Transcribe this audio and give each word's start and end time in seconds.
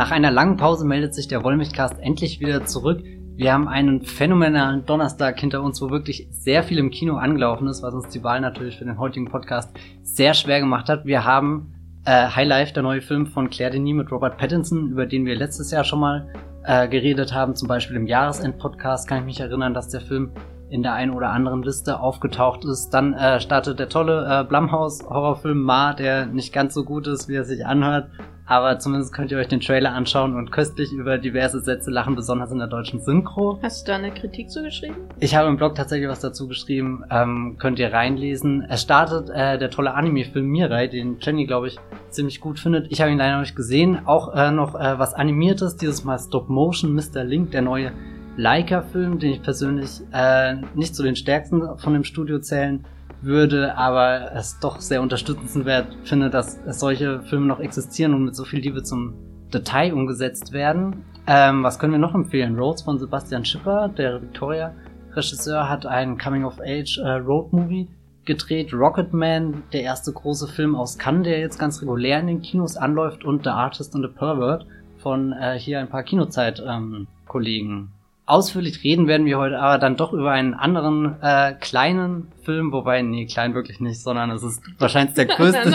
Nach 0.00 0.12
einer 0.12 0.30
langen 0.30 0.56
Pause 0.56 0.86
meldet 0.86 1.14
sich 1.14 1.28
der 1.28 1.44
Wollmilchcast 1.44 2.00
endlich 2.00 2.40
wieder 2.40 2.64
zurück. 2.64 3.02
Wir 3.36 3.52
haben 3.52 3.68
einen 3.68 4.00
phänomenalen 4.00 4.86
Donnerstag 4.86 5.38
hinter 5.38 5.62
uns, 5.62 5.82
wo 5.82 5.90
wirklich 5.90 6.26
sehr 6.30 6.62
viel 6.62 6.78
im 6.78 6.88
Kino 6.88 7.16
angelaufen 7.16 7.68
ist, 7.68 7.82
was 7.82 7.92
uns 7.92 8.08
die 8.08 8.24
Wahl 8.24 8.40
natürlich 8.40 8.78
für 8.78 8.86
den 8.86 8.98
heutigen 8.98 9.26
Podcast 9.26 9.68
sehr 10.02 10.32
schwer 10.32 10.60
gemacht 10.60 10.88
hat. 10.88 11.04
Wir 11.04 11.26
haben 11.26 11.74
äh, 12.06 12.28
High 12.28 12.48
Life, 12.48 12.72
der 12.72 12.82
neue 12.82 13.02
Film 13.02 13.26
von 13.26 13.50
Claire 13.50 13.72
Denis 13.72 13.94
mit 13.94 14.10
Robert 14.10 14.38
Pattinson, 14.38 14.88
über 14.88 15.04
den 15.04 15.26
wir 15.26 15.36
letztes 15.36 15.70
Jahr 15.70 15.84
schon 15.84 16.00
mal 16.00 16.32
äh, 16.64 16.88
geredet 16.88 17.34
haben, 17.34 17.54
zum 17.54 17.68
Beispiel 17.68 17.96
im 17.96 18.06
Jahresend-Podcast, 18.06 19.06
kann 19.06 19.18
ich 19.18 19.24
mich 19.26 19.40
erinnern, 19.40 19.74
dass 19.74 19.90
der 19.90 20.00
Film 20.00 20.30
in 20.70 20.82
der 20.82 20.94
einen 20.94 21.12
oder 21.12 21.28
anderen 21.28 21.62
Liste 21.62 22.00
aufgetaucht 22.00 22.64
ist. 22.64 22.88
Dann 22.88 23.12
äh, 23.12 23.38
startet 23.38 23.78
der 23.78 23.90
tolle 23.90 24.24
äh, 24.24 24.44
Blumhouse-Horrorfilm 24.44 25.60
Ma, 25.60 25.92
der 25.92 26.24
nicht 26.24 26.54
ganz 26.54 26.72
so 26.72 26.84
gut 26.84 27.06
ist, 27.06 27.28
wie 27.28 27.34
er 27.34 27.44
sich 27.44 27.66
anhört. 27.66 28.08
Aber 28.50 28.80
zumindest 28.80 29.12
könnt 29.12 29.30
ihr 29.30 29.38
euch 29.38 29.46
den 29.46 29.60
Trailer 29.60 29.92
anschauen 29.92 30.34
und 30.34 30.50
köstlich 30.50 30.92
über 30.92 31.18
diverse 31.18 31.60
Sätze 31.60 31.88
lachen, 31.88 32.16
besonders 32.16 32.50
in 32.50 32.58
der 32.58 32.66
deutschen 32.66 32.98
Synchro. 32.98 33.60
Hast 33.62 33.86
du 33.86 33.92
da 33.92 33.96
eine 33.96 34.10
Kritik 34.10 34.50
zugeschrieben? 34.50 34.96
Ich 35.20 35.36
habe 35.36 35.48
im 35.48 35.56
Blog 35.56 35.76
tatsächlich 35.76 36.08
was 36.08 36.18
dazu 36.18 36.48
geschrieben, 36.48 37.04
ähm, 37.12 37.58
könnt 37.60 37.78
ihr 37.78 37.92
reinlesen. 37.92 38.66
Es 38.68 38.82
startet 38.82 39.30
äh, 39.30 39.56
der 39.56 39.70
tolle 39.70 39.94
Anime-Film 39.94 40.46
Mirai, 40.46 40.88
den 40.88 41.18
Jenny, 41.20 41.46
glaube 41.46 41.68
ich, 41.68 41.78
ziemlich 42.08 42.40
gut 42.40 42.58
findet. 42.58 42.90
Ich 42.90 43.00
habe 43.00 43.12
ihn 43.12 43.18
leider 43.18 43.34
noch 43.34 43.42
nicht 43.42 43.54
gesehen. 43.54 44.04
Auch 44.04 44.34
äh, 44.34 44.50
noch 44.50 44.74
äh, 44.74 44.98
was 44.98 45.14
Animiertes, 45.14 45.76
dieses 45.76 46.02
Mal 46.02 46.18
Stop 46.18 46.48
Motion, 46.48 46.92
Mr. 46.92 47.22
Link, 47.22 47.52
der 47.52 47.62
neue 47.62 47.92
Leica-Film, 48.36 49.20
den 49.20 49.30
ich 49.30 49.42
persönlich 49.42 50.00
äh, 50.12 50.56
nicht 50.74 50.96
zu 50.96 51.04
den 51.04 51.14
stärksten 51.14 51.78
von 51.78 51.92
dem 51.92 52.02
Studio 52.02 52.40
zählen 52.40 52.84
würde, 53.22 53.76
aber 53.76 54.32
es 54.34 54.58
doch 54.60 54.80
sehr 54.80 55.02
unterstützenswert 55.02 55.86
finde, 56.04 56.30
dass 56.30 56.58
solche 56.66 57.22
Filme 57.22 57.46
noch 57.46 57.60
existieren 57.60 58.14
und 58.14 58.24
mit 58.24 58.36
so 58.36 58.44
viel 58.44 58.60
Liebe 58.60 58.82
zum 58.82 59.14
Detail 59.52 59.92
umgesetzt 59.92 60.52
werden. 60.52 61.04
Ähm, 61.26 61.62
was 61.62 61.78
können 61.78 61.92
wir 61.92 61.98
noch 61.98 62.14
empfehlen? 62.14 62.58
Roads 62.58 62.82
von 62.82 62.98
Sebastian 62.98 63.44
Schipper, 63.44 63.88
der 63.88 64.22
Victoria-Regisseur, 64.22 65.68
hat 65.68 65.86
einen 65.86 66.18
Coming-of-Age-Road-Movie 66.18 67.82
äh, 67.82 68.24
gedreht. 68.24 68.72
Rocketman, 68.72 69.62
der 69.72 69.82
erste 69.82 70.12
große 70.12 70.48
Film 70.48 70.74
aus 70.74 70.98
Cannes, 70.98 71.24
der 71.24 71.40
jetzt 71.40 71.58
ganz 71.58 71.82
regulär 71.82 72.20
in 72.20 72.26
den 72.26 72.42
Kinos 72.42 72.76
anläuft 72.76 73.24
und 73.24 73.44
The 73.44 73.50
Artist 73.50 73.94
and 73.94 74.04
the 74.04 74.12
Pervert 74.12 74.66
von 74.98 75.32
äh, 75.32 75.58
hier 75.58 75.80
ein 75.80 75.88
paar 75.88 76.02
Kinozeit-Kollegen. 76.02 77.70
Ähm, 77.70 77.88
Ausführlich 78.30 78.84
reden 78.84 79.08
werden 79.08 79.26
wir 79.26 79.38
heute 79.38 79.58
aber 79.58 79.78
dann 79.78 79.96
doch 79.96 80.12
über 80.12 80.30
einen 80.30 80.54
anderen 80.54 81.16
äh, 81.20 81.54
kleinen 81.54 82.28
Film, 82.44 82.70
wobei, 82.70 83.02
nee, 83.02 83.26
klein 83.26 83.54
wirklich 83.54 83.80
nicht, 83.80 84.00
sondern 84.00 84.30
es 84.30 84.44
ist 84.44 84.62
wahrscheinlich 84.78 85.16
der 85.16 85.26
größte, 85.36 85.72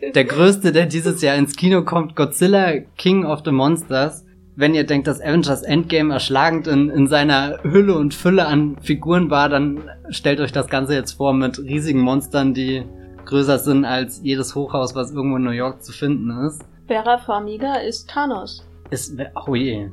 der, 0.00 0.12
der 0.12 0.24
größte, 0.24 0.70
der 0.70 0.86
dieses 0.86 1.20
Jahr 1.22 1.34
ins 1.34 1.56
Kino 1.56 1.82
kommt, 1.82 2.14
Godzilla 2.14 2.74
King 2.96 3.24
of 3.24 3.40
the 3.44 3.50
Monsters. 3.50 4.24
Wenn 4.54 4.76
ihr 4.76 4.84
denkt, 4.84 5.08
dass 5.08 5.20
Avengers 5.20 5.62
Endgame 5.62 6.14
erschlagend 6.14 6.68
in, 6.68 6.88
in 6.88 7.08
seiner 7.08 7.58
Hülle 7.64 7.96
und 7.96 8.14
Fülle 8.14 8.46
an 8.46 8.76
Figuren 8.80 9.28
war, 9.28 9.48
dann 9.48 9.90
stellt 10.10 10.38
euch 10.38 10.52
das 10.52 10.68
Ganze 10.68 10.94
jetzt 10.94 11.14
vor 11.14 11.34
mit 11.34 11.58
riesigen 11.58 12.00
Monstern, 12.00 12.54
die 12.54 12.84
größer 13.24 13.58
sind 13.58 13.84
als 13.84 14.20
jedes 14.22 14.54
Hochhaus, 14.54 14.94
was 14.94 15.10
irgendwo 15.10 15.36
in 15.36 15.42
New 15.42 15.50
York 15.50 15.82
zu 15.82 15.90
finden 15.90 16.30
ist. 16.46 16.62
Vera 16.86 17.18
Farmiga 17.18 17.74
ist 17.76 18.08
Thanos. 18.08 18.64
Ist, 18.92 19.18
oh 19.46 19.54
je, 19.54 19.88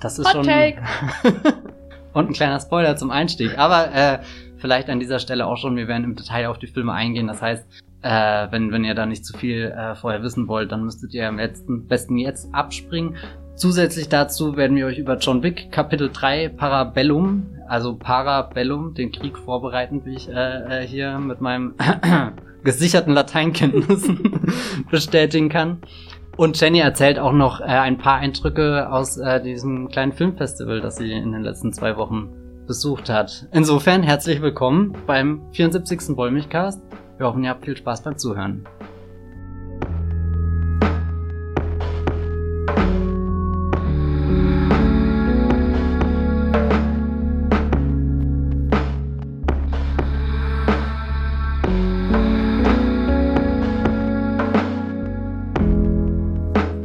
das 0.00 0.18
ist 0.18 0.26
Hot 0.26 0.32
schon. 0.32 0.44
Take. 0.44 0.82
und 2.14 2.30
ein 2.30 2.32
kleiner 2.32 2.58
Spoiler 2.60 2.96
zum 2.96 3.10
Einstieg. 3.10 3.58
Aber 3.58 3.92
äh, 3.94 4.18
vielleicht 4.56 4.88
an 4.88 5.00
dieser 5.00 5.18
Stelle 5.18 5.46
auch 5.46 5.58
schon, 5.58 5.76
wir 5.76 5.86
werden 5.86 6.04
im 6.04 6.14
Detail 6.14 6.46
auf 6.46 6.58
die 6.58 6.66
Filme 6.66 6.94
eingehen. 6.94 7.26
Das 7.26 7.42
heißt, 7.42 7.66
äh, 8.00 8.46
wenn, 8.50 8.72
wenn 8.72 8.84
ihr 8.84 8.94
da 8.94 9.04
nicht 9.04 9.26
zu 9.26 9.36
viel 9.36 9.66
äh, 9.66 9.94
vorher 9.94 10.22
wissen 10.22 10.48
wollt, 10.48 10.72
dann 10.72 10.82
müsstet 10.82 11.12
ihr 11.12 11.28
am 11.28 11.36
letzten, 11.36 11.86
besten 11.86 12.16
jetzt 12.16 12.48
abspringen. 12.54 13.16
Zusätzlich 13.54 14.08
dazu 14.08 14.56
werden 14.56 14.76
wir 14.78 14.86
euch 14.86 14.98
über 14.98 15.18
John 15.18 15.42
Wick 15.42 15.70
Kapitel 15.70 16.10
3 16.10 16.48
Parabellum, 16.48 17.48
also 17.68 17.96
Parabellum, 17.96 18.94
den 18.94 19.12
Krieg 19.12 19.36
vorbereiten, 19.36 20.06
wie 20.06 20.14
ich 20.14 20.28
äh, 20.28 20.84
äh 20.84 20.86
hier 20.86 21.18
mit 21.18 21.42
meinem 21.42 21.74
gesicherten 22.64 23.12
Lateinkenntnissen 23.12 24.40
bestätigen 24.90 25.50
kann. 25.50 25.82
Und 26.42 26.60
Jenny 26.60 26.80
erzählt 26.80 27.20
auch 27.20 27.30
noch 27.30 27.60
äh, 27.60 27.66
ein 27.66 27.98
paar 27.98 28.16
Eindrücke 28.16 28.90
aus 28.90 29.16
äh, 29.16 29.40
diesem 29.40 29.86
kleinen 29.86 30.10
Filmfestival, 30.10 30.80
das 30.80 30.96
sie 30.96 31.12
in 31.12 31.30
den 31.30 31.42
letzten 31.42 31.72
zwei 31.72 31.96
Wochen 31.96 32.30
besucht 32.66 33.08
hat. 33.08 33.46
Insofern 33.52 34.02
herzlich 34.02 34.42
willkommen 34.42 34.92
beim 35.06 35.42
74. 35.52 36.16
Wollmilchcast. 36.16 36.82
Wir 37.16 37.26
hoffen, 37.26 37.44
ihr 37.44 37.50
habt 37.50 37.64
viel 37.64 37.76
Spaß 37.76 38.02
beim 38.02 38.18
Zuhören. 38.18 38.66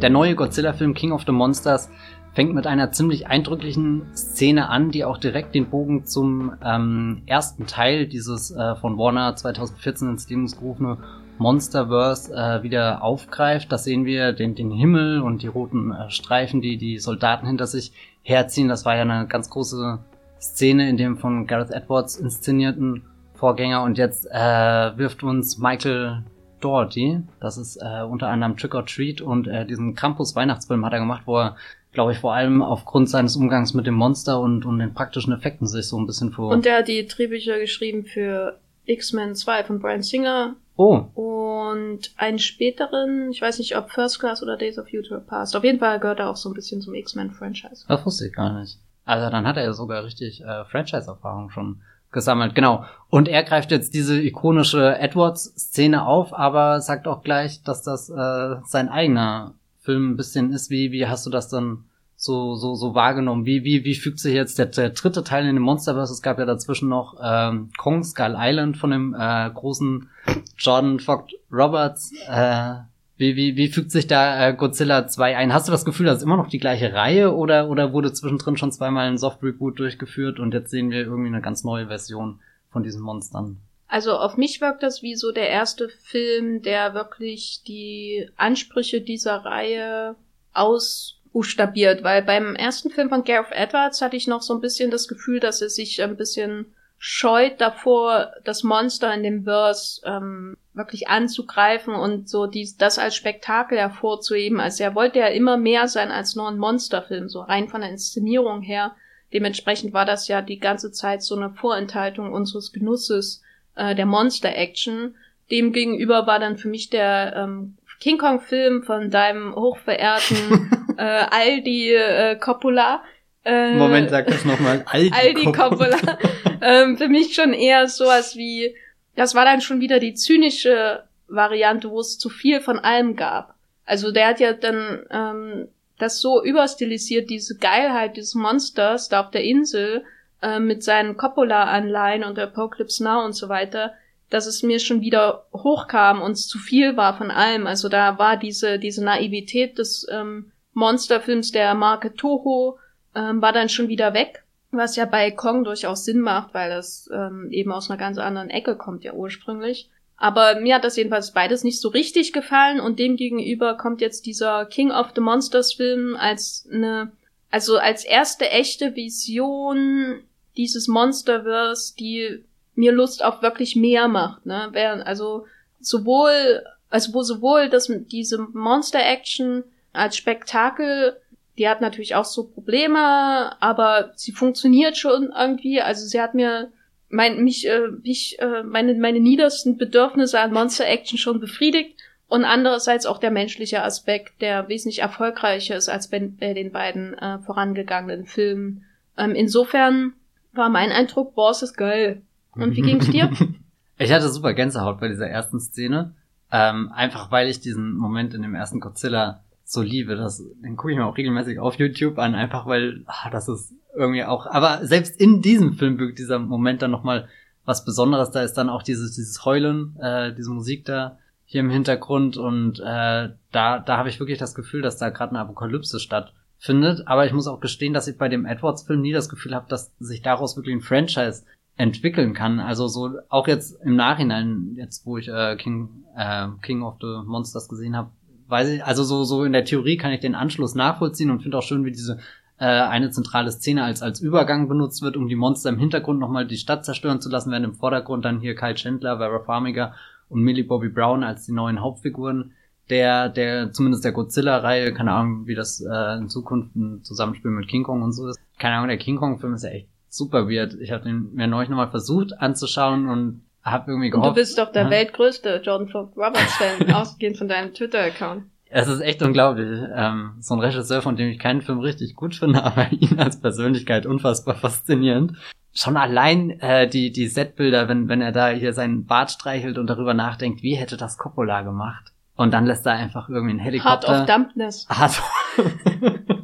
Der 0.02 0.12
neue 0.12 0.36
Godzilla-Film 0.36 0.94
King 0.94 1.12
of 1.12 1.24
the 1.26 1.32
Monsters 1.32 1.90
fängt 2.34 2.54
mit 2.54 2.68
einer 2.68 2.92
ziemlich 2.92 3.26
eindrücklichen 3.26 4.04
Szene 4.16 4.70
an, 4.70 4.92
die 4.92 5.04
auch 5.04 5.18
direkt 5.18 5.56
den 5.56 5.72
Bogen 5.72 6.06
zum 6.06 6.54
ähm, 6.64 7.24
ersten 7.26 7.66
Teil 7.66 8.06
dieses 8.06 8.52
äh, 8.52 8.76
von 8.76 9.00
Warner 9.00 9.36
2014 9.36 10.10
ins 10.10 10.30
Leben 10.30 10.46
gerufene 10.46 11.00
Monsterverse 11.40 12.32
äh, 12.32 12.62
wieder 12.62 13.02
aufgreift. 13.02 13.72
Da 13.72 13.80
sehen 13.80 14.06
wir 14.06 14.34
den, 14.34 14.54
den 14.54 14.70
Himmel 14.70 15.20
und 15.20 15.42
die 15.42 15.48
roten 15.48 15.92
äh, 15.92 16.12
Streifen, 16.12 16.62
die 16.62 16.78
die 16.78 17.00
Soldaten 17.00 17.48
hinter 17.48 17.66
sich 17.66 17.92
herziehen. 18.22 18.68
Das 18.68 18.86
war 18.86 18.96
ja 18.96 19.02
eine 19.02 19.26
ganz 19.26 19.50
große 19.50 19.98
Szene 20.40 20.90
in 20.90 20.98
dem 20.98 21.18
von 21.18 21.48
Gareth 21.48 21.72
Edwards 21.72 22.18
inszenierten 22.18 23.02
Vorgänger. 23.34 23.82
Und 23.82 23.98
jetzt 23.98 24.28
äh, 24.30 24.96
wirft 24.96 25.24
uns 25.24 25.58
Michael 25.58 26.22
Doherty. 26.62 27.22
Das 27.40 27.58
ist 27.58 27.78
äh, 27.78 28.04
unter 28.04 28.28
anderem 28.28 28.58
Trick 28.58 28.76
or 28.76 28.86
Treat 28.86 29.22
und 29.22 29.48
äh, 29.48 29.66
diesen 29.66 29.96
Krampus-Weihnachtsfilm 29.96 30.86
hat 30.86 30.94
er 30.94 31.00
gemacht, 31.00 31.24
wo 31.26 31.38
er, 31.38 31.56
glaube 31.92 32.14
ich, 32.14 32.20
vor 32.20 32.34
allem 32.34 32.62
aufgrund 32.62 33.10
seines 33.10 33.36
Umgangs 33.36 33.74
mit 33.74 33.88
dem 33.88 33.96
Monster 33.96 34.40
und, 34.40 34.66
und 34.66 34.80
den 34.80 34.94
praktischen 34.94 35.34
Effekten 35.34 35.68
sich 35.68 35.88
so 35.88 36.00
ein 36.00 36.08
bisschen 36.08 36.32
vor. 36.32 36.52
Und 36.52 36.66
er 36.66 36.80
hat 36.80 36.88
die 36.88 37.06
Drehbücher 37.08 37.60
geschrieben 37.60 38.06
für 38.06 38.60
X-Men 38.86 39.36
2 39.36 39.64
von 39.66 39.80
Brian 39.80 40.02
Singer. 40.02 40.56
Oh. 40.76 41.06
Und 41.16 42.12
einen 42.18 42.40
späteren, 42.40 43.32
ich 43.32 43.42
weiß 43.42 43.60
nicht, 43.60 43.76
ob 43.76 43.90
First 43.90 44.20
Class 44.20 44.44
oder 44.44 44.58
Days 44.58 44.78
of 44.78 44.90
Future 44.90 45.20
Past. 45.20 45.56
Auf 45.56 45.64
jeden 45.64 45.80
Fall 45.80 46.00
gehört 46.00 46.20
er 46.20 46.30
auch 46.30 46.36
so 46.36 46.50
ein 46.50 46.54
bisschen 46.54 46.82
zum 46.82 46.94
X-Men-Franchise. 46.94 47.86
Das 47.88 48.06
wusste 48.06 48.28
ich 48.28 48.34
gar 48.34 48.60
nicht. 48.60 48.78
Also 49.04 49.30
dann 49.32 49.48
hat 49.48 49.58
er 49.58 49.64
ja 49.64 49.74
sogar 49.74 50.04
richtig 50.04 50.44
äh, 50.44 50.66
Franchise-Erfahrung 50.66 51.50
schon 51.50 51.82
gesammelt, 52.12 52.56
genau. 52.56 52.86
Und 53.10 53.28
er 53.28 53.44
greift 53.44 53.72
jetzt 53.72 53.94
diese 53.94 54.22
ikonische 54.22 54.98
Edwards-Szene 54.98 56.06
auf, 56.06 56.34
aber 56.34 56.82
sagt 56.82 57.08
auch 57.08 57.24
gleich, 57.24 57.64
dass 57.64 57.84
das 57.84 58.10
äh, 58.10 58.56
sein 58.66 58.90
eigener 58.90 59.54
Film 59.80 60.12
ein 60.12 60.18
bisschen 60.18 60.52
ist. 60.52 60.70
Wie, 60.70 60.92
wie 60.92 61.08
hast 61.08 61.26
du 61.26 61.30
das 61.30 61.48
dann 61.48 61.86
so, 62.18 62.56
so, 62.56 62.76
so 62.76 62.96
wahrgenommen? 62.96 63.46
Wie, 63.46 63.64
wie, 63.64 63.86
wie 63.86 63.96
fügt 63.96 64.20
sich 64.20 64.34
jetzt 64.34 64.60
der, 64.60 64.66
der 64.66 64.90
dritte 64.90 65.24
Teil 65.24 65.48
in 65.48 65.56
dem 65.56 65.64
Monsterverse? 65.64 66.12
Es 66.12 66.22
gab 66.22 66.40
ja 66.40 66.46
dazwischen 66.46 66.90
noch 66.90 67.16
ähm, 67.24 67.70
Kong 67.78 68.04
Skull 68.04 68.36
Island 68.38 68.78
von 68.78 68.92
dem 68.92 69.16
äh, 69.18 69.50
großen 69.50 70.10
Jordan 70.58 71.00
Vogt 71.00 71.34
Roberts. 71.52 72.12
Äh, 72.28 72.76
wie, 73.18 73.36
wie, 73.36 73.58
wie 73.58 73.68
fügt 73.68 73.92
sich 73.92 74.08
da 74.08 74.48
äh, 74.48 74.54
Godzilla 74.54 75.08
2 75.08 75.38
ein? 75.38 75.54
Hast 75.54 75.68
du 75.68 75.72
das 75.72 75.86
Gefühl, 75.86 76.06
das 76.06 76.18
ist 76.18 76.24
immer 76.24 76.38
noch 76.38 76.50
die 76.50 76.60
gleiche 76.60 76.94
Reihe 76.94 77.34
oder, 77.34 77.70
oder 77.70 77.92
wurde 77.92 78.14
zwischendrin 78.14 78.58
schon 78.58 78.72
zweimal 78.72 79.08
ein 79.08 79.18
Soft-Reboot 79.18 79.80
durchgeführt 79.80 80.40
und 80.40 80.54
jetzt 80.54 80.70
sehen 80.70 80.92
wir 80.92 81.02
irgendwie 81.02 81.30
eine 81.30 81.42
ganz 81.42 81.64
neue 81.64 81.88
Version 81.88 82.40
von 82.70 82.84
diesen 82.84 83.02
Monstern? 83.02 83.58
Also 83.88 84.18
auf 84.18 84.38
mich 84.38 84.62
wirkt 84.62 84.84
das 84.84 85.02
wie 85.02 85.16
so 85.16 85.32
der 85.32 85.50
erste 85.50 85.90
Film, 85.90 86.62
der 86.62 86.94
wirklich 86.94 87.64
die 87.66 88.30
Ansprüche 88.36 89.02
dieser 89.02 89.38
Reihe 89.38 90.16
ausbuchstabiert, 90.54 92.04
weil 92.04 92.22
beim 92.22 92.56
ersten 92.56 92.92
Film 92.92 93.10
von 93.10 93.24
Gareth 93.24 93.52
Edwards 93.52 94.02
hatte 94.02 94.18
ich 94.18 94.28
noch 94.28 94.42
so 94.42 94.54
ein 94.54 94.62
bisschen 94.62 94.92
das 94.92 95.08
Gefühl, 95.08 95.40
dass 95.40 95.62
er 95.62 95.70
sich 95.70 96.04
ein 96.04 96.18
bisschen 96.18 96.74
scheut 97.00 97.62
davor, 97.62 98.34
das 98.44 98.64
Monster 98.64 99.14
in 99.14 99.24
dem 99.24 99.44
Verse 99.44 100.02
ähm, 100.06 100.58
wirklich 100.78 101.08
anzugreifen 101.08 101.94
und 101.94 102.30
so 102.30 102.48
dies, 102.48 102.78
das 102.78 103.00
als 103.00 103.16
Spektakel 103.16 103.78
hervorzuheben. 103.78 104.60
Also 104.60 104.84
er 104.84 104.96
wollte 104.96 105.20
ja 105.20 105.28
immer 105.28 105.58
mehr 105.58 105.88
sein 105.88 106.12
als 106.12 106.36
nur 106.36 106.48
ein 106.48 106.58
Monsterfilm, 106.58 107.30
so 107.30 107.42
rein 107.42 107.68
von 107.68 107.82
der 107.82 107.90
Inszenierung 107.90 108.62
her. 108.62 108.96
Dementsprechend 109.34 109.94
war 109.94 110.06
das 110.06 110.28
ja 110.28 110.42
die 110.42 110.60
ganze 110.60 110.92
Zeit 110.92 111.22
so 111.22 111.36
eine 111.36 111.50
Vorenthaltung 111.50 112.32
unseres 112.32 112.72
Genusses 112.72 113.42
äh, 113.76 113.94
der 113.96 114.06
Monster-Action. 114.06 115.16
Demgegenüber 115.52 116.28
war 116.28 116.40
dann 116.40 116.58
für 116.58 116.70
mich 116.70 116.90
der 116.90 117.36
ähm, 117.36 117.78
King 118.00 118.18
Kong-Film 118.18 118.84
von 118.84 119.10
deinem 119.10 119.56
hochverehrten 119.56 120.72
äh, 120.98 121.02
Aldi 121.02 121.94
äh, 121.94 122.36
Coppola. 122.38 123.04
Äh, 123.44 123.76
Moment, 123.76 124.10
sag 124.10 124.28
das 124.28 124.46
nochmal. 124.46 124.84
Aldi, 124.86 125.12
Aldi 125.12 125.46
Coppola. 125.52 125.98
Coppola. 125.98 126.18
ähm, 126.62 126.98
für 126.98 127.08
mich 127.08 127.34
schon 127.34 127.54
eher 127.54 127.88
sowas 127.88 128.36
wie 128.36 128.76
das 129.18 129.36
war 129.36 129.44
dann 129.44 129.62
schon 129.62 129.82
wieder 129.82 130.00
die 130.00 130.14
zynische 130.14 131.04
Variante, 131.28 131.90
wo 131.90 132.00
es 132.00 132.18
zu 132.18 132.30
viel 132.30 132.62
von 132.62 132.80
allem 132.80 133.16
gab. 133.16 133.56
Also 133.84 134.12
der 134.12 134.28
hat 134.28 134.40
ja 134.40 134.54
dann 134.54 135.06
ähm, 135.10 135.68
das 135.98 136.22
so 136.22 136.44
überstilisiert, 136.44 137.30
diese 137.30 137.58
Geilheit 137.58 138.16
dieses 138.16 138.36
Monsters 138.36 139.10
da 139.10 139.22
auf 139.22 139.32
der 139.32 139.44
Insel 139.44 140.06
äh, 140.42 140.60
mit 140.60 140.84
seinen 140.84 141.18
Coppola-Anleihen 141.18 142.24
und 142.24 142.38
Apocalypse 142.38 143.04
Now 143.04 143.26
und 143.26 143.34
so 143.34 143.50
weiter, 143.50 143.94
dass 144.30 144.46
es 144.46 144.62
mir 144.62 144.80
schon 144.80 145.02
wieder 145.02 145.48
hochkam 145.52 146.22
und 146.22 146.34
es 146.34 146.48
zu 146.48 146.60
viel 146.60 146.96
war 146.96 147.18
von 147.18 147.32
allem. 147.32 147.66
Also 147.66 147.90
da 147.90 148.20
war 148.20 148.38
diese, 148.38 148.78
diese 148.78 149.04
Naivität 149.04 149.80
des 149.80 150.06
ähm, 150.12 150.52
Monsterfilms 150.74 151.52
der 151.52 151.74
Marke 151.74 152.14
Toho 152.14 152.78
ähm, 153.16 153.42
war 153.42 153.52
dann 153.52 153.70
schon 153.70 153.88
wieder 153.88 154.14
weg. 154.14 154.44
Was 154.72 154.96
ja 154.96 155.06
bei 155.06 155.32
Kong 155.32 155.64
durchaus 155.64 156.06
Sinn 156.06 156.20
macht, 156.20 156.54
weil 156.54 156.70
das 156.70 157.10
ähm, 157.14 157.50
eben 157.52 157.72
aus 157.72 157.90
einer 157.90 157.98
ganz 157.98 158.18
anderen 158.18 158.50
Ecke 158.50 158.76
kommt 158.76 159.04
ja 159.04 159.14
ursprünglich. 159.14 159.90
Aber 160.18 160.60
mir 160.60 160.76
hat 160.76 160.84
das 160.84 160.98
jedenfalls 160.98 161.32
beides 161.32 161.64
nicht 161.64 161.80
so 161.80 161.90
richtig 161.90 162.34
gefallen 162.34 162.80
und 162.80 162.98
demgegenüber 162.98 163.78
kommt 163.78 164.02
jetzt 164.02 164.26
dieser 164.26 164.66
King 164.66 164.92
of 164.92 165.12
the 165.16 165.22
Monsters 165.22 165.74
Film 165.74 166.16
als 166.16 166.68
eine, 166.72 167.12
also 167.52 167.78
als 167.78 168.04
erste 168.04 168.50
echte 168.50 168.96
Vision 168.96 170.24
dieses 170.58 170.88
Monsterverse, 170.88 171.96
die 171.96 172.44
mir 172.74 172.92
Lust 172.92 173.24
auf 173.24 173.44
wirklich 173.44 173.76
mehr 173.76 174.08
macht, 174.08 174.46
ne? 174.46 174.72
Also 175.06 175.46
sowohl, 175.80 176.64
also 176.90 177.14
wo 177.14 177.22
sowohl 177.22 177.70
das, 177.70 177.92
diese 178.12 178.40
Monster-Action 178.40 179.64
als 179.94 180.18
Spektakel, 180.18 181.18
die 181.58 181.68
hat 181.68 181.82
natürlich 181.82 182.16
auch 182.16 182.26
so 182.26 182.44
Probleme, 182.44 183.62
aber 183.62 184.12
sie 184.16 184.32
funktioniert 184.32 184.98
schon 184.98 185.32
irgendwie. 185.38 185.82
Also 185.82 186.06
sie 186.06 186.22
hat 186.22 186.34
mir 186.34 186.72
mein, 187.10 187.44
mich, 187.44 187.68
äh, 187.68 187.88
mich, 188.04 188.38
äh, 188.40 188.64
meine, 188.64 188.94
meine 188.96 189.20
niedersten 189.20 189.78
Bedürfnisse 189.78 190.40
an 190.40 190.54
Monster 190.54 190.86
Action 190.86 191.18
schon 191.18 191.40
befriedigt 191.40 191.98
und 192.28 192.44
andererseits 192.44 193.06
auch 193.06 193.18
der 193.18 193.32
menschliche 193.32 193.84
Aspekt, 193.84 194.42
der 194.42 194.68
wesentlich 194.68 195.00
erfolgreicher 195.00 195.76
ist 195.76 195.90
als 195.90 196.10
bei, 196.10 196.20
bei 196.20 196.54
den 196.54 196.72
beiden 196.72 197.14
äh, 197.16 197.40
vorangegangenen 197.40 198.26
Filmen. 198.26 198.84
Ähm, 199.18 199.34
insofern 199.34 200.14
war 200.54 200.70
mein 200.70 200.92
Eindruck, 200.92 201.36
boah, 201.36 201.52
ist 201.52 201.78
geil. 201.78 202.22
Und 202.54 202.76
wie 202.76 202.82
ging's 202.82 203.10
dir? 203.10 203.32
ich 203.98 204.12
hatte 204.12 204.30
super 204.30 204.54
Gänsehaut 204.54 205.00
bei 205.00 205.08
dieser 205.08 205.28
ersten 205.28 205.60
Szene. 205.60 206.14
Ähm, 206.52 206.92
einfach 206.94 207.32
weil 207.32 207.48
ich 207.48 207.60
diesen 207.60 207.94
Moment 207.94 208.34
in 208.34 208.42
dem 208.42 208.56
ersten 208.56 208.80
Godzilla 208.80 209.44
so 209.68 209.82
liebe. 209.82 210.16
Das, 210.16 210.44
den 210.64 210.78
gucke 210.78 210.94
ich 210.94 210.98
mir 210.98 211.06
auch 211.06 211.18
regelmäßig 211.18 211.60
auf 211.60 211.76
YouTube 211.76 212.18
an, 212.18 212.36
einfach 212.36 212.66
weil 212.66 213.04
ah, 213.06 213.30
das 213.30 213.50
ist 213.50 213.74
irgendwie 213.96 214.24
auch, 214.24 214.46
aber 214.46 214.86
selbst 214.86 215.20
in 215.20 215.42
diesem 215.42 215.74
Film 215.74 216.00
wirkt 216.00 216.20
dieser 216.20 216.40
Moment 216.40 216.82
dann 216.82 216.92
nochmal 216.92 217.28
was 217.66 217.84
Besonderes. 217.84 218.32
Da 218.32 218.42
ist 218.44 218.54
dann 218.54 218.70
auch 218.70 218.82
dieses, 218.82 219.16
dieses 219.16 219.44
Heulen, 219.44 219.98
äh, 220.00 220.34
diese 220.34 220.52
Musik 220.52 220.86
da 220.86 221.20
hier 221.44 221.62
im 221.62 221.70
Hintergrund 221.70 222.38
und 222.38 222.80
äh, 222.80 223.30
da, 223.52 223.80
da 223.80 223.98
habe 223.98 224.10
ich 224.10 224.20
wirklich 224.20 224.38
das 224.38 224.56
Gefühl, 224.56 224.82
dass 224.82 224.98
da 224.98 225.10
gerade 225.10 225.32
eine 225.32 225.40
Apokalypse 225.40 226.00
stattfindet. 226.00 227.04
Aber 227.08 227.26
ich 227.26 227.34
muss 227.34 227.48
auch 227.48 227.60
gestehen, 227.60 227.94
dass 227.94 228.08
ich 228.08 228.18
bei 228.18 228.30
dem 228.30 228.46
Edwards-Film 228.46 229.02
nie 229.02 229.14
das 229.14 229.30
Gefühl 229.30 229.56
habe, 229.56 229.68
dass 229.70 229.94
sich 230.00 230.22
daraus 230.22 230.56
wirklich 230.56 230.76
ein 230.76 230.82
Franchise 230.82 231.44
entwickeln 231.76 232.34
kann. 232.34 232.60
Also 232.60 232.88
so 232.88 233.18
auch 233.30 233.48
jetzt 233.48 233.82
im 233.82 233.96
Nachhinein, 233.96 234.74
jetzt 234.76 235.06
wo 235.06 235.18
ich 235.18 235.30
äh, 235.30 235.56
King, 235.58 236.06
äh, 236.16 236.48
King 236.62 236.84
of 236.84 236.96
the 237.02 237.22
Monsters 237.26 237.70
gesehen 237.70 237.96
habe, 237.96 238.12
weiß 238.48 238.70
ich, 238.70 238.86
also 238.86 239.04
so, 239.04 239.24
so 239.24 239.44
in 239.44 239.54
der 239.54 239.66
Theorie 239.66 239.98
kann 239.98 240.12
ich 240.12 240.20
den 240.20 240.36
Anschluss 240.36 240.76
nachvollziehen 240.76 241.32
und 241.32 241.42
finde 241.42 241.58
auch 241.58 241.64
schön, 241.64 241.86
wie 241.86 241.92
diese 241.92 242.20
äh, 242.60 242.66
eine 242.66 243.12
zentrale 243.12 243.52
Szene 243.52 243.84
als, 243.84 244.02
als 244.02 244.20
Übergang 244.20 244.68
benutzt 244.68 245.02
wird, 245.02 245.18
um 245.18 245.28
die 245.28 245.36
Monster 245.36 245.70
im 245.70 245.78
Hintergrund 245.78 246.20
nochmal 246.20 246.48
die 246.48 246.58
Stadt 246.58 246.86
zerstören 246.86 247.22
zu 247.22 247.30
lassen, 247.30 247.52
während 247.52 247.66
im 247.66 247.76
Vordergrund 247.76 248.26
dann 248.26 248.40
hier 248.40 248.56
Kyle 248.56 248.76
Chandler, 248.76 249.18
Vera 249.18 249.40
Farmiga 249.40 249.94
und 250.30 250.42
Millie 250.42 250.64
Bobby 250.64 250.90
Brown 250.90 251.24
als 251.24 251.46
die 251.46 251.52
neuen 251.52 251.82
Hauptfiguren 251.82 252.54
der, 252.90 253.30
der, 253.30 253.74
zumindest 253.74 254.06
der 254.06 254.14
Godzilla-Reihe, 254.14 254.94
keine 254.94 255.12
Ahnung, 255.12 255.48
wie 255.48 255.56
das 255.56 255.82
äh, 255.82 256.18
in 256.18 256.30
Zukunft 256.30 256.76
ein 256.76 257.04
Zusammenspiel 257.04 257.52
mit 257.52 257.68
King 257.68 257.84
Kong 257.84 258.02
und 258.02 258.14
so 258.14 258.28
ist. 258.28 258.40
Keine 258.60 258.76
Ahnung, 258.76 258.88
der 258.88 258.98
King 258.98 259.18
Kong-Film 259.18 259.54
ist 259.54 259.64
ja 259.64 259.72
echt 259.72 259.90
super 260.10 260.50
weird. 260.50 260.74
Ich 260.76 260.92
habe 260.92 261.04
den 261.04 261.34
mir 261.34 261.48
neulich 261.48 261.70
nochmal 261.70 261.90
versucht 261.90 262.40
anzuschauen 262.40 263.10
und 263.10 263.42
habe 263.72 263.92
irgendwie 263.92 264.10
gehofft. 264.10 264.28
Und 264.28 264.36
du 264.36 264.42
bist 264.42 264.58
doch 264.58 264.72
der 264.72 264.84
ja. 264.84 264.90
weltgrößte 264.90 265.62
Jordan 265.64 265.88
Ford 265.90 266.16
Roberts-Fan, 266.16 266.92
ausgehend 266.94 267.38
von 267.38 267.48
deinem 267.48 267.74
Twitter-Account. 267.74 268.44
Es 268.70 268.88
ist 268.88 269.00
echt 269.00 269.22
unglaublich. 269.22 269.80
Ähm, 269.96 270.34
so 270.40 270.56
ein 270.56 270.60
Regisseur, 270.60 271.02
von 271.02 271.16
dem 271.16 271.30
ich 271.30 271.40
keinen 271.40 271.62
Film 271.62 271.80
richtig 271.80 272.16
gut 272.16 272.36
finde, 272.36 272.64
aber 272.64 272.92
ihn 272.92 273.20
als 273.20 273.40
Persönlichkeit 273.40 274.06
unfassbar 274.06 274.56
faszinierend. 274.56 275.34
Schon 275.74 275.96
allein 275.96 276.60
äh, 276.60 276.88
die, 276.90 277.12
die 277.12 277.28
Setbilder, 277.28 277.88
wenn, 277.88 278.10
wenn 278.10 278.22
er 278.22 278.32
da 278.32 278.50
hier 278.50 278.74
seinen 278.74 279.06
Bart 279.06 279.32
streichelt 279.32 279.78
und 279.78 279.88
darüber 279.88 280.14
nachdenkt, 280.14 280.64
wie 280.64 280.76
hätte 280.76 280.98
das 280.98 281.18
Coppola 281.18 281.62
gemacht? 281.62 282.14
Und 282.36 282.54
dann 282.54 282.66
lässt 282.66 282.86
er 282.86 282.94
einfach 282.94 283.30
irgendwie 283.30 283.52
einen 283.52 283.60
Helikopter. 283.60 284.08
Heart 284.08 284.22
of 284.22 284.28
Dampness. 284.28 284.88
Heart 284.90 285.22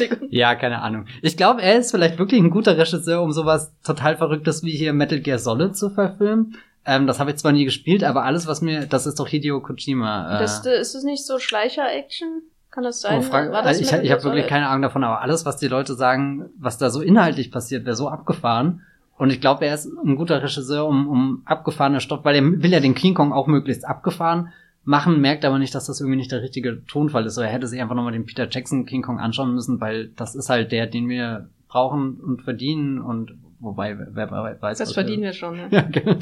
Entschuldigung. 0.00 0.28
Ja, 0.30 0.54
keine 0.54 0.82
Ahnung. 0.82 1.06
Ich 1.22 1.36
glaube, 1.36 1.62
er 1.62 1.78
ist 1.78 1.90
vielleicht 1.90 2.18
wirklich 2.18 2.40
ein 2.40 2.50
guter 2.50 2.76
Regisseur, 2.76 3.22
um 3.22 3.32
sowas 3.32 3.72
total 3.84 4.16
Verrücktes 4.16 4.62
wie 4.62 4.70
hier 4.70 4.92
Metal 4.92 5.20
Gear 5.20 5.38
Solid 5.38 5.76
zu 5.76 5.90
verfilmen. 5.90 6.56
Ähm, 6.84 7.06
das 7.06 7.20
habe 7.20 7.30
ich 7.30 7.36
zwar 7.36 7.52
nie 7.52 7.64
gespielt, 7.64 8.02
aber 8.02 8.24
alles, 8.24 8.46
was 8.46 8.62
mir, 8.62 8.86
das 8.86 9.06
ist 9.06 9.20
doch 9.20 9.28
Hideo 9.28 9.60
Kojima. 9.60 10.36
Äh, 10.36 10.38
das, 10.40 10.64
ist 10.64 10.94
es 10.94 11.04
nicht 11.04 11.26
so 11.26 11.38
Schleicher-Action? 11.38 12.42
Kann 12.70 12.84
das 12.84 13.00
sein? 13.00 13.24
Oh, 13.26 13.32
War 13.32 13.62
das 13.62 13.80
ich 13.80 13.90
ich 13.90 14.10
habe 14.10 14.24
wirklich 14.24 14.46
keine 14.46 14.68
Ahnung 14.68 14.82
davon, 14.82 15.02
aber 15.02 15.20
alles, 15.20 15.44
was 15.44 15.56
die 15.56 15.68
Leute 15.68 15.94
sagen, 15.94 16.50
was 16.58 16.78
da 16.78 16.90
so 16.90 17.00
inhaltlich 17.00 17.50
passiert, 17.50 17.84
wäre 17.84 17.96
so 17.96 18.08
abgefahren. 18.08 18.82
Und 19.16 19.30
ich 19.30 19.40
glaube, 19.40 19.66
er 19.66 19.74
ist 19.74 19.86
ein 19.86 20.16
guter 20.16 20.42
Regisseur, 20.42 20.86
um, 20.86 21.08
um 21.08 21.42
abgefahrene 21.44 22.00
Stoff, 22.00 22.24
weil 22.24 22.36
er 22.36 22.42
will 22.62 22.70
ja 22.70 22.80
den 22.80 22.94
King 22.94 23.14
Kong 23.14 23.32
auch 23.32 23.48
möglichst 23.48 23.84
abgefahren 23.84 24.52
machen, 24.84 25.20
merkt 25.20 25.44
aber 25.44 25.58
nicht, 25.58 25.74
dass 25.74 25.86
das 25.86 26.00
irgendwie 26.00 26.16
nicht 26.16 26.32
der 26.32 26.42
richtige 26.42 26.84
Tonfall 26.86 27.26
ist. 27.26 27.34
So, 27.34 27.42
er 27.42 27.48
hätte 27.48 27.66
sich 27.66 27.80
einfach 27.80 27.94
nochmal 27.94 28.12
den 28.12 28.26
Peter 28.26 28.48
Jackson 28.50 28.86
King 28.86 29.02
Kong 29.02 29.18
anschauen 29.18 29.54
müssen, 29.54 29.80
weil 29.80 30.08
das 30.16 30.34
ist 30.34 30.48
halt 30.48 30.72
der, 30.72 30.86
den 30.86 31.08
wir 31.08 31.48
brauchen 31.68 32.14
und 32.20 32.42
verdienen 32.42 33.00
und 33.00 33.34
wobei, 33.60 33.98
wer, 33.98 34.30
wer 34.30 34.56
weiß. 34.60 34.78
Das 34.78 34.92
verdienen 34.92 35.22
wir, 35.22 35.28
wir 35.28 35.32
schon, 35.34 35.56
ne? 35.56 35.68
ja. 35.70 35.82
Genau. 35.82 36.12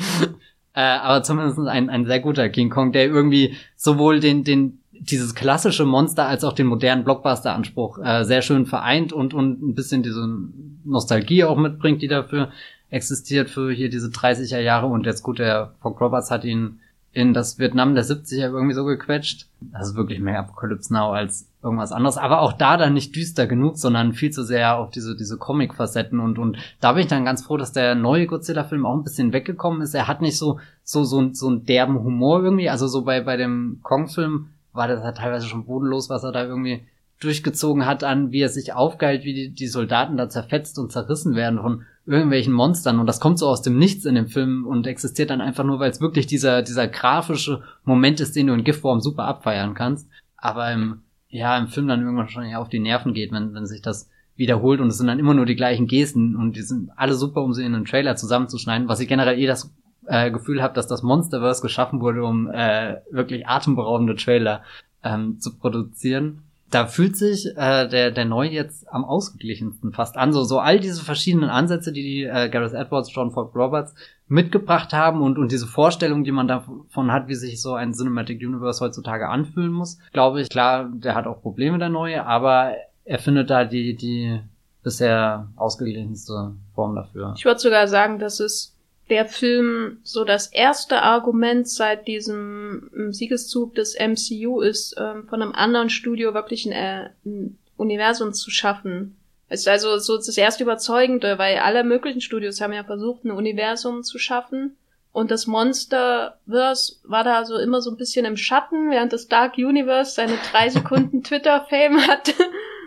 äh, 0.75 0.81
aber 0.81 1.23
zumindest 1.23 1.59
ein, 1.61 1.89
ein 1.91 2.07
sehr 2.07 2.21
guter 2.21 2.49
King 2.49 2.71
Kong, 2.71 2.93
der 2.93 3.07
irgendwie 3.07 3.55
sowohl 3.77 4.21
den, 4.21 4.43
den, 4.43 4.81
dieses 4.91 5.35
klassische 5.35 5.85
Monster 5.85 6.27
als 6.27 6.43
auch 6.43 6.53
den 6.53 6.67
modernen 6.67 7.05
Blockbuster-Anspruch 7.05 7.99
äh, 8.03 8.25
sehr 8.25 8.43
schön 8.43 8.67
vereint 8.67 9.13
und, 9.13 9.35
und 9.35 9.63
ein 9.63 9.75
bisschen 9.75 10.03
diese 10.03 10.27
Nostalgie 10.85 11.45
auch 11.45 11.57
mitbringt, 11.57 12.03
die 12.03 12.09
dafür 12.09 12.51
existiert 12.91 13.51
für 13.51 13.73
hier 13.73 13.91
diese 13.91 14.09
30er 14.09 14.61
Jahre 14.61 14.87
und 14.87 15.07
jetzt 15.07 15.23
gut, 15.23 15.39
der 15.39 15.75
Fock 15.81 16.01
Roberts 16.01 16.31
hat 16.31 16.45
ihn 16.45 16.81
in 17.17 17.33
das 17.33 17.59
Vietnam 17.59 17.95
der 17.95 18.05
70er 18.05 18.53
irgendwie 18.53 18.75
so 18.75 18.85
gequetscht. 18.85 19.47
Das 19.73 19.89
ist 19.89 19.97
wirklich 19.97 20.21
mehr 20.21 20.39
Apocalypse 20.39 20.93
Now 20.93 21.13
als 21.13 21.49
irgendwas 21.63 21.91
anderes. 21.91 22.19
Aber 22.19 22.43
auch 22.43 22.53
da 22.53 22.77
dann 22.77 22.93
nicht 22.93 23.17
düster 23.17 23.47
genug, 23.47 23.79
sondern 23.79 24.13
viel 24.13 24.31
zu 24.31 24.43
sehr 24.45 24.77
auf 24.77 24.91
diese, 24.91 25.17
diese 25.17 25.39
Comic-Facetten 25.39 26.21
und, 26.21 26.39
und 26.39 26.59
da 26.79 26.93
bin 26.93 27.01
ich 27.01 27.09
dann 27.09 27.25
ganz 27.25 27.43
froh, 27.43 27.57
dass 27.57 27.73
der 27.73 27.95
neue 27.95 28.27
Godzilla-Film 28.27 28.85
auch 28.85 28.95
ein 28.95 29.03
bisschen 29.03 29.33
weggekommen 29.33 29.81
ist. 29.81 29.95
Er 29.95 30.09
hat 30.09 30.21
nicht 30.21 30.37
so, 30.37 30.61
so, 30.85 31.05
so, 31.05 31.33
so 31.33 31.49
einen 31.49 31.65
derben 31.65 32.05
Humor 32.05 32.43
irgendwie. 32.43 32.69
Also 32.69 32.87
so 32.87 33.03
bei, 33.03 33.23
bei 33.23 33.39
dem 33.39 33.81
Kong-Film 33.83 34.51
war 34.75 34.87
das 34.87 35.03
halt 35.03 35.17
teilweise 35.17 35.47
schon 35.47 35.65
bodenlos, 35.65 36.11
was 36.11 36.23
er 36.23 36.33
da 36.33 36.45
irgendwie 36.45 36.83
durchgezogen 37.21 37.87
hat 37.87 38.05
an, 38.05 38.31
wie 38.31 38.43
er 38.43 38.51
sich 38.51 38.75
aufgeilt, 38.75 39.25
wie 39.25 39.33
die, 39.33 39.55
die 39.55 39.69
Soldaten 39.69 40.19
da 40.19 40.29
zerfetzt 40.29 40.79
und 40.79 40.93
zerrissen 40.93 41.35
werden 41.35 41.63
von 41.63 41.87
irgendwelchen 42.07 42.53
Monstern 42.53 43.01
und 43.01 43.07
das 43.07 43.21
kommt 43.21 43.39
so 43.39 43.49
aus 43.49 43.63
dem 43.63 43.79
Nichts 43.79 44.05
in 44.05 44.15
dem 44.15 44.29
Film 44.29 44.65
und 44.65 44.87
existiert 44.87 45.31
dann 45.31 45.41
einfach 45.41 45.65
nur, 45.65 45.81
weil 45.81 45.91
es 45.91 46.01
wirklich 46.01 46.27
dieser, 46.27 46.63
dieser 46.63 46.87
grafische 46.87 47.63
Moment 47.85 48.21
ist, 48.21 48.37
den 48.37 48.47
du 48.47 48.55
in 48.55 48.65
Giftform 48.65 49.01
super 49.01 49.25
abfeiern 49.25 49.75
kannst, 49.75 50.09
aber 50.37 50.73
im, 50.73 51.03
ja, 51.29 51.59
im 51.59 51.67
Film 51.67 51.89
dann 51.89 52.03
irgendwann 52.03 52.29
schon 52.29 52.49
ja 52.49 52.59
auf 52.59 52.69
die 52.69 52.79
Nerven 52.79 53.13
geht, 53.13 53.33
wenn, 53.33 53.55
wenn 53.55 53.67
sich 53.67 53.83
das 53.83 54.09
wiederholt 54.37 54.81
und 54.81 54.89
es 54.89 54.99
sind 54.99 55.09
dann 55.09 55.19
immer 55.19 55.35
nur 55.35 55.47
die 55.47 55.57
gleichen 55.57 55.87
Gesten 55.87 56.37
und 56.37 56.57
die 56.57 56.63
sind 56.63 56.91
alle 56.97 57.15
super, 57.15 57.43
um 57.43 57.55
sie 57.55 57.65
in 57.65 57.75
einen 57.75 57.87
Trailer 57.87 58.17
zusammenzuschneiden, 58.17 58.89
was 58.89 59.01
ich 59.01 59.09
generell 59.09 59.39
eh 59.39 59.47
das 59.47 59.75
äh, 60.07 60.31
Gefühl 60.31 60.63
habe, 60.63 60.75
dass 60.75 60.87
das 60.87 61.03
Monsterverse 61.03 61.63
geschaffen 61.63 62.01
wurde, 62.01 62.23
um 62.23 62.49
äh, 62.51 62.97
wirklich 63.11 63.49
atemberaubende 63.49 64.15
Trailer 64.15 64.63
ähm, 65.03 65.41
zu 65.41 65.57
produzieren 65.57 66.46
da 66.71 66.87
fühlt 66.87 67.17
sich 67.17 67.47
äh, 67.57 67.89
der, 67.89 68.11
der 68.11 68.25
Neu 68.25 68.47
jetzt 68.47 68.93
am 68.93 69.05
ausgeglichensten 69.05 69.93
fast 69.93 70.17
an. 70.17 70.33
So, 70.33 70.43
so 70.43 70.59
all 70.59 70.81
diese 70.81 71.05
verschiedenen 71.05 71.49
Ansätze, 71.49 71.93
die 71.93 72.03
die 72.03 72.25
äh, 72.25 72.49
Gareth 72.49 72.75
Edwards, 72.75 73.15
John 73.15 73.31
Ford 73.31 73.55
Roberts 73.55 73.95
mitgebracht 74.29 74.93
haben 74.93 75.23
und, 75.23 75.39
und 75.39 75.53
diese 75.53 75.67
Vorstellung, 75.67 76.25
die 76.25 76.33
man 76.33 76.49
davon 76.49 77.13
hat, 77.13 77.29
wie 77.29 77.35
sich 77.35 77.63
so 77.63 77.75
ein 77.75 77.93
Cinematic 77.93 78.41
Universe 78.41 78.85
heutzutage 78.85 79.29
anfühlen 79.29 79.73
muss, 79.73 79.99
glaube 80.13 80.41
ich, 80.41 80.49
klar, 80.49 80.91
der 80.93 81.15
hat 81.15 81.27
auch 81.27 81.41
Probleme, 81.41 81.79
der 81.79 81.89
Neue, 81.89 82.27
aber 82.27 82.75
er 83.05 83.19
findet 83.21 83.51
da 83.51 83.65
die, 83.65 83.95
die 83.95 84.41
bisher 84.83 85.49
ausgeglichenste 85.57 86.53
Form 86.75 86.97
dafür. 86.97 87.35
Ich 87.37 87.45
würde 87.45 87.61
sogar 87.61 87.87
sagen, 87.87 88.19
dass 88.19 88.41
es 88.41 88.76
der 89.09 89.27
Film 89.27 89.99
so 90.03 90.25
das 90.25 90.49
erste 90.49 91.03
Argument 91.03 91.69
seit 91.69 92.09
diesem 92.09 92.91
ähm, 92.95 93.13
Siegeszug 93.13 93.75
des 93.75 93.97
MCU 93.99 94.61
ist, 94.61 94.97
ähm, 94.99 95.27
von 95.29 95.43
einem 95.43 95.53
anderen 95.53 95.91
Studio 95.91 96.35
wirklich 96.35 96.67
ein, 96.67 96.73
äh, 96.73 97.11
ein 97.25 97.59
Universum 97.77 98.33
zu 98.33 98.51
schaffen. 98.51 99.17
Es 99.49 99.61
ist 99.61 99.69
also 99.69 99.99
so 99.99 100.17
das 100.17 100.37
erste 100.37 100.65
Überzeugende, 100.65 101.39
weil 101.39 101.59
alle 101.59 101.85
möglichen 101.85 102.21
Studios 102.21 102.61
haben 102.61 102.73
ja 102.73 102.83
versucht, 102.83 103.25
ein 103.25 103.31
Universum 103.31 104.03
zu 104.03 104.19
schaffen. 104.19 104.77
Und 105.13 105.31
das 105.31 105.47
Monsterverse 105.47 106.97
war 107.05 107.25
da 107.25 107.45
so 107.45 107.57
immer 107.57 107.81
so 107.81 107.91
ein 107.91 107.97
bisschen 107.97 108.27
im 108.27 108.37
Schatten, 108.37 108.91
während 108.91 109.13
das 109.13 109.29
Dark 109.29 109.57
Universe 109.57 110.13
seine 110.13 110.37
drei 110.51 110.69
Sekunden 110.69 111.23
Twitter-Fame 111.25 112.07
hatte 112.09 112.35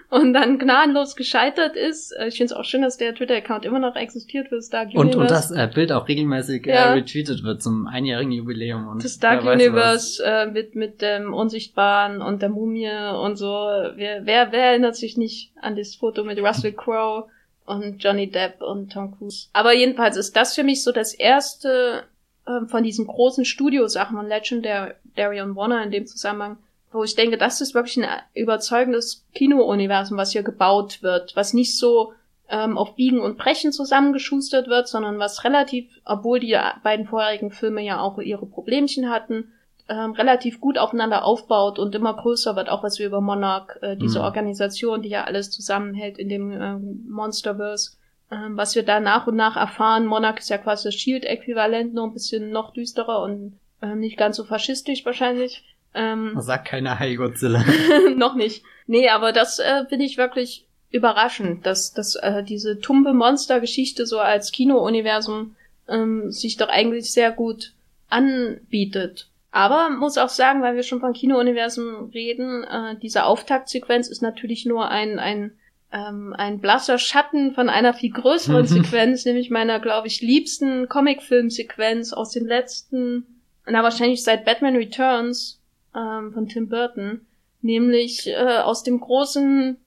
und 0.09 0.33
dann 0.33 0.57
gnadenlos 0.57 1.15
gescheitert 1.15 1.75
ist. 1.75 2.11
Äh, 2.11 2.27
ich 2.29 2.37
finde 2.37 2.53
es 2.53 2.59
auch 2.59 2.65
schön, 2.65 2.81
dass 2.81 2.97
der 2.97 3.13
Twitter-Account 3.13 3.65
immer 3.65 3.79
noch 3.79 3.95
existiert 3.95 4.49
für 4.49 4.55
das 4.55 4.69
Dark 4.69 4.89
Und, 4.93 5.15
Universe. 5.15 5.19
und 5.19 5.29
das 5.31 5.51
äh, 5.51 5.69
Bild 5.73 5.91
auch 5.91 6.07
regelmäßig 6.07 6.65
Ja. 6.65 6.73
äh, 6.73 6.91
retweetet 6.93 7.43
wird 7.43 7.61
zum 7.61 7.87
einjährigen 7.87 8.31
Jubiläum. 8.31 8.87
Und 8.87 9.03
das 9.03 9.21
weiß 9.21 9.43
Universe 9.45 10.23
äh, 10.25 10.47
mit, 10.47 10.75
mit 10.75 11.01
dem 11.01 11.33
Unsichtbaren 11.33 12.21
und 12.21 12.41
der 12.41 12.49
Mumie 12.49 12.89
und 13.23 13.35
so. 13.35 13.47
Wer, 13.95 14.25
wer, 14.25 14.51
wer 14.51 14.63
erinnert 14.71 14.95
sich 14.95 15.15
nicht 15.17 15.51
an 15.61 15.75
das 15.75 15.95
Foto 15.95 16.23
mit 16.23 16.39
Russell 16.39 16.73
Crowe 16.73 17.25
und 17.65 18.03
Johnny 18.03 18.31
Depp 18.31 18.61
und 18.61 18.91
Tom 18.91 19.15
Cruise? 19.17 19.47
Aber 19.53 19.73
jedenfalls 19.73 20.17
ist 20.17 20.35
das 20.35 20.55
für 20.55 20.63
mich 20.63 20.83
so 20.83 20.91
das 20.91 21.13
erste 21.13 22.03
ähm, 22.47 22.67
von 22.67 22.83
diesen 22.83 23.05
großen 23.05 23.45
Studiosachen 23.45 24.17
von 24.17 24.27
Legendary 24.27 25.41
und 25.41 25.55
Warner 25.55 25.83
in 25.83 25.91
dem 25.91 26.07
Zusammenhang, 26.07 26.57
wo 26.91 27.03
ich 27.03 27.15
denke, 27.15 27.38
das 27.38 27.62
ist 27.62 27.74
wirklich 27.75 28.03
ein 28.03 28.10
überzeugendes 28.34 29.25
Kino-Universum, 29.34 30.17
was 30.17 30.31
hier 30.31 30.43
gebaut 30.43 31.03
wird, 31.03 31.36
was 31.36 31.53
nicht 31.53 31.77
so 31.77 32.13
ähm, 32.50 32.77
auf 32.77 32.96
Biegen 32.96 33.19
und 33.19 33.38
Brechen 33.38 33.72
zusammengeschustert 33.72 34.67
wird, 34.67 34.88
sondern 34.88 35.19
was 35.19 35.43
relativ, 35.43 35.89
obwohl 36.03 36.39
die 36.39 36.58
beiden 36.84 37.05
vorherigen 37.05 37.51
Filme 37.51 37.81
ja 37.84 38.00
auch 38.00 38.17
ihre 38.17 38.48
Problemchen 38.48 39.10
hatten, 39.10 39.51
ähm, 39.88 40.12
relativ 40.12 40.60
gut 40.60 40.77
aufeinander 40.77 41.25
aufbaut 41.25 41.79
und 41.79 41.96
immer 41.96 42.15
größer 42.15 42.55
wird, 42.55 42.69
auch 42.69 42.84
was 42.84 43.00
wir 43.00 43.08
über 43.08 43.22
Monarch, 43.22 43.77
äh, 43.81 43.96
diese 43.96 44.19
Mhm. 44.19 44.25
Organisation, 44.25 45.01
die 45.01 45.10
ja 45.10 45.24
alles 45.24 45.51
zusammenhält 45.51 46.17
in 46.17 46.29
dem 46.29 46.51
ähm, 46.51 47.05
Monsterverse, 47.10 47.98
ähm, 48.31 48.55
was 48.55 48.75
wir 48.75 48.84
da 48.84 49.00
nach 49.00 49.27
und 49.27 49.36
nach 49.36 49.55
erfahren. 49.55 50.05
Monarch 50.05 50.39
ist 50.39 50.50
ja 50.50 50.58
quasi 50.58 50.88
das 50.88 50.96
Shield-Äquivalent, 50.96 51.93
nur 51.93 52.05
ein 52.05 52.13
bisschen 52.13 52.51
noch 52.51 52.72
düsterer 52.72 53.22
und 53.24 53.60
ähm, 53.81 54.00
nicht 54.00 54.17
ganz 54.17 54.38
so 54.38 54.43
faschistisch 54.43 55.05
wahrscheinlich. 55.05 55.63
Ähm. 55.93 56.34
Sagt 56.39 56.67
keiner 56.67 57.00
Hi 57.00 57.15
Godzilla. 57.15 57.63
noch 58.15 58.36
nicht. 58.36 58.63
Nee, 58.88 59.10
aber 59.10 59.31
das 59.31 59.60
äh, 59.60 59.86
finde 59.88 60.05
ich 60.05 60.17
wirklich 60.17 60.65
überraschend, 60.91 61.65
dass, 61.65 61.93
dass 61.93 62.15
äh, 62.15 62.43
diese 62.43 62.79
tumbe 62.79 63.13
Monster-Geschichte 63.13 64.05
so 64.05 64.19
als 64.19 64.51
Kino-Universum 64.51 65.55
ähm, 65.88 66.31
sich 66.31 66.58
doch 66.58 66.69
eigentlich 66.69 67.12
sehr 67.12 67.31
gut 67.31 67.74
anbietet. 68.10 69.27
Aber 69.51 69.89
muss 69.89 70.17
auch 70.17 70.29
sagen, 70.29 70.62
weil 70.62 70.75
wir 70.75 70.84
schon 70.84 71.00
von 71.00 71.13
Kino-Universum 71.13 72.10
reden, 72.13 72.63
äh, 72.63 72.96
diese 73.01 73.25
Auftaktsequenz 73.25 74.08
ist 74.08 74.22
natürlich 74.22 74.65
nur 74.65 74.89
ein, 74.89 75.17
ein, 75.19 75.51
ähm, 75.91 76.34
ein 76.38 76.60
blasser 76.60 77.00
Schatten 77.00 77.53
von 77.53 77.69
einer 77.69 77.93
viel 77.93 78.12
größeren 78.12 78.65
Sequenz, 78.67 79.25
nämlich 79.25 79.50
meiner, 79.50 79.79
glaube 79.79 80.08
ich, 80.08 80.22
liebsten 80.22 80.88
Comicfilm-Sequenz 80.88 82.13
aus 82.13 82.31
den 82.31 82.46
letzten, 82.46 83.25
na 83.65 83.81
wahrscheinlich 83.81 84.24
seit 84.24 84.46
Batman 84.46 84.75
Returns 84.75 85.58
ähm, 85.96 86.34
von 86.34 86.48
Tim 86.48 86.69
Burton, 86.69 87.22
nämlich 87.62 88.27
äh, 88.27 88.60
aus 88.60 88.84
dem 88.84 89.00
großen 89.00 89.77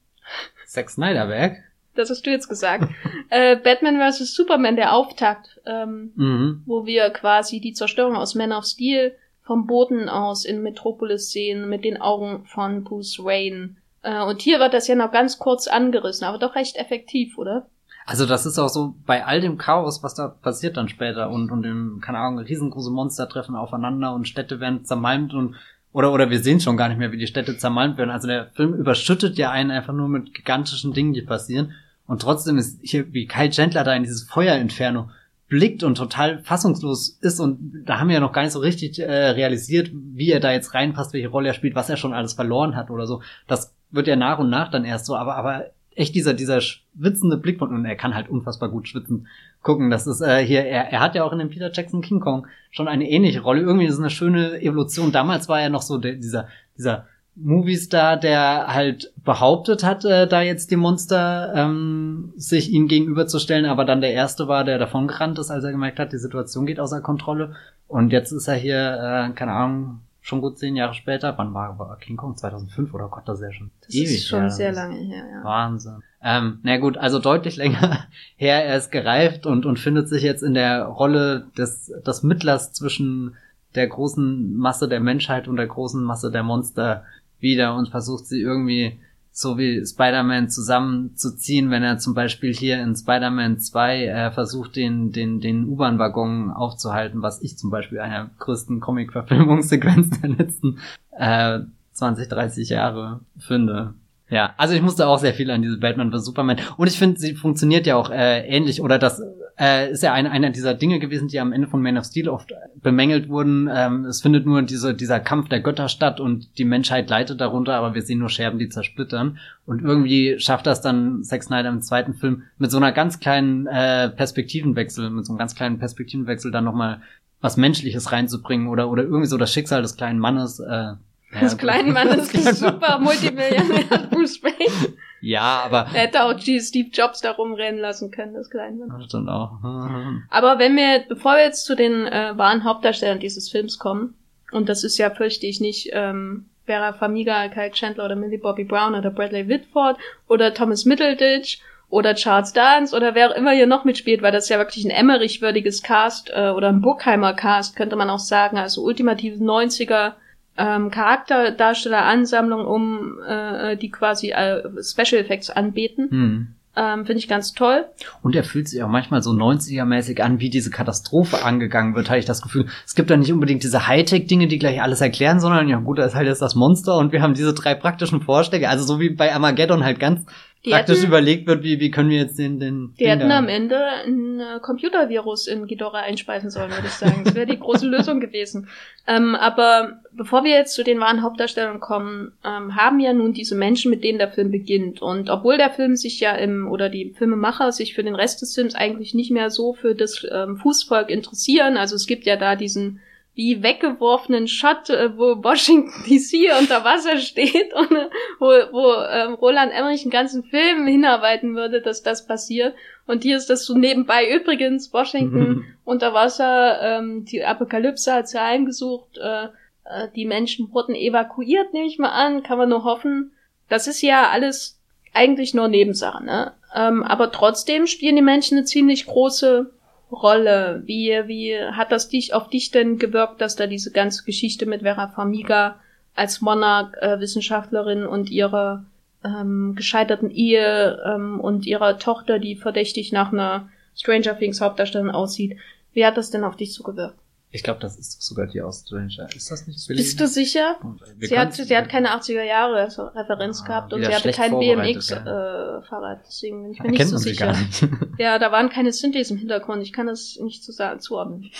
Zack 0.66 0.90
Snyder 0.90 1.28
Werk. 1.28 1.56
das 1.94 2.10
hast 2.10 2.24
du 2.26 2.30
jetzt 2.30 2.48
gesagt, 2.48 2.84
äh, 3.30 3.56
Batman 3.56 3.98
vs. 4.00 4.34
Superman, 4.34 4.76
der 4.76 4.94
Auftakt, 4.94 5.60
ähm, 5.66 6.12
Mhm. 6.14 6.62
wo 6.66 6.86
wir 6.86 7.10
quasi 7.10 7.60
die 7.60 7.72
Zerstörung 7.74 8.16
aus 8.16 8.34
Man 8.34 8.52
of 8.52 8.64
Steel 8.64 9.14
vom 9.42 9.66
Boden 9.66 10.08
aus 10.08 10.44
in 10.44 10.62
Metropolis 10.62 11.30
sehen 11.32 11.68
mit 11.68 11.84
den 11.84 12.00
Augen 12.00 12.44
von 12.46 12.84
Bruce 12.84 13.18
Wayne. 13.18 13.76
Äh, 14.02 14.22
und 14.22 14.40
hier 14.40 14.60
wird 14.60 14.72
das 14.72 14.86
ja 14.88 14.94
noch 14.94 15.10
ganz 15.12 15.38
kurz 15.38 15.66
angerissen, 15.66 16.26
aber 16.26 16.38
doch 16.38 16.54
recht 16.54 16.76
effektiv, 16.76 17.36
oder? 17.38 17.66
Also 18.06 18.26
das 18.26 18.46
ist 18.46 18.58
auch 18.58 18.68
so 18.68 18.94
bei 19.06 19.24
all 19.24 19.40
dem 19.40 19.58
Chaos, 19.58 20.02
was 20.02 20.14
da 20.14 20.26
passiert 20.28 20.76
dann 20.76 20.88
später 20.88 21.30
und, 21.30 21.50
und 21.52 21.62
dem, 21.62 22.00
keine 22.04 22.18
Ahnung, 22.18 22.40
riesengroße 22.44 22.90
Monster 22.90 23.28
treffen 23.28 23.54
aufeinander 23.54 24.12
und 24.14 24.26
Städte 24.26 24.58
werden 24.58 24.84
zermalmt 24.84 25.34
und 25.34 25.54
oder 25.92 26.12
oder 26.12 26.30
wir 26.30 26.40
sehen 26.40 26.60
schon 26.60 26.76
gar 26.76 26.88
nicht 26.88 26.98
mehr, 26.98 27.12
wie 27.12 27.18
die 27.18 27.26
Städte 27.26 27.56
zermalmt 27.56 27.98
werden. 27.98 28.10
Also 28.10 28.28
der 28.28 28.46
Film 28.54 28.74
überschüttet 28.74 29.38
ja 29.38 29.50
einen 29.50 29.70
einfach 29.70 29.92
nur 29.92 30.08
mit 30.08 30.34
gigantischen 30.34 30.92
Dingen, 30.92 31.12
die 31.12 31.22
passieren. 31.22 31.72
Und 32.06 32.22
trotzdem 32.22 32.58
ist 32.58 32.80
hier, 32.82 33.12
wie 33.12 33.26
Kai 33.26 33.48
Chandler 33.48 33.84
da 33.84 33.94
in 33.94 34.02
dieses 34.02 34.24
Feuerinferno 34.24 35.10
blickt 35.48 35.82
und 35.82 35.96
total 35.96 36.38
fassungslos 36.38 37.18
ist 37.20 37.38
und 37.38 37.84
da 37.84 38.00
haben 38.00 38.08
wir 38.08 38.14
ja 38.14 38.20
noch 38.20 38.32
gar 38.32 38.42
nicht 38.42 38.52
so 38.52 38.58
richtig 38.58 38.98
äh, 38.98 39.04
realisiert, 39.04 39.90
wie 39.92 40.30
er 40.30 40.40
da 40.40 40.50
jetzt 40.50 40.72
reinpasst, 40.72 41.12
welche 41.12 41.28
Rolle 41.28 41.48
er 41.48 41.54
spielt, 41.54 41.74
was 41.74 41.90
er 41.90 41.98
schon 41.98 42.14
alles 42.14 42.32
verloren 42.32 42.74
hat 42.74 42.90
oder 42.90 43.06
so. 43.06 43.20
Das 43.46 43.74
wird 43.90 44.06
ja 44.06 44.16
nach 44.16 44.38
und 44.38 44.48
nach 44.48 44.70
dann 44.70 44.86
erst 44.86 45.04
so, 45.04 45.14
aber 45.14 45.36
aber 45.36 45.66
echt 45.94 46.14
dieser 46.14 46.34
dieser 46.34 46.60
schwitzende 46.60 47.36
Blick 47.36 47.58
von 47.58 47.74
und 47.74 47.84
er 47.84 47.96
kann 47.96 48.14
halt 48.14 48.28
unfassbar 48.28 48.68
gut 48.68 48.88
schwitzen. 48.88 49.26
Gucken, 49.62 49.90
das 49.90 50.06
ist 50.06 50.20
äh, 50.20 50.44
hier 50.44 50.64
er, 50.64 50.92
er 50.92 51.00
hat 51.00 51.14
ja 51.14 51.24
auch 51.24 51.32
in 51.32 51.38
dem 51.38 51.50
Peter 51.50 51.70
Jackson 51.72 52.02
King 52.02 52.20
Kong 52.20 52.46
schon 52.70 52.88
eine 52.88 53.08
ähnliche 53.08 53.40
Rolle. 53.40 53.60
Irgendwie 53.60 53.86
ist 53.86 53.94
es 53.94 54.00
eine 54.00 54.10
schöne 54.10 54.60
Evolution. 54.60 55.12
Damals 55.12 55.48
war 55.48 55.60
er 55.60 55.70
noch 55.70 55.82
so 55.82 55.98
der, 55.98 56.14
dieser 56.14 56.48
dieser 56.76 57.06
Movie-Star, 57.34 58.18
der 58.18 58.66
halt 58.68 59.12
behauptet 59.24 59.84
hat, 59.84 60.04
äh, 60.04 60.26
da 60.26 60.42
jetzt 60.42 60.70
die 60.70 60.76
Monster 60.76 61.52
ähm, 61.54 62.34
sich 62.36 62.70
ihm 62.70 62.88
gegenüberzustellen, 62.88 63.64
aber 63.64 63.84
dann 63.84 64.02
der 64.02 64.12
Erste 64.12 64.48
war, 64.48 64.64
der 64.64 64.78
davon 64.78 65.08
gerannt 65.08 65.38
ist, 65.38 65.50
als 65.50 65.64
er 65.64 65.72
gemerkt 65.72 65.98
hat, 65.98 66.12
die 66.12 66.18
Situation 66.18 66.66
geht 66.66 66.78
außer 66.78 67.00
Kontrolle. 67.00 67.54
Und 67.88 68.12
jetzt 68.12 68.32
ist 68.32 68.48
er 68.48 68.54
hier, 68.54 69.30
äh, 69.30 69.34
keine 69.34 69.52
Ahnung, 69.52 70.00
schon 70.22 70.40
gut 70.40 70.58
zehn 70.58 70.76
Jahre 70.76 70.94
später. 70.94 71.36
Wann 71.36 71.52
war, 71.52 71.78
war 71.78 71.98
King 71.98 72.16
Kong? 72.16 72.36
2005 72.36 72.94
oder 72.94 73.08
Gott, 73.08 73.24
das 73.28 73.40
ist 73.40 73.44
ja 73.44 73.52
schon 73.52 73.70
Das 73.84 73.94
ewig 73.94 74.14
ist 74.14 74.28
schon 74.28 74.40
her. 74.42 74.50
sehr 74.50 74.72
lange 74.72 74.96
her, 74.96 75.24
ja. 75.30 75.44
Wahnsinn. 75.44 76.02
Ähm, 76.22 76.60
na 76.62 76.78
gut, 76.78 76.96
also 76.96 77.18
deutlich 77.18 77.56
länger 77.56 78.06
her. 78.36 78.64
Er 78.64 78.76
ist 78.76 78.90
gereift 78.92 79.44
und, 79.46 79.66
und 79.66 79.78
findet 79.78 80.08
sich 80.08 80.22
jetzt 80.22 80.42
in 80.42 80.54
der 80.54 80.84
Rolle 80.84 81.48
des, 81.58 81.92
des 82.06 82.22
Mittlers 82.22 82.72
zwischen 82.72 83.34
der 83.74 83.88
großen 83.88 84.56
Masse 84.56 84.88
der 84.88 85.00
Menschheit 85.00 85.48
und 85.48 85.56
der 85.56 85.66
großen 85.66 86.02
Masse 86.02 86.30
der 86.30 86.42
Monster 86.42 87.04
wieder 87.40 87.74
und 87.74 87.88
versucht 87.88 88.26
sie 88.26 88.40
irgendwie 88.40 89.00
so 89.32 89.56
wie 89.56 89.84
Spider-Man 89.84 90.50
zusammenzuziehen, 90.50 91.70
wenn 91.70 91.82
er 91.82 91.98
zum 91.98 92.14
Beispiel 92.14 92.52
hier 92.52 92.82
in 92.82 92.94
Spider-Man 92.94 93.58
2 93.58 94.04
äh, 94.04 94.30
versucht, 94.30 94.76
den, 94.76 95.10
den, 95.10 95.40
den 95.40 95.64
U-Bahn-Waggon 95.64 96.50
aufzuhalten, 96.50 97.22
was 97.22 97.40
ich 97.40 97.56
zum 97.56 97.70
Beispiel 97.70 97.98
einer 98.00 98.30
größten 98.38 98.80
Comic-Verfilmungssequenz 98.80 100.20
der 100.20 100.30
letzten 100.30 100.78
äh, 101.12 101.60
20, 101.94 102.28
30 102.28 102.68
Jahre 102.68 103.20
finde. 103.38 103.94
Ja, 104.32 104.54
also 104.56 104.72
ich 104.72 104.80
musste 104.80 105.06
auch 105.06 105.18
sehr 105.18 105.34
viel 105.34 105.50
an 105.50 105.60
diese 105.60 105.76
Batman 105.76 106.10
vs. 106.10 106.24
Superman. 106.24 106.56
Und 106.78 106.86
ich 106.86 106.98
finde, 106.98 107.20
sie 107.20 107.34
funktioniert 107.34 107.86
ja 107.86 107.96
auch 107.96 108.10
äh, 108.10 108.48
ähnlich. 108.48 108.80
Oder 108.80 108.98
das 108.98 109.20
äh, 109.60 109.90
ist 109.90 110.02
ja 110.02 110.14
eine, 110.14 110.30
einer 110.30 110.48
dieser 110.48 110.72
Dinge 110.72 110.98
gewesen, 111.00 111.28
die 111.28 111.38
am 111.38 111.52
Ende 111.52 111.68
von 111.68 111.82
Man 111.82 111.98
of 111.98 112.06
Steel 112.06 112.30
oft 112.30 112.50
bemängelt 112.76 113.28
wurden. 113.28 113.68
Ähm, 113.70 114.06
es 114.06 114.22
findet 114.22 114.46
nur 114.46 114.62
diese, 114.62 114.94
dieser 114.94 115.20
Kampf 115.20 115.50
der 115.50 115.60
Götter 115.60 115.90
statt 115.90 116.18
und 116.18 116.56
die 116.56 116.64
Menschheit 116.64 117.10
leidet 117.10 117.42
darunter, 117.42 117.74
aber 117.74 117.94
wir 117.94 118.00
sehen 118.00 118.20
nur 118.20 118.30
Scherben, 118.30 118.58
die 118.58 118.70
zersplittern. 118.70 119.36
Und 119.66 119.82
irgendwie 119.82 120.38
schafft 120.38 120.66
das 120.66 120.80
dann 120.80 121.22
Zack 121.24 121.42
Snyder 121.42 121.68
im 121.68 121.82
zweiten 121.82 122.14
Film 122.14 122.44
mit 122.56 122.70
so 122.70 122.78
einer 122.78 122.92
ganz 122.92 123.20
kleinen 123.20 123.66
äh, 123.66 124.08
Perspektivenwechsel, 124.08 125.10
mit 125.10 125.26
so 125.26 125.32
einem 125.32 125.38
ganz 125.38 125.54
kleinen 125.54 125.78
Perspektivenwechsel 125.78 126.50
dann 126.50 126.64
nochmal 126.64 127.02
was 127.42 127.58
Menschliches 127.58 128.12
reinzubringen 128.12 128.68
oder, 128.68 128.88
oder 128.88 129.02
irgendwie 129.02 129.26
so 129.26 129.36
das 129.36 129.52
Schicksal 129.52 129.82
des 129.82 129.98
kleinen 129.98 130.20
Mannes. 130.20 130.58
Äh, 130.58 130.94
Das 131.40 131.52
ja, 131.52 131.58
kleine 131.58 131.92
Mann 131.92 132.08
ist 132.08 132.30
kleine- 132.30 132.54
super 132.54 132.98
Multimillionär 132.98 134.08
Bruce 134.10 134.42
Wayne. 134.42 134.94
Ja, 135.20 135.62
aber 135.64 135.86
Er 135.94 136.02
hätte 136.02 136.24
auch 136.24 136.38
Steve 136.38 136.88
Jobs 136.92 137.20
da 137.20 137.30
rumrennen 137.30 137.80
lassen 137.80 138.10
können, 138.10 138.34
das 138.34 138.50
kleine 138.50 138.76
Mann. 138.76 138.90
Das 138.98 139.04
stimmt 139.06 139.28
auch. 139.28 139.52
Aber 140.30 140.58
wenn 140.58 140.76
wir, 140.76 141.04
bevor 141.08 141.34
wir 141.36 141.44
jetzt 141.44 141.64
zu 141.64 141.76
den 141.76 142.06
äh, 142.06 142.36
wahren 142.36 142.64
Hauptdarstellern 142.64 143.20
dieses 143.20 143.48
Films 143.48 143.78
kommen, 143.78 144.14
und 144.50 144.68
das 144.68 144.82
ist 144.84 144.98
ja, 144.98 145.10
fürchte 145.10 145.46
ich 145.46 145.60
nicht, 145.60 145.90
ähm, 145.92 146.46
Vera 146.66 146.92
Farmiga, 146.92 147.48
Kyle 147.48 147.70
Chandler 147.70 148.04
oder 148.04 148.16
Millie 148.16 148.38
Bobby 148.38 148.64
Brown 148.64 148.94
oder 148.94 149.10
Bradley 149.10 149.48
Whitford 149.48 149.96
oder 150.28 150.52
Thomas 150.54 150.84
Middleditch 150.84 151.60
oder 151.88 152.14
Charles 152.14 152.52
Dance 152.52 152.94
oder 152.96 153.14
wer 153.14 153.30
auch 153.30 153.34
immer 153.36 153.52
hier 153.52 153.66
noch 153.66 153.84
mitspielt, 153.84 154.22
weil 154.22 154.32
das 154.32 154.44
ist 154.44 154.50
ja 154.50 154.58
wirklich 154.58 154.84
ein 154.84 154.90
Emmerich-würdiges 154.90 155.82
Cast 155.82 156.30
äh, 156.34 156.50
oder 156.50 156.68
ein 156.68 156.80
Burkheimer-Cast, 156.80 157.76
könnte 157.76 157.96
man 157.96 158.10
auch 158.10 158.18
sagen, 158.18 158.58
also 158.58 158.82
ultimative 158.82 159.42
90er 159.42 160.12
ähm, 160.56 160.90
Charakterdarsteller-Ansammlung, 160.90 162.66
um 162.66 163.18
äh, 163.26 163.76
die 163.76 163.90
quasi 163.90 164.30
äh, 164.30 164.62
Special 164.82 165.20
Effects 165.20 165.50
anbieten. 165.50 166.10
Hm. 166.10 166.48
Ähm, 166.74 167.04
Finde 167.04 167.18
ich 167.18 167.28
ganz 167.28 167.52
toll. 167.52 167.84
Und 168.22 168.34
er 168.34 168.44
fühlt 168.44 168.66
sich 168.66 168.82
auch 168.82 168.88
manchmal 168.88 169.22
so 169.22 169.30
90er-mäßig 169.30 170.22
an, 170.22 170.40
wie 170.40 170.48
diese 170.48 170.70
Katastrophe 170.70 171.44
angegangen 171.44 171.94
wird, 171.94 172.08
habe 172.08 172.18
ich 172.18 172.24
das 172.24 172.40
Gefühl. 172.40 172.66
Es 172.86 172.94
gibt 172.94 173.10
da 173.10 173.16
nicht 173.18 173.30
unbedingt 173.30 173.62
diese 173.62 173.86
Hightech-Dinge, 173.86 174.46
die 174.46 174.58
gleich 174.58 174.80
alles 174.80 175.02
erklären, 175.02 175.38
sondern 175.38 175.68
ja 175.68 175.78
gut, 175.78 175.98
da 175.98 176.06
ist 176.06 176.14
halt 176.14 176.28
jetzt 176.28 176.40
das 176.40 176.54
Monster 176.54 176.96
und 176.96 177.12
wir 177.12 177.20
haben 177.20 177.34
diese 177.34 177.52
drei 177.52 177.74
praktischen 177.74 178.22
Vorschläge. 178.22 178.70
Also 178.70 178.84
so 178.84 179.00
wie 179.00 179.10
bei 179.10 179.34
Armageddon 179.34 179.84
halt 179.84 180.00
ganz 180.00 180.24
praktisch 180.70 180.98
hätten, 180.98 181.08
überlegt 181.08 181.46
wird, 181.46 181.64
wie, 181.64 181.80
wie 181.80 181.90
können 181.90 182.10
wir 182.10 182.18
jetzt 182.18 182.38
den, 182.38 182.60
den 182.60 182.94
Die 182.98 183.08
hätten 183.08 183.32
am 183.32 183.48
Ende 183.48 183.78
ein 184.04 184.38
äh, 184.38 184.60
Computervirus 184.60 185.48
in 185.48 185.66
Ghidorah 185.66 186.00
einspeisen 186.00 186.50
sollen, 186.50 186.70
würde 186.70 186.86
ich 186.86 186.92
sagen. 186.92 187.22
Das 187.24 187.34
wäre 187.34 187.46
die 187.46 187.58
große 187.58 187.86
Lösung 187.88 188.20
gewesen. 188.20 188.68
Ähm, 189.06 189.34
aber 189.34 190.00
bevor 190.12 190.44
wir 190.44 190.52
jetzt 190.52 190.74
zu 190.74 190.84
den 190.84 191.00
wahren 191.00 191.22
Hauptdarstellern 191.22 191.80
kommen, 191.80 192.32
ähm, 192.44 192.76
haben 192.76 193.00
ja 193.00 193.12
nun 193.12 193.32
diese 193.32 193.56
Menschen, 193.56 193.90
mit 193.90 194.04
denen 194.04 194.18
der 194.18 194.30
Film 194.30 194.52
beginnt. 194.52 195.02
Und 195.02 195.30
obwohl 195.30 195.56
der 195.56 195.70
Film 195.70 195.96
sich 195.96 196.20
ja 196.20 196.32
im, 196.32 196.70
oder 196.70 196.88
die 196.88 197.12
Filmemacher 197.16 197.72
sich 197.72 197.94
für 197.94 198.04
den 198.04 198.14
Rest 198.14 198.40
des 198.42 198.54
Films 198.54 198.76
eigentlich 198.76 199.14
nicht 199.14 199.32
mehr 199.32 199.50
so 199.50 199.72
für 199.72 199.96
das 199.96 200.24
ähm, 200.30 200.58
Fußvolk 200.58 201.10
interessieren, 201.10 201.76
also 201.76 201.96
es 201.96 202.06
gibt 202.06 202.24
ja 202.24 202.36
da 202.36 202.54
diesen 202.54 203.00
wie 203.34 203.62
weggeworfenen 203.62 204.46
Shot, 204.46 204.90
äh, 204.90 205.16
wo 205.16 205.42
Washington 205.42 205.92
DC 206.06 206.50
unter 206.60 206.84
Wasser 206.84 207.18
steht 207.18 207.72
und 207.74 207.90
äh, 207.92 208.08
wo, 208.38 208.46
wo 208.46 208.94
ähm, 209.10 209.34
Roland 209.34 209.72
Emmerich 209.72 210.02
einen 210.02 210.10
ganzen 210.10 210.44
Film 210.44 210.86
hinarbeiten 210.86 211.54
würde, 211.54 211.80
dass 211.80 212.02
das 212.02 212.26
passiert. 212.26 212.74
Und 213.06 213.22
hier 213.22 213.36
ist 213.36 213.48
das 213.48 213.64
so 213.64 213.76
nebenbei 213.76 214.30
übrigens 214.30 214.92
Washington 214.92 215.64
unter 215.84 216.12
Wasser, 216.12 216.80
ähm, 216.82 217.24
die 217.24 217.42
Apokalypse 217.44 218.12
hat 218.12 218.28
sie 218.28 218.40
heimgesucht, 218.40 219.18
äh, 219.18 219.46
äh, 219.84 220.08
die 220.14 220.26
Menschen 220.26 220.72
wurden 220.72 220.94
evakuiert, 220.94 221.72
nehme 221.72 221.86
ich 221.86 221.98
mal 221.98 222.10
an, 222.10 222.42
kann 222.42 222.58
man 222.58 222.68
nur 222.68 222.84
hoffen. 222.84 223.32
Das 223.68 223.86
ist 223.86 224.02
ja 224.02 224.28
alles 224.28 224.78
eigentlich 225.14 225.54
nur 225.54 225.68
Nebensache, 225.68 226.22
ne? 226.24 226.52
Ähm, 226.74 227.02
aber 227.02 227.32
trotzdem 227.32 227.86
spielen 227.86 228.16
die 228.16 228.22
Menschen 228.22 228.58
eine 228.58 228.66
ziemlich 228.66 229.06
große 229.06 229.70
Rolle? 230.12 230.82
Wie, 230.84 231.10
wie 231.26 231.58
hat 231.58 231.90
das 231.90 232.08
dich 232.08 232.34
auf 232.34 232.48
dich 232.48 232.70
denn 232.70 232.98
gewirkt, 232.98 233.40
dass 233.40 233.56
da 233.56 233.66
diese 233.66 233.90
ganze 233.90 234.24
Geschichte 234.24 234.66
mit 234.66 234.82
Vera 234.82 235.08
Farmiga 235.08 235.80
als 236.14 236.40
Monarch-Wissenschaftlerin 236.40 238.02
äh, 238.02 238.06
und 238.06 238.30
ihrer 238.30 238.84
ähm, 239.24 239.74
gescheiterten 239.74 240.30
Ehe 240.30 241.02
ähm, 241.06 241.40
und 241.40 241.66
ihrer 241.66 241.98
Tochter, 241.98 242.38
die 242.38 242.56
verdächtig 242.56 243.12
nach 243.12 243.32
einer 243.32 243.68
Stranger 243.96 244.38
Things 244.38 244.60
Hauptdarstellerin 244.60 245.14
aussieht, 245.14 245.58
wie 245.92 246.04
hat 246.04 246.16
das 246.16 246.30
denn 246.30 246.44
auf 246.44 246.56
dich 246.56 246.74
so 246.74 246.82
gewirkt? 246.82 247.21
Ich 247.54 247.62
glaube, 247.62 247.80
das 247.80 247.98
ist 247.98 248.22
sogar 248.22 248.46
die 248.46 248.62
aus 248.62 248.80
Stranger. 248.80 249.28
Ist 249.36 249.50
das 249.50 249.66
nicht 249.66 249.86
Billy? 249.86 250.00
Bist 250.00 250.18
du 250.18 250.26
sicher? 250.26 250.76
sie 251.20 251.38
hat, 251.38 251.52
sie 251.52 251.76
hat 251.76 251.90
keine 251.90 252.08
80er 252.08 252.42
Jahre 252.42 252.88
Referenz 253.14 253.60
ah, 253.62 253.66
gehabt 253.66 253.92
und 253.92 254.02
sie 254.02 254.14
hatte 254.14 254.32
kein 254.32 254.58
BMX-Fahrrad, 254.58 256.18
äh, 256.18 256.22
deswegen 256.26 256.62
bin 256.62 256.72
ich 256.72 256.82
mir 256.82 256.90
nicht 256.90 257.06
so 257.06 257.18
sicher. 257.18 257.54
ja, 258.18 258.38
da 258.38 258.50
waren 258.52 258.70
keine 258.70 258.90
Synthes 258.90 259.30
im 259.30 259.36
Hintergrund, 259.36 259.82
ich 259.82 259.92
kann 259.92 260.06
das 260.06 260.38
nicht 260.40 260.64
zu 260.64 260.72
sagen, 260.72 261.00
zuordnen. 261.00 261.50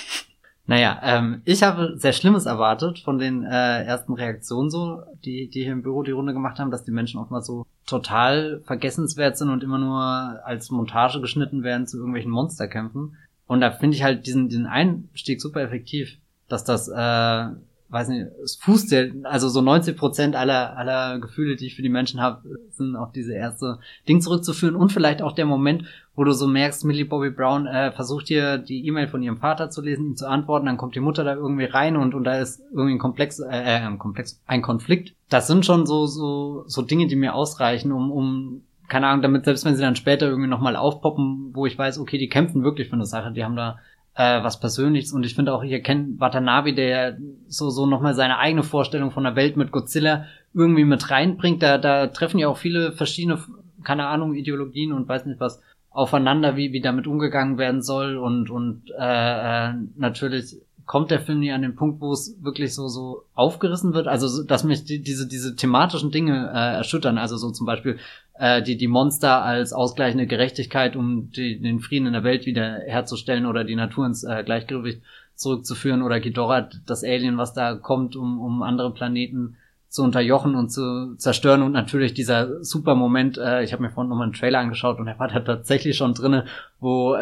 Naja, 0.64 0.98
ähm, 1.02 1.42
ich 1.44 1.62
habe 1.62 1.94
sehr 1.96 2.12
Schlimmes 2.12 2.46
erwartet 2.46 3.00
von 3.00 3.18
den 3.18 3.44
äh, 3.44 3.84
ersten 3.84 4.14
Reaktionen 4.14 4.70
so, 4.70 5.02
die, 5.24 5.50
die 5.50 5.64
hier 5.64 5.72
im 5.72 5.82
Büro 5.82 6.02
die 6.02 6.12
Runde 6.12 6.32
gemacht 6.32 6.58
haben, 6.58 6.70
dass 6.70 6.84
die 6.84 6.92
Menschen 6.92 7.20
auch 7.20 7.30
mal 7.30 7.42
so 7.42 7.66
total 7.84 8.62
vergessenswert 8.64 9.36
sind 9.36 9.50
und 9.50 9.64
immer 9.64 9.78
nur 9.78 10.00
als 10.46 10.70
Montage 10.70 11.20
geschnitten 11.20 11.64
werden 11.64 11.86
zu 11.86 11.98
irgendwelchen 11.98 12.30
Monsterkämpfen. 12.30 13.16
Und 13.52 13.60
da 13.60 13.70
finde 13.70 13.94
ich 13.94 14.02
halt 14.02 14.26
diesen, 14.26 14.48
diesen 14.48 14.64
Einstieg 14.64 15.38
super 15.42 15.60
effektiv, 15.60 16.16
dass 16.48 16.64
das, 16.64 16.88
äh, 16.88 17.46
weiß 17.90 18.08
nicht, 18.08 18.28
es 18.42 18.56
fußt 18.56 18.90
ja, 18.92 19.02
also 19.24 19.50
so 19.50 19.60
90 19.60 19.94
Prozent 19.94 20.36
aller, 20.36 20.74
aller 20.78 21.18
Gefühle, 21.18 21.56
die 21.56 21.66
ich 21.66 21.74
für 21.74 21.82
die 21.82 21.90
Menschen 21.90 22.18
habe, 22.18 22.48
sind 22.70 22.96
auf 22.96 23.12
diese 23.12 23.34
erste 23.34 23.78
Ding 24.08 24.22
zurückzuführen 24.22 24.74
und 24.74 24.90
vielleicht 24.90 25.20
auch 25.20 25.32
der 25.32 25.44
Moment, 25.44 25.84
wo 26.14 26.24
du 26.24 26.32
so 26.32 26.46
merkst, 26.46 26.86
Millie 26.86 27.04
Bobby 27.04 27.28
Brown 27.28 27.66
äh, 27.66 27.92
versucht 27.92 28.28
hier 28.28 28.56
die 28.56 28.86
E-Mail 28.86 29.08
von 29.08 29.22
ihrem 29.22 29.36
Vater 29.36 29.68
zu 29.68 29.82
lesen, 29.82 30.06
ihm 30.06 30.16
zu 30.16 30.26
antworten, 30.26 30.64
dann 30.64 30.78
kommt 30.78 30.94
die 30.94 31.00
Mutter 31.00 31.22
da 31.22 31.34
irgendwie 31.34 31.66
rein 31.66 31.98
und, 31.98 32.14
und 32.14 32.24
da 32.24 32.38
ist 32.38 32.62
irgendwie 32.70 32.94
ein 32.94 32.98
Komplex, 32.98 33.38
äh, 33.38 33.50
äh, 33.50 33.80
ein 33.80 33.98
Komplex, 33.98 34.40
ein 34.46 34.62
Konflikt. 34.62 35.12
Das 35.28 35.46
sind 35.46 35.66
schon 35.66 35.84
so, 35.84 36.06
so, 36.06 36.64
so 36.66 36.80
Dinge, 36.80 37.06
die 37.06 37.16
mir 37.16 37.34
ausreichen, 37.34 37.92
um, 37.92 38.10
um 38.10 38.62
keine 38.92 39.06
Ahnung, 39.06 39.22
damit 39.22 39.46
selbst 39.46 39.64
wenn 39.64 39.74
sie 39.74 39.80
dann 39.80 39.96
später 39.96 40.26
irgendwie 40.26 40.50
nochmal 40.50 40.76
aufpoppen, 40.76 41.52
wo 41.54 41.64
ich 41.64 41.78
weiß, 41.78 41.98
okay, 41.98 42.18
die 42.18 42.28
kämpfen 42.28 42.62
wirklich 42.62 42.88
für 42.88 42.92
eine 42.92 43.06
Sache, 43.06 43.32
die 43.32 43.42
haben 43.42 43.56
da 43.56 43.78
äh, 44.14 44.42
was 44.42 44.60
Persönliches. 44.60 45.14
Und 45.14 45.24
ich 45.24 45.34
finde 45.34 45.54
auch, 45.54 45.62
ich 45.62 45.72
erkenne 45.72 46.16
Watanabe, 46.18 46.74
der 46.74 47.16
so, 47.48 47.70
so 47.70 47.86
nochmal 47.86 48.12
seine 48.12 48.36
eigene 48.36 48.62
Vorstellung 48.62 49.10
von 49.10 49.24
der 49.24 49.34
Welt 49.34 49.56
mit 49.56 49.72
Godzilla 49.72 50.26
irgendwie 50.52 50.84
mit 50.84 51.10
reinbringt, 51.10 51.62
da, 51.62 51.78
da 51.78 52.08
treffen 52.08 52.38
ja 52.38 52.48
auch 52.48 52.58
viele 52.58 52.92
verschiedene, 52.92 53.38
keine 53.82 54.08
Ahnung, 54.08 54.34
Ideologien 54.34 54.92
und 54.92 55.08
weiß 55.08 55.24
nicht 55.24 55.40
was 55.40 55.62
aufeinander, 55.88 56.56
wie, 56.56 56.74
wie 56.74 56.82
damit 56.82 57.06
umgegangen 57.06 57.56
werden 57.56 57.80
soll. 57.80 58.18
Und, 58.18 58.50
und 58.50 58.90
äh, 58.90 59.70
äh, 59.70 59.72
natürlich 59.96 60.58
kommt 60.86 61.10
der 61.10 61.20
Film 61.20 61.40
nie 61.40 61.52
an 61.52 61.62
den 61.62 61.76
Punkt, 61.76 62.00
wo 62.00 62.12
es 62.12 62.36
wirklich 62.42 62.74
so 62.74 62.88
so 62.88 63.24
aufgerissen 63.34 63.94
wird, 63.94 64.08
also 64.08 64.42
dass 64.42 64.64
mich 64.64 64.84
die, 64.84 65.02
diese 65.02 65.26
diese 65.26 65.56
thematischen 65.56 66.10
Dinge 66.10 66.50
äh, 66.52 66.76
erschüttern, 66.76 67.18
also 67.18 67.36
so 67.36 67.50
zum 67.50 67.66
Beispiel 67.66 67.98
äh, 68.34 68.62
die 68.62 68.76
die 68.76 68.88
Monster 68.88 69.42
als 69.42 69.72
ausgleichende 69.72 70.26
Gerechtigkeit, 70.26 70.96
um 70.96 71.30
die, 71.30 71.60
den 71.60 71.80
Frieden 71.80 72.06
in 72.06 72.12
der 72.12 72.24
Welt 72.24 72.46
wieder 72.46 72.80
herzustellen 72.86 73.46
oder 73.46 73.64
die 73.64 73.76
Natur 73.76 74.06
ins 74.06 74.24
äh, 74.24 74.42
Gleichgewicht 74.44 75.02
zurückzuführen 75.34 76.02
oder 76.02 76.20
Ghidorah, 76.20 76.68
das 76.86 77.04
Alien, 77.04 77.38
was 77.38 77.54
da 77.54 77.74
kommt, 77.74 78.16
um 78.16 78.40
um 78.40 78.62
andere 78.62 78.92
Planeten 78.92 79.56
zu 79.92 80.02
unterjochen 80.02 80.54
und 80.54 80.70
zu 80.70 81.16
zerstören. 81.16 81.60
Und 81.60 81.72
natürlich 81.72 82.14
dieser 82.14 82.64
super 82.64 82.94
Moment, 82.94 83.36
äh, 83.36 83.62
ich 83.62 83.74
habe 83.74 83.82
mir 83.82 83.90
vorhin 83.90 84.08
nochmal 84.08 84.24
einen 84.24 84.32
Trailer 84.32 84.58
angeschaut 84.58 84.98
und 84.98 85.06
er 85.06 85.18
war 85.18 85.28
da 85.28 85.40
tatsächlich 85.40 85.98
schon 85.98 86.14
drinne, 86.14 86.46
wo 86.80 87.14
äh, 87.14 87.18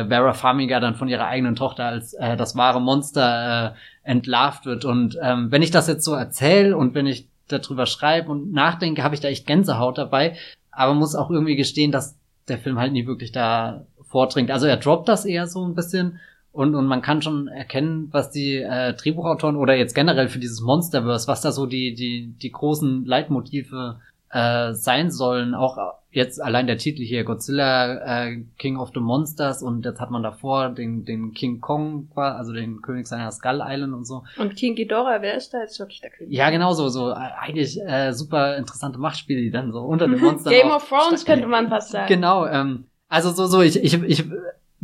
äh, 0.00 0.08
Vera 0.08 0.32
Farmiga 0.32 0.80
dann 0.80 0.94
von 0.94 1.08
ihrer 1.08 1.26
eigenen 1.26 1.56
Tochter 1.56 1.84
als 1.84 2.14
äh, 2.14 2.38
das 2.38 2.56
wahre 2.56 2.80
Monster 2.80 3.74
äh, 3.74 4.10
entlarvt 4.10 4.64
wird. 4.64 4.86
Und 4.86 5.18
ähm, 5.20 5.52
wenn 5.52 5.60
ich 5.60 5.70
das 5.70 5.86
jetzt 5.86 6.06
so 6.06 6.14
erzähle 6.14 6.74
und 6.74 6.94
wenn 6.94 7.06
ich 7.06 7.28
darüber 7.48 7.84
schreibe 7.84 8.32
und 8.32 8.50
nachdenke, 8.50 9.02
habe 9.02 9.14
ich 9.14 9.20
da 9.20 9.28
echt 9.28 9.46
Gänsehaut 9.46 9.98
dabei, 9.98 10.36
aber 10.70 10.94
muss 10.94 11.14
auch 11.14 11.30
irgendwie 11.30 11.56
gestehen, 11.56 11.92
dass 11.92 12.16
der 12.48 12.56
Film 12.56 12.78
halt 12.78 12.94
nie 12.94 13.06
wirklich 13.06 13.30
da 13.30 13.84
vordringt. 14.08 14.50
Also 14.50 14.64
er 14.66 14.78
droppt 14.78 15.06
das 15.06 15.26
eher 15.26 15.46
so 15.46 15.62
ein 15.62 15.74
bisschen 15.74 16.18
und, 16.54 16.76
und 16.76 16.86
man 16.86 17.02
kann 17.02 17.20
schon 17.20 17.48
erkennen, 17.48 18.08
was 18.12 18.30
die 18.30 18.58
äh, 18.58 18.94
Drehbuchautoren 18.94 19.56
oder 19.56 19.74
jetzt 19.74 19.92
generell 19.92 20.28
für 20.28 20.38
dieses 20.38 20.60
Monsterverse, 20.60 21.26
was 21.26 21.40
da 21.40 21.50
so 21.50 21.66
die, 21.66 21.94
die, 21.94 22.32
die 22.40 22.52
großen 22.52 23.04
Leitmotive 23.04 23.98
äh, 24.30 24.72
sein 24.72 25.10
sollen. 25.10 25.56
Auch 25.56 25.78
jetzt 26.12 26.40
allein 26.40 26.68
der 26.68 26.78
Titel 26.78 27.02
hier, 27.02 27.24
Godzilla 27.24 28.26
äh, 28.26 28.44
King 28.56 28.76
of 28.76 28.92
the 28.94 29.00
Monsters 29.00 29.64
und 29.64 29.84
jetzt 29.84 30.00
hat 30.00 30.12
man 30.12 30.22
davor 30.22 30.68
den, 30.68 31.04
den 31.04 31.34
King 31.34 31.60
Kong, 31.60 32.08
also 32.14 32.52
den 32.52 32.82
König 32.82 33.08
seiner 33.08 33.32
Skull 33.32 33.60
Island 33.60 33.92
und 33.92 34.04
so. 34.04 34.22
Und 34.38 34.54
King 34.54 34.76
Ghidorah, 34.76 35.22
wer 35.22 35.36
ist 35.36 35.52
da 35.54 35.60
jetzt 35.60 35.80
wirklich 35.80 36.02
der 36.02 36.10
König? 36.10 36.32
Ja, 36.32 36.50
genau 36.50 36.72
so, 36.72 36.88
so 36.88 37.10
äh, 37.10 37.14
eigentlich 37.14 37.82
äh, 37.82 38.12
super 38.12 38.56
interessante 38.56 39.00
Machtspiele, 39.00 39.40
die 39.40 39.50
dann 39.50 39.72
so 39.72 39.80
unter 39.80 40.06
den 40.06 40.20
Monstern 40.20 40.52
Game 40.52 40.70
of 40.70 40.88
Thrones 40.88 41.24
könnte 41.24 41.48
man 41.48 41.68
fast 41.68 41.90
sagen. 41.90 42.06
Genau, 42.06 42.46
ähm, 42.46 42.84
also 43.08 43.32
so, 43.32 43.46
so, 43.46 43.60
ich, 43.60 43.82
ich, 43.82 44.00
ich 44.04 44.24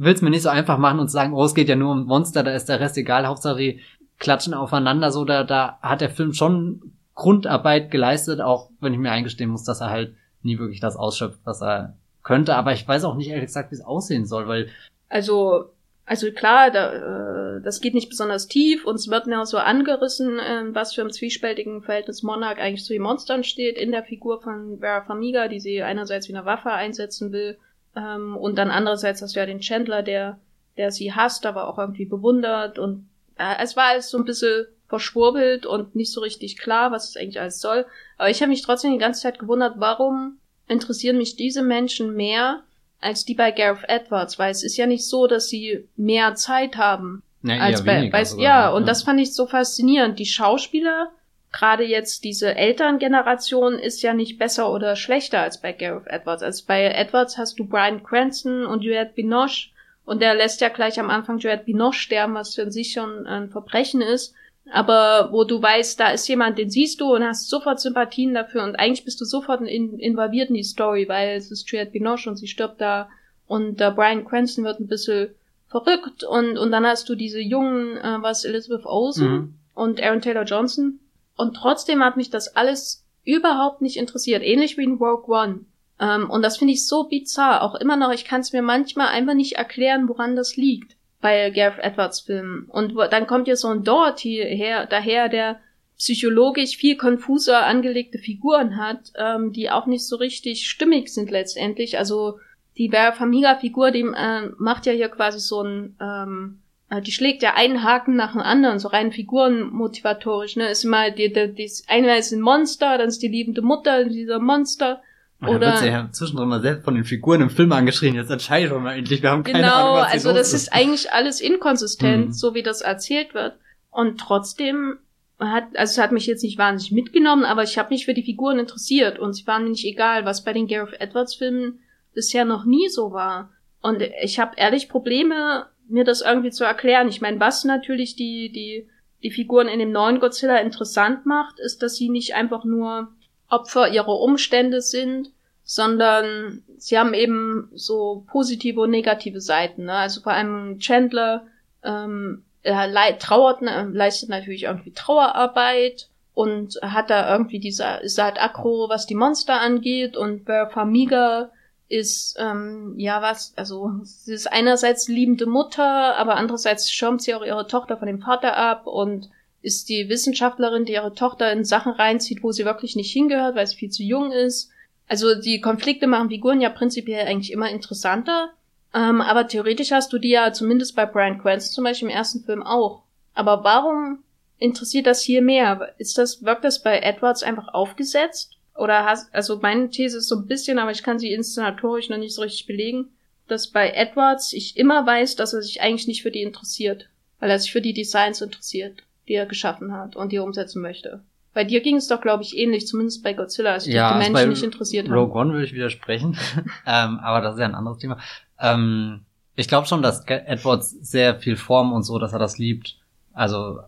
will 0.01 0.15
es 0.15 0.23
mir 0.23 0.31
nicht 0.31 0.43
so 0.43 0.49
einfach 0.49 0.79
machen 0.79 0.99
und 0.99 1.11
sagen, 1.11 1.35
oh, 1.35 1.45
es 1.45 1.55
geht 1.55 1.69
ja 1.69 1.77
nur 1.77 1.93
um 1.93 2.07
Monster, 2.07 2.43
da 2.43 2.53
ist 2.53 2.71
der 2.71 2.81
Rest 2.81 2.97
egal, 2.97 3.27
Hauptsache 3.27 3.59
die 3.59 3.81
klatschen 4.19 4.55
aufeinander, 4.55 5.13
so 5.13 5.27
da, 5.27 5.45
da 5.45 5.79
hat 5.83 6.01
der 6.01 6.11
Film 6.11 6.33
schon 6.33 6.93
Grundarbeit 7.15 7.91
geleistet, 7.91 8.41
auch 8.41 8.71
wenn 8.81 8.95
ich 8.95 8.99
mir 8.99 9.11
eingestehen 9.11 9.51
muss, 9.51 9.65
dass 9.65 9.83
er 9.83 9.91
halt 9.91 10.15
nie 10.43 10.59
wirklich 10.59 10.81
das 10.81 10.97
ausschöpft, 10.97 11.41
was 11.45 11.61
er 11.63 11.99
könnte. 12.23 12.55
Aber 12.55 12.73
ich 12.73 12.89
weiß 12.89 13.05
auch 13.05 13.15
nicht 13.15 13.29
ehrlich 13.29 13.47
gesagt, 13.47 13.71
wie 13.71 13.75
es 13.75 13.85
aussehen 13.85 14.25
soll, 14.25 14.49
weil. 14.49 14.69
Also, 15.11 15.67
also 16.07 16.31
klar, 16.33 16.71
da, 16.71 17.57
äh, 17.57 17.61
das 17.63 17.83
geht 17.83 17.93
nicht 17.93 18.09
besonders 18.09 18.49
tief. 18.49 18.87
Uns 18.87 19.11
wird 19.11 19.27
ja 19.27 19.45
so 19.45 19.59
angerissen, 19.59 20.39
äh, 20.39 20.75
was 20.75 20.95
für 20.95 21.03
ein 21.03 21.11
zwiespältigen 21.11 21.83
Verhältnis 21.83 22.23
Monarch 22.23 22.59
eigentlich 22.59 22.85
zu 22.85 22.95
den 22.95 23.03
Monstern 23.03 23.45
steht, 23.45 23.77
in 23.77 23.91
der 23.91 24.05
Figur 24.05 24.41
von 24.41 24.79
Vera 24.81 25.03
Farmiga, 25.03 25.49
die 25.49 25.61
sie 25.61 25.83
einerseits 25.83 26.27
wie 26.29 26.35
eine 26.35 26.47
Waffe 26.47 26.71
einsetzen 26.71 27.33
will 27.33 27.59
ähm, 27.97 28.37
und 28.37 28.57
dann 28.57 28.71
andererseits 28.71 29.23
hast 29.23 29.35
du 29.35 29.41
ja 29.41 29.47
den 29.47 29.61
Chandler, 29.61 30.03
der, 30.03 30.39
der 30.77 30.91
sie 30.91 31.13
hasst, 31.13 31.47
aber 31.47 31.69
auch 31.69 31.79
irgendwie 31.79 32.05
bewundert. 32.05 32.79
Und 32.79 33.09
äh, 33.37 33.55
es 33.63 33.77
war 33.77 33.89
alles 33.89 34.11
so 34.11 34.19
ein 34.19 34.25
bisschen 34.25 34.67
verschwurbelt 34.89 35.67
und 35.67 35.95
nicht 35.95 36.13
so 36.13 36.21
richtig 36.21 36.59
klar, 36.59 36.91
was 36.91 37.09
es 37.09 37.17
eigentlich 37.17 37.41
alles 37.41 37.61
soll. 37.61 37.87
Aber 38.19 38.31
ich 38.31 38.41
habe 38.43 38.51
mich 38.51 38.63
trotzdem 38.63 38.93
die 38.93 38.99
ganze 38.99 39.23
Zeit 39.23 39.39
gewundert, 39.39 39.75
warum 39.79 40.39
interessieren 40.69 41.17
mich 41.17 41.37
diese 41.37 41.63
Menschen 41.63 42.15
mehr 42.15 42.63
als 43.01 43.25
die 43.25 43.35
bei 43.35 43.51
Gareth 43.51 43.89
Edwards, 43.89 44.39
weil 44.39 44.51
es 44.51 44.63
ist 44.63 44.77
ja 44.77 44.87
nicht 44.87 45.07
so, 45.07 45.27
dass 45.27 45.49
sie 45.49 45.89
mehr 45.97 46.35
Zeit 46.35 46.77
haben. 46.77 47.23
Ja, 47.43 47.57
als 47.59 47.85
bei, 47.85 48.11
bei 48.11 48.23
ja, 48.37 48.71
und 48.71 48.83
ja. 48.83 48.87
das 48.87 49.03
fand 49.03 49.19
ich 49.21 49.33
so 49.33 49.47
faszinierend. 49.47 50.19
Die 50.19 50.27
Schauspieler 50.27 51.11
gerade 51.53 51.85
jetzt 51.85 52.25
diese 52.25 52.55
Elterngeneration 52.55 53.75
ist 53.75 54.03
ja 54.03 54.15
nicht 54.15 54.39
besser 54.39 54.73
oder 54.73 54.97
schlechter 54.97 55.41
als 55.41 55.61
bei 55.61 55.73
Gareth 55.73 56.07
Edwards. 56.07 56.43
Also 56.43 56.65
bei 56.67 56.85
Edwards 56.85 57.39
hast 57.39 57.59
du 57.59 57.65
Brian 57.65 58.03
Cranston 58.03 58.67
und 58.67 58.83
Juliette 58.83 59.15
Binoche 59.15 59.71
und 60.05 60.23
der 60.23 60.35
lässt 60.35 60.61
ja 60.61 60.69
gleich 60.69 60.99
am 61.01 61.11
Anfang 61.11 61.39
Juliette 61.39 61.65
Binoche 61.65 61.99
sterben, 61.99 62.35
was 62.35 62.55
für 62.55 62.71
sich 62.71 62.93
schon 62.93 63.27
ein 63.27 63.51
Verbrechen 63.51 64.01
ist. 64.01 64.35
Aber 64.73 65.33
wo 65.33 65.43
du 65.45 65.61
weißt, 65.61 65.99
da 65.99 66.11
ist 66.11 66.29
jemand, 66.29 66.59
den 66.59 66.71
siehst 66.71 67.01
du 67.01 67.15
und 67.15 67.25
hast 67.25 67.49
sofort 67.49 67.81
Sympathien 67.81 68.35
dafür 68.35 68.63
und 68.63 68.77
eigentlich 68.77 69.05
bist 69.05 69.21
du 69.21 69.25
sofort 69.25 69.63
in, 69.63 69.99
involviert 69.99 70.51
in 70.51 70.55
die 70.55 70.63
Story, 70.63 71.09
weil 71.09 71.37
es 71.37 71.51
ist 71.51 71.69
Juliette 71.71 71.91
Binoche 71.91 72.31
und 72.31 72.37
sie 72.37 72.47
stirbt 72.47 72.81
da 72.81 73.09
und 73.47 73.81
äh, 73.81 73.91
Brian 73.91 74.25
Cranston 74.25 74.65
wird 74.65 74.79
ein 74.79 74.87
bisschen 74.87 75.35
verrückt 75.67 76.23
und, 76.23 76.57
und 76.57 76.71
dann 76.71 76.87
hast 76.87 77.09
du 77.09 77.17
diese 77.17 77.41
jungen, 77.41 77.97
äh, 77.97 78.19
was 78.21 78.45
Elizabeth 78.45 78.87
Olsen 78.87 79.29
mhm. 79.29 79.55
und 79.75 80.01
Aaron 80.01 80.21
Taylor 80.21 80.45
Johnson 80.45 81.01
und 81.41 81.55
trotzdem 81.55 82.05
hat 82.05 82.17
mich 82.17 82.31
das 82.31 82.55
alles 82.57 83.07
überhaupt 83.25 83.83
nicht 83.83 83.97
interessiert. 83.97 84.43
Ähnlich 84.43 84.77
wie 84.77 84.85
in 84.85 84.95
Rogue 84.95 85.35
One. 85.35 85.65
Ähm, 86.01 86.31
und 86.31 86.43
das 86.43 86.59
finde 86.59 86.75
ich 86.75 86.87
so 86.87 87.05
bizarr. 87.05 87.63
Auch 87.63 87.75
immer 87.75 87.97
noch, 87.97 88.13
ich 88.13 88.25
kann 88.25 88.41
es 88.41 88.53
mir 88.53 88.63
manchmal 88.63 89.09
einfach 89.09 89.35
nicht 89.35 89.57
erklären, 89.57 90.09
woran 90.09 90.37
das 90.37 90.57
liegt 90.57 90.97
bei 91.21 91.51
Gareth 91.51 91.83
Edwards 91.83 92.21
Filmen. 92.21 92.65
Und 92.69 92.95
dann 93.11 93.27
kommt 93.27 93.47
ja 93.47 93.57
so 93.57 93.69
ein 93.69 93.85
Dorothy 93.85 94.37
her, 94.37 94.87
daher, 94.87 95.29
der 95.29 95.61
psychologisch 95.99 96.79
viel 96.79 96.97
konfuser 96.97 97.67
angelegte 97.67 98.19
Figuren 98.19 98.79
hat, 98.79 99.13
ähm, 99.17 99.53
die 99.53 99.71
auch 99.71 99.87
nicht 99.87 100.07
so 100.07 100.17
richtig 100.17 100.67
stimmig 100.67 101.13
sind 101.13 101.31
letztendlich. 101.31 101.99
Also 101.99 102.39
die 102.79 102.89
Vera 102.89 103.13
Famiga-Figur, 103.13 103.91
die 103.91 104.01
äh, 104.01 104.49
macht 104.57 104.87
ja 104.87 104.93
hier 104.93 105.11
quasi 105.11 105.41
so 105.41 105.63
ein, 105.63 105.97
ähm, 106.01 106.60
äh, 106.60 106.60
die 106.99 107.13
schlägt 107.13 107.43
ja 107.43 107.55
einen 107.55 107.85
Haken 107.85 108.17
nach 108.17 108.33
dem 108.33 108.41
anderen, 108.41 108.81
so 108.81 108.89
rein 108.89 109.13
figurenmotivatorisch. 109.13 110.57
Ne? 110.57 110.69
Ist 110.69 110.85
mal 110.85 111.13
die, 111.13 111.33
die, 111.33 111.55
die, 111.55 111.71
eine 111.87 112.19
ist 112.19 112.33
ein 112.33 112.41
Monster, 112.41 112.99
dann 112.99 113.09
ist 113.09 113.23
die 113.23 113.29
liebende 113.29 113.63
Mutter 113.63 114.05
dieser 114.05 114.41
Monster 114.41 115.01
und 115.41 115.49
Oder 115.49 115.69
wird 115.69 115.79
sie 115.79 115.87
ja 115.87 116.09
zwischendrin 116.13 116.49
mal 116.49 116.61
selbst 116.61 116.85
von 116.85 116.95
den 116.95 117.05
Figuren 117.05 117.41
im 117.41 117.51
Film 117.51 117.73
angeschrien. 117.73 118.15
Jetzt 118.15 118.31
entscheide 118.31 118.69
doch 118.69 118.81
mal 118.81 118.99
endlich. 118.99 119.23
Wir 119.23 119.31
haben 119.31 119.43
keine 119.43 119.61
genau, 119.61 119.93
Ahnung, 119.93 119.97
was 120.03 120.13
also 120.13 120.33
das 120.33 120.49
ist. 120.49 120.65
ist 120.65 120.73
eigentlich 120.73 121.13
alles 121.13 121.41
inkonsistent, 121.41 122.27
mhm. 122.27 122.33
so 122.33 122.55
wie 122.55 122.63
das 122.63 122.83
erzählt 122.83 123.33
wird. 123.33 123.57
Und 123.91 124.21
trotzdem 124.21 124.99
hat, 125.39 125.65
also 125.77 125.93
es 125.93 125.99
hat 125.99 126.13
mich 126.13 126.27
jetzt 126.27 126.43
nicht 126.43 126.59
wahnsinnig 126.59 126.93
mitgenommen, 126.93 127.45
aber 127.45 127.63
ich 127.63 127.79
habe 127.79 127.89
mich 127.89 128.05
für 128.05 128.13
die 128.13 128.23
Figuren 128.23 128.59
interessiert 128.59 129.19
und 129.19 129.33
sie 129.33 129.47
waren 129.47 129.63
mir 129.65 129.71
nicht 129.71 129.87
egal, 129.87 130.27
was 130.27 130.45
bei 130.45 130.53
den 130.53 130.67
Gareth 130.67 131.01
Edwards 131.01 131.37
Filmen 131.37 131.79
bisher 132.13 132.45
noch 132.45 132.67
nie 132.67 132.89
so 132.91 133.13
war. 133.13 133.51
Und 133.81 134.03
ich 134.23 134.39
habe 134.39 134.53
ehrlich 134.57 134.91
Probleme, 134.91 135.67
mir 135.91 136.05
das 136.05 136.21
irgendwie 136.23 136.51
zu 136.51 136.65
erklären. 136.65 137.09
Ich 137.09 137.21
meine, 137.21 137.41
was 137.41 137.65
natürlich 137.65 138.17
die, 138.17 138.51
die, 138.51 138.89
die 139.23 139.31
Figuren 139.31 139.69
in 139.69 139.79
dem 139.79 139.93
neuen 139.93 140.21
Godzilla 140.21 140.57
interessant 140.59 141.27
macht, 141.27 141.59
ist, 141.59 141.83
dass 141.83 141.97
sie 141.97 142.09
nicht 142.09 142.35
einfach 142.35 142.65
nur 142.65 143.09
Opfer 143.49 143.89
ihrer 143.89 144.21
Umstände 144.21 144.81
sind, 144.81 145.31
sondern 145.65 146.63
sie 146.79 146.99
haben 146.99 147.15
eben 147.15 147.71
so 147.75 148.25
positive 148.31 148.81
und 148.81 148.91
negative 148.91 149.41
Seiten. 149.41 149.85
Ne? 149.85 149.93
Also 149.93 150.21
vor 150.21 150.33
allem 150.33 150.79
Chandler 150.79 151.47
ähm, 151.83 152.45
er 152.63 153.19
trauert, 153.19 153.63
leistet 153.63 154.29
natürlich 154.29 154.65
irgendwie 154.65 154.93
Trauerarbeit 154.93 156.09
und 156.35 156.79
hat 156.83 157.11
da 157.11 157.33
irgendwie 157.33 157.59
diese, 157.59 158.01
ist 158.03 158.19
halt 158.19 158.41
aggro, 158.41 158.89
was 158.89 159.07
die 159.07 159.15
Monster 159.15 159.61
angeht 159.61 160.17
und 160.17 160.47
Famiga 160.47 161.51
ist, 161.91 162.37
ähm, 162.39 162.95
ja 162.97 163.21
was, 163.21 163.53
also 163.57 163.91
sie 164.05 164.33
ist 164.33 164.51
einerseits 164.51 165.09
liebende 165.09 165.47
Mutter, 165.47 166.17
aber 166.17 166.37
andererseits 166.37 166.91
schirmt 166.91 167.21
sie 167.21 167.35
auch 167.35 167.45
ihre 167.45 167.67
Tochter 167.67 167.97
von 167.99 168.07
dem 168.07 168.21
Vater 168.21 168.57
ab 168.57 168.87
und 168.87 169.29
ist 169.61 169.89
die 169.89 170.09
Wissenschaftlerin, 170.09 170.85
die 170.85 170.93
ihre 170.93 171.15
Tochter 171.15 171.53
in 171.53 171.65
Sachen 171.65 171.93
reinzieht, 171.93 172.43
wo 172.45 172.53
sie 172.53 172.65
wirklich 172.65 172.95
nicht 172.95 173.13
hingehört, 173.13 173.57
weil 173.57 173.67
sie 173.67 173.77
viel 173.77 173.91
zu 173.91 174.05
jung 174.05 174.31
ist. 174.31 174.71
Also 175.09 175.35
die 175.35 175.61
Konflikte 175.61 176.07
machen 176.07 176.31
Figuren 176.31 176.61
ja 176.61 176.71
prinzipiell 176.71 177.27
eigentlich 177.27 177.53
immer 177.53 177.69
interessanter. 177.69 178.51
Ähm, 178.95 179.21
aber 179.21 179.49
theoretisch 179.49 179.91
hast 179.91 180.13
du 180.13 180.19
die 180.19 180.31
ja 180.31 180.53
zumindest 180.53 180.95
bei 180.95 181.07
Brian 181.07 181.43
Cranston 181.43 181.75
zum 181.75 181.85
Beispiel 181.85 182.09
im 182.09 182.15
ersten 182.15 182.45
Film 182.45 182.63
auch. 182.63 183.03
Aber 183.35 183.65
warum 183.65 184.23
interessiert 184.59 185.07
das 185.07 185.23
hier 185.23 185.43
mehr? 185.43 185.93
Ist 185.99 186.19
das, 186.19 186.45
wirkt 186.45 186.65
das 186.65 186.83
bei 186.83 187.01
Edwards 187.01 187.43
einfach 187.43 187.75
aufgesetzt? 187.75 188.60
Oder 188.81 189.05
hast, 189.05 189.33
also 189.35 189.59
meine 189.61 189.91
These 189.91 190.19
ist 190.19 190.29
so 190.29 190.37
ein 190.37 190.47
bisschen, 190.47 190.79
aber 190.79 190.91
ich 190.91 191.03
kann 191.03 191.19
sie 191.19 191.33
inszenatorisch 191.33 192.09
noch 192.09 192.19
nicht 192.19 192.35
so 192.35 192.43
richtig 192.43 192.67
belegen, 192.67 193.11
dass 193.47 193.69
bei 193.69 193.91
Edwards 193.91 194.53
ich 194.53 194.77
immer 194.77 195.07
weiß, 195.07 195.37
dass 195.37 195.53
er 195.53 195.63
sich 195.63 195.81
eigentlich 195.81 196.07
nicht 196.07 196.23
für 196.23 196.31
die 196.31 196.43
interessiert. 196.43 197.09
Weil 197.39 197.51
er 197.51 197.59
sich 197.59 197.73
für 197.73 197.81
die 197.81 197.95
Designs 197.95 198.41
interessiert 198.41 199.03
die 199.31 199.37
er 199.37 199.47
geschaffen 199.47 199.93
hat 199.93 200.17
und 200.17 200.33
die 200.33 200.37
er 200.37 200.45
umsetzen 200.45 200.83
möchte. 200.83 201.23
Bei 201.55 201.63
dir 201.63 201.81
ging 201.81 201.95
es 201.95 202.09
doch, 202.09 202.21
glaube 202.21 202.43
ich, 202.43 202.59
ähnlich, 202.59 202.89
zumindest 202.89 203.23
bei 203.23 203.33
Godzilla, 203.33 203.73
als 203.73 203.87
ja, 203.87 203.93
die 203.93 204.19
also 204.19 204.33
Menschen 204.33 204.49
nicht 204.51 204.63
interessiert 204.65 205.09
haben. 205.09 205.15
Rogue 205.15 205.41
One 205.41 205.53
würde 205.53 205.67
ich 205.67 205.73
widersprechen, 205.73 206.37
ähm, 206.87 207.21
aber 207.21 207.41
das 207.41 207.55
ist 207.55 207.61
ja 207.61 207.67
ein 207.67 207.77
anderes 207.77 207.99
Thema. 207.99 208.19
Ähm, 208.59 209.21
ich 209.55 209.69
glaube 209.69 209.87
schon, 209.87 210.03
dass 210.03 210.25
Edwards 210.27 210.91
sehr 210.91 211.37
viel 211.37 211.57
Form 211.57 211.93
und 211.93 212.03
so, 212.03 212.19
dass 212.19 212.33
er 212.33 212.41
das 212.41 212.59
liebt. 212.59 212.99
Also 213.33 213.81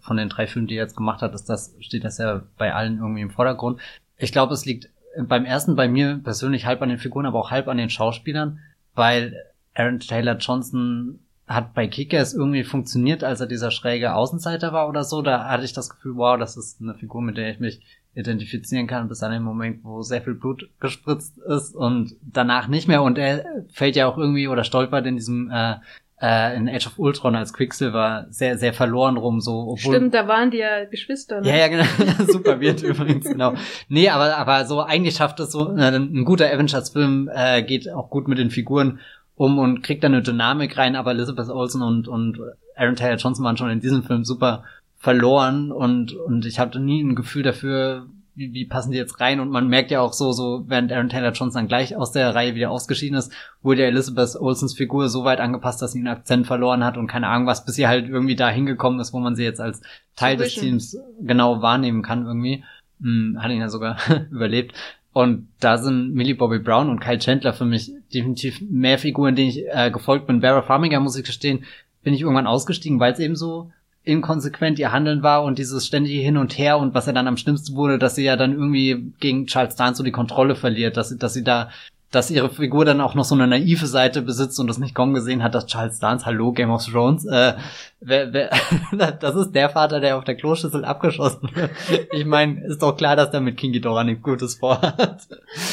von 0.00 0.16
den 0.16 0.30
drei 0.30 0.46
Filmen, 0.46 0.68
die 0.68 0.76
er 0.76 0.84
jetzt 0.84 0.96
gemacht 0.96 1.20
hat, 1.20 1.34
ist 1.34 1.50
das, 1.50 1.74
steht 1.80 2.04
das 2.04 2.16
ja 2.16 2.42
bei 2.56 2.74
allen 2.74 2.96
irgendwie 2.96 3.20
im 3.20 3.30
Vordergrund. 3.30 3.80
Ich 4.18 4.32
glaube, 4.32 4.54
es 4.54 4.64
liegt 4.64 4.90
beim 5.16 5.44
ersten 5.44 5.76
bei 5.76 5.88
mir 5.88 6.20
persönlich 6.22 6.66
halb 6.66 6.82
an 6.82 6.88
den 6.88 6.98
Figuren, 6.98 7.26
aber 7.26 7.38
auch 7.38 7.50
halb 7.50 7.68
an 7.68 7.78
den 7.78 7.90
Schauspielern, 7.90 8.60
weil 8.94 9.44
Aaron 9.74 10.00
Taylor 10.00 10.36
Johnson 10.36 11.20
hat 11.46 11.72
bei 11.72 11.86
Kickers 11.86 12.34
irgendwie 12.34 12.64
funktioniert, 12.64 13.24
als 13.24 13.40
er 13.40 13.46
dieser 13.46 13.70
schräge 13.70 14.14
Außenseiter 14.14 14.72
war 14.72 14.88
oder 14.88 15.02
so. 15.02 15.22
Da 15.22 15.48
hatte 15.48 15.64
ich 15.64 15.72
das 15.72 15.88
Gefühl, 15.88 16.16
wow, 16.16 16.38
das 16.38 16.56
ist 16.56 16.80
eine 16.80 16.94
Figur, 16.94 17.22
mit 17.22 17.38
der 17.38 17.50
ich 17.50 17.58
mich 17.58 17.80
identifizieren 18.14 18.86
kann, 18.86 19.08
bis 19.08 19.22
an 19.22 19.32
den 19.32 19.42
Moment, 19.42 19.84
wo 19.84 20.02
sehr 20.02 20.20
viel 20.20 20.34
Blut 20.34 20.68
gespritzt 20.80 21.38
ist 21.38 21.74
und 21.74 22.16
danach 22.20 22.68
nicht 22.68 22.88
mehr. 22.88 23.02
Und 23.02 23.16
er 23.16 23.44
fällt 23.72 23.96
ja 23.96 24.06
auch 24.06 24.18
irgendwie 24.18 24.48
oder 24.48 24.64
stolpert 24.64 25.06
in 25.06 25.16
diesem 25.16 25.50
äh, 25.50 25.76
äh, 26.20 26.56
in 26.56 26.68
Age 26.68 26.86
of 26.86 26.98
Ultron 26.98 27.36
als 27.36 27.52
Quicksilver 27.52 28.26
sehr, 28.30 28.58
sehr 28.58 28.72
verloren 28.72 29.16
rum, 29.16 29.40
so. 29.40 29.68
Obwohl, 29.70 29.94
Stimmt, 29.94 30.14
da 30.14 30.26
waren 30.26 30.50
die 30.50 30.58
ja 30.58 30.84
Geschwister, 30.84 31.40
ne? 31.40 31.48
Ja, 31.48 31.56
ja, 31.56 31.68
genau. 31.68 31.84
Super 32.26 32.60
wird 32.60 32.82
übrigens, 32.82 33.26
genau. 33.26 33.54
Nee, 33.88 34.08
aber, 34.08 34.36
aber 34.36 34.64
so 34.64 34.80
eigentlich 34.80 35.16
schafft 35.16 35.38
es 35.40 35.52
so, 35.52 35.76
äh, 35.76 35.96
ein 35.96 36.24
guter 36.24 36.52
Avengers-Film 36.52 37.30
äh, 37.32 37.62
geht 37.62 37.90
auch 37.92 38.10
gut 38.10 38.28
mit 38.28 38.38
den 38.38 38.50
Figuren 38.50 39.00
um 39.36 39.58
und 39.58 39.82
kriegt 39.82 40.02
dann 40.02 40.14
eine 40.14 40.22
Dynamik 40.22 40.76
rein, 40.76 40.96
aber 40.96 41.12
Elizabeth 41.12 41.48
Olsen 41.48 41.82
und, 41.82 42.08
und 42.08 42.40
Aaron 42.76 42.96
Taylor 42.96 43.16
Johnson 43.16 43.44
waren 43.44 43.56
schon 43.56 43.70
in 43.70 43.80
diesem 43.80 44.02
Film 44.02 44.24
super 44.24 44.64
verloren 44.98 45.70
und, 45.70 46.12
und 46.12 46.44
ich 46.44 46.58
hatte 46.58 46.80
nie 46.80 47.00
ein 47.00 47.14
Gefühl 47.14 47.44
dafür, 47.44 48.06
wie, 48.38 48.52
wie 48.54 48.64
passen 48.64 48.92
die 48.92 48.98
jetzt 48.98 49.20
rein 49.20 49.40
und 49.40 49.50
man 49.50 49.68
merkt 49.68 49.90
ja 49.90 50.00
auch 50.00 50.12
so, 50.12 50.32
so 50.32 50.64
während 50.68 50.92
Aaron 50.92 51.08
Taylor 51.08 51.32
Johnson 51.32 51.62
dann 51.62 51.68
gleich 51.68 51.96
aus 51.96 52.12
der 52.12 52.34
Reihe 52.34 52.54
wieder 52.54 52.70
ausgeschieden 52.70 53.18
ist, 53.18 53.32
wurde 53.62 53.82
ja 53.82 53.88
Elizabeth 53.88 54.36
Olsens 54.36 54.74
Figur 54.74 55.08
so 55.08 55.24
weit 55.24 55.40
angepasst, 55.40 55.82
dass 55.82 55.92
sie 55.92 55.98
einen 55.98 56.08
Akzent 56.08 56.46
verloren 56.46 56.84
hat 56.84 56.96
und 56.96 57.08
keine 57.08 57.26
Ahnung 57.26 57.48
was, 57.48 57.64
bis 57.64 57.74
sie 57.74 57.88
halt 57.88 58.08
irgendwie 58.08 58.36
da 58.36 58.48
hingekommen 58.48 59.00
ist, 59.00 59.12
wo 59.12 59.18
man 59.18 59.34
sie 59.34 59.42
jetzt 59.42 59.60
als 59.60 59.82
Teil 60.14 60.36
des 60.36 60.54
Teams 60.54 60.96
genau 61.20 61.60
wahrnehmen 61.60 62.02
kann 62.02 62.26
irgendwie. 62.26 62.64
Hm, 63.00 63.38
hat 63.40 63.50
ihn 63.50 63.60
ja 63.60 63.68
sogar 63.68 63.98
überlebt. 64.30 64.74
Und 65.12 65.48
da 65.58 65.78
sind 65.78 66.14
Millie 66.14 66.36
Bobby 66.36 66.60
Brown 66.60 66.90
und 66.90 67.00
Kyle 67.00 67.18
Chandler 67.18 67.52
für 67.52 67.64
mich 67.64 67.92
definitiv 68.14 68.60
mehr 68.60 68.98
Figuren, 68.98 69.34
denen 69.34 69.48
ich 69.48 69.64
äh, 69.68 69.90
gefolgt 69.90 70.28
bin. 70.28 70.42
Vera 70.42 70.62
Farmiga, 70.62 71.00
muss 71.00 71.16
ich 71.16 71.24
gestehen, 71.24 71.64
bin 72.04 72.14
ich 72.14 72.20
irgendwann 72.20 72.46
ausgestiegen, 72.46 73.00
weil 73.00 73.12
es 73.12 73.18
eben 73.18 73.34
so 73.34 73.72
inkonsequent 74.08 74.78
ihr 74.78 74.90
Handeln 74.90 75.22
war 75.22 75.44
und 75.44 75.58
dieses 75.58 75.86
ständige 75.86 76.20
Hin 76.20 76.36
und 76.36 76.56
Her 76.58 76.78
und 76.78 76.94
was 76.94 77.06
ja 77.06 77.12
dann 77.12 77.28
am 77.28 77.36
schlimmsten 77.36 77.76
wurde, 77.76 77.98
dass 77.98 78.14
sie 78.14 78.24
ja 78.24 78.36
dann 78.36 78.52
irgendwie 78.52 79.12
gegen 79.20 79.46
Charles 79.46 79.76
Dance 79.76 79.98
so 79.98 80.04
die 80.04 80.12
Kontrolle 80.12 80.56
verliert, 80.56 80.96
dass, 80.96 81.16
dass 81.16 81.34
sie 81.34 81.44
da 81.44 81.68
dass 82.10 82.30
ihre 82.30 82.48
Figur 82.48 82.86
dann 82.86 83.02
auch 83.02 83.14
noch 83.14 83.24
so 83.24 83.34
eine 83.34 83.46
naive 83.46 83.86
Seite 83.86 84.22
besitzt 84.22 84.58
und 84.58 84.66
das 84.66 84.78
nicht 84.78 84.94
kommen 84.94 85.12
gesehen 85.12 85.42
hat, 85.42 85.54
dass 85.54 85.66
Charles 85.66 85.98
Dance, 85.98 86.24
hallo 86.24 86.52
Game 86.52 86.70
of 86.70 86.86
Thrones, 86.86 87.26
äh, 87.26 87.54
wer, 88.00 88.32
wer, 88.32 88.50
das 89.20 89.34
ist 89.36 89.52
der 89.52 89.68
Vater, 89.68 90.00
der 90.00 90.16
auf 90.16 90.24
der 90.24 90.34
Kloschüssel 90.34 90.86
abgeschossen 90.86 91.50
wird. 91.54 91.70
Ich 92.12 92.24
meine, 92.24 92.64
ist 92.64 92.82
doch 92.82 92.96
klar, 92.96 93.14
dass 93.14 93.30
der 93.30 93.40
mit 93.40 93.58
King 93.58 93.72
Ghidorah 93.72 94.04
nichts 94.04 94.22
Gutes 94.22 94.54
vorhat. 94.54 95.28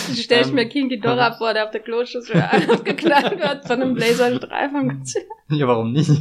Du 0.09 0.13
stellst 0.13 0.49
ähm, 0.49 0.55
mir 0.55 0.67
King 0.67 0.89
Ghidorah 0.89 1.31
vor, 1.31 1.53
der 1.53 1.65
auf 1.65 1.71
der 1.71 1.81
Kloschüssel 1.81 2.41
abgeknallt 2.71 3.39
wird 3.39 3.65
von 3.65 3.81
einem 3.81 3.95
Laser 3.95 4.37
3 4.37 4.69
von 4.69 4.89
Godzilla. 4.89 5.25
Ja, 5.49 5.67
warum 5.67 5.93
nicht? 5.93 6.11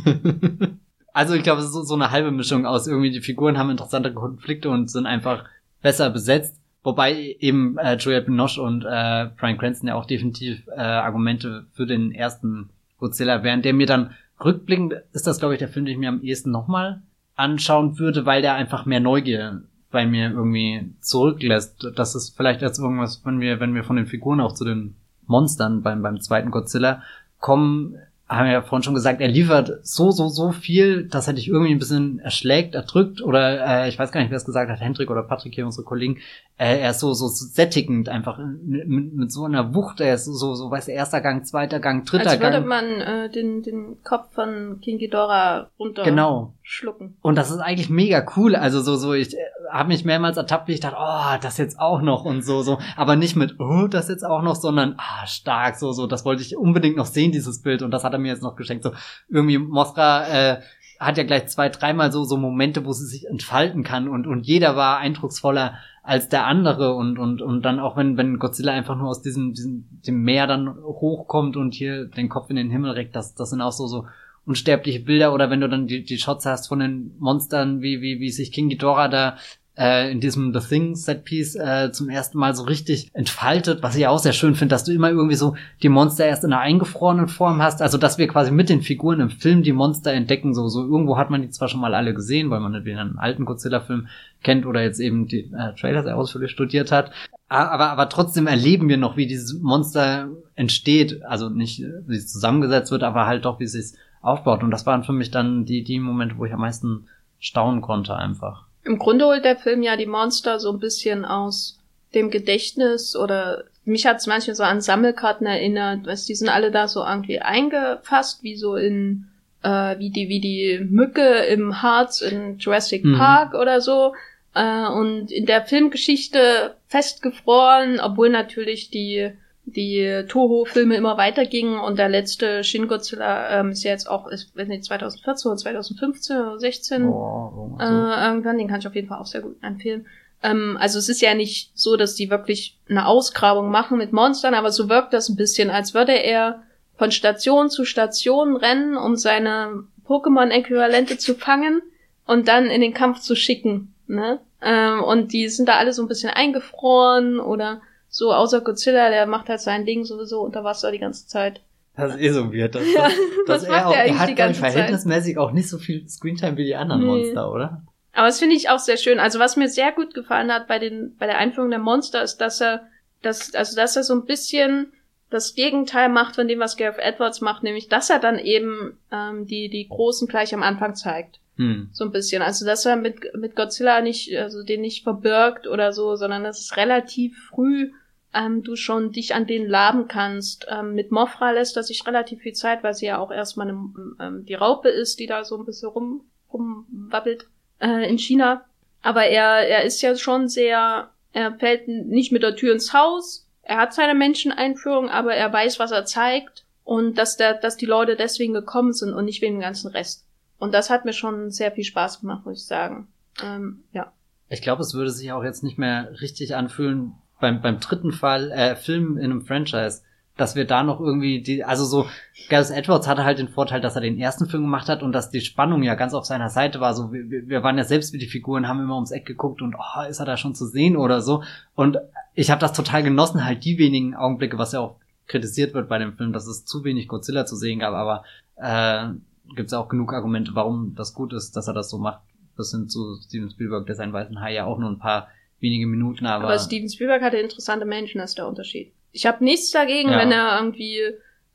Also 1.15 1.33
ich 1.33 1.43
glaube, 1.43 1.61
es 1.61 1.69
ist 1.69 1.73
so, 1.73 1.83
so 1.83 1.95
eine 1.95 2.11
halbe 2.11 2.31
Mischung 2.31 2.67
aus 2.67 2.87
irgendwie 2.87 3.11
die 3.11 3.23
Figuren 3.23 3.57
haben 3.57 3.71
interessante 3.71 4.13
Konflikte 4.13 4.69
und 4.69 4.91
sind 4.91 5.07
einfach 5.07 5.45
besser 5.81 6.11
besetzt 6.11 6.61
Wobei 6.85 7.37
eben 7.41 7.79
äh, 7.79 7.97
Juliette 7.97 8.27
Binoche 8.27 8.61
und 8.61 8.85
äh, 8.85 9.31
Brian 9.39 9.57
Cranston 9.57 9.89
ja 9.89 9.95
auch 9.95 10.05
definitiv 10.05 10.69
äh, 10.69 10.81
Argumente 10.81 11.65
für 11.73 11.87
den 11.87 12.13
ersten 12.13 12.69
Godzilla 12.99 13.43
wären, 13.43 13.63
der 13.63 13.73
mir 13.73 13.87
dann 13.87 14.11
rückblickend 14.45 14.95
ist 15.15 15.27
das, 15.27 15.39
glaube 15.39 15.55
ich, 15.55 15.59
der 15.59 15.69
Film, 15.69 15.87
den 15.87 15.95
ich 15.95 15.99
mir 15.99 16.11
am 16.11 16.23
ehesten 16.23 16.51
nochmal 16.51 17.03
anschauen 17.37 17.99
würde, 17.99 18.27
weil 18.27 18.43
der 18.43 18.55
einfach 18.55 18.85
mehr 18.85 19.01
Neugier 19.01 19.63
bei 19.91 20.07
mir 20.07 20.31
irgendwie 20.31 20.93
zurücklässt. 21.01 21.87
Das 21.97 22.15
ist 22.15 22.37
vielleicht 22.37 22.63
als 22.63 22.79
irgendwas, 22.79 23.23
wenn 23.25 23.41
wir, 23.41 23.61
wenn 23.61 23.75
wir 23.75 23.85
von 23.85 23.97
den 23.97 24.07
Figuren 24.07 24.41
auch 24.41 24.53
zu 24.53 24.67
den 24.67 24.95
Monstern 25.27 25.83
beim, 25.83 26.03
beim 26.03 26.21
zweiten 26.21 26.51
Godzilla 26.51 27.03
kommen, 27.41 27.97
haben 28.27 28.47
wir 28.47 28.53
ja 28.53 28.63
vorhin 28.63 28.83
schon 28.83 28.95
gesagt, 28.95 29.21
er 29.21 29.29
liefert 29.29 29.81
so, 29.83 30.11
so, 30.11 30.29
so 30.29 30.51
viel, 30.51 31.07
das 31.09 31.27
hätte 31.27 31.41
ich 31.41 31.49
irgendwie 31.49 31.73
ein 31.73 31.79
bisschen 31.79 32.21
erschlägt, 32.21 32.75
erdrückt 32.75 33.21
oder 33.21 33.85
äh, 33.85 33.89
ich 33.89 33.99
weiß 33.99 34.13
gar 34.13 34.21
nicht, 34.21 34.31
wer 34.31 34.39
es 34.39 34.47
gesagt 34.47 34.71
hat, 34.71 34.81
Hendrik 34.81 35.11
oder 35.11 35.23
Patrick 35.23 35.55
hier, 35.55 35.67
unsere 35.67 35.85
Kollegen, 35.85 36.19
äh, 36.57 36.79
er 36.81 36.91
ist 36.91 37.01
so, 37.01 37.13
so 37.13 37.29
sättigend 37.29 38.09
einfach 38.09 38.39
mit, 38.39 38.89
mit, 38.89 39.13
mit 39.15 39.33
so 39.33 39.45
einer 39.45 39.75
Wucht, 39.75 40.01
er 40.01 40.15
ist 40.15 40.25
so, 40.25 40.33
so, 40.33 40.55
so 40.55 40.71
weiß 40.71 40.89
erster 40.89 41.21
Gang, 41.21 41.45
zweiter 41.45 41.81
Gang, 41.81 42.07
dritter 42.07 42.31
Als 42.31 42.41
würde 42.41 42.65
Gang. 42.65 42.67
man 42.67 42.85
äh, 43.01 43.31
den, 43.31 43.63
den 43.63 44.03
Kopf 44.03 44.33
von 44.33 44.79
King 44.81 44.97
Ghidorah 44.97 45.69
runter 45.79 46.05
genau. 46.05 46.55
schlucken. 46.63 47.19
Und 47.21 47.37
das 47.37 47.51
ist 47.51 47.59
eigentlich 47.59 47.91
mega 47.91 48.25
cool, 48.37 48.57
also 48.57 48.81
so, 48.81 48.97
so, 48.97 49.13
ich 49.13 49.37
habe 49.71 49.89
mich 49.89 50.05
mehrmals 50.05 50.37
ertappt, 50.37 50.69
wie 50.69 50.73
ich 50.73 50.81
dachte, 50.81 50.97
oh, 50.99 51.39
das 51.41 51.59
jetzt 51.59 51.79
auch 51.79 52.01
noch 52.03 52.25
und 52.25 52.43
so, 52.43 52.63
so, 52.63 52.79
aber 52.97 53.17
nicht 53.17 53.37
mit, 53.37 53.59
oh, 53.59 53.87
das 53.87 54.09
jetzt 54.09 54.25
auch 54.25 54.43
noch, 54.43 54.57
sondern, 54.57 54.95
ah, 54.99 55.27
stark, 55.27 55.77
so, 55.77 55.93
so, 55.93 56.07
das 56.07 56.25
wollte 56.25 56.43
ich 56.43 56.57
unbedingt 56.57 56.97
noch 56.97 57.07
sehen, 57.07 57.33
dieses 57.33 57.63
Bild. 57.63 57.83
Und 57.83 57.91
das 57.91 58.05
hat 58.05 58.13
er 58.13 58.19
mir 58.19 58.29
jetzt 58.29 58.43
noch 58.43 58.57
geschenkt. 58.57 58.85
So 58.85 58.93
irgendwie 59.29 59.59
Mothra 59.59 60.27
äh, 60.27 60.61
hat 61.01 61.19
ja 61.19 61.25
gleich 61.25 61.49
zwei, 61.49 61.69
dreimal 61.69 62.13
so, 62.13 62.25
so 62.25 62.37
Momente, 62.37 62.85
wo 62.85 62.93
sie 62.93 63.07
sich 63.07 63.27
entfalten 63.27 63.83
kann. 63.83 64.09
Und, 64.09 64.27
und 64.27 64.47
jeder 64.47 64.77
war 64.77 64.99
eindrucksvoller 64.99 65.75
als 66.03 66.29
der 66.29 66.47
andere. 66.47 66.95
Und, 66.95 67.19
und, 67.19 67.43
und 67.43 67.63
dann 67.63 67.81
auch 67.81 67.97
wenn, 67.97 68.17
wenn 68.17 68.39
Godzilla 68.39 68.73
einfach 68.73 68.97
nur 68.97 69.09
aus 69.09 69.23
diesem, 69.23 69.55
diesem, 69.55 69.87
dem 70.07 70.23
Meer 70.23 70.47
dann 70.47 70.75
hochkommt 70.77 71.57
und 71.57 71.75
hier 71.75 72.07
den 72.07 72.29
Kopf 72.29 72.51
in 72.51 72.57
den 72.57 72.71
Himmel 72.71 72.93
reckt, 72.93 73.17
das, 73.17 73.35
das 73.35 73.51
sind 73.51 73.61
auch 73.61 73.73
so, 73.73 73.87
so 73.87 74.07
unsterbliche 74.47 75.01
Bilder 75.01 75.33
oder 75.33 75.51
wenn 75.51 75.61
du 75.61 75.69
dann 75.69 75.87
die, 75.87 76.05
die 76.05 76.19
Shots 76.19 76.47
hast 76.47 76.69
von 76.69 76.81
den 76.81 77.13
Monstern, 77.19 77.81
wie, 77.81 78.01
wie, 78.01 78.21
wie 78.21 78.31
sich 78.31 78.53
King 78.53 78.69
Ghidorah 78.69 79.09
da 79.09 79.37
äh, 79.77 80.11
in 80.11 80.21
diesem 80.21 80.53
The 80.53 80.67
Thing 80.67 80.95
Set 80.95 81.25
Piece 81.25 81.57
äh, 81.57 81.91
zum 81.93 82.09
ersten 82.09 82.39
Mal 82.39 82.55
so 82.55 82.65
richtig 82.65 83.09
entfaltet, 83.13 83.83
was 83.83 83.97
ich 83.97 84.07
auch 84.07 84.19
sehr 84.19 84.33
schön 84.33 84.55
finde, 84.55 84.75
dass 84.75 84.85
du 84.85 84.93
immer 84.93 85.11
irgendwie 85.11 85.35
so 85.35 85.57
die 85.83 85.89
Monster 85.89 86.27
erst 86.27 86.45
in 86.45 86.53
einer 86.53 86.63
eingefrorenen 86.63 87.29
Form 87.29 87.63
hast, 87.63 87.83
also 87.83 87.99
dass 87.99 88.19
wir 88.19 88.29
quasi 88.29 88.51
mit 88.51 88.69
den 88.69 88.83
Figuren 88.83 89.21
im 89.21 89.31
Film 89.31 89.63
die 89.63 89.73
Monster 89.73 90.13
entdecken, 90.13 90.55
so 90.55 90.69
so 90.69 90.83
irgendwo 90.83 91.17
hat 91.17 91.31
man 91.31 91.43
die 91.43 91.51
zwar 91.51 91.69
schon 91.69 91.81
mal 91.81 91.95
alle 91.95 92.15
gesehen, 92.15 92.51
weil 92.51 92.61
man 92.61 92.75
entweder 92.75 93.01
einen 93.01 93.19
alten 93.19 93.45
Godzilla 93.45 93.81
Film 93.81 94.09
kennt 94.43 94.67
oder 94.67 94.83
jetzt 94.83 95.01
eben 95.01 95.27
die 95.27 95.51
äh, 95.53 95.75
Trailer 95.75 96.03
sehr 96.03 96.17
ausführlich 96.17 96.51
studiert 96.51 96.93
hat, 96.93 97.11
aber 97.49 97.91
aber 97.91 98.09
trotzdem 98.09 98.47
erleben 98.47 98.89
wir 98.89 98.97
noch, 98.97 99.17
wie 99.17 99.27
dieses 99.27 99.61
Monster 99.61 100.29
entsteht, 100.55 101.25
also 101.25 101.49
nicht 101.49 101.83
wie 102.07 102.17
es 102.17 102.31
zusammengesetzt 102.31 102.93
wird, 102.93 103.03
aber 103.03 103.27
halt 103.27 103.45
doch 103.45 103.59
wie 103.59 103.65
es 103.65 103.73
sich 103.73 103.99
aufbaut 104.25 104.63
und 104.63 104.71
das 104.71 104.87
waren 104.87 105.05
für 105.05 105.13
mich 105.13 105.31
dann 105.31 105.65
die 105.65 105.85
die 105.85 106.01
Momente, 106.01 106.37
wo 106.39 106.45
ich 106.45 106.53
am 106.53 106.61
meisten 106.61 107.09
staunen 107.39 107.83
konnte 107.83 108.17
einfach. 108.17 108.65
Im 108.85 108.99
Grunde 108.99 109.27
holt 109.27 109.45
der 109.45 109.57
Film 109.57 109.83
ja 109.83 109.97
die 109.97 110.07
Monster 110.07 110.59
so 110.59 110.73
ein 110.73 110.79
bisschen 110.79 111.25
aus 111.25 111.79
dem 112.15 112.31
Gedächtnis 112.31 113.17
oder 113.17 113.65
mich 113.85 114.07
hat 114.07 114.17
es 114.17 114.27
manchmal 114.27 114.55
so 114.55 114.63
an 114.63 114.81
Sammelkarten 114.81 115.47
erinnert, 115.47 116.07
weißt, 116.07 116.29
die 116.29 116.35
sind 116.35 116.49
alle 116.49 116.71
da 116.71 116.89
so 116.89 117.05
irgendwie 117.05 117.41
eingefasst, 117.41 118.43
wie 118.43 118.57
so 118.57 118.77
in 118.77 119.27
äh, 119.63 119.99
wie 119.99 120.11
die 120.11 120.29
wie 120.29 120.41
die 120.41 120.87
Mücke 120.89 121.45
im 121.45 121.83
Harz 121.83 122.21
in 122.21 122.59
Jurassic 122.59 123.05
mhm. 123.05 123.19
Park 123.19 123.55
oder 123.55 123.81
so 123.81 124.15
äh, 124.55 124.87
und 124.87 125.31
in 125.31 125.47
der 125.47 125.65
Filmgeschichte 125.67 126.77
festgefroren, 126.87 128.01
obwohl 128.01 128.31
natürlich 128.31 128.91
die 128.91 129.33
die 129.67 130.25
Toho-Filme 130.29 130.95
immer 130.95 131.17
weitergingen 131.17 131.81
und 131.81 131.99
der 131.99 132.09
letzte 132.09 132.65
Shin 132.65 132.87
Godzilla 132.87 133.61
ähm, 133.61 133.71
ist 133.71 133.83
ja 133.83 133.93
jetzt 133.93 134.09
auch, 134.09 134.27
ist, 134.29 134.55
wenn 134.55 134.69
nicht 134.69 134.85
2014 134.85 135.51
oder 135.51 135.57
2015 135.57 136.37
oder 136.37 136.59
16 136.59 137.09
oh, 137.09 137.77
äh, 137.81 137.85
irgendwann, 137.85 138.59
den 138.59 138.69
kann 138.69 138.81
ich 138.81 138.87
auf 138.87 138.95
jeden 138.95 139.09
Fall 139.09 139.19
auch 139.19 139.27
sehr 139.27 139.41
gut 139.41 139.57
empfehlen. 139.63 140.07
Ähm, 140.43 140.77
also 140.79 140.99
es 140.99 141.09
ist 141.09 141.23
ja 141.23 141.35
nicht 141.35 141.71
so, 141.75 141.97
dass 141.97 142.15
die 142.15 142.31
wirklich 142.31 142.79
eine 142.89 143.07
Ausgrabung 143.07 143.71
machen 143.71 143.97
mit 143.97 144.13
Monstern, 144.13 144.55
aber 144.55 144.71
so 144.71 144.89
wirkt 144.91 145.15
das 145.15 145.31
ein 145.31 145.37
bisschen, 145.37 145.71
als 145.71 145.95
würde 145.95 146.13
er 146.13 146.63
von 146.97 147.11
Station 147.11 147.71
zu 147.71 147.85
Station 147.85 148.57
rennen, 148.57 148.97
um 148.97 149.17
seine 149.17 149.85
Pokémon-Äquivalente 150.07 151.17
zu 151.17 151.35
fangen 151.35 151.81
und 152.27 152.49
dann 152.49 152.67
in 152.67 152.83
den 152.83 152.95
Kampf 152.95 153.21
zu 153.21 153.35
schicken. 153.35 153.95
Ne? 154.07 154.39
Ähm, 154.61 155.03
und 155.03 155.33
die 155.33 155.49
sind 155.49 155.69
da 155.69 155.77
alle 155.77 155.95
so 155.95 156.03
ein 156.03 156.09
bisschen 156.09 156.31
eingefroren 156.31 157.41
oder 157.41 157.81
so, 158.15 158.33
außer 158.33 158.61
Godzilla, 158.61 159.11
der 159.11 159.27
macht 159.27 159.49
halt 159.49 159.61
sein 159.61 159.85
Ding 159.85 160.05
sowieso 160.05 160.41
unter 160.43 160.63
Wasser 160.63 160.93
die 160.93 161.01
ganze 161.01 161.27
Zeit. 161.27 161.63
Das 161.97 162.15
ist 162.15 162.21
eh 162.21 162.31
so 162.31 162.53
weird. 162.55 162.77
Das, 162.77 162.85
das, 162.95 163.13
das 163.47 163.65
er, 163.65 163.89
auch, 163.89 163.93
er 163.93 164.19
hat 164.21 164.39
dann 164.39 164.55
verhältnismäßig 164.55 165.35
Zeit. 165.35 165.43
auch 165.43 165.51
nicht 165.51 165.69
so 165.69 165.79
viel 165.79 166.09
Screentime 166.09 166.57
wie 166.57 166.65
die 166.65 166.77
anderen 166.77 167.03
nee. 167.03 167.09
Monster, 167.09 167.51
oder? 167.51 167.83
Aber 168.13 168.29
das 168.29 168.39
finde 168.39 168.55
ich 168.55 168.71
auch 168.71 168.79
sehr 168.79 168.99
schön. 168.99 169.19
Also 169.19 169.41
was 169.41 169.57
mir 169.57 169.69
sehr 169.69 169.91
gut 169.91 170.15
gefallen 170.15 170.53
hat 170.53 170.69
bei 170.69 170.79
den, 170.79 171.17
bei 171.19 171.27
der 171.27 171.39
Einführung 171.39 171.71
der 171.71 171.81
Monster 171.81 172.23
ist, 172.23 172.37
dass 172.37 172.61
er, 172.61 172.87
dass, 173.23 173.53
also 173.53 173.75
dass 173.75 173.97
er 173.97 174.05
so 174.05 174.15
ein 174.15 174.27
bisschen 174.27 174.93
das 175.31 175.57
Gegenteil 175.57 176.09
macht 176.09 176.37
von 176.37 176.47
dem, 176.47 176.61
was 176.61 176.77
Gareth 176.77 177.01
Edwards 177.01 177.41
macht, 177.41 177.65
nämlich 177.65 177.89
dass 177.89 178.11
er 178.11 178.21
dann 178.21 178.39
eben 178.39 178.97
ähm, 179.11 179.47
die, 179.47 179.69
die 179.69 179.89
Großen 179.89 180.29
gleich 180.29 180.55
am 180.55 180.63
Anfang 180.63 180.95
zeigt. 180.95 181.41
Hm. 181.57 181.89
So 181.91 182.05
ein 182.05 182.13
bisschen. 182.13 182.43
Also 182.43 182.65
dass 182.65 182.87
er 182.87 182.95
mit, 182.95 183.35
mit 183.35 183.57
Godzilla 183.57 184.01
nicht, 184.03 184.37
also 184.37 184.63
den 184.63 184.83
nicht 184.83 185.03
verbirgt 185.03 185.67
oder 185.67 185.93
so, 185.93 186.15
sondern 186.15 186.45
dass 186.45 186.61
es 186.61 186.77
relativ 186.77 187.37
früh 187.51 187.91
ähm, 188.35 188.63
du 188.63 188.77
schon 188.77 189.13
dich 189.13 189.35
an 189.35 189.47
den 189.47 189.69
laben 189.69 190.09
kannst. 190.09 190.67
Ähm, 190.69 190.95
mit 190.95 191.13
Mofra 191.13 191.53
lässt 191.53 191.77
er 191.77 191.83
sich 191.83 192.07
relativ 192.07 192.43
viel 192.43 192.53
Zeit, 192.53 192.83
weil 192.83 192.95
sie 192.95 193.07
ja 193.07 193.19
auch 193.19 193.31
erstmal 193.31 193.69
eine, 193.69 193.79
ähm, 194.21 194.45
die 194.45 194.55
Raupe 194.55 194.89
ist, 194.89 195.21
die 195.21 195.27
da 195.27 195.45
so 195.45 195.57
ein 195.57 195.65
bisschen 195.65 195.89
rum, 195.89 196.25
rumwabbelt 196.53 197.47
äh, 197.81 198.09
in 198.09 198.19
China. 198.19 198.65
Aber 199.03 199.25
er, 199.25 199.69
er 199.69 199.85
ist 199.85 200.03
ja 200.03 200.17
schon 200.17 200.49
sehr, 200.49 201.11
er 201.33 201.55
fällt 201.59 201.89
nicht 201.89 202.33
mit 202.33 202.43
der 202.43 202.57
Tür 202.57 202.73
ins 202.73 202.93
Haus. 202.93 203.47
Er 203.63 203.77
hat 203.77 203.95
seine 203.95 204.15
Menscheneinführung, 204.15 205.09
aber 205.09 205.35
er 205.35 205.53
weiß, 205.53 205.79
was 205.79 205.93
er 205.93 206.05
zeigt 206.05 206.65
und 206.85 207.17
dass 207.17 207.37
der, 207.37 207.55
dass 207.55 207.77
die 207.77 207.87
Leute 207.87 208.17
deswegen 208.17 208.53
gekommen 208.53 208.93
sind 208.93 209.15
und 209.15 209.25
nicht 209.25 209.43
wegen 209.43 209.57
dem 209.57 209.63
ganzen 209.63 209.91
Rest. 209.91 210.27
Und 210.59 210.73
das 210.73 210.91
hat 210.91 211.05
mir 211.05 211.13
schon 211.13 211.51
sehr 211.51 211.73
viel 211.73 211.85
Spaß 211.85 212.21
gemacht, 212.21 212.45
muss 212.47 212.63
ich 212.63 212.67
sagen. 212.67 213.09
Ähm, 213.43 213.85
ja. 213.93 214.13
Ich 214.49 214.63
glaube, 214.63 214.83
es 214.83 214.95
würde 214.95 215.11
sich 215.11 215.33
auch 215.33 215.43
jetzt 215.43 215.63
nicht 215.63 215.79
mehr 215.79 216.11
richtig 216.21 216.55
anfühlen, 216.55 217.15
beim, 217.41 217.61
beim 217.61 217.81
dritten 217.81 218.13
Fall, 218.13 218.51
äh, 218.51 218.77
Film 218.77 219.17
in 219.17 219.25
einem 219.25 219.43
Franchise, 219.43 220.03
dass 220.37 220.57
wir 220.57 220.67
da 220.67 220.83
noch 220.83 221.01
irgendwie 221.01 221.43
die, 221.43 221.63
also 221.63 221.85
so, 221.85 222.07
Gareth 222.49 222.71
Edwards 222.71 223.07
hatte 223.07 223.25
halt 223.25 223.39
den 223.39 223.49
Vorteil, 223.49 223.81
dass 223.81 223.95
er 223.95 224.01
den 224.01 224.19
ersten 224.19 224.47
Film 224.47 224.65
gemacht 224.65 224.89
hat 224.89 225.03
und 225.03 225.13
dass 225.13 225.31
die 225.31 225.41
Spannung 225.41 225.83
ja 225.83 225.95
ganz 225.95 226.13
auf 226.13 226.25
seiner 226.25 226.51
Seite 226.51 226.81
war. 226.81 226.95
So, 226.95 227.13
wir, 227.13 227.49
wir 227.49 227.63
waren 227.63 227.79
ja 227.79 227.85
selbst 227.85 228.13
wie 228.13 228.19
die 228.19 228.27
Figuren, 228.27 228.67
haben 228.67 228.81
immer 228.81 228.97
ums 228.97 229.13
Eck 229.13 229.27
geguckt 229.27 229.63
und 229.63 229.77
oh, 229.77 230.03
ist 230.09 230.19
er 230.19 230.27
da 230.27 230.37
schon 230.37 230.55
zu 230.55 230.67
sehen 230.67 230.97
oder 230.97 231.21
so. 231.21 231.45
Und 231.77 231.99
ich 232.35 232.51
habe 232.51 232.61
das 232.61 232.73
total 232.73 233.05
genossen, 233.05 233.45
halt 233.45 233.65
die 233.65 233.79
wenigen 233.79 234.17
Augenblicke, 234.17 234.59
was 234.59 234.73
ja 234.73 234.81
auch 234.81 234.97
kritisiert 235.27 235.73
wird 235.73 235.89
bei 235.89 235.99
dem 235.99 236.17
Film, 236.17 236.33
dass 236.33 236.49
es 236.49 236.65
zu 236.65 236.83
wenig 236.85 237.07
Godzilla 237.07 237.47
zu 237.47 237.57
sehen 237.57 237.79
gab, 237.79 237.95
aber 237.95 238.25
äh, 238.57 239.09
gibt 239.55 239.69
es 239.69 239.75
auch 239.75 239.89
genug 239.89 240.13
Argumente, 240.13 240.53
warum 240.55 240.95
das 240.97 241.15
gut 241.15 241.33
ist, 241.33 241.57
dass 241.57 241.69
er 241.69 241.75
das 241.75 241.91
so 241.91 241.99
macht. 241.99 242.21
Das 242.57 242.71
sind 242.71 242.91
so 242.91 243.17
Steven 243.17 243.51
Spielberg, 243.51 243.87
der 243.87 243.95
seinen 243.95 244.13
weißen 244.13 244.41
Hai 244.41 244.55
ja 244.55 244.65
auch 244.65 244.79
nur 244.79 244.91
ein 244.91 244.99
paar 244.99 245.29
wenige 245.61 245.87
Minuten, 245.87 246.27
aber. 246.27 246.45
Aber 246.45 246.59
Steven 246.59 246.89
Spielberg 246.89 247.23
hatte 247.23 247.39
interessante 247.39 247.85
Menschen, 247.85 248.19
das 248.19 248.31
ist 248.31 248.39
der 248.39 248.49
Unterschied. 248.49 248.93
Ich 249.13 249.27
habe 249.27 249.45
nichts 249.45 249.71
dagegen, 249.71 250.11
ja. 250.11 250.19
wenn 250.19 250.33
er 250.33 250.59
irgendwie, 250.59 251.01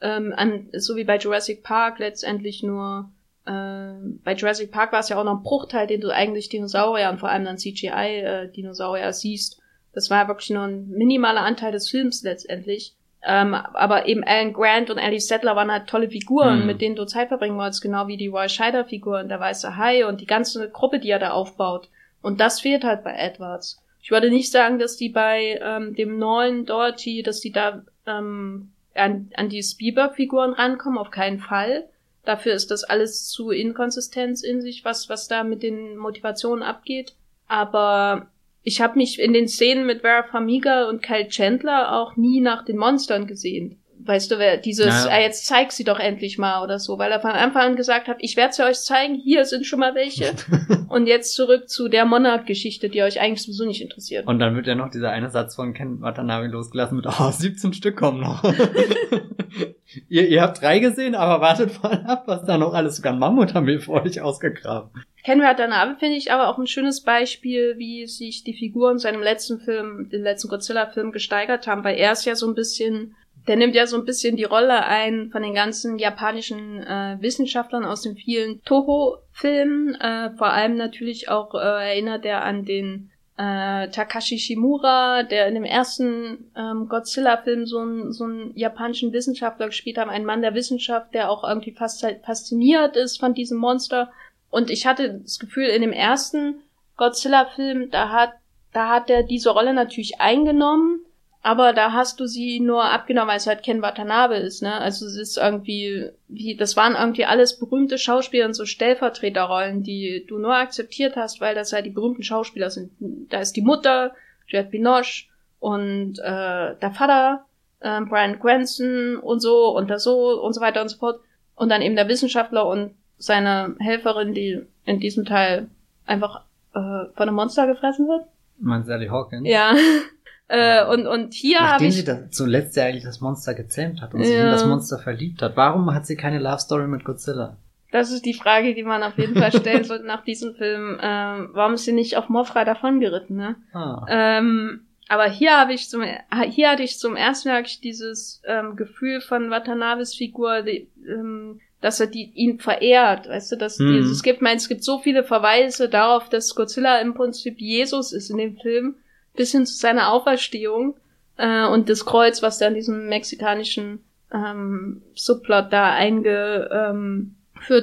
ähm, 0.02 0.34
an, 0.36 0.70
so 0.74 0.96
wie 0.96 1.04
bei 1.04 1.18
Jurassic 1.18 1.64
Park 1.64 2.00
letztendlich 2.00 2.64
nur, 2.64 3.12
äh, 3.46 3.94
bei 4.24 4.34
Jurassic 4.34 4.72
Park 4.72 4.94
war 4.94 5.02
es 5.02 5.10
ja 5.10 5.20
auch 5.20 5.26
noch 5.26 5.38
ein 5.38 5.44
Bruchteil, 5.44 5.88
den 5.88 6.02
du 6.02 6.10
eigentlich 6.10 6.50
Dinosaurier 6.50 7.10
und 7.10 7.20
vor 7.20 7.30
allem 7.30 7.46
dann 7.46 7.58
CGI-Dinosaurier 7.58 9.08
äh, 9.08 9.14
siehst. 9.14 9.62
Das 9.94 10.10
war 10.10 10.28
wirklich 10.28 10.52
nur 10.52 10.64
ein 10.64 10.88
minimaler 10.90 11.42
Anteil 11.42 11.72
des 11.72 11.90
Films 11.90 12.24
letztendlich. 12.24 12.96
Ähm, 13.22 13.54
aber 13.54 14.08
eben 14.08 14.24
Alan 14.24 14.54
Grant 14.54 14.90
und 14.90 14.98
Ellie 14.98 15.20
Settler 15.20 15.56
waren 15.56 15.72
halt 15.72 15.88
tolle 15.88 16.10
Figuren, 16.10 16.62
mhm. 16.62 16.66
mit 16.66 16.82
denen 16.82 16.96
du 16.96 17.06
Zeit 17.06 17.28
verbringen 17.28 17.58
wolltest, 17.58 17.82
genau 17.82 18.08
wie 18.08 18.16
die 18.16 18.28
Roy 18.28 18.48
Scheider 18.48 18.86
Figur 18.86 19.20
und 19.20 19.30
der 19.30 19.42
weiße 19.42 19.76
Hai 19.76 20.06
und 20.06 20.22
die 20.22 20.26
ganze 20.26 20.70
Gruppe, 20.70 21.00
die 21.00 21.10
er 21.10 21.20
da 21.20 21.32
aufbaut. 21.32 21.90
Und 22.22 22.40
das 22.40 22.62
fehlt 22.62 22.84
halt 22.84 23.04
bei 23.04 23.14
Edwards. 23.14 23.84
Ich 24.10 24.12
würde 24.12 24.32
nicht 24.32 24.52
sagen, 24.52 24.80
dass 24.80 24.98
die 24.98 25.10
bei 25.10 25.60
ähm, 25.62 25.94
dem 25.94 26.18
neuen 26.18 26.66
Dorothy, 26.66 27.22
dass 27.22 27.42
die 27.42 27.52
da 27.52 27.84
ähm, 28.08 28.72
an, 28.96 29.30
an 29.36 29.50
die 29.50 29.62
Spielberg-Figuren 29.62 30.54
rankommen, 30.54 30.98
auf 30.98 31.12
keinen 31.12 31.38
Fall. 31.38 31.88
Dafür 32.26 32.56
ist 32.56 32.72
das 32.72 32.84
alles 32.84 33.28
zu 33.28 33.52
Inkonsistenz 33.52 34.42
in 34.42 34.64
sich, 34.64 34.84
was, 34.84 35.10
was 35.10 35.28
da 35.28 35.44
mit 35.44 35.62
den 35.62 35.96
Motivationen 35.96 36.64
abgeht. 36.64 37.14
Aber 37.48 38.32
ich 38.64 38.82
habe 38.82 38.98
mich 38.98 39.20
in 39.20 39.32
den 39.32 39.48
Szenen 39.48 39.86
mit 39.86 40.02
Vera 40.02 40.24
Farmiga 40.24 40.90
und 40.90 41.04
Kyle 41.04 41.28
Chandler 41.28 41.96
auch 41.96 42.16
nie 42.16 42.42
nach 42.42 42.66
den 42.66 42.78
Monstern 42.78 43.28
gesehen 43.28 43.80
weißt 44.10 44.32
du, 44.32 44.40
wer 44.40 44.58
dieses, 44.58 44.88
naja. 44.88 45.12
ah, 45.12 45.22
jetzt 45.22 45.46
zeig 45.46 45.72
sie 45.72 45.84
doch 45.84 46.00
endlich 46.00 46.38
mal 46.38 46.64
oder 46.64 46.80
so, 46.80 46.98
weil 46.98 47.12
er 47.12 47.22
von 47.22 47.32
Anfang 47.32 47.62
an 47.62 47.76
gesagt 47.76 48.08
hat, 48.08 48.18
ich 48.20 48.36
werde 48.36 48.54
sie 48.54 48.66
euch 48.66 48.80
zeigen, 48.80 49.16
hier 49.16 49.46
sind 49.46 49.66
schon 49.66 49.80
mal 49.80 49.96
welche. 49.96 50.32
und 50.90 51.08
jetzt 51.08 51.34
zurück 51.34 51.70
zu 51.70 51.88
der 51.88 52.06
Monarch-Geschichte, 52.06 52.90
die 52.90 53.04
euch 53.04 53.22
eigentlich 53.22 53.44
sowieso 53.44 53.66
nicht 53.66 53.82
interessiert. 53.82 54.28
Und 54.28 54.40
dann 54.40 54.56
wird 54.56 54.68
ja 54.68 54.76
noch 54.76 54.90
dieser 54.90 55.12
eine 55.12 55.30
Satz 55.30 55.56
von 55.56 55.74
Ken 55.74 56.02
Watanabe 56.02 56.48
losgelassen 56.48 56.98
mit, 56.98 57.06
oh, 57.06 57.32
17 57.32 57.74
Stück 57.74 57.96
kommen 57.96 58.20
noch. 58.20 58.44
ihr, 60.10 60.28
ihr 60.28 60.42
habt 60.42 60.62
drei 60.62 60.80
gesehen, 60.80 61.16
aber 61.16 61.42
wartet 61.42 61.82
mal 61.82 62.04
ab, 62.06 62.24
was 62.26 62.44
da 62.46 62.58
noch 62.58 62.74
alles, 62.74 62.98
sogar 62.98 63.14
Mammut 63.14 63.54
haben 63.54 63.68
wir 63.68 63.80
vor 63.80 64.04
euch 64.04 64.20
ausgegraben. 64.20 64.90
Ken 65.24 65.42
Watanabe 65.42 65.98
finde 66.00 66.16
ich 66.16 66.32
aber 66.32 66.48
auch 66.48 66.58
ein 66.58 66.68
schönes 66.68 67.02
Beispiel, 67.02 67.76
wie 67.78 68.08
sich 68.08 68.44
die 68.44 68.54
Figuren 68.54 68.94
in 68.94 69.00
seinem 69.00 69.22
letzten 69.22 69.60
Film, 69.60 70.10
den 70.10 70.24
letzten 70.24 70.48
Godzilla-Film 70.48 71.12
gesteigert 71.12 71.68
haben, 71.68 71.84
weil 71.84 71.98
er 71.98 72.14
ist 72.14 72.26
ja 72.26 72.36
so 72.36 72.48
ein 72.48 72.56
bisschen 72.56 73.16
der 73.50 73.56
nimmt 73.56 73.74
ja 73.74 73.88
so 73.88 73.98
ein 73.98 74.06
bisschen 74.06 74.36
die 74.36 74.44
Rolle 74.44 74.86
ein 74.86 75.32
von 75.32 75.42
den 75.42 75.56
ganzen 75.56 75.98
japanischen 75.98 76.84
äh, 76.84 77.18
Wissenschaftlern 77.20 77.84
aus 77.84 78.04
den 78.04 78.16
vielen 78.16 78.64
Toho-Filmen. 78.64 79.96
Äh, 79.96 80.30
vor 80.38 80.54
allem 80.54 80.78
natürlich 80.78 81.30
auch 81.30 81.56
äh, 81.56 81.90
erinnert 81.90 82.26
er 82.26 82.44
an 82.44 82.64
den 82.64 83.10
äh, 83.38 83.90
Takashi 83.90 84.38
Shimura, 84.38 85.24
der 85.24 85.48
in 85.48 85.56
dem 85.56 85.64
ersten 85.64 86.52
ähm, 86.56 86.88
Godzilla-Film 86.90 87.66
so, 87.66 87.80
ein, 87.80 88.12
so 88.12 88.26
einen 88.26 88.56
japanischen 88.56 89.14
Wissenschaftler 89.14 89.66
gespielt 89.66 89.98
hat, 89.98 90.10
ein 90.10 90.26
Mann 90.26 90.44
der 90.44 90.54
Wissenschaft, 90.54 91.16
der 91.16 91.32
auch 91.32 91.44
irgendwie 91.44 91.72
fast 91.72 92.06
fasziniert 92.24 92.96
ist 92.98 93.20
von 93.20 93.34
diesem 93.34 93.58
Monster. 93.58 94.12
Und 94.52 94.70
ich 94.70 94.86
hatte 94.86 95.22
das 95.24 95.40
Gefühl, 95.40 95.70
in 95.70 95.82
dem 95.82 95.92
ersten 95.92 96.62
Godzilla-Film, 96.98 97.90
da 97.90 98.10
hat, 98.10 98.34
da 98.74 98.90
hat 98.90 99.10
er 99.10 99.24
diese 99.24 99.50
Rolle 99.50 99.74
natürlich 99.74 100.22
eingenommen, 100.22 101.04
aber 101.42 101.72
da 101.72 101.94
hast 101.94 102.20
du 102.20 102.26
sie 102.26 102.60
nur 102.60 102.84
abgenommen, 102.84 103.30
weil 103.30 103.38
es 103.38 103.48
halt 103.48 103.64
Ken 103.64 103.82
Watanabe 103.82 104.36
ist, 104.36 104.62
ne? 104.62 104.74
Also 104.76 105.06
es 105.06 105.16
ist 105.16 105.38
irgendwie, 105.38 106.10
wie, 106.28 106.56
das 106.56 106.76
waren 106.76 106.96
irgendwie 106.96 107.26
alles 107.26 107.58
berühmte 107.58 107.98
Schauspieler 107.98 108.46
und 108.46 108.54
so 108.54 108.66
Stellvertreterrollen, 108.66 109.82
die 109.82 110.26
du 110.28 110.38
nur 110.38 110.56
akzeptiert 110.56 111.16
hast, 111.16 111.40
weil 111.40 111.56
das 111.56 111.72
halt 111.72 111.86
die 111.86 111.92
berühmten 111.92 112.24
Schauspieler 112.24 112.70
sind. 112.70 112.92
Da 113.00 113.40
ist 113.40 113.56
die 113.56 113.62
Mutter, 113.62 114.14
Juliette 114.48 114.72
Binoche 114.72 115.28
und 115.60 116.20
äh, 116.20 116.76
der 116.76 116.92
Vater, 116.94 117.46
äh, 117.80 118.02
Brian 118.02 118.40
Cranston 118.40 119.16
und 119.16 119.40
so 119.40 119.76
und 119.76 119.90
das 119.90 120.04
so 120.04 120.42
und 120.42 120.54
so 120.54 120.60
weiter 120.60 120.82
und 120.82 120.90
so 120.90 120.98
fort. 120.98 121.22
Und 121.56 121.70
dann 121.70 121.82
eben 121.82 121.96
der 121.96 122.10
Wissenschaftler 122.10 122.66
und 122.66 122.96
seine 123.18 123.76
Helferin, 123.80 124.34
die 124.34 124.62
in 124.86 125.00
diesem 125.00 125.26
Teil 125.26 125.68
einfach 126.06 126.42
äh, 126.74 126.80
von 126.80 127.12
einem 127.16 127.36
Monster 127.36 127.66
gefressen 127.68 128.08
wird. 128.08 128.26
Man 128.60 128.84
Sally 128.84 129.08
Hawkins? 129.08 129.48
Ja. 129.48 129.74
Äh, 130.50 130.84
und, 130.86 131.06
und 131.08 131.34
hier 131.34 131.60
habe 131.60 131.70
Nachdem 131.74 131.88
ich. 131.90 131.96
sie 131.96 132.04
das 132.04 132.32
zuletzt 132.32 132.76
ja 132.76 132.86
eigentlich 132.86 133.04
das 133.04 133.22
Monster 133.22 133.54
gezähmt 133.54 134.02
hat 134.02 134.14
und 134.14 134.22
Ja. 134.22 134.26
sich 134.26 134.40
in 134.42 134.50
das 134.50 134.66
Monster 134.66 134.98
verliebt 135.00 135.42
hat, 135.42 135.56
warum 135.56 135.94
hat 135.94 136.06
sie 136.08 136.16
keine 136.16 136.40
Love 136.40 136.60
Story 136.60 136.88
mit 136.88 137.04
Godzilla? 137.06 137.58
Das 137.92 138.12
ist 138.12 138.26
die 138.26 138.34
Frage, 138.34 138.74
die 138.76 138.84
man 138.84 139.02
auf 139.04 139.18
jeden 139.18 139.36
Fall 139.36 139.52
stellen 139.52 139.84
sollte 139.86 140.06
nach 140.06 140.24
diesem 140.24 140.56
Film. 140.56 141.00
Ähm, 141.02 141.50
warum 141.54 141.74
ist 141.76 141.86
sie 141.86 141.92
nicht 141.92 142.18
auf 142.18 142.30
Mofra 142.30 142.66
davongeritten, 142.66 143.36
ne? 143.36 143.56
Ah. 143.74 144.06
Ähm, 144.10 144.82
aber 145.08 145.26
hier 145.28 145.58
habe 145.58 145.74
ich 145.74 145.90
zum 145.90 146.04
hier 146.50 146.70
hatte 146.72 146.84
ich 146.84 147.00
zum 147.00 147.16
ersten 147.16 147.50
Mal 147.50 147.64
dieses 147.84 148.42
ähm, 148.46 148.76
Gefühl 148.76 149.22
von 149.22 149.50
Watanabes 149.50 150.14
Figur, 150.16 150.62
die, 150.62 150.88
ähm, 151.08 151.60
dass 151.82 152.00
er 152.00 152.06
die 152.08 152.32
ihn 152.36 152.60
verehrt, 152.60 153.28
weißt 153.28 153.52
du, 153.52 153.56
dass 153.56 153.80
Mhm. 153.80 153.88
dieses, 153.94 154.12
es 154.18 154.24
gibt, 154.24 154.42
mein, 154.44 154.58
es 154.58 154.68
gibt 154.70 154.84
so 154.84 155.00
viele 155.00 155.24
Verweise 155.24 155.90
darauf, 155.90 156.30
dass 156.30 156.54
Godzilla 156.54 157.00
im 157.02 157.14
Prinzip 157.16 157.60
Jesus 157.60 158.14
ist 158.14 158.30
in 158.30 158.38
dem 158.38 158.58
Film, 158.58 158.96
bis 159.40 159.54
hin 159.54 159.66
zu 159.66 159.74
seiner 159.74 160.12
Auferstehung 160.12 160.96
äh, 161.38 161.66
und 161.66 161.88
das 161.88 162.06
Kreuz, 162.06 162.42
was 162.42 162.58
da 162.58 162.68
in 162.68 162.74
diesem 162.74 163.08
mexikanischen 163.08 164.04
ähm, 164.34 165.02
Subplot 165.16 165.72
da 165.72 165.94
eingeführt 165.94 166.92
ähm, 166.92 167.36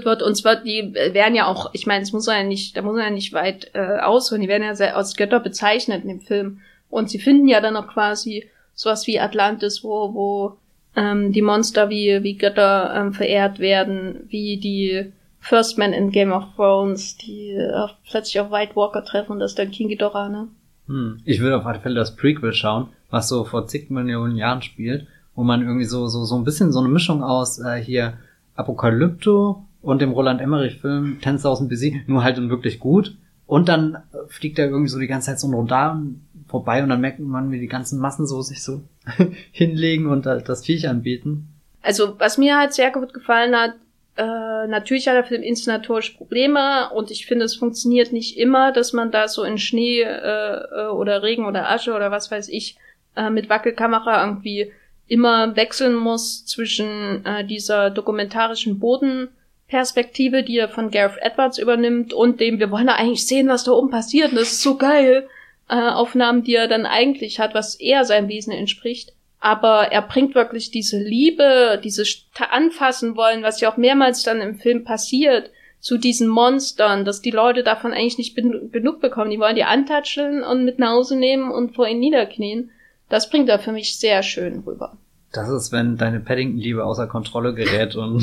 wird. 0.04 0.22
Und 0.22 0.34
zwar, 0.34 0.56
die 0.56 0.92
werden 0.92 1.34
ja 1.34 1.46
auch, 1.46 1.70
ich 1.72 1.86
meine, 1.86 2.02
es 2.02 2.12
muss 2.12 2.26
ja 2.26 2.42
nicht, 2.42 2.76
da 2.76 2.82
muss 2.82 2.96
man 2.96 3.04
ja 3.04 3.10
nicht 3.10 3.32
weit 3.32 3.70
äh, 3.72 4.00
ausholen, 4.00 4.42
die 4.42 4.48
werden 4.48 4.64
ja 4.64 4.74
sehr 4.74 4.98
als 4.98 5.16
Götter 5.16 5.40
bezeichnet 5.40 6.02
in 6.02 6.08
dem 6.10 6.20
Film. 6.20 6.60
Und 6.90 7.08
sie 7.08 7.18
finden 7.18 7.48
ja 7.48 7.62
dann 7.62 7.78
auch 7.78 7.88
quasi 7.88 8.50
sowas 8.74 9.06
wie 9.06 9.18
Atlantis, 9.18 9.82
wo, 9.82 10.12
wo 10.12 10.58
ähm, 10.94 11.32
die 11.32 11.40
Monster 11.40 11.88
wie, 11.88 12.22
wie 12.22 12.36
Götter 12.36 12.92
ähm, 12.94 13.14
verehrt 13.14 13.60
werden, 13.60 14.26
wie 14.28 14.58
die 14.58 15.10
First 15.40 15.78
Men 15.78 15.94
in 15.94 16.10
Game 16.10 16.32
of 16.32 16.44
Thrones, 16.54 17.16
die 17.16 17.52
äh, 17.52 17.86
plötzlich 18.10 18.40
auf 18.40 18.50
White 18.50 18.76
Walker 18.76 19.02
treffen 19.02 19.38
das 19.38 19.52
ist 19.52 19.58
dann 19.58 19.70
King 19.70 19.88
Ghidorah, 19.88 20.28
ne? 20.28 20.48
Hm. 20.86 21.20
Ich 21.24 21.40
würde 21.40 21.56
auf 21.58 21.66
alle 21.66 21.80
Fälle 21.80 21.96
das 21.96 22.16
Prequel 22.16 22.52
schauen, 22.52 22.88
was 23.10 23.28
so 23.28 23.44
vor 23.44 23.66
zig 23.66 23.90
Millionen 23.90 24.36
Jahren 24.36 24.62
spielt, 24.62 25.06
wo 25.34 25.42
man 25.42 25.62
irgendwie 25.62 25.84
so, 25.84 26.06
so, 26.08 26.24
so 26.24 26.36
ein 26.36 26.44
bisschen 26.44 26.72
so 26.72 26.78
eine 26.80 26.88
Mischung 26.88 27.22
aus 27.22 27.58
äh, 27.58 27.76
hier 27.82 28.14
Apokalypto 28.54 29.64
und 29.82 30.00
dem 30.02 30.10
Roland 30.12 30.40
Emmerich-Film 30.40 31.18
10.000 31.22 31.68
BC, 31.68 32.08
nur 32.08 32.22
halt 32.24 32.38
in 32.38 32.50
wirklich 32.50 32.78
gut. 32.78 33.16
Und 33.46 33.68
dann 33.68 33.94
äh, 33.94 33.98
fliegt 34.28 34.58
er 34.58 34.66
irgendwie 34.66 34.88
so 34.88 34.98
die 34.98 35.06
ganze 35.06 35.26
Zeit 35.26 35.40
so 35.40 35.46
ein 35.48 35.54
Rodan 35.54 36.20
vorbei 36.48 36.82
und 36.82 36.88
dann 36.88 37.00
merkt 37.00 37.20
man, 37.20 37.50
wie 37.52 37.60
die 37.60 37.68
ganzen 37.68 38.00
Massen 38.00 38.26
so 38.26 38.42
sich 38.42 38.62
so 38.62 38.82
hinlegen 39.52 40.06
und 40.06 40.26
da- 40.26 40.38
das 40.38 40.64
Viech 40.64 40.88
anbieten. 40.88 41.48
Also, 41.82 42.18
was 42.18 42.38
mir 42.38 42.58
halt 42.58 42.72
sehr 42.74 42.90
gut 42.90 43.14
gefallen 43.14 43.54
hat, 43.54 43.74
äh, 44.16 44.66
natürlich 44.66 45.08
hat 45.08 45.14
der 45.14 45.24
Film 45.24 45.42
inszenatorische 45.42 46.16
Probleme 46.16 46.90
und 46.90 47.10
ich 47.10 47.26
finde, 47.26 47.44
es 47.44 47.54
funktioniert 47.54 48.12
nicht 48.12 48.38
immer, 48.38 48.72
dass 48.72 48.92
man 48.92 49.10
da 49.10 49.28
so 49.28 49.44
in 49.44 49.58
Schnee 49.58 50.00
äh, 50.00 50.06
äh, 50.06 50.86
oder 50.88 51.22
Regen 51.22 51.44
oder 51.44 51.70
Asche 51.70 51.94
oder 51.94 52.10
was 52.10 52.30
weiß 52.30 52.48
ich 52.48 52.76
äh, 53.14 53.28
mit 53.28 53.50
Wackelkamera 53.50 54.24
irgendwie 54.24 54.72
immer 55.06 55.54
wechseln 55.54 55.94
muss 55.94 56.46
zwischen 56.46 57.24
äh, 57.26 57.44
dieser 57.44 57.90
dokumentarischen 57.90 58.78
Bodenperspektive, 58.78 60.42
die 60.42 60.58
er 60.58 60.68
von 60.68 60.90
Gareth 60.90 61.20
Edwards 61.20 61.58
übernimmt, 61.58 62.12
und 62.12 62.40
dem, 62.40 62.58
wir 62.58 62.70
wollen 62.70 62.88
ja 62.88 62.94
eigentlich 62.94 63.26
sehen, 63.26 63.48
was 63.48 63.64
da 63.64 63.72
oben 63.72 63.90
passiert, 63.90 64.30
und 64.30 64.36
das 64.36 64.52
ist 64.52 64.62
so 64.62 64.76
geil, 64.76 65.28
äh, 65.68 65.74
Aufnahmen, 65.74 66.42
die 66.42 66.54
er 66.54 66.68
dann 66.68 66.86
eigentlich 66.86 67.38
hat, 67.38 67.54
was 67.54 67.74
eher 67.74 68.04
seinem 68.04 68.28
Wesen 68.28 68.52
entspricht 68.52 69.15
aber 69.40 69.92
er 69.92 70.02
bringt 70.02 70.34
wirklich 70.34 70.70
diese 70.70 70.98
Liebe, 70.98 71.80
dieses 71.82 72.26
anfassen 72.50 73.16
wollen, 73.16 73.42
was 73.42 73.60
ja 73.60 73.70
auch 73.72 73.76
mehrmals 73.76 74.22
dann 74.22 74.40
im 74.40 74.56
Film 74.56 74.84
passiert, 74.84 75.50
zu 75.80 75.98
diesen 75.98 76.26
Monstern, 76.28 77.04
dass 77.04 77.20
die 77.20 77.30
Leute 77.30 77.62
davon 77.62 77.92
eigentlich 77.92 78.18
nicht 78.18 78.34
genug 78.34 79.00
bekommen. 79.00 79.30
Die 79.30 79.38
wollen 79.38 79.54
die 79.56 79.64
antatscheln 79.64 80.42
und 80.42 80.64
mit 80.64 80.78
nach 80.78 80.90
Hause 80.90 81.16
nehmen 81.16 81.50
und 81.52 81.74
vor 81.74 81.86
ihnen 81.86 82.00
niederknien. 82.00 82.70
Das 83.08 83.30
bringt 83.30 83.48
er 83.48 83.58
für 83.58 83.72
mich 83.72 83.98
sehr 83.98 84.22
schön 84.22 84.60
rüber. 84.66 84.96
Das 85.32 85.48
ist, 85.48 85.70
wenn 85.70 85.96
deine 85.96 86.20
Paddington-Liebe 86.20 86.84
außer 86.84 87.06
Kontrolle 87.06 87.54
gerät 87.54 87.94
und 87.94 88.22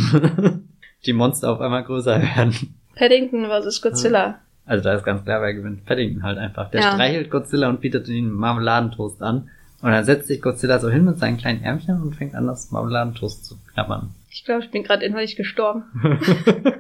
die 1.06 1.14
Monster 1.14 1.52
auf 1.52 1.62
einmal 1.62 1.84
größer 1.84 2.22
werden. 2.22 2.76
Paddington 2.96 3.46
vs. 3.46 3.82
Godzilla. 3.82 4.40
Also 4.66 4.84
da 4.84 4.94
ist 4.96 5.04
ganz 5.04 5.24
klar, 5.24 5.42
wer 5.42 5.54
gewinnt. 5.54 5.86
Paddington 5.86 6.24
halt 6.24 6.38
einfach. 6.38 6.72
Der 6.72 6.82
Ja. 6.82 6.92
streichelt 6.94 7.30
Godzilla 7.30 7.70
und 7.70 7.82
bietet 7.82 8.08
ihm 8.08 8.32
Marmeladentoast 8.32 9.22
an. 9.22 9.50
Und 9.84 9.92
dann 9.92 10.06
setzt 10.06 10.30
sich 10.30 10.42
Godzilla 10.42 10.80
so 10.80 10.90
hin 10.90 11.04
mit 11.04 11.20
seinen 11.20 11.36
kleinen 11.36 11.62
Ärmchen 11.62 12.02
und 12.02 12.16
fängt 12.16 12.36
an, 12.36 12.48
das 12.48 12.72
Marmeladentoast 12.72 13.44
zu 13.44 13.58
knabbern. 13.74 14.12
Ich 14.30 14.46
glaube, 14.46 14.64
ich 14.64 14.72
bin 14.72 14.84
gerade 14.84 15.06
innerlich 15.06 15.36
gestorben. 15.36 15.84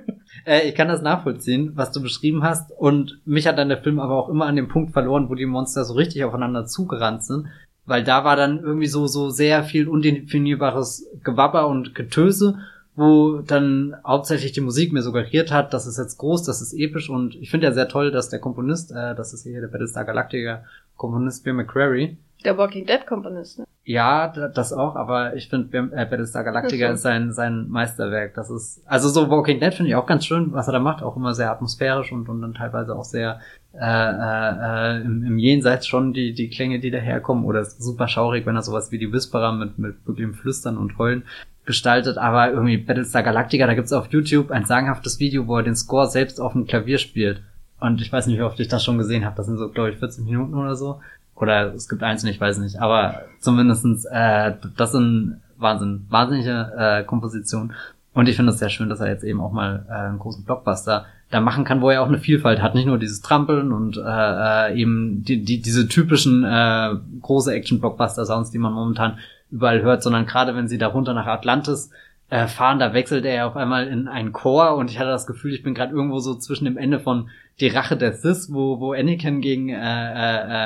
Äh, 0.45 0.67
ich 0.67 0.75
kann 0.75 0.89
das 0.89 1.01
nachvollziehen, 1.01 1.71
was 1.75 1.93
du 1.93 2.01
beschrieben 2.01 2.43
hast. 2.43 2.71
Und 2.71 3.21
mich 3.23 3.47
hat 3.47 3.57
dann 3.57 3.69
der 3.69 3.81
Film 3.81 3.99
aber 3.99 4.15
auch 4.15 4.27
immer 4.27 4.45
an 4.45 4.57
dem 4.57 4.67
Punkt 4.67 4.91
verloren, 4.91 5.29
wo 5.29 5.35
die 5.35 5.45
Monster 5.45 5.85
so 5.85 5.93
richtig 5.93 6.25
aufeinander 6.25 6.65
zugerannt 6.65 7.23
sind. 7.23 7.47
Weil 7.85 8.03
da 8.03 8.25
war 8.25 8.35
dann 8.35 8.59
irgendwie 8.59 8.87
so, 8.87 9.07
so 9.07 9.29
sehr 9.29 9.63
viel 9.63 9.87
undefinierbares 9.87 11.07
Gewabber 11.23 11.67
und 11.67 11.95
Getöse, 11.95 12.57
wo 12.95 13.37
dann 13.37 13.95
hauptsächlich 14.05 14.51
die 14.51 14.61
Musik 14.61 14.91
mir 14.91 15.01
suggeriert 15.01 15.51
hat, 15.51 15.73
das 15.73 15.87
ist 15.87 15.97
jetzt 15.97 16.17
groß, 16.17 16.43
das 16.43 16.61
ist 16.61 16.73
episch 16.73 17.09
und 17.09 17.35
ich 17.35 17.49
finde 17.49 17.67
ja 17.67 17.73
sehr 17.73 17.87
toll, 17.87 18.11
dass 18.11 18.29
der 18.29 18.39
Komponist, 18.39 18.91
äh, 18.91 19.15
das 19.15 19.33
ist 19.33 19.43
hier 19.43 19.61
der 19.61 19.67
Battlestar 19.67 20.03
Galactica 20.03 20.65
Komponist 20.97 21.43
Bill 21.43 21.53
McCrary, 21.53 22.17
Der 22.45 22.57
Walking 22.57 22.85
Dead 22.85 23.05
Komponist. 23.05 23.59
Ne? 23.59 23.65
ja, 23.85 24.29
da- 24.29 24.47
das 24.47 24.71
auch, 24.71 24.95
aber 24.95 25.35
ich 25.35 25.49
finde, 25.49 25.77
äh, 25.77 26.05
Battlestar 26.05 26.43
Galactica 26.43 26.91
ist 26.91 27.01
sein, 27.01 27.33
sein 27.33 27.67
Meisterwerk. 27.69 28.33
Das 28.33 28.49
ist, 28.49 28.81
also 28.85 29.09
so 29.09 29.29
Walking 29.29 29.59
Dead 29.59 29.73
finde 29.73 29.89
ich 29.89 29.95
auch 29.95 30.05
ganz 30.05 30.25
schön, 30.25 30.53
was 30.53 30.67
er 30.67 30.73
da 30.73 30.79
macht, 30.79 31.03
auch 31.03 31.17
immer 31.17 31.33
sehr 31.33 31.51
atmosphärisch 31.51 32.11
und, 32.11 32.29
und 32.29 32.41
dann 32.41 32.53
teilweise 32.53 32.95
auch 32.95 33.03
sehr 33.03 33.39
äh, 33.73 33.79
äh, 33.79 34.97
äh, 34.99 35.01
im, 35.01 35.25
im 35.25 35.37
Jenseits 35.37 35.87
schon 35.87 36.13
die, 36.13 36.33
die 36.33 36.49
Klänge, 36.49 36.79
die 36.79 36.91
daherkommen, 36.91 37.43
oder 37.43 37.61
ist 37.61 37.81
super 37.83 38.07
schaurig, 38.07 38.45
wenn 38.45 38.55
er 38.55 38.61
sowas 38.61 38.91
wie 38.91 38.99
die 38.99 39.11
Whisperer 39.11 39.51
mit, 39.51 39.77
mit 39.79 39.95
wirklichem 40.05 40.33
Flüstern 40.33 40.77
und 40.77 40.97
Heulen 40.97 41.23
gestaltet, 41.65 42.17
aber 42.17 42.51
irgendwie 42.51 42.77
Battlestar 42.77 43.23
Galactica, 43.23 43.67
da 43.67 43.73
gibt's 43.73 43.93
auf 43.93 44.07
YouTube 44.11 44.51
ein 44.51 44.65
sagenhaftes 44.65 45.19
Video, 45.19 45.47
wo 45.47 45.57
er 45.57 45.63
den 45.63 45.75
Score 45.75 46.07
selbst 46.07 46.39
auf 46.39 46.53
dem 46.53 46.65
Klavier 46.67 46.97
spielt. 46.97 47.41
Und 47.79 48.01
ich 48.01 48.11
weiß 48.13 48.27
nicht, 48.27 48.37
wie 48.37 48.43
oft 48.43 48.59
ich 48.59 48.69
das 48.69 48.83
schon 48.83 48.97
gesehen 48.97 49.25
habe. 49.25 49.35
Das 49.35 49.45
sind 49.45 49.57
so, 49.57 49.69
glaube 49.69 49.89
ich, 49.89 49.97
14 49.97 50.23
Minuten 50.23 50.53
oder 50.55 50.75
so. 50.75 51.01
Oder 51.35 51.73
es 51.73 51.89
gibt 51.89 52.03
einzelne, 52.03 52.31
ich 52.31 52.41
weiß 52.41 52.59
nicht. 52.59 52.79
Aber 52.79 53.23
zumindestens, 53.39 54.05
äh, 54.05 54.53
das 54.77 54.91
sind 54.91 55.41
Wahnsinn, 55.57 56.05
wahnsinnige 56.09 56.71
äh, 56.77 57.03
Kompositionen. 57.03 57.73
Und 58.13 58.29
ich 58.29 58.35
finde 58.35 58.51
es 58.51 58.59
sehr 58.59 58.69
schön, 58.69 58.89
dass 58.89 58.99
er 58.99 59.07
jetzt 59.07 59.23
eben 59.23 59.41
auch 59.41 59.51
mal 59.51 59.85
äh, 59.89 59.93
einen 59.93 60.19
großen 60.19 60.43
Blockbuster 60.43 61.05
da 61.31 61.41
machen 61.41 61.63
kann, 61.63 61.81
wo 61.81 61.89
er 61.89 62.03
auch 62.03 62.07
eine 62.07 62.19
Vielfalt 62.19 62.61
hat. 62.61 62.75
Nicht 62.75 62.85
nur 62.85 62.99
dieses 62.99 63.21
Trampeln 63.21 63.71
und 63.71 63.97
äh, 63.97 64.01
äh, 64.01 64.79
eben 64.79 65.23
die, 65.23 65.43
die, 65.43 65.61
diese 65.61 65.87
typischen 65.87 66.43
äh, 66.43 66.91
große 67.21 67.51
Action-Blockbuster-Sounds, 67.51 68.51
die 68.51 68.59
man 68.59 68.73
momentan 68.73 69.17
überall 69.49 69.81
hört, 69.81 70.03
sondern 70.03 70.27
gerade 70.27 70.55
wenn 70.55 70.67
sie 70.67 70.77
da 70.77 70.87
runter 70.87 71.13
nach 71.13 71.25
Atlantis 71.25 71.89
äh, 72.29 72.47
fahren, 72.47 72.79
da 72.79 72.93
wechselt 72.93 73.25
er 73.25 73.33
ja 73.33 73.47
auf 73.47 73.55
einmal 73.55 73.87
in 73.87 74.07
einen 74.07 74.31
Chor 74.31 74.75
und 74.75 74.91
ich 74.91 74.99
hatte 74.99 75.09
das 75.09 75.27
Gefühl, 75.27 75.53
ich 75.53 75.63
bin 75.63 75.73
gerade 75.73 75.93
irgendwo 75.93 76.19
so 76.19 76.35
zwischen 76.35 76.65
dem 76.65 76.77
Ende 76.77 76.99
von 76.99 77.29
Die 77.59 77.67
Rache 77.67 77.97
der 77.97 78.13
Sith, 78.13 78.49
wo, 78.51 78.79
wo 78.79 78.93
Anakin 78.93 79.41
gegen 79.41 79.69
äh, 79.69 79.75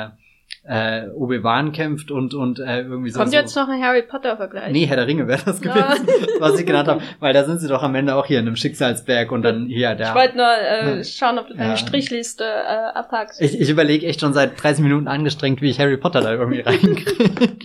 äh, 0.05 0.09
äh, 0.69 1.07
Obi-Wan 1.15 1.71
kämpft 1.71 2.11
und, 2.11 2.33
und 2.33 2.59
äh, 2.59 2.81
irgendwie 2.81 3.09
so. 3.09 3.19
Kommt 3.19 3.31
so 3.31 3.37
jetzt 3.37 3.55
noch 3.55 3.69
ein 3.69 3.81
Harry 3.81 4.01
Potter 4.01 4.35
Vergleich? 4.35 4.71
Nee, 4.73 4.85
Herr 4.85 4.97
der 4.97 5.07
Ringe 5.07 5.25
wäre 5.27 5.41
das 5.45 5.63
Ja. 5.63 5.93
gewesen, 5.95 6.07
was 6.39 6.59
ich 6.59 6.65
genannt 6.65 6.89
habe. 6.89 7.01
Weil 7.21 7.33
da 7.33 7.45
sind 7.45 7.59
sie 7.59 7.67
doch 7.69 7.83
am 7.83 7.95
Ende 7.95 8.15
auch 8.15 8.25
hier 8.25 8.39
in 8.39 8.47
einem 8.47 8.57
Schicksalsberg 8.57 9.31
und 9.31 9.43
dann 9.43 9.67
hier 9.67 9.95
der. 9.95 10.09
Ich 10.09 10.15
wollte 10.15 10.35
nur 10.37 10.51
äh, 10.51 11.03
schauen, 11.05 11.39
ob 11.39 11.47
du 11.47 11.53
deine 11.53 11.69
Ja. 11.71 11.77
Strichliste 11.77 12.43
äh, 12.43 12.97
abhackst. 12.97 13.41
Ich, 13.41 13.59
ich 13.59 13.69
überlege 13.69 14.05
echt 14.07 14.19
schon 14.19 14.33
seit 14.33 14.61
30 14.61 14.83
Minuten 14.83 15.07
angestrengt, 15.07 15.61
wie 15.61 15.69
ich 15.69 15.79
Harry 15.79 15.95
Potter 15.97 16.19
da 16.21 16.33
irgendwie 16.33 16.59
reinkriege. 16.61 17.11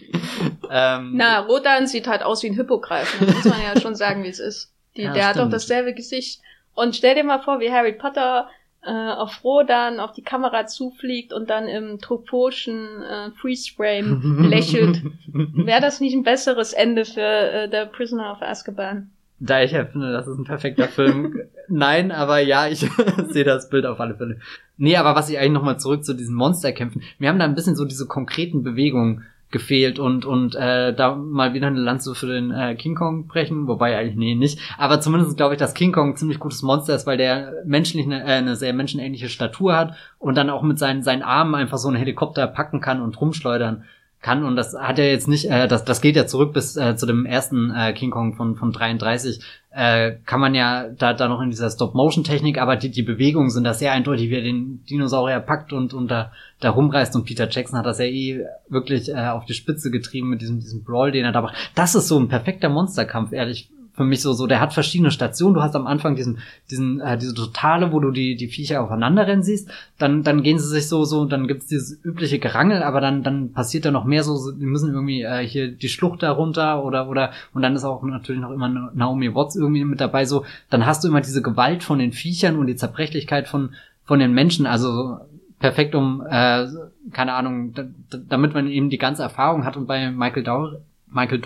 ähm, 0.70 1.12
Na, 1.14 1.40
Rodan 1.40 1.86
sieht 1.86 2.06
halt 2.06 2.22
aus 2.22 2.42
wie 2.42 2.48
ein 2.50 2.54
Hippogreif, 2.54 3.20
ne? 3.20 3.26
muss 3.32 3.44
man 3.44 3.58
ja 3.62 3.80
schon 3.80 3.94
sagen, 3.94 4.22
wie 4.24 4.28
es 4.28 4.38
ist. 4.38 4.72
Die, 4.96 5.02
Ja, 5.02 5.12
der 5.12 5.24
hat 5.26 5.36
doch 5.36 5.40
stimmt. 5.40 5.54
dasselbe 5.54 5.94
Gesicht. 5.94 6.40
Und 6.74 6.94
stell 6.96 7.14
dir 7.14 7.24
mal 7.24 7.40
vor, 7.40 7.60
wie 7.60 7.70
Harry 7.70 7.92
Potter 7.92 8.48
äh, 8.84 8.90
auf 8.90 9.44
Rodan 9.44 10.00
auf 10.00 10.12
die 10.12 10.22
Kamera 10.22 10.66
zufliegt 10.66 11.32
und 11.32 11.50
dann 11.50 11.68
im 11.68 11.98
troposchen 12.00 13.02
äh, 13.02 13.30
Freeze-Frame 13.30 14.48
lächelt. 14.50 15.02
Wäre 15.32 15.80
das 15.80 16.00
nicht 16.00 16.14
ein 16.14 16.24
besseres 16.24 16.72
Ende 16.72 17.04
für 17.04 17.20
äh, 17.20 17.68
The 17.70 17.90
Prisoner 17.90 18.32
of 18.32 18.42
Azkaban? 18.42 19.10
Da 19.44 19.60
ich 19.60 19.72
ja 19.72 19.84
finde, 19.84 20.12
das 20.12 20.28
ist 20.28 20.38
ein 20.38 20.44
perfekter 20.44 20.86
Film. 20.86 21.42
Nein, 21.68 22.12
aber 22.12 22.38
ja, 22.38 22.68
ich 22.68 22.78
sehe 23.28 23.44
das 23.44 23.70
Bild 23.70 23.86
auf 23.86 23.98
alle 23.98 24.14
Fälle. 24.14 24.38
Nee, 24.76 24.96
aber 24.96 25.16
was 25.16 25.30
ich 25.30 25.38
eigentlich 25.38 25.52
nochmal 25.52 25.80
zurück 25.80 26.04
zu 26.04 26.14
diesen 26.14 26.36
Monsterkämpfen. 26.36 27.02
Wir 27.18 27.28
haben 27.28 27.40
da 27.40 27.44
ein 27.44 27.54
bisschen 27.54 27.74
so 27.74 27.84
diese 27.84 28.06
konkreten 28.06 28.62
Bewegungen 28.62 29.24
gefehlt 29.52 29.98
und 29.98 30.24
und 30.24 30.54
äh, 30.54 30.94
da 30.94 31.14
mal 31.14 31.54
wieder 31.54 31.68
eine 31.68 31.80
Lanze 31.80 32.14
für 32.14 32.26
den 32.26 32.50
äh, 32.50 32.74
King 32.74 32.94
Kong 32.94 33.26
brechen, 33.26 33.68
wobei 33.68 33.96
eigentlich 33.96 34.16
nee 34.16 34.34
nicht, 34.34 34.58
aber 34.78 35.00
zumindest 35.00 35.36
glaube 35.36 35.54
ich, 35.54 35.58
dass 35.58 35.74
King 35.74 35.92
Kong 35.92 36.10
ein 36.10 36.16
ziemlich 36.16 36.40
gutes 36.40 36.62
Monster 36.62 36.94
ist, 36.94 37.06
weil 37.06 37.18
der 37.18 37.62
menschlich 37.64 38.06
eine, 38.06 38.22
äh, 38.22 38.38
eine 38.38 38.56
sehr 38.56 38.72
menschenähnliche 38.72 39.28
Statur 39.28 39.76
hat 39.76 39.94
und 40.18 40.36
dann 40.36 40.50
auch 40.50 40.62
mit 40.62 40.78
seinen 40.78 41.02
seinen 41.02 41.22
Armen 41.22 41.54
einfach 41.54 41.78
so 41.78 41.88
einen 41.88 41.98
Helikopter 41.98 42.46
packen 42.46 42.80
kann 42.80 43.00
und 43.00 43.20
rumschleudern 43.20 43.84
kann 44.22 44.44
und 44.44 44.54
das 44.54 44.74
hat 44.78 44.98
ja 44.98 45.04
jetzt 45.04 45.26
nicht, 45.26 45.50
äh, 45.50 45.66
das, 45.66 45.84
das 45.84 46.00
geht 46.00 46.14
ja 46.14 46.26
zurück 46.26 46.54
bis 46.54 46.76
äh, 46.76 46.94
zu 46.96 47.06
dem 47.06 47.26
ersten 47.26 47.74
äh, 47.74 47.92
King 47.92 48.10
Kong 48.10 48.34
von, 48.34 48.54
von 48.54 48.72
33, 48.72 49.40
äh, 49.70 50.12
kann 50.24 50.40
man 50.40 50.54
ja 50.54 50.88
da, 50.88 51.12
da 51.12 51.28
noch 51.28 51.40
in 51.40 51.50
dieser 51.50 51.68
Stop-Motion-Technik, 51.68 52.58
aber 52.58 52.76
die, 52.76 52.90
die 52.90 53.02
Bewegungen 53.02 53.50
sind 53.50 53.64
da 53.64 53.74
sehr 53.74 53.92
eindeutig, 53.92 54.30
wie 54.30 54.36
er 54.36 54.42
den 54.42 54.84
Dinosaurier 54.88 55.40
packt 55.40 55.72
und, 55.72 55.92
und 55.92 56.08
da, 56.08 56.30
da 56.60 56.70
rumreißt 56.70 57.16
und 57.16 57.24
Peter 57.24 57.48
Jackson 57.50 57.78
hat 57.78 57.86
das 57.86 57.98
ja 57.98 58.04
eh 58.04 58.44
wirklich 58.68 59.08
äh, 59.08 59.28
auf 59.28 59.44
die 59.44 59.54
Spitze 59.54 59.90
getrieben 59.90 60.28
mit 60.28 60.40
diesem, 60.40 60.60
diesem 60.60 60.84
Brawl, 60.84 61.10
den 61.10 61.24
er 61.24 61.32
da 61.32 61.42
macht. 61.42 61.56
Das 61.74 61.96
ist 61.96 62.06
so 62.06 62.18
ein 62.18 62.28
perfekter 62.28 62.68
Monsterkampf, 62.68 63.32
ehrlich 63.32 63.70
für 63.94 64.04
mich 64.04 64.22
so, 64.22 64.32
so, 64.32 64.46
der 64.46 64.60
hat 64.60 64.72
verschiedene 64.72 65.10
Stationen. 65.10 65.54
Du 65.54 65.62
hast 65.62 65.76
am 65.76 65.86
Anfang 65.86 66.16
diesen, 66.16 66.38
diesen, 66.70 67.00
äh, 67.00 67.18
diese 67.18 67.34
Totale, 67.34 67.92
wo 67.92 68.00
du 68.00 68.10
die, 68.10 68.36
die 68.36 68.48
Viecher 68.48 68.82
aufeinander 68.82 69.26
rennen 69.26 69.42
siehst. 69.42 69.70
Dann, 69.98 70.22
dann 70.22 70.42
gehen 70.42 70.58
sie 70.58 70.68
sich 70.68 70.88
so, 70.88 71.04
so, 71.04 71.26
dann 71.26 71.46
gibt's 71.46 71.66
dieses 71.66 72.02
übliche 72.02 72.38
Gerangel, 72.38 72.82
aber 72.82 73.02
dann, 73.02 73.22
dann 73.22 73.52
passiert 73.52 73.84
da 73.84 73.90
noch 73.90 74.04
mehr 74.04 74.24
so, 74.24 74.50
die 74.52 74.64
müssen 74.64 74.92
irgendwie 74.92 75.22
äh, 75.22 75.46
hier 75.46 75.70
die 75.70 75.90
Schlucht 75.90 76.22
da 76.22 76.30
runter 76.30 76.82
oder, 76.84 77.08
oder, 77.08 77.32
und 77.52 77.60
dann 77.60 77.76
ist 77.76 77.84
auch 77.84 78.02
natürlich 78.02 78.40
noch 78.40 78.50
immer 78.50 78.90
Naomi 78.94 79.34
Watts 79.34 79.56
irgendwie 79.56 79.84
mit 79.84 80.00
dabei. 80.00 80.24
So, 80.24 80.44
dann 80.70 80.86
hast 80.86 81.04
du 81.04 81.08
immer 81.08 81.20
diese 81.20 81.42
Gewalt 81.42 81.82
von 81.82 81.98
den 81.98 82.12
Viechern 82.12 82.56
und 82.56 82.68
die 82.68 82.76
Zerbrechlichkeit 82.76 83.46
von, 83.46 83.74
von 84.04 84.18
den 84.18 84.32
Menschen. 84.32 84.66
Also, 84.66 85.18
perfekt 85.58 85.94
um, 85.94 86.24
äh, 86.26 86.66
keine 87.12 87.34
Ahnung, 87.34 87.74
damit 88.10 88.54
man 88.54 88.68
eben 88.68 88.88
die 88.88 88.98
ganze 88.98 89.22
Erfahrung 89.22 89.64
hat 89.64 89.76
und 89.76 89.86
bei 89.86 90.10
Michael 90.10 90.42
Dow 90.44 90.72
Michael 91.12 91.40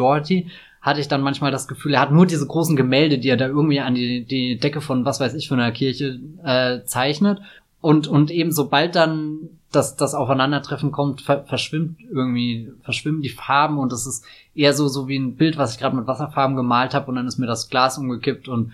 hatte 0.80 1.00
ich 1.00 1.08
dann 1.08 1.20
manchmal 1.20 1.50
das 1.50 1.68
Gefühl, 1.68 1.94
er 1.94 2.00
hat 2.00 2.12
nur 2.12 2.26
diese 2.26 2.46
großen 2.46 2.76
Gemälde, 2.76 3.18
die 3.18 3.28
er 3.28 3.36
da 3.36 3.46
irgendwie 3.46 3.80
an 3.80 3.94
die, 3.94 4.24
die 4.24 4.58
Decke 4.58 4.80
von 4.80 5.04
was 5.04 5.20
weiß 5.20 5.34
ich 5.34 5.48
für 5.48 5.54
einer 5.54 5.72
Kirche 5.72 6.20
äh, 6.44 6.84
zeichnet. 6.84 7.40
Und, 7.80 8.08
und 8.08 8.30
eben 8.30 8.52
sobald 8.52 8.96
dann 8.96 9.50
das, 9.70 9.96
das 9.96 10.14
Aufeinandertreffen 10.14 10.92
kommt, 10.92 11.20
ver 11.20 11.44
verschwimmt 11.44 12.00
irgendwie, 12.10 12.72
verschwimmen 12.82 13.22
die 13.22 13.28
Farben 13.28 13.78
und 13.78 13.92
es 13.92 14.06
ist 14.06 14.24
eher 14.54 14.72
so, 14.72 14.88
so 14.88 15.08
wie 15.08 15.18
ein 15.18 15.36
Bild, 15.36 15.58
was 15.58 15.72
ich 15.72 15.78
gerade 15.78 15.96
mit 15.96 16.06
Wasserfarben 16.06 16.56
gemalt 16.56 16.94
habe 16.94 17.08
und 17.08 17.16
dann 17.16 17.26
ist 17.26 17.38
mir 17.38 17.46
das 17.46 17.68
Glas 17.68 17.98
umgekippt 17.98 18.48
und 18.48 18.72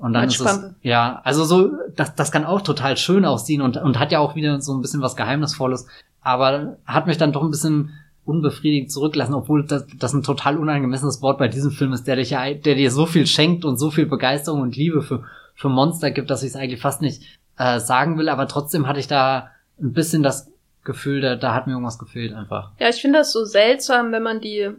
und 0.00 0.12
dann 0.14 0.28
ist 0.28 0.40
es, 0.40 0.74
ja, 0.82 1.20
also 1.24 1.44
so, 1.44 1.70
das, 1.94 2.14
das 2.14 2.32
kann 2.32 2.44
auch 2.44 2.60
total 2.60 2.96
schön 2.96 3.24
aussehen 3.24 3.62
und, 3.62 3.76
und 3.76 3.98
hat 3.98 4.10
ja 4.10 4.18
auch 4.18 4.34
wieder 4.34 4.60
so 4.60 4.74
ein 4.74 4.82
bisschen 4.82 5.00
was 5.00 5.16
Geheimnisvolles, 5.16 5.86
aber 6.20 6.76
hat 6.86 7.06
mich 7.06 7.18
dann 7.18 7.32
doch 7.32 7.42
ein 7.42 7.50
bisschen 7.50 7.92
unbefriedigt 8.28 8.92
zurücklassen, 8.92 9.34
obwohl 9.34 9.64
das, 9.64 9.86
das 9.98 10.12
ein 10.12 10.22
total 10.22 10.58
unangemessenes 10.58 11.22
Wort 11.22 11.38
bei 11.38 11.48
diesem 11.48 11.70
Film 11.70 11.92
ist, 11.92 12.06
der, 12.06 12.16
dich, 12.16 12.30
der 12.30 12.56
dir 12.58 12.90
so 12.90 13.06
viel 13.06 13.26
schenkt 13.26 13.64
und 13.64 13.78
so 13.78 13.90
viel 13.90 14.06
Begeisterung 14.06 14.60
und 14.60 14.76
Liebe 14.76 15.02
für, 15.02 15.24
für 15.54 15.68
Monster 15.68 16.10
gibt, 16.10 16.30
dass 16.30 16.42
ich 16.42 16.50
es 16.50 16.56
eigentlich 16.56 16.80
fast 16.80 17.00
nicht 17.00 17.22
äh, 17.56 17.80
sagen 17.80 18.18
will, 18.18 18.28
aber 18.28 18.46
trotzdem 18.46 18.86
hatte 18.86 19.00
ich 19.00 19.08
da 19.08 19.50
ein 19.80 19.92
bisschen 19.92 20.22
das 20.22 20.52
Gefühl, 20.84 21.20
da, 21.20 21.36
da 21.36 21.54
hat 21.54 21.66
mir 21.66 21.72
irgendwas 21.72 21.98
gefehlt 21.98 22.32
einfach. 22.32 22.70
Ja, 22.78 22.88
ich 22.88 23.00
finde 23.00 23.18
das 23.18 23.32
so 23.32 23.44
seltsam, 23.44 24.12
wenn 24.12 24.22
man 24.22 24.40
die 24.40 24.70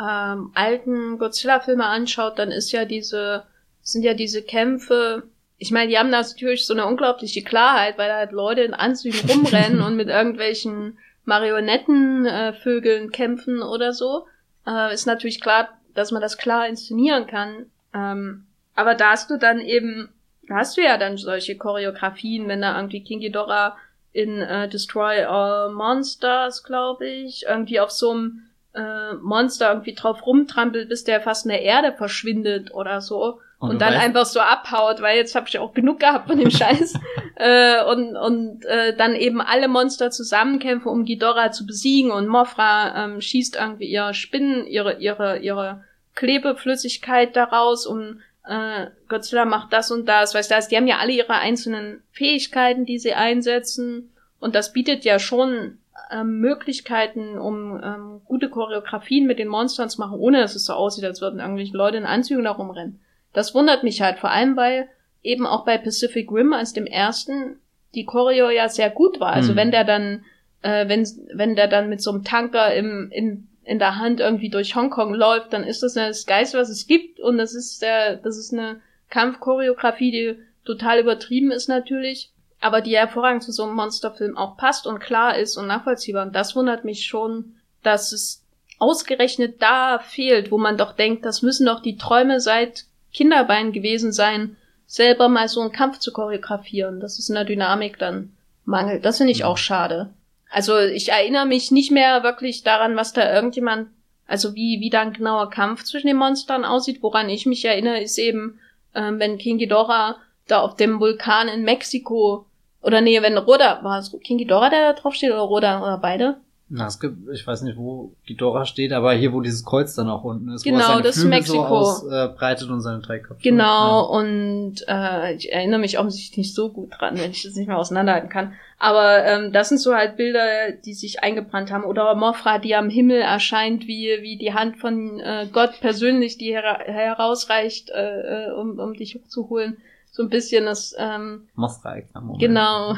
ähm, 0.00 0.50
alten 0.54 1.18
Godzilla-Filme 1.18 1.84
anschaut, 1.84 2.38
dann 2.38 2.50
ist 2.50 2.72
ja 2.72 2.84
diese, 2.84 3.42
sind 3.82 4.02
ja 4.02 4.14
diese 4.14 4.42
Kämpfe, 4.42 5.24
ich 5.58 5.72
meine, 5.72 5.90
die 5.90 5.98
haben 5.98 6.10
natürlich 6.10 6.66
so 6.66 6.72
eine 6.72 6.86
unglaubliche 6.86 7.42
Klarheit, 7.42 7.98
weil 7.98 8.08
da 8.08 8.16
halt 8.16 8.32
Leute 8.32 8.60
in 8.62 8.74
Anzügen 8.74 9.28
rumrennen 9.28 9.80
und 9.86 9.96
mit 9.96 10.08
irgendwelchen 10.08 10.98
Marionettenvögeln 11.28 13.08
äh, 13.08 13.10
kämpfen 13.10 13.62
oder 13.62 13.92
so, 13.92 14.26
äh, 14.66 14.94
ist 14.94 15.06
natürlich 15.06 15.42
klar, 15.42 15.68
dass 15.94 16.10
man 16.10 16.22
das 16.22 16.38
klar 16.38 16.66
inszenieren 16.66 17.26
kann. 17.26 17.66
Ähm, 17.94 18.46
aber 18.74 18.94
da 18.94 19.10
hast 19.10 19.30
du 19.30 19.36
dann 19.36 19.60
eben, 19.60 20.08
da 20.48 20.56
hast 20.56 20.78
du 20.78 20.82
ja 20.82 20.96
dann 20.96 21.18
solche 21.18 21.58
Choreografien, 21.58 22.48
wenn 22.48 22.62
da 22.62 22.76
irgendwie 22.76 23.04
King 23.04 23.20
Ghidorah 23.20 23.76
in 24.12 24.40
äh, 24.40 24.70
Destroy 24.70 25.22
All 25.24 25.70
Monsters, 25.70 26.64
glaube 26.64 27.06
ich, 27.06 27.44
irgendwie 27.46 27.78
auf 27.78 27.90
so 27.90 28.12
einem 28.12 28.44
äh, 28.74 29.12
Monster 29.14 29.68
irgendwie 29.68 29.94
drauf 29.94 30.24
rumtrampelt, 30.24 30.88
bis 30.88 31.04
der 31.04 31.20
fast 31.20 31.44
in 31.44 31.50
der 31.50 31.62
Erde 31.62 31.92
verschwindet 31.92 32.72
oder 32.72 33.02
so. 33.02 33.40
Und, 33.58 33.70
und 33.70 33.80
dann 33.80 33.94
weißt, 33.94 34.04
einfach 34.04 34.26
so 34.26 34.40
abhaut, 34.40 35.02
weil 35.02 35.16
jetzt 35.16 35.34
habe 35.34 35.48
ich 35.48 35.58
auch 35.58 35.74
genug 35.74 35.98
gehabt 35.98 36.28
von 36.28 36.38
dem 36.38 36.50
Scheiß. 36.52 36.94
äh, 37.36 37.84
und 37.84 38.16
und 38.16 38.64
äh, 38.64 38.96
dann 38.96 39.14
eben 39.16 39.40
alle 39.40 39.66
Monster 39.66 40.10
zusammenkämpfen, 40.10 40.90
um 40.90 41.04
Ghidorah 41.04 41.50
zu 41.50 41.66
besiegen. 41.66 42.12
Und 42.12 42.28
Mofra 42.28 43.04
ähm, 43.04 43.20
schießt 43.20 43.56
irgendwie 43.56 43.86
ihre 43.86 44.14
Spinnen, 44.14 44.66
ihre, 44.66 44.98
ihre, 44.98 45.38
ihre 45.38 45.84
Klebeflüssigkeit 46.14 47.34
daraus 47.34 47.84
und 47.86 48.20
äh, 48.46 48.86
Godzilla 49.08 49.44
macht 49.44 49.72
das 49.72 49.90
und 49.90 50.06
das. 50.06 50.34
Weißt 50.34 50.50
du, 50.50 50.54
die 50.70 50.76
haben 50.76 50.86
ja 50.86 50.98
alle 50.98 51.12
ihre 51.12 51.34
einzelnen 51.34 52.02
Fähigkeiten, 52.12 52.86
die 52.86 52.98
sie 52.98 53.14
einsetzen. 53.14 54.12
Und 54.38 54.54
das 54.54 54.72
bietet 54.72 55.04
ja 55.04 55.18
schon 55.18 55.78
ähm, 56.10 56.38
Möglichkeiten, 56.38 57.38
um 57.38 57.80
ähm, 57.82 58.20
gute 58.24 58.48
Choreografien 58.48 59.26
mit 59.26 59.38
den 59.38 59.48
Monstern 59.48 59.90
zu 59.90 60.00
machen, 60.00 60.18
ohne 60.18 60.40
dass 60.40 60.54
es 60.54 60.64
so 60.64 60.74
aussieht, 60.74 61.04
als 61.04 61.20
würden 61.20 61.40
irgendwelche 61.40 61.76
Leute 61.76 61.98
in 61.98 62.06
Anzügen 62.06 62.44
da 62.44 62.52
rumrennen. 62.52 63.00
Das 63.32 63.54
wundert 63.54 63.82
mich 63.82 64.00
halt, 64.00 64.18
vor 64.18 64.30
allem 64.30 64.56
weil 64.56 64.88
eben 65.22 65.46
auch 65.46 65.64
bei 65.64 65.78
Pacific 65.78 66.30
Rim 66.30 66.52
als 66.52 66.72
dem 66.72 66.86
ersten 66.86 67.58
die 67.94 68.04
Choreo 68.04 68.50
ja 68.50 68.68
sehr 68.68 68.90
gut 68.90 69.20
war. 69.20 69.32
Also 69.32 69.52
mhm. 69.52 69.56
wenn 69.56 69.70
der 69.70 69.84
dann, 69.84 70.24
äh, 70.62 70.88
wenn, 70.88 71.06
wenn 71.32 71.56
der 71.56 71.68
dann 71.68 71.88
mit 71.88 72.02
so 72.02 72.10
einem 72.10 72.24
Tanker 72.24 72.74
im, 72.74 73.10
in, 73.10 73.48
in 73.64 73.78
der 73.78 73.96
Hand 73.96 74.20
irgendwie 74.20 74.50
durch 74.50 74.74
Hongkong 74.74 75.14
läuft, 75.14 75.52
dann 75.52 75.64
ist 75.64 75.82
das 75.82 75.94
das 75.94 76.26
Geist, 76.26 76.54
was 76.54 76.68
es 76.68 76.86
gibt 76.86 77.20
und 77.20 77.38
das 77.38 77.54
ist 77.54 77.82
der, 77.82 78.16
das 78.16 78.36
ist 78.36 78.52
eine 78.52 78.80
Kampfchoreografie, 79.10 80.10
die 80.10 80.38
total 80.64 81.00
übertrieben 81.00 81.50
ist 81.50 81.68
natürlich, 81.68 82.30
aber 82.60 82.80
die 82.80 82.96
hervorragend 82.96 83.42
zu 83.42 83.52
so 83.52 83.64
einem 83.64 83.74
Monsterfilm 83.74 84.36
auch 84.36 84.56
passt 84.56 84.86
und 84.86 84.98
klar 84.98 85.38
ist 85.38 85.56
und 85.56 85.66
nachvollziehbar. 85.66 86.26
Und 86.26 86.34
das 86.34 86.54
wundert 86.56 86.84
mich 86.84 87.06
schon, 87.06 87.56
dass 87.82 88.12
es 88.12 88.44
ausgerechnet 88.78 89.62
da 89.62 89.98
fehlt, 89.98 90.50
wo 90.50 90.58
man 90.58 90.76
doch 90.76 90.92
denkt, 90.92 91.24
das 91.24 91.42
müssen 91.42 91.66
doch 91.66 91.80
die 91.80 91.96
Träume 91.96 92.40
seit 92.40 92.84
Kinderbein 93.12 93.72
gewesen 93.72 94.12
sein, 94.12 94.56
selber 94.86 95.28
mal 95.28 95.48
so 95.48 95.60
einen 95.60 95.72
Kampf 95.72 95.98
zu 95.98 96.12
choreografieren. 96.12 97.00
Das 97.00 97.18
ist 97.18 97.28
in 97.28 97.34
der 97.34 97.44
Dynamik 97.44 97.98
dann 97.98 98.32
mangelt. 98.64 99.04
Das 99.04 99.18
finde 99.18 99.32
ich 99.32 99.44
auch 99.44 99.58
schade. 99.58 100.10
Also 100.50 100.78
ich 100.78 101.10
erinnere 101.10 101.46
mich 101.46 101.70
nicht 101.70 101.90
mehr 101.90 102.22
wirklich 102.22 102.62
daran, 102.62 102.96
was 102.96 103.12
da 103.12 103.34
irgendjemand, 103.34 103.88
also 104.26 104.54
wie, 104.54 104.80
wie 104.80 104.90
da 104.90 105.02
ein 105.02 105.12
genauer 105.12 105.50
Kampf 105.50 105.84
zwischen 105.84 106.06
den 106.06 106.16
Monstern 106.16 106.64
aussieht. 106.64 107.02
Woran 107.02 107.28
ich 107.28 107.46
mich 107.46 107.64
erinnere, 107.64 108.00
ist 108.00 108.18
eben, 108.18 108.58
ähm, 108.94 109.18
wenn 109.18 109.38
King 109.38 109.58
Ghidorah 109.58 110.16
da 110.46 110.60
auf 110.60 110.76
dem 110.76 111.00
Vulkan 111.00 111.48
in 111.48 111.64
Mexiko, 111.64 112.46
oder 112.80 113.00
nee, 113.00 113.20
wenn 113.20 113.36
Roda, 113.36 113.82
war 113.82 113.98
es 113.98 114.16
King 114.22 114.38
Ghidorah, 114.38 114.70
der 114.70 114.92
da 114.92 115.00
drauf 115.00 115.14
steht, 115.14 115.30
oder 115.30 115.40
Roda, 115.40 115.82
oder 115.82 115.98
beide? 115.98 116.38
Na, 116.70 116.86
es 116.86 117.00
gibt, 117.00 117.16
ich 117.32 117.46
weiß 117.46 117.62
nicht, 117.62 117.78
wo 117.78 118.12
Ghidorah 118.26 118.66
steht, 118.66 118.92
aber 118.92 119.14
hier, 119.14 119.32
wo 119.32 119.40
dieses 119.40 119.64
Kreuz 119.64 119.94
dann 119.94 120.10
auch 120.10 120.24
unten 120.24 120.50
ist, 120.50 120.64
genau, 120.64 120.78
wo 120.78 120.80
er 120.80 120.86
seine 120.86 121.02
das 121.02 121.14
Flügel 121.16 121.30
Mexiko. 121.30 121.56
so 121.56 121.64
ausbreitet 121.64 122.68
äh, 122.68 122.72
und 122.72 122.80
seine 122.82 123.00
Trägkraft. 123.00 123.42
Genau, 123.42 124.02
ja. 124.02 124.20
und 124.20 124.74
äh, 124.86 125.34
ich 125.34 125.50
erinnere 125.50 125.80
mich 125.80 125.98
offensichtlich 125.98 126.36
nicht 126.36 126.54
so 126.54 126.70
gut 126.70 126.90
dran, 126.98 127.18
wenn 127.18 127.30
ich 127.30 127.42
das 127.42 127.54
nicht 127.54 127.68
mehr 127.68 127.78
auseinanderhalten 127.78 128.28
kann. 128.28 128.52
Aber 128.78 129.24
ähm, 129.24 129.52
das 129.52 129.70
sind 129.70 129.78
so 129.78 129.94
halt 129.94 130.16
Bilder, 130.16 130.72
die 130.72 130.94
sich 130.94 131.22
eingebrannt 131.22 131.72
haben. 131.72 131.84
Oder 131.84 132.14
Mofra, 132.14 132.58
die 132.58 132.76
am 132.76 132.90
Himmel 132.90 133.20
erscheint, 133.20 133.88
wie, 133.88 134.18
wie 134.20 134.36
die 134.36 134.54
Hand 134.54 134.76
von 134.76 135.18
äh, 135.20 135.48
Gott 135.52 135.80
persönlich, 135.80 136.38
die 136.38 136.52
her 136.52 136.78
herausreicht, 136.84 137.90
äh, 137.90 138.48
äh, 138.48 138.52
um, 138.52 138.78
um 138.78 138.94
dich 138.94 139.16
hochzuholen. 139.16 139.78
So 140.12 140.22
ein 140.22 140.28
bisschen 140.28 140.66
das 140.66 140.94
ähm, 140.98 141.48
Mofra, 141.54 141.96
Genau. 142.38 142.96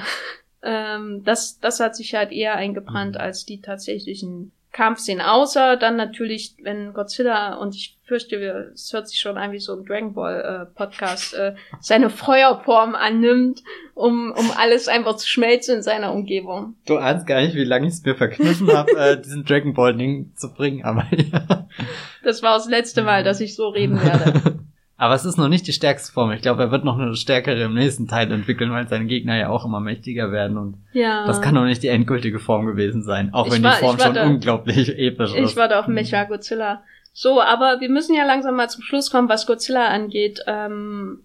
Ähm, 0.63 1.23
das, 1.25 1.59
das 1.59 1.81
hat 1.81 1.97
sich 1.97 2.15
halt 2.15 2.33
eher 2.33 2.55
eingebrannt 2.57 3.15
mhm. 3.15 3.21
als 3.21 3.45
die 3.45 3.61
tatsächlichen 3.61 4.53
Kampfszenen. 4.73 5.25
Außer 5.25 5.77
dann 5.77 5.97
natürlich, 5.97 6.55
wenn 6.63 6.93
Godzilla, 6.93 7.55
und 7.55 7.75
ich 7.75 7.99
fürchte, 8.05 8.71
es 8.73 8.93
hört 8.93 9.09
sich 9.09 9.19
schon 9.19 9.37
an 9.37 9.53
wie 9.53 9.59
so 9.59 9.75
ein 9.75 9.85
Dragon 9.85 10.15
Ball 10.15 10.41
äh, 10.41 10.75
Podcast, 10.77 11.35
äh, 11.35 11.55
seine 11.81 12.09
Feuerform 12.09 12.95
annimmt, 12.95 13.63
um, 13.95 14.33
um 14.33 14.51
alles 14.57 14.89
einfach 14.89 15.17
zu 15.17 15.29
schmelzen 15.29 15.77
in 15.77 15.83
seiner 15.83 16.13
Umgebung. 16.13 16.75
Du 16.87 16.99
ahnst 16.99 17.27
gar 17.27 17.41
nicht, 17.41 17.57
wie 17.57 17.65
lange 17.65 17.89
ich 17.89 17.95
es 17.95 18.05
mir 18.05 18.15
verkniffen 18.15 18.73
habe, 18.73 18.93
äh, 18.97 19.21
diesen 19.23 19.45
Dragon 19.45 19.75
Ball 19.75 19.97
Ding 19.97 20.33
zu 20.37 20.53
bringen, 20.53 20.85
aber 20.85 21.07
ja. 21.11 21.69
Das 22.23 22.43
war 22.43 22.57
das 22.57 22.69
letzte 22.69 23.03
Mal, 23.03 23.25
dass 23.25 23.41
ich 23.41 23.57
so 23.57 23.69
reden 23.69 24.01
werde. 24.01 24.61
Aber 25.01 25.15
es 25.15 25.25
ist 25.25 25.39
noch 25.39 25.49
nicht 25.49 25.67
die 25.67 25.73
stärkste 25.73 26.13
Form. 26.13 26.31
Ich 26.33 26.43
glaube, 26.43 26.63
er 26.63 26.71
wird 26.71 26.85
noch 26.85 26.99
eine 26.99 27.17
stärkere 27.17 27.63
im 27.63 27.73
nächsten 27.73 28.07
Teil 28.07 28.31
entwickeln, 28.31 28.71
weil 28.71 28.87
seine 28.87 29.07
Gegner 29.07 29.35
ja 29.35 29.49
auch 29.49 29.65
immer 29.65 29.81
mächtiger 29.81 30.31
werden. 30.31 30.59
Und 30.59 30.77
ja. 30.93 31.27
das 31.27 31.41
kann 31.41 31.55
noch 31.55 31.65
nicht 31.65 31.83
die 31.83 31.89
endgültige 31.89 32.39
Form 32.39 32.67
gewesen 32.67 33.03
sein. 33.03 33.33
Auch 33.33 33.47
ich 33.47 33.55
wenn 33.55 33.63
war, 33.63 33.77
die 33.77 33.79
Form 33.79 33.99
schon 33.99 34.13
da, 34.13 34.27
unglaublich 34.27 34.91
episch 34.99 35.33
ich 35.33 35.39
ist. 35.39 35.51
Ich 35.53 35.57
warte 35.57 35.79
auf 35.79 35.87
Mecha 35.87 36.25
Godzilla. 36.25 36.83
So, 37.15 37.41
aber 37.41 37.81
wir 37.81 37.89
müssen 37.89 38.15
ja 38.15 38.27
langsam 38.27 38.57
mal 38.57 38.69
zum 38.69 38.83
Schluss 38.83 39.11
kommen, 39.11 39.31
was 39.31 39.47
Godzilla 39.47 39.89
angeht. 39.89 40.41
Ähm, 40.47 41.21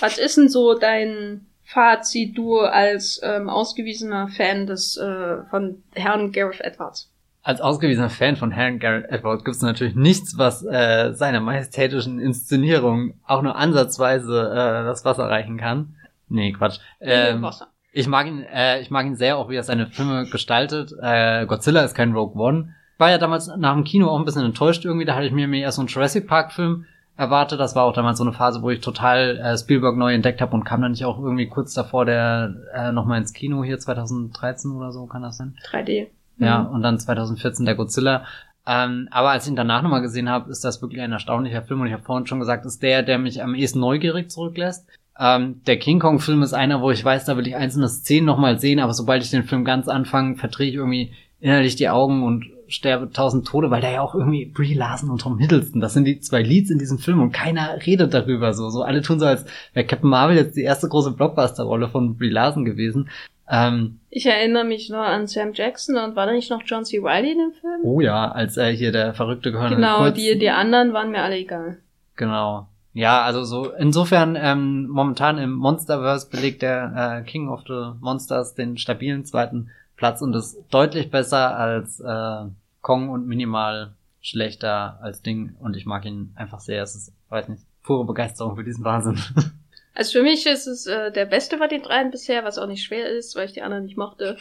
was 0.00 0.18
ist 0.18 0.36
denn 0.36 0.50
so 0.50 0.78
dein 0.78 1.46
Fazit, 1.62 2.36
du 2.36 2.58
als 2.58 3.22
ähm, 3.24 3.48
ausgewiesener 3.48 4.28
Fan 4.28 4.66
des 4.66 4.98
äh, 4.98 5.44
von 5.48 5.82
Herrn 5.94 6.30
Gareth 6.30 6.60
Edwards? 6.60 7.10
Als 7.44 7.60
ausgewiesener 7.60 8.08
Fan 8.08 8.36
von 8.36 8.50
Herrn 8.50 8.78
Garrett 8.78 9.10
Edwards 9.10 9.44
gibt 9.44 9.54
es 9.54 9.62
natürlich 9.62 9.94
nichts, 9.94 10.38
was 10.38 10.64
äh, 10.64 11.12
seiner 11.12 11.40
majestätischen 11.40 12.18
Inszenierung 12.18 13.14
auch 13.26 13.42
nur 13.42 13.54
ansatzweise 13.54 14.50
äh, 14.50 14.84
das 14.84 15.04
Wasser 15.04 15.28
reichen 15.28 15.58
kann. 15.58 15.94
Nee, 16.30 16.52
Quatsch. 16.52 16.78
Ähm, 17.00 17.46
ich 17.92 18.08
mag 18.08 18.26
ihn, 18.26 18.42
äh, 18.42 18.80
ich 18.80 18.90
mag 18.90 19.04
ihn 19.04 19.14
sehr, 19.14 19.36
auch 19.36 19.50
wie 19.50 19.56
er 19.56 19.62
seine 19.62 19.88
Filme 19.88 20.26
gestaltet. 20.26 20.94
Äh, 21.02 21.44
Godzilla 21.44 21.82
ist 21.82 21.94
kein 21.94 22.14
Rogue 22.14 22.42
One. 22.42 22.74
War 22.96 23.10
ja 23.10 23.18
damals 23.18 23.48
nach 23.58 23.74
dem 23.74 23.84
Kino 23.84 24.08
auch 24.08 24.18
ein 24.18 24.24
bisschen 24.24 24.44
enttäuscht 24.44 24.86
irgendwie. 24.86 25.04
Da 25.04 25.14
hatte 25.14 25.26
ich 25.26 25.32
mir 25.32 25.46
mehr 25.46 25.70
so 25.70 25.82
einen 25.82 25.88
Jurassic 25.88 26.26
Park 26.26 26.52
Film 26.52 26.86
erwartet. 27.18 27.60
Das 27.60 27.76
war 27.76 27.84
auch 27.84 27.92
damals 27.92 28.18
so 28.18 28.24
eine 28.24 28.32
Phase, 28.32 28.62
wo 28.62 28.70
ich 28.70 28.80
total 28.80 29.36
äh, 29.36 29.58
Spielberg 29.58 29.96
neu 29.98 30.14
entdeckt 30.14 30.40
habe 30.40 30.54
und 30.54 30.64
kam 30.64 30.80
dann 30.80 30.92
nicht 30.92 31.04
auch 31.04 31.18
irgendwie 31.18 31.48
kurz 31.48 31.74
davor 31.74 32.06
der 32.06 32.54
äh, 32.74 32.90
nochmal 32.90 33.18
ins 33.18 33.34
Kino 33.34 33.62
hier 33.62 33.78
2013 33.78 34.70
oder 34.70 34.92
so, 34.92 35.04
kann 35.06 35.22
das 35.22 35.36
sein? 35.36 35.58
3D. 35.70 36.08
Ja, 36.38 36.62
Mhm. 36.64 36.68
und 36.74 36.82
dann 36.82 36.98
2014 36.98 37.64
der 37.66 37.74
Godzilla. 37.74 38.24
Ähm, 38.66 39.08
aber 39.10 39.30
als 39.30 39.44
ich 39.44 39.50
ihn 39.50 39.56
danach 39.56 39.82
nochmal 39.82 40.00
gesehen 40.02 40.28
habe, 40.30 40.50
ist 40.50 40.64
das 40.64 40.80
wirklich 40.80 41.00
ein 41.02 41.12
erstaunlicher 41.12 41.62
Film. 41.62 41.80
Und 41.82 41.86
ich 41.86 41.92
habe 41.92 42.02
vorhin 42.02 42.26
schon 42.26 42.40
gesagt, 42.40 42.64
ist 42.64 42.82
der, 42.82 43.02
der 43.02 43.18
mich 43.18 43.42
am 43.42 43.54
ehesten 43.54 43.80
neugierig 43.80 44.30
zurücklässt. 44.30 44.86
Ähm, 45.18 45.60
der 45.66 45.78
King 45.78 46.00
Kong-Film 46.00 46.42
ist 46.42 46.54
einer, 46.54 46.80
wo 46.80 46.90
ich 46.90 47.04
weiß, 47.04 47.24
da 47.26 47.36
will 47.36 47.46
ich 47.46 47.54
einzelne 47.56 47.88
Szenen 47.88 48.26
nochmal 48.26 48.58
sehen, 48.58 48.80
aber 48.80 48.94
sobald 48.94 49.22
ich 49.22 49.30
den 49.30 49.44
Film 49.44 49.64
ganz 49.64 49.86
anfange, 49.86 50.36
verdrehe 50.36 50.68
ich 50.70 50.74
irgendwie 50.74 51.12
innerlich 51.40 51.76
die 51.76 51.88
Augen 51.88 52.24
und 52.24 52.46
sterbe 52.66 53.10
tausend 53.10 53.46
Tode, 53.46 53.70
weil 53.70 53.82
da 53.82 53.90
ja 53.90 54.00
auch 54.00 54.14
irgendwie 54.14 54.46
Brie 54.46 54.72
Larson 54.74 55.10
und 55.10 55.20
Tom 55.20 55.38
Hiddleston, 55.38 55.80
das 55.82 55.92
sind 55.92 56.06
die 56.06 56.18
zwei 56.20 56.42
Leads 56.42 56.70
in 56.70 56.78
diesem 56.78 56.98
Film 56.98 57.20
und 57.20 57.30
keiner 57.32 57.76
redet 57.86 58.14
darüber 58.14 58.54
so. 58.54 58.70
So 58.70 58.82
alle 58.82 59.02
tun 59.02 59.20
so, 59.20 59.26
als 59.26 59.44
wäre 59.74 59.86
Captain 59.86 60.08
Marvel 60.08 60.36
jetzt 60.36 60.56
die 60.56 60.62
erste 60.62 60.88
große 60.88 61.12
Blockbuster-Rolle 61.12 61.88
von 61.90 62.16
Brie 62.16 62.30
Larson 62.30 62.64
gewesen. 62.64 63.10
Ähm, 63.48 64.00
Ich 64.10 64.26
erinnere 64.26 64.64
mich 64.64 64.88
noch 64.88 65.02
an 65.04 65.26
Sam 65.26 65.52
Jackson 65.52 65.96
und 65.96 66.16
war 66.16 66.26
da 66.26 66.32
nicht 66.32 66.50
noch 66.50 66.62
John 66.64 66.84
C. 66.84 67.00
Reilly 67.02 67.32
in 67.32 67.38
dem 67.38 67.52
Film? 67.52 67.80
Oh 67.82 68.00
ja, 68.00 68.30
als 68.30 68.56
er 68.56 68.70
hier 68.70 68.92
der 68.92 69.14
verrückte 69.14 69.52
Colonel 69.52 69.76
genau, 69.76 69.98
Kurz, 69.98 70.14
die, 70.14 70.38
die 70.38 70.50
anderen 70.50 70.92
waren 70.92 71.10
mir 71.10 71.22
alle 71.22 71.36
egal. 71.36 71.78
Genau. 72.16 72.68
Ja, 72.94 73.22
also 73.22 73.42
so 73.44 73.72
insofern 73.72 74.36
ähm, 74.40 74.86
momentan 74.86 75.36
im 75.38 75.52
Monsterverse 75.52 76.30
belegt 76.30 76.62
der 76.62 77.22
äh, 77.24 77.28
King 77.28 77.48
of 77.48 77.62
the 77.66 77.98
Monsters 78.00 78.54
den 78.54 78.78
stabilen 78.78 79.24
zweiten 79.24 79.70
Platz 79.96 80.22
und 80.22 80.34
ist 80.34 80.56
deutlich 80.70 81.10
besser 81.10 81.56
als 81.56 81.98
äh, 82.00 82.44
Kong 82.82 83.08
und 83.08 83.26
minimal 83.26 83.94
schlechter 84.20 84.98
als 85.02 85.22
Ding 85.22 85.56
und 85.58 85.76
ich 85.76 85.86
mag 85.86 86.04
ihn 86.06 86.32
einfach 86.36 86.60
sehr. 86.60 86.82
Es 86.82 86.94
ist, 86.94 87.12
weiß 87.30 87.48
nicht, 87.48 87.64
pure 87.82 88.06
Begeisterung 88.06 88.56
für 88.56 88.64
diesen 88.64 88.84
Wahnsinn. 88.84 89.18
Also 89.94 90.18
für 90.18 90.22
mich 90.22 90.44
ist 90.46 90.66
es 90.66 90.86
äh, 90.86 91.12
der 91.12 91.24
beste 91.24 91.58
von 91.58 91.68
den 91.68 91.82
dreien 91.82 92.10
bisher, 92.10 92.44
was 92.44 92.58
auch 92.58 92.66
nicht 92.66 92.82
schwer 92.82 93.08
ist, 93.08 93.36
weil 93.36 93.46
ich 93.46 93.52
die 93.52 93.62
anderen 93.62 93.84
nicht 93.84 93.96
mochte. 93.96 94.36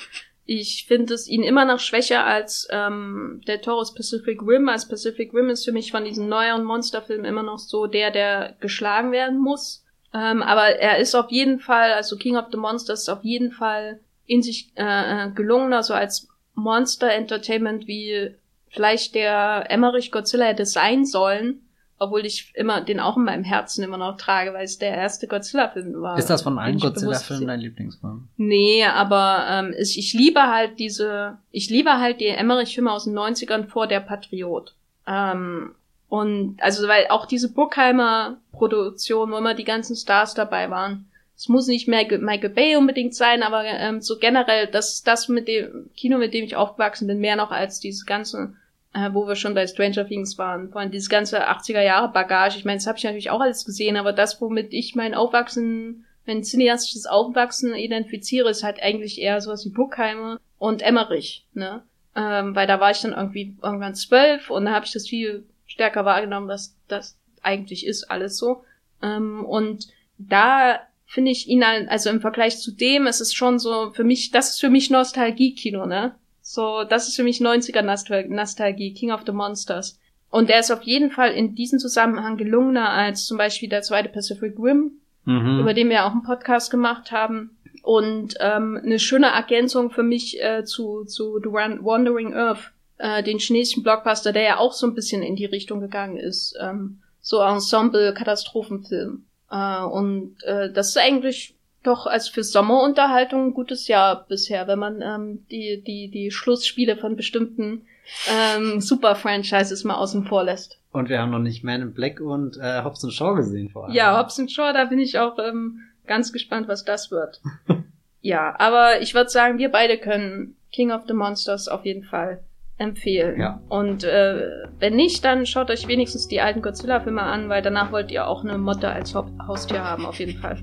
Ich 0.45 0.85
finde 0.87 1.13
es 1.13 1.27
ihn 1.27 1.43
immer 1.43 1.63
noch 1.63 1.79
schwächer 1.79 2.25
als 2.25 2.67
ähm, 2.69 3.41
der 3.47 3.61
Taurus 3.61 3.93
Pacific 3.93 4.41
Rim. 4.41 4.67
Als 4.67 4.87
Pacific 4.87 5.33
Rim 5.33 5.49
ist 5.49 5.63
für 5.63 5.71
mich 5.71 5.91
von 5.91 6.03
diesen 6.03 6.27
neueren 6.27 6.65
Monsterfilmen 6.65 7.25
immer 7.25 7.43
noch 7.43 7.59
so 7.59 7.87
der, 7.87 8.11
der 8.11 8.57
geschlagen 8.59 9.11
werden 9.11 9.39
muss. 9.39 9.85
Ähm, 10.13 10.43
aber 10.43 10.79
er 10.79 10.97
ist 10.97 11.15
auf 11.15 11.31
jeden 11.31 11.59
Fall, 11.59 11.93
also 11.93 12.17
King 12.17 12.35
of 12.35 12.47
the 12.51 12.57
Monsters 12.57 13.03
ist 13.03 13.09
auf 13.09 13.23
jeden 13.23 13.51
Fall 13.51 13.99
in 14.25 14.41
sich 14.41 14.71
äh, 14.75 14.83
äh, 15.27 15.31
gelungener, 15.31 15.81
so 15.81 15.93
als 15.93 16.27
Monster 16.55 17.11
Entertainment 17.11 17.87
wie 17.87 18.35
vielleicht 18.69 19.15
der 19.15 19.65
Emmerich 19.69 20.11
Godzilla 20.11 20.45
hätte 20.45 20.65
sein 20.65 21.05
sollen. 21.05 21.62
Obwohl 22.03 22.25
ich 22.25 22.51
immer 22.55 22.81
den 22.81 22.99
auch 22.99 23.17
in 23.17 23.23
meinem 23.23 23.43
Herzen 23.43 23.83
immer 23.83 23.97
noch 23.97 24.17
trage, 24.17 24.53
weil 24.53 24.65
es 24.65 24.77
der 24.77 24.95
erste 24.95 25.27
Godzilla-Film 25.27 26.01
war. 26.01 26.17
ist 26.17 26.29
das 26.29 26.41
von 26.41 26.59
allen 26.59 26.79
Godzilla-Filmen 26.79 27.47
dein 27.47 27.59
Lieblingsfilm? 27.59 28.27
Nee, 28.37 28.85
aber 28.85 29.45
ähm, 29.49 29.73
ich, 29.77 29.97
ich 29.97 30.13
liebe 30.13 30.41
halt 30.41 30.79
diese, 30.79 31.37
ich 31.51 31.69
liebe 31.69 31.99
halt 31.99 32.19
die 32.19 32.27
Emmerich-Filme 32.27 32.91
aus 32.91 33.05
den 33.05 33.17
90ern 33.17 33.67
vor 33.67 33.87
der 33.87 33.99
Patriot. 33.99 34.75
Ähm, 35.07 35.75
und 36.09 36.57
also, 36.61 36.87
weil 36.87 37.07
auch 37.09 37.25
diese 37.25 37.51
Burkheimer 37.51 38.37
Produktion, 38.51 39.31
wo 39.31 39.37
immer 39.37 39.55
die 39.55 39.63
ganzen 39.63 39.95
Stars 39.95 40.35
dabei 40.35 40.69
waren. 40.69 41.07
Es 41.35 41.49
muss 41.49 41.67
nicht 41.67 41.87
Michael, 41.87 42.19
Michael 42.19 42.51
Bay 42.51 42.75
unbedingt 42.75 43.15
sein, 43.15 43.41
aber 43.41 43.65
ähm, 43.65 43.99
so 44.01 44.19
generell, 44.19 44.67
das 44.67 44.93
ist 44.93 45.07
das 45.07 45.27
mit 45.27 45.47
dem 45.47 45.89
Kino, 45.95 46.17
mit 46.17 46.33
dem 46.33 46.45
ich 46.45 46.55
aufgewachsen 46.55 47.07
bin, 47.07 47.19
mehr 47.19 47.35
noch 47.35 47.51
als 47.51 47.79
diese 47.79 48.05
ganze, 48.05 48.53
äh, 48.93 49.09
wo 49.13 49.27
wir 49.27 49.35
schon 49.35 49.53
bei 49.53 49.65
Stranger 49.67 50.07
Things 50.07 50.37
waren, 50.37 50.71
allem 50.73 50.91
dieses 50.91 51.09
ganze 51.09 51.47
80er 51.47 51.81
Jahre 51.81 52.11
Bagage. 52.11 52.57
Ich 52.57 52.65
meine, 52.65 52.77
das 52.77 52.87
habe 52.87 52.97
ich 52.97 53.03
natürlich 53.03 53.29
auch 53.29 53.41
alles 53.41 53.65
gesehen, 53.65 53.97
aber 53.97 54.13
das, 54.13 54.39
womit 54.41 54.73
ich 54.73 54.95
mein 54.95 55.13
Aufwachsen 55.15 56.05
mein 56.25 56.43
cineastisches 56.43 57.05
Aufwachsen 57.05 57.75
identifiziere, 57.75 58.49
ist 58.49 58.63
halt 58.63 58.81
eigentlich 58.81 59.19
eher 59.19 59.41
sowas 59.41 59.65
wie 59.65 59.69
Buckheimer 59.71 60.39
und 60.57 60.81
Emmerich, 60.81 61.45
ne? 61.53 61.83
Ähm, 62.15 62.55
weil 62.55 62.67
da 62.67 62.79
war 62.79 62.91
ich 62.91 63.01
dann 63.01 63.11
irgendwie 63.13 63.57
irgendwann 63.61 63.95
zwölf 63.95 64.49
und 64.49 64.65
da 64.65 64.71
habe 64.71 64.85
ich 64.85 64.93
das 64.93 65.07
viel 65.07 65.45
stärker 65.65 66.05
wahrgenommen, 66.05 66.47
was 66.47 66.75
das 66.87 67.17
eigentlich 67.41 67.85
ist, 67.85 68.09
alles 68.09 68.37
so. 68.37 68.63
Ähm, 69.01 69.43
und 69.43 69.87
da 70.17 70.79
finde 71.05 71.31
ich 71.31 71.47
ihn, 71.47 71.65
halt- 71.65 71.89
also 71.89 72.09
im 72.09 72.21
Vergleich 72.21 72.59
zu 72.59 72.71
dem, 72.71 73.07
es 73.07 73.19
ist 73.19 73.35
schon 73.35 73.59
so, 73.59 73.91
für 73.91 74.03
mich, 74.03 74.31
das 74.31 74.51
ist 74.51 74.61
für 74.61 74.69
mich 74.69 74.89
Nostalgie-Kino, 74.91 75.85
ne? 75.85 76.15
So, 76.55 76.83
das 76.83 77.07
ist 77.07 77.15
für 77.15 77.23
mich 77.23 77.39
90er 77.41 77.81
Nostal 77.81 78.27
Nostalgie, 78.29 78.93
King 78.93 79.11
of 79.11 79.21
the 79.25 79.31
Monsters. 79.31 79.99
Und 80.29 80.49
der 80.49 80.59
ist 80.59 80.69
auf 80.71 80.83
jeden 80.83 81.09
Fall 81.09 81.31
in 81.31 81.55
diesem 81.55 81.79
Zusammenhang 81.79 82.37
gelungener 82.37 82.89
als 82.89 83.25
zum 83.25 83.39
Beispiel 83.39 83.69
der 83.69 83.81
zweite 83.81 84.09
Pacific 84.09 84.53
Rim, 84.59 84.91
Mhm. 85.25 85.61
über 85.61 85.73
den 85.73 85.89
wir 85.89 86.05
auch 86.05 86.11
einen 86.11 86.21
Podcast 86.21 86.69
gemacht 86.69 87.11
haben. 87.11 87.57
Und 87.81 88.35
ähm, 88.39 88.79
eine 88.83 88.99
schöne 88.99 89.27
Ergänzung 89.31 89.89
für 89.89 90.03
mich 90.03 90.43
äh, 90.43 90.63
zu, 90.63 91.05
zu 91.05 91.39
The 91.39 91.51
Wan- 91.51 91.83
Wandering 91.83 92.35
Earth, 92.35 92.71
äh, 92.99 93.23
den 93.23 93.39
chinesischen 93.39 93.81
Blockbuster, 93.81 94.31
der 94.31 94.43
ja 94.43 94.57
auch 94.59 94.73
so 94.73 94.85
ein 94.85 94.93
bisschen 94.93 95.23
in 95.23 95.35
die 95.35 95.45
Richtung 95.45 95.79
gegangen 95.79 96.17
ist. 96.17 96.55
Ähm, 96.61 96.99
so 97.19 97.39
Ensemble-Katastrophenfilm. 97.41 99.25
Äh, 99.49 99.81
und 99.85 100.35
äh, 100.43 100.71
das 100.71 100.89
ist 100.89 100.97
eigentlich 100.97 101.55
doch 101.83 102.07
als 102.07 102.27
für 102.29 102.43
Sommerunterhaltung 102.43 103.47
ein 103.47 103.53
gutes 103.53 103.87
Jahr 103.87 104.25
bisher, 104.27 104.67
wenn 104.67 104.79
man 104.79 105.01
ähm, 105.01 105.45
die, 105.51 105.83
die, 105.85 106.09
die 106.09 106.31
Schlussspiele 106.31 106.97
von 106.97 107.15
bestimmten 107.15 107.85
ähm, 108.29 108.81
Super-Franchises 108.81 109.83
mal 109.83 109.95
außen 109.95 110.25
vor 110.25 110.43
lässt. 110.43 110.79
Und 110.91 111.09
wir 111.09 111.19
haben 111.19 111.31
noch 111.31 111.39
nicht 111.39 111.63
Man 111.63 111.81
in 111.81 111.93
Black 111.93 112.19
und 112.19 112.57
äh, 112.57 112.83
Hobbs 112.83 113.05
Shaw 113.13 113.35
gesehen 113.35 113.69
vor 113.69 113.85
allem. 113.85 113.93
Ja, 113.93 114.17
Hobbs 114.17 114.41
Shaw, 114.51 114.73
da 114.73 114.85
bin 114.85 114.99
ich 114.99 115.19
auch 115.19 115.37
ähm, 115.39 115.81
ganz 116.05 116.31
gespannt, 116.31 116.67
was 116.67 116.85
das 116.85 117.11
wird. 117.11 117.41
ja, 118.21 118.55
aber 118.59 119.01
ich 119.01 119.13
würde 119.13 119.29
sagen, 119.29 119.57
wir 119.57 119.69
beide 119.69 119.97
können 119.97 120.55
King 120.71 120.91
of 120.91 121.03
the 121.07 121.13
Monsters 121.13 121.67
auf 121.67 121.85
jeden 121.85 122.03
Fall 122.03 122.43
empfehlen. 122.77 123.39
Ja. 123.39 123.61
Und 123.69 124.03
äh, 124.03 124.67
wenn 124.79 124.95
nicht, 124.95 125.23
dann 125.23 125.45
schaut 125.45 125.69
euch 125.69 125.87
wenigstens 125.87 126.27
die 126.27 126.41
alten 126.41 126.61
Godzilla-Filme 126.61 127.21
an, 127.21 127.49
weil 127.49 127.61
danach 127.61 127.91
wollt 127.91 128.11
ihr 128.11 128.27
auch 128.27 128.43
eine 128.43 128.57
Motte 128.57 128.89
als 128.89 129.13
Haustier 129.15 129.83
haben, 129.83 130.05
auf 130.05 130.19
jeden 130.19 130.39
Fall. 130.39 130.57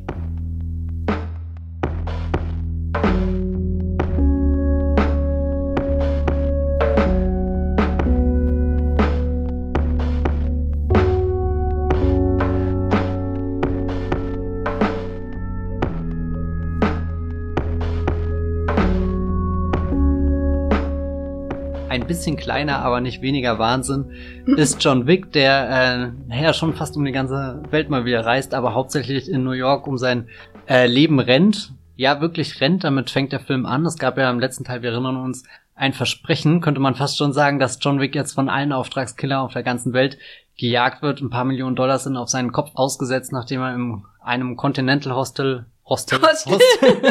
Bisschen 22.20 22.36
kleiner, 22.36 22.80
aber 22.80 23.00
nicht 23.00 23.22
weniger 23.22 23.58
Wahnsinn, 23.58 24.10
ist 24.44 24.84
John 24.84 25.06
Wick, 25.06 25.32
der 25.32 25.70
äh, 25.70 26.28
naja, 26.28 26.52
schon 26.52 26.74
fast 26.74 26.94
um 26.94 27.04
die 27.06 27.12
ganze 27.12 27.62
Welt 27.70 27.88
mal 27.88 28.04
wieder 28.04 28.26
reist, 28.26 28.52
aber 28.52 28.74
hauptsächlich 28.74 29.30
in 29.30 29.42
New 29.42 29.52
York 29.52 29.86
um 29.86 29.96
sein 29.96 30.28
äh, 30.68 30.86
Leben 30.86 31.18
rennt. 31.18 31.72
Ja, 31.96 32.20
wirklich 32.20 32.60
rennt, 32.60 32.84
damit 32.84 33.08
fängt 33.08 33.32
der 33.32 33.40
Film 33.40 33.64
an. 33.64 33.86
Es 33.86 33.96
gab 33.96 34.18
ja 34.18 34.30
im 34.30 34.38
letzten 34.38 34.64
Teil, 34.64 34.82
wir 34.82 34.90
erinnern 34.90 35.16
uns, 35.16 35.44
ein 35.74 35.94
Versprechen, 35.94 36.60
könnte 36.60 36.78
man 36.78 36.94
fast 36.94 37.16
schon 37.16 37.32
sagen, 37.32 37.58
dass 37.58 37.78
John 37.80 38.00
Wick 38.00 38.14
jetzt 38.14 38.34
von 38.34 38.50
allen 38.50 38.72
Auftragskillern 38.72 39.40
auf 39.40 39.54
der 39.54 39.62
ganzen 39.62 39.94
Welt 39.94 40.18
gejagt 40.58 41.00
wird. 41.00 41.22
Ein 41.22 41.30
paar 41.30 41.46
Millionen 41.46 41.74
Dollar 41.74 41.98
sind 41.98 42.18
auf 42.18 42.28
seinen 42.28 42.52
Kopf 42.52 42.72
ausgesetzt, 42.74 43.32
nachdem 43.32 43.62
er 43.62 43.74
in 43.74 44.02
einem 44.22 44.56
Continental 44.56 45.14
Hostel 45.14 45.64
Hostel. 45.92 46.20
Hostel. 46.22 46.58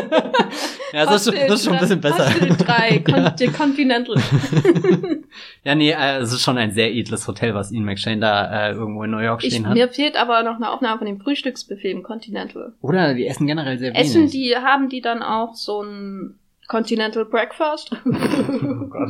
ja, 0.93 1.05
das 1.05 1.27
ist, 1.27 1.35
schon, 1.35 1.47
das 1.47 1.59
ist 1.59 1.65
schon 1.65 1.73
ein 1.73 1.79
bisschen 1.81 1.99
besser. 1.99 2.27
Hostel 2.27 2.55
3, 2.55 2.99
Con 2.99 3.33
the 3.37 3.47
Continental. 3.47 4.15
ja, 5.65 5.75
nee, 5.75 5.91
äh, 5.91 6.19
es 6.19 6.31
ist 6.31 6.41
schon 6.41 6.57
ein 6.57 6.71
sehr 6.71 6.89
edles 6.93 7.27
Hotel, 7.27 7.53
was 7.53 7.73
Ian 7.73 7.83
McShane 7.83 8.21
da 8.21 8.69
äh, 8.69 8.71
irgendwo 8.71 9.03
in 9.03 9.11
New 9.11 9.19
York 9.19 9.43
Ich, 9.43 9.53
stehen 9.53 9.67
hat. 9.67 9.73
mir 9.73 9.89
fehlt 9.89 10.15
aber 10.15 10.43
noch 10.43 10.55
eine 10.55 10.71
Aufnahme 10.71 10.97
von 10.97 11.07
dem 11.07 11.19
Frühstücksbuffet 11.19 11.91
im 11.91 12.03
Continental. 12.03 12.71
Oder 12.81 13.13
die 13.15 13.27
essen 13.27 13.47
generell 13.47 13.77
sehr 13.77 13.93
wenig. 13.93 14.07
Essen 14.07 14.29
die, 14.29 14.55
haben 14.55 14.87
die 14.87 15.01
dann 15.01 15.21
auch 15.23 15.55
so 15.55 15.83
ein 15.83 16.39
Continental 16.69 17.25
Breakfast? 17.25 17.91
Oh 18.05 18.85
Gott. 18.85 19.09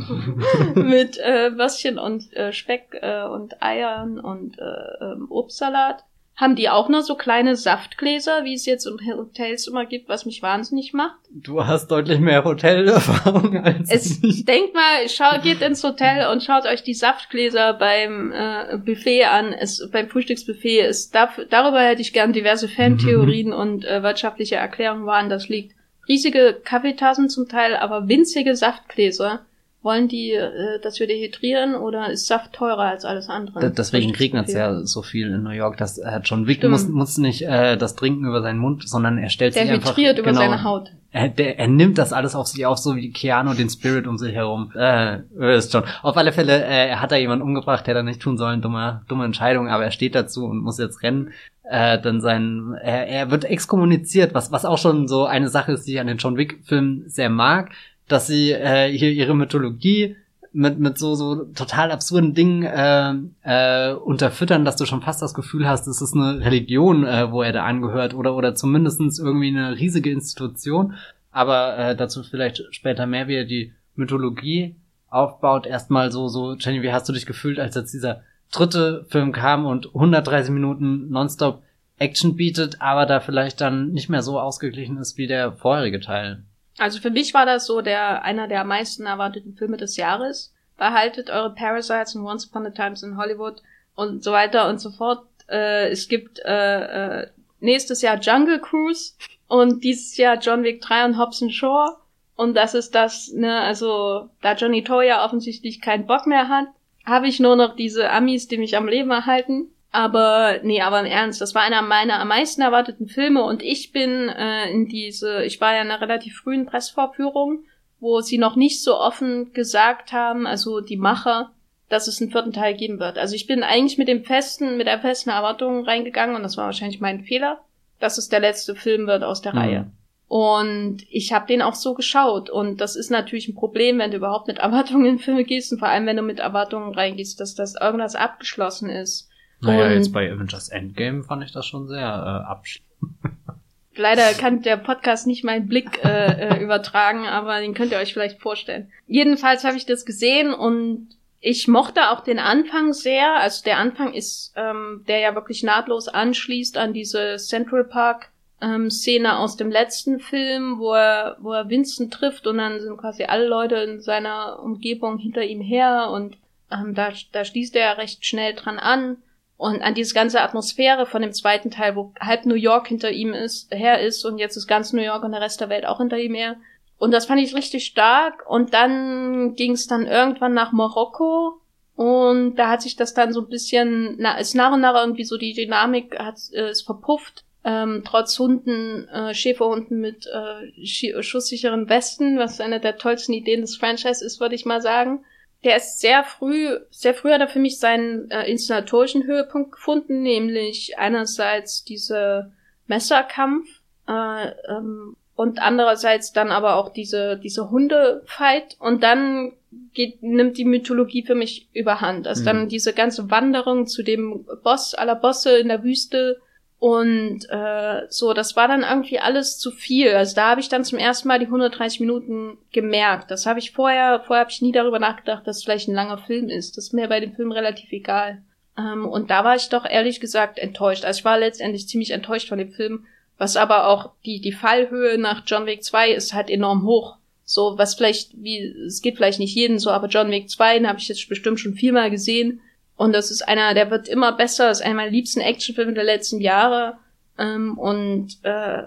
mit 0.75 1.19
äh, 1.19 1.55
Würstchen 1.55 1.99
und 1.99 2.33
äh, 2.33 2.51
Speck 2.53 2.97
äh, 3.01 3.23
und 3.23 3.61
Eiern 3.61 4.19
und 4.19 4.57
äh, 4.57 4.63
ähm, 5.05 5.27
Obstsalat. 5.29 6.05
Haben 6.39 6.55
die 6.55 6.69
auch 6.69 6.87
nur 6.87 7.01
so 7.01 7.15
kleine 7.15 7.57
Saftgläser, 7.57 8.45
wie 8.45 8.53
es 8.53 8.65
jetzt 8.65 8.85
in 8.87 8.97
Hotels 9.17 9.67
immer 9.67 9.85
gibt, 9.85 10.07
was 10.07 10.25
mich 10.25 10.41
wahnsinnig 10.41 10.93
macht? 10.93 11.17
Du 11.29 11.65
hast 11.65 11.89
deutlich 11.89 12.21
mehr 12.21 12.45
Hotelerfahrung 12.45 13.57
als 13.63 13.91
es, 13.91 14.23
ich. 14.23 14.45
Denkt 14.45 14.73
mal, 14.73 15.09
schau, 15.09 15.41
geht 15.43 15.61
ins 15.61 15.83
Hotel 15.83 16.31
und 16.31 16.41
schaut 16.41 16.65
euch 16.65 16.81
die 16.81 16.93
Saftgläser 16.93 17.73
beim 17.73 18.31
äh, 18.31 18.77
Buffet 18.77 19.25
an. 19.25 19.51
Es, 19.51 19.85
beim 19.91 20.07
Frühstücksbuffet 20.07 20.87
ist 20.87 21.13
dafür, 21.13 21.43
darüber 21.43 21.81
hätte 21.81 22.01
ich 22.01 22.13
gern 22.13 22.31
diverse 22.31 22.69
Fantheorien 22.69 23.51
und 23.61 23.83
äh, 23.83 24.01
wirtschaftliche 24.01 24.55
Erklärungen, 24.55 25.05
woran 25.05 25.27
das 25.27 25.49
liegt. 25.49 25.75
Riesige 26.07 26.57
Kaffeetassen 26.63 27.27
zum 27.27 27.49
Teil, 27.49 27.75
aber 27.75 28.07
winzige 28.07 28.55
Saftgläser 28.55 29.41
wollen 29.81 30.07
die, 30.07 30.31
äh, 30.31 30.79
dass 30.81 30.99
wir 30.99 31.07
dehydrieren 31.07 31.75
oder 31.75 32.09
ist 32.09 32.27
Saft 32.27 32.53
teurer 32.53 32.83
als 32.83 33.05
alles 33.05 33.29
andere? 33.29 33.71
deswegen 33.71 34.13
regnet 34.13 34.47
es 34.47 34.53
ja 34.53 34.85
so 34.85 35.01
viel 35.01 35.27
in 35.27 35.43
New 35.43 35.51
York, 35.51 35.77
dass 35.77 35.97
äh, 35.97 36.19
John 36.23 36.47
Wick 36.47 36.63
muss, 36.63 36.87
muss 36.89 37.17
nicht 37.17 37.43
äh, 37.43 37.77
das 37.77 37.95
trinken 37.95 38.25
über 38.25 38.41
seinen 38.41 38.59
Mund, 38.59 38.87
sondern 38.87 39.17
er 39.17 39.29
stellt 39.29 39.55
der 39.55 39.63
sich 39.63 39.71
einfach... 39.71 39.95
Der 39.95 40.03
hydriert 40.03 40.19
über 40.19 40.29
genau, 40.31 40.41
seine 40.41 40.63
Haut. 40.63 40.91
Er, 41.11 41.29
der, 41.29 41.57
er 41.57 41.67
nimmt 41.67 41.97
das 41.97 42.13
alles 42.13 42.35
auf 42.35 42.47
sich 42.47 42.65
auf, 42.65 42.77
so 42.77 42.95
wie 42.95 43.11
Keanu 43.11 43.53
den 43.53 43.69
Spirit 43.69 44.05
um 44.05 44.17
sich 44.17 44.33
herum. 44.33 44.71
Äh, 44.75 45.21
ist 45.57 45.71
schon. 45.71 45.83
Auf 46.03 46.17
alle 46.17 46.33
Fälle, 46.33 46.63
äh, 46.63 46.89
er 46.89 47.01
hat 47.01 47.11
da 47.11 47.15
jemanden 47.15 47.43
umgebracht, 47.43 47.87
der 47.87 47.95
da 47.95 48.03
nicht 48.03 48.21
tun 48.21 48.37
sollen, 48.37 48.61
dumme, 48.61 49.01
dumme 49.07 49.25
Entscheidung, 49.25 49.69
aber 49.69 49.85
er 49.85 49.91
steht 49.91 50.13
dazu 50.13 50.45
und 50.45 50.61
muss 50.61 50.77
jetzt 50.77 51.01
rennen. 51.01 51.31
Äh, 51.63 51.99
dann 51.99 52.19
sein, 52.19 52.75
er, 52.81 53.07
er 53.07 53.31
wird 53.31 53.45
exkommuniziert, 53.45 54.33
was, 54.33 54.51
was 54.51 54.65
auch 54.65 54.77
schon 54.77 55.07
so 55.07 55.25
eine 55.25 55.49
Sache 55.49 55.71
ist, 55.71 55.87
die 55.87 55.93
ich 55.93 55.99
an 55.99 56.07
den 56.07 56.17
John 56.17 56.35
Wick-Filmen 56.37 57.03
sehr 57.07 57.29
mag 57.29 57.71
dass 58.11 58.27
sie 58.27 58.51
äh, 58.51 58.91
hier 58.91 59.11
ihre 59.11 59.35
Mythologie 59.35 60.15
mit, 60.51 60.79
mit 60.79 60.97
so, 60.97 61.15
so 61.15 61.45
total 61.45 61.91
absurden 61.91 62.33
Dingen 62.33 62.63
äh, 62.63 63.13
äh, 63.43 63.93
unterfüttern, 63.93 64.65
dass 64.65 64.75
du 64.75 64.85
schon 64.85 65.01
fast 65.01 65.21
das 65.21 65.33
Gefühl 65.33 65.67
hast, 65.67 65.87
es 65.87 66.01
ist 66.01 66.15
eine 66.15 66.43
Religion, 66.43 67.05
äh, 67.05 67.31
wo 67.31 67.43
er 67.43 67.53
da 67.53 67.65
angehört 67.65 68.13
oder, 68.13 68.35
oder 68.35 68.55
zumindestens 68.55 69.19
irgendwie 69.19 69.49
eine 69.49 69.77
riesige 69.77 70.11
Institution. 70.11 70.95
Aber 71.31 71.77
äh, 71.77 71.95
dazu 71.95 72.23
vielleicht 72.23 72.63
später 72.71 73.05
mehr, 73.05 73.27
wie 73.27 73.35
er 73.35 73.45
die 73.45 73.73
Mythologie 73.95 74.75
aufbaut. 75.09 75.67
Erstmal 75.67 76.11
so, 76.11 76.27
so, 76.27 76.55
Jenny, 76.55 76.81
wie 76.81 76.91
hast 76.91 77.07
du 77.07 77.13
dich 77.13 77.25
gefühlt, 77.25 77.59
als 77.59 77.75
jetzt 77.75 77.93
dieser 77.93 78.21
dritte 78.51 79.05
Film 79.09 79.31
kam 79.31 79.65
und 79.65 79.87
130 79.93 80.51
Minuten 80.51 81.09
nonstop 81.09 81.61
Action 81.99 82.35
bietet, 82.35 82.81
aber 82.81 83.05
da 83.05 83.19
vielleicht 83.19 83.61
dann 83.61 83.91
nicht 83.91 84.09
mehr 84.09 84.23
so 84.23 84.39
ausgeglichen 84.39 84.97
ist 84.97 85.17
wie 85.17 85.27
der 85.27 85.51
vorherige 85.51 85.99
Teil? 85.99 86.43
Also 86.79 86.99
für 87.01 87.09
mich 87.09 87.33
war 87.33 87.45
das 87.45 87.65
so 87.65 87.81
der 87.81 88.23
einer 88.23 88.47
der 88.47 88.61
am 88.61 88.69
meisten 88.69 89.05
erwarteten 89.05 89.53
Filme 89.53 89.77
des 89.77 89.97
Jahres. 89.97 90.53
Behaltet 90.77 91.29
eure 91.29 91.53
Parasites 91.53 92.15
und 92.15 92.25
Once 92.25 92.47
Upon 92.47 92.65
a 92.65 92.69
Times 92.69 93.03
in 93.03 93.17
Hollywood 93.17 93.61
und 93.95 94.23
so 94.23 94.31
weiter 94.31 94.69
und 94.69 94.79
so 94.79 94.91
fort. 94.91 95.27
Äh, 95.49 95.89
es 95.89 96.07
gibt 96.07 96.39
äh, 96.39 97.21
äh, 97.21 97.27
nächstes 97.59 98.01
Jahr 98.01 98.17
Jungle 98.17 98.61
Cruise 98.61 99.13
und 99.49 99.83
dieses 99.83 100.15
Jahr 100.15 100.37
John 100.37 100.63
Wick 100.63 100.81
3 100.81 101.05
und 101.05 101.17
Hobson 101.17 101.51
Shore. 101.51 101.97
Und 102.37 102.55
das 102.55 102.73
ist 102.73 102.95
das, 102.95 103.33
ne, 103.33 103.59
also 103.59 104.29
da 104.41 104.53
Johnny 104.53 104.85
Toya 104.85 105.25
offensichtlich 105.25 105.81
keinen 105.81 106.07
Bock 106.07 106.25
mehr 106.25 106.47
hat, 106.47 106.67
habe 107.05 107.27
ich 107.27 107.41
nur 107.41 107.57
noch 107.57 107.75
diese 107.75 108.09
Amis, 108.09 108.47
die 108.47 108.57
mich 108.57 108.77
am 108.77 108.87
Leben 108.87 109.11
erhalten. 109.11 109.67
Aber 109.91 110.59
nee, 110.61 110.81
aber 110.81 110.99
im 110.99 111.05
Ernst, 111.07 111.41
das 111.41 111.55
war 111.55 111.63
einer 111.63 111.81
meiner 111.81 112.19
am 112.19 112.27
meisten 112.27 112.61
erwarteten 112.61 113.07
Filme 113.07 113.43
und 113.43 113.63
ich 113.63 113.91
bin 113.91 114.29
äh, 114.29 114.69
in 114.69 114.87
diese, 114.87 115.43
ich 115.43 115.59
war 115.59 115.73
ja 115.73 115.81
in 115.81 115.89
einer 115.89 116.01
relativ 116.01 116.37
frühen 116.37 116.67
Pressvorführung, 116.67 117.63
wo 117.99 118.21
sie 118.21 118.37
noch 118.37 118.55
nicht 118.55 118.83
so 118.83 118.99
offen 118.99 119.51
gesagt 119.53 120.13
haben, 120.13 120.45
also 120.45 120.79
die 120.79 120.97
Macher, 120.97 121.51
dass 121.89 122.07
es 122.07 122.21
einen 122.21 122.29
vierten 122.29 122.53
Teil 122.53 122.75
geben 122.75 122.99
wird. 122.99 123.17
Also 123.17 123.35
ich 123.35 123.47
bin 123.47 123.63
eigentlich 123.63 123.97
mit 123.97 124.07
dem 124.07 124.23
festen, 124.23 124.77
mit 124.77 124.85
der 124.85 124.99
festen 124.99 125.31
Erwartung 125.31 125.83
reingegangen 125.83 126.35
und 126.35 126.43
das 126.43 126.55
war 126.55 126.65
wahrscheinlich 126.65 126.99
mein 126.99 127.23
Fehler, 127.23 127.59
dass 127.99 128.19
es 128.19 128.29
der 128.29 128.41
letzte 128.41 128.75
Film 128.75 129.07
wird 129.07 129.23
aus 129.23 129.41
der 129.41 129.53
mhm. 129.53 129.59
Reihe. 129.59 129.91
Und 130.27 131.07
ich 131.09 131.33
habe 131.33 131.47
den 131.47 131.63
auch 131.63 131.73
so 131.73 131.95
geschaut. 131.95 132.51
Und 132.51 132.81
das 132.81 132.95
ist 132.95 133.09
natürlich 133.09 133.47
ein 133.47 133.55
Problem, 133.55 133.97
wenn 133.97 134.11
du 134.11 134.17
überhaupt 134.17 134.47
mit 134.47 134.59
Erwartungen 134.59 135.07
in 135.07 135.19
Filme 135.19 135.43
gehst 135.43 135.71
und 135.71 135.79
vor 135.79 135.87
allem, 135.87 136.05
wenn 136.05 136.17
du 136.17 136.21
mit 136.21 136.37
Erwartungen 136.37 136.93
reingehst, 136.93 137.39
dass 137.39 137.55
das 137.55 137.73
irgendwas 137.73 138.13
abgeschlossen 138.13 138.91
ist. 138.91 139.28
Naja, 139.61 139.91
jetzt 139.91 140.13
bei 140.13 140.31
Avengers 140.31 140.69
Endgame 140.69 141.23
fand 141.23 141.43
ich 141.43 141.51
das 141.51 141.65
schon 141.65 141.87
sehr 141.87 141.99
äh, 141.99 142.49
abschließend. 142.49 142.87
Leider 143.95 144.31
kann 144.33 144.61
der 144.61 144.77
Podcast 144.77 145.27
nicht 145.27 145.43
meinen 145.43 145.67
Blick 145.67 146.03
äh, 146.05 146.57
äh, 146.57 146.63
übertragen, 146.63 147.27
aber 147.27 147.59
den 147.59 147.73
könnt 147.73 147.91
ihr 147.91 147.97
euch 147.97 148.13
vielleicht 148.13 148.39
vorstellen. 148.39 148.89
Jedenfalls 149.07 149.65
habe 149.65 149.75
ich 149.75 149.85
das 149.85 150.05
gesehen 150.05 150.53
und 150.53 151.09
ich 151.41 151.67
mochte 151.67 152.09
auch 152.09 152.21
den 152.21 152.39
Anfang 152.39 152.93
sehr. 152.93 153.35
Also 153.35 153.63
der 153.63 153.77
Anfang 153.77 154.13
ist, 154.13 154.53
ähm, 154.55 155.03
der 155.07 155.19
ja 155.19 155.35
wirklich 155.35 155.63
nahtlos 155.63 156.07
anschließt 156.07 156.77
an 156.77 156.93
diese 156.93 157.35
Central 157.37 157.83
Park 157.83 158.29
ähm, 158.61 158.89
Szene 158.89 159.37
aus 159.37 159.57
dem 159.57 159.69
letzten 159.69 160.19
Film, 160.19 160.79
wo 160.79 160.93
er, 160.93 161.37
wo 161.39 161.51
er 161.51 161.69
Vincent 161.69 162.13
trifft 162.13 162.47
und 162.47 162.57
dann 162.57 162.79
sind 162.79 162.97
quasi 162.97 163.23
alle 163.23 163.47
Leute 163.47 163.75
in 163.75 164.01
seiner 164.01 164.59
Umgebung 164.61 165.17
hinter 165.17 165.43
ihm 165.43 165.61
her 165.61 166.09
und 166.11 166.37
ähm, 166.71 166.93
da, 166.93 167.11
da 167.31 167.43
schließt 167.43 167.75
er 167.75 167.97
recht 167.97 168.25
schnell 168.25 168.53
dran 168.53 168.79
an 168.79 169.17
und 169.59 169.81
an 169.81 169.93
diese 169.93 170.13
ganze 170.13 170.39
Atmosphäre 170.39 171.05
von 171.05 171.21
dem 171.21 171.33
zweiten 171.33 171.69
Teil, 171.69 171.97
wo 171.97 172.13
halb 172.17 172.45
New 172.45 172.55
York 172.55 172.87
hinter 172.87 173.11
ihm 173.11 173.33
ist, 173.33 173.69
her 173.75 173.99
ist 173.99 174.23
und 174.23 174.37
jetzt 174.37 174.55
ist 174.55 174.67
ganz 174.67 174.93
New 174.93 175.01
York 175.01 175.21
und 175.21 175.33
der 175.33 175.41
Rest 175.41 175.59
der 175.59 175.67
Welt 175.67 175.85
auch 175.85 175.97
hinter 175.97 176.17
ihm 176.17 176.33
her. 176.33 176.55
Und 176.97 177.11
das 177.11 177.25
fand 177.25 177.41
ich 177.41 177.53
richtig 177.53 177.83
stark. 177.83 178.49
Und 178.49 178.73
dann 178.73 179.55
ging 179.55 179.73
es 179.73 179.85
dann 179.85 180.07
irgendwann 180.07 180.53
nach 180.53 180.71
Marokko 180.71 181.59
und 181.97 182.55
da 182.55 182.69
hat 182.69 182.81
sich 182.81 182.95
das 182.95 183.13
dann 183.13 183.33
so 183.33 183.41
ein 183.41 183.49
bisschen, 183.49 184.15
na, 184.17 184.37
ist 184.37 184.55
nach 184.55 184.71
und 184.71 184.79
nach 184.79 184.95
irgendwie 184.95 185.25
so 185.25 185.35
die 185.35 185.53
Dynamik 185.53 186.17
hat 186.17 186.37
äh, 186.53 186.71
ist 186.71 186.83
verpufft. 186.83 187.43
Ähm, 187.65 188.03
trotz 188.05 188.39
Hunden, 188.39 189.09
äh, 189.09 189.33
Schäferhunden 189.33 189.99
mit 189.99 190.25
äh, 190.25 191.21
schusssicheren 191.21 191.89
Westen, 191.89 192.39
was 192.39 192.61
eine 192.61 192.79
der 192.79 192.95
tollsten 192.95 193.33
Ideen 193.33 193.59
des 193.59 193.75
Franchise 193.75 194.23
ist, 194.23 194.39
würde 194.39 194.55
ich 194.55 194.63
mal 194.63 194.81
sagen 194.81 195.25
der 195.63 195.77
ist 195.77 195.99
sehr 195.99 196.23
früh, 196.23 196.77
sehr 196.89 197.13
früh 197.13 197.31
hat 197.31 197.41
er 197.41 197.49
für 197.49 197.59
mich 197.59 197.79
seinen 197.79 198.31
äh, 198.31 198.49
inszenatorischen 198.49 199.25
Höhepunkt 199.25 199.73
gefunden, 199.73 200.21
nämlich 200.21 200.97
einerseits 200.97 201.83
diese 201.83 202.51
Messerkampf 202.87 203.67
äh, 204.07 204.51
ähm, 204.69 205.15
und 205.35 205.61
andererseits 205.61 206.33
dann 206.33 206.51
aber 206.51 206.75
auch 206.75 206.89
diese 206.89 207.37
diese 207.37 207.69
Hundefight 207.69 208.77
und 208.79 209.03
dann 209.03 209.53
geht 209.93 210.23
nimmt 210.23 210.57
die 210.57 210.65
Mythologie 210.65 211.23
für 211.23 211.35
mich 211.35 211.69
überhand. 211.73 212.27
Also 212.27 212.41
mhm. 212.41 212.45
dann 212.45 212.69
diese 212.69 212.93
ganze 212.93 213.29
Wanderung 213.29 213.85
zu 213.85 214.03
dem 214.03 214.45
Boss 214.63 214.93
aller 214.95 215.15
Bosse 215.15 215.57
in 215.57 215.67
der 215.67 215.83
Wüste 215.83 216.41
und 216.79 217.41
äh, 217.49 218.07
so, 218.07 218.33
das 218.33 218.55
war 218.55 218.69
dann 218.69 218.83
irgendwie 218.83 219.19
alles 219.19 219.59
zu 219.59 219.69
viel. 219.69 220.15
Also 220.15 220.35
da 220.35 220.51
habe 220.51 220.61
ich 220.61 220.69
dann 220.69 220.85
zum 220.85 220.97
ersten 220.97 221.27
Mal 221.27 221.39
die 221.39 221.45
130 221.45 221.99
Minuten 221.99 222.57
gemerkt. 222.71 223.29
Das 223.31 223.45
habe 223.45 223.59
ich 223.59 223.71
vorher, 223.71 224.21
vorher 224.25 224.41
habe 224.41 224.51
ich 224.51 224.61
nie 224.61 224.71
darüber 224.71 224.97
nachgedacht, 224.97 225.45
dass 225.45 225.57
es 225.57 225.63
vielleicht 225.63 225.89
ein 225.89 225.95
langer 225.95 226.19
Film 226.19 226.47
ist. 226.47 226.77
Das 226.77 226.85
ist 226.85 226.93
mir 226.93 227.09
bei 227.09 227.19
dem 227.19 227.33
Film 227.33 227.51
relativ 227.51 227.91
egal. 227.91 228.43
Ähm, 228.77 229.05
und 229.05 229.29
da 229.29 229.43
war 229.43 229.57
ich 229.57 229.67
doch 229.67 229.85
ehrlich 229.85 230.21
gesagt 230.21 230.57
enttäuscht. 230.57 231.03
Also 231.03 231.19
ich 231.19 231.25
war 231.25 231.37
letztendlich 231.37 231.89
ziemlich 231.89 232.11
enttäuscht 232.11 232.47
von 232.47 232.59
dem 232.59 232.71
Film, 232.71 233.05
was 233.37 233.57
aber 233.57 233.87
auch 233.87 234.11
die, 234.25 234.39
die 234.39 234.53
Fallhöhe 234.53 235.17
nach 235.17 235.43
John 235.45 235.65
Wick 235.65 235.83
2 235.83 236.11
ist 236.11 236.33
halt 236.33 236.49
enorm 236.49 236.85
hoch. 236.85 237.17
So, 237.43 237.77
was 237.77 237.95
vielleicht, 237.95 238.41
wie, 238.41 238.59
es 238.85 239.01
geht 239.01 239.17
vielleicht 239.17 239.39
nicht 239.39 239.55
jeden 239.55 239.79
so, 239.79 239.89
aber 239.89 240.07
John 240.07 240.31
Wick 240.31 240.49
2, 240.49 240.75
den 240.75 240.87
habe 240.87 240.99
ich 240.99 241.09
jetzt 241.09 241.27
bestimmt 241.27 241.59
schon 241.59 241.73
viermal 241.73 242.09
gesehen 242.09 242.61
und 242.99 243.13
das 243.13 243.31
ist 243.31 243.47
einer, 243.47 243.73
der 243.73 243.89
wird 243.91 244.09
immer 244.09 244.33
besser, 244.33 244.67
das 244.67 244.81
ist 244.81 244.85
einer 244.85 244.95
meiner 244.95 245.09
liebsten 245.09 245.39
Actionfilme 245.39 245.93
der 245.93 246.03
letzten 246.03 246.41
Jahre. 246.41 246.97
Ähm, 247.37 247.77
und 247.77 248.43
äh, 248.43 248.81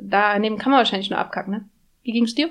daneben 0.00 0.58
kann 0.58 0.70
man 0.70 0.80
wahrscheinlich 0.80 1.08
nur 1.08 1.18
abkacken, 1.18 1.50
ne? 1.50 1.64
Wie 2.02 2.12
ging's 2.12 2.34
dir? 2.34 2.50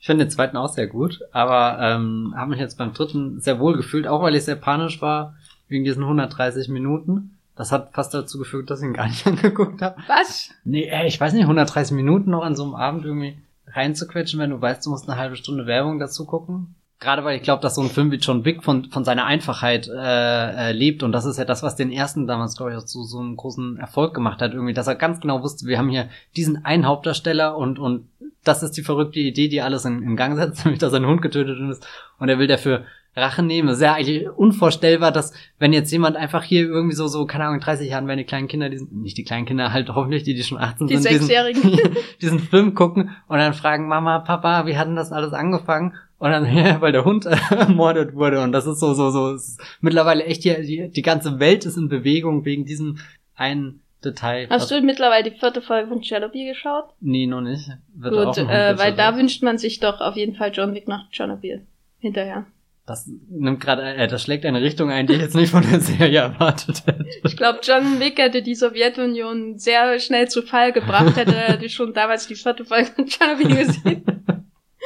Ich 0.00 0.06
finde 0.06 0.24
den 0.24 0.30
zweiten 0.32 0.56
auch 0.56 0.70
sehr 0.70 0.88
gut, 0.88 1.20
aber 1.30 1.78
ähm, 1.80 2.34
habe 2.36 2.50
mich 2.50 2.58
jetzt 2.58 2.78
beim 2.78 2.94
dritten 2.94 3.40
sehr 3.40 3.60
wohl 3.60 3.76
gefühlt, 3.76 4.08
auch 4.08 4.22
weil 4.22 4.34
ich 4.34 4.44
sehr 4.44 4.56
panisch 4.56 5.00
war 5.02 5.36
wegen 5.68 5.84
diesen 5.84 6.02
130 6.02 6.68
Minuten. 6.68 7.38
Das 7.54 7.70
hat 7.70 7.94
fast 7.94 8.12
dazu 8.12 8.40
geführt, 8.40 8.68
dass 8.68 8.80
ich 8.80 8.86
ihn 8.86 8.92
gar 8.92 9.06
nicht 9.06 9.24
angeguckt 9.28 9.82
habe. 9.82 10.02
Was? 10.08 10.50
Nee, 10.64 10.88
ey, 10.88 11.06
ich 11.06 11.20
weiß 11.20 11.32
nicht, 11.32 11.42
130 11.42 11.94
Minuten 11.94 12.30
noch 12.30 12.42
an 12.42 12.56
so 12.56 12.64
einem 12.64 12.74
Abend 12.74 13.04
irgendwie 13.04 13.38
reinzuquetschen, 13.68 14.40
wenn 14.40 14.50
du 14.50 14.60
weißt, 14.60 14.84
du 14.84 14.90
musst 14.90 15.08
eine 15.08 15.16
halbe 15.16 15.36
Stunde 15.36 15.66
Werbung 15.66 16.00
dazu 16.00 16.26
gucken. 16.26 16.74
Gerade 16.98 17.24
weil 17.24 17.36
ich 17.36 17.42
glaube, 17.42 17.60
dass 17.60 17.74
so 17.74 17.82
ein 17.82 17.90
Film 17.90 18.10
wie 18.10 18.16
John 18.16 18.46
Wick 18.46 18.64
von, 18.64 18.90
von 18.90 19.04
seiner 19.04 19.26
Einfachheit 19.26 19.86
äh, 19.86 20.70
äh, 20.70 20.72
lebt 20.72 21.02
und 21.02 21.12
das 21.12 21.26
ist 21.26 21.36
ja 21.36 21.44
das, 21.44 21.62
was 21.62 21.76
den 21.76 21.92
ersten 21.92 22.26
damals, 22.26 22.56
glaube 22.56 22.72
ich, 22.72 22.78
auch 22.78 22.86
so, 22.86 23.02
so 23.02 23.18
einen 23.18 23.36
großen 23.36 23.76
Erfolg 23.76 24.14
gemacht 24.14 24.40
hat, 24.40 24.54
irgendwie, 24.54 24.72
dass 24.72 24.86
er 24.86 24.94
ganz 24.94 25.20
genau 25.20 25.42
wusste, 25.42 25.66
wir 25.66 25.76
haben 25.76 25.90
hier 25.90 26.08
diesen 26.36 26.64
einen 26.64 26.86
Hauptdarsteller 26.86 27.54
und, 27.54 27.78
und 27.78 28.08
das 28.44 28.62
ist 28.62 28.78
die 28.78 28.82
verrückte 28.82 29.20
Idee, 29.20 29.48
die 29.48 29.60
alles 29.60 29.84
in, 29.84 30.02
in 30.02 30.16
Gang 30.16 30.36
setzt, 30.36 30.58
nämlich 30.64 30.80
dass 30.80 30.92
sein 30.92 31.06
Hund 31.06 31.20
getötet 31.20 31.58
ist 31.70 31.86
und 32.18 32.30
er 32.30 32.38
will 32.38 32.46
dafür 32.46 32.84
Rache 33.16 33.42
nehmen. 33.42 33.68
Es 33.68 33.76
ist 33.76 33.82
ja 33.82 33.94
eigentlich 33.94 34.28
unvorstellbar, 34.28 35.10
dass 35.10 35.32
wenn 35.58 35.72
jetzt 35.72 35.90
jemand 35.90 36.16
einfach 36.16 36.44
hier 36.44 36.66
irgendwie 36.66 36.94
so, 36.94 37.08
so, 37.08 37.24
keine 37.24 37.46
Ahnung, 37.46 37.60
30 37.60 37.90
Jahren, 37.90 38.06
wenn 38.08 38.18
die 38.18 38.24
kleinen 38.24 38.46
Kinder, 38.46 38.68
die 38.68 38.78
sind, 38.78 38.94
nicht 38.94 39.16
die 39.16 39.24
kleinen 39.24 39.46
Kinder, 39.46 39.72
halt 39.72 39.88
hoffentlich, 39.88 40.22
die, 40.22 40.34
die 40.34 40.42
schon 40.42 40.58
18 40.58 40.86
die 40.86 40.96
sind, 40.98 41.12
diesen, 41.12 41.78
diesen 42.20 42.38
Film 42.38 42.74
gucken 42.74 43.10
und 43.26 43.38
dann 43.38 43.54
fragen, 43.54 43.88
Mama, 43.88 44.18
Papa, 44.18 44.66
wie 44.66 44.76
hat 44.76 44.86
denn 44.86 44.96
das 44.96 45.12
alles 45.12 45.32
angefangen? 45.32 45.94
Und 46.18 46.30
dann, 46.30 46.46
weil 46.80 46.92
der 46.92 47.04
Hund 47.04 47.26
ermordet 47.50 48.14
wurde. 48.14 48.40
Und 48.42 48.52
das 48.52 48.66
ist 48.66 48.80
so, 48.80 48.94
so, 48.94 49.10
so, 49.10 49.36
mittlerweile 49.80 50.24
echt 50.24 50.44
die, 50.44 50.54
die, 50.62 50.88
die 50.88 51.02
ganze 51.02 51.38
Welt 51.38 51.64
ist 51.64 51.76
in 51.76 51.88
Bewegung 51.88 52.44
wegen 52.44 52.64
diesem 52.64 52.98
einen 53.34 53.80
Detail. 54.04 54.48
Hast 54.50 54.70
du 54.70 54.80
mittlerweile 54.80 55.30
die 55.30 55.36
vierte 55.36 55.62
Folge 55.62 55.88
von 55.88 56.00
Chernobyl 56.00 56.52
geschaut? 56.52 56.84
Nee, 57.00 57.26
noch 57.26 57.40
nicht. 57.40 57.70
Wird 57.94 58.14
Gut, 58.14 58.38
äh, 58.38 58.78
weil 58.78 58.94
da 58.94 59.16
wünscht 59.16 59.42
man 59.42 59.58
sich 59.58 59.80
doch 59.80 60.00
auf 60.00 60.16
jeden 60.16 60.36
Fall 60.36 60.52
John 60.52 60.74
Wick 60.74 60.88
nach 60.88 61.10
Chernobyl 61.10 61.66
hinterher. 61.98 62.46
Das 62.86 63.10
nimmt 63.28 63.60
gerade, 63.60 63.82
äh, 63.82 64.06
das 64.06 64.22
schlägt 64.22 64.46
eine 64.46 64.62
Richtung 64.62 64.90
ein, 64.90 65.08
die 65.08 65.14
ich 65.14 65.20
jetzt 65.20 65.34
nicht 65.34 65.50
von 65.50 65.68
der 65.68 65.80
Serie 65.80 66.20
erwartet 66.20 66.86
hätte. 66.86 67.04
Ich 67.24 67.36
glaube, 67.36 67.58
John 67.62 67.98
Wick 67.98 68.18
hätte 68.18 68.42
die 68.42 68.54
Sowjetunion 68.54 69.58
sehr 69.58 69.98
schnell 69.98 70.28
zu 70.28 70.42
Fall 70.42 70.72
gebracht, 70.72 71.16
hätte 71.16 71.34
er 71.34 71.68
schon 71.68 71.92
damals 71.92 72.28
die 72.28 72.36
vierte 72.36 72.64
Folge 72.64 72.86
von 72.94 73.06
Chernobyl 73.06 73.56
gesehen. 73.56 74.04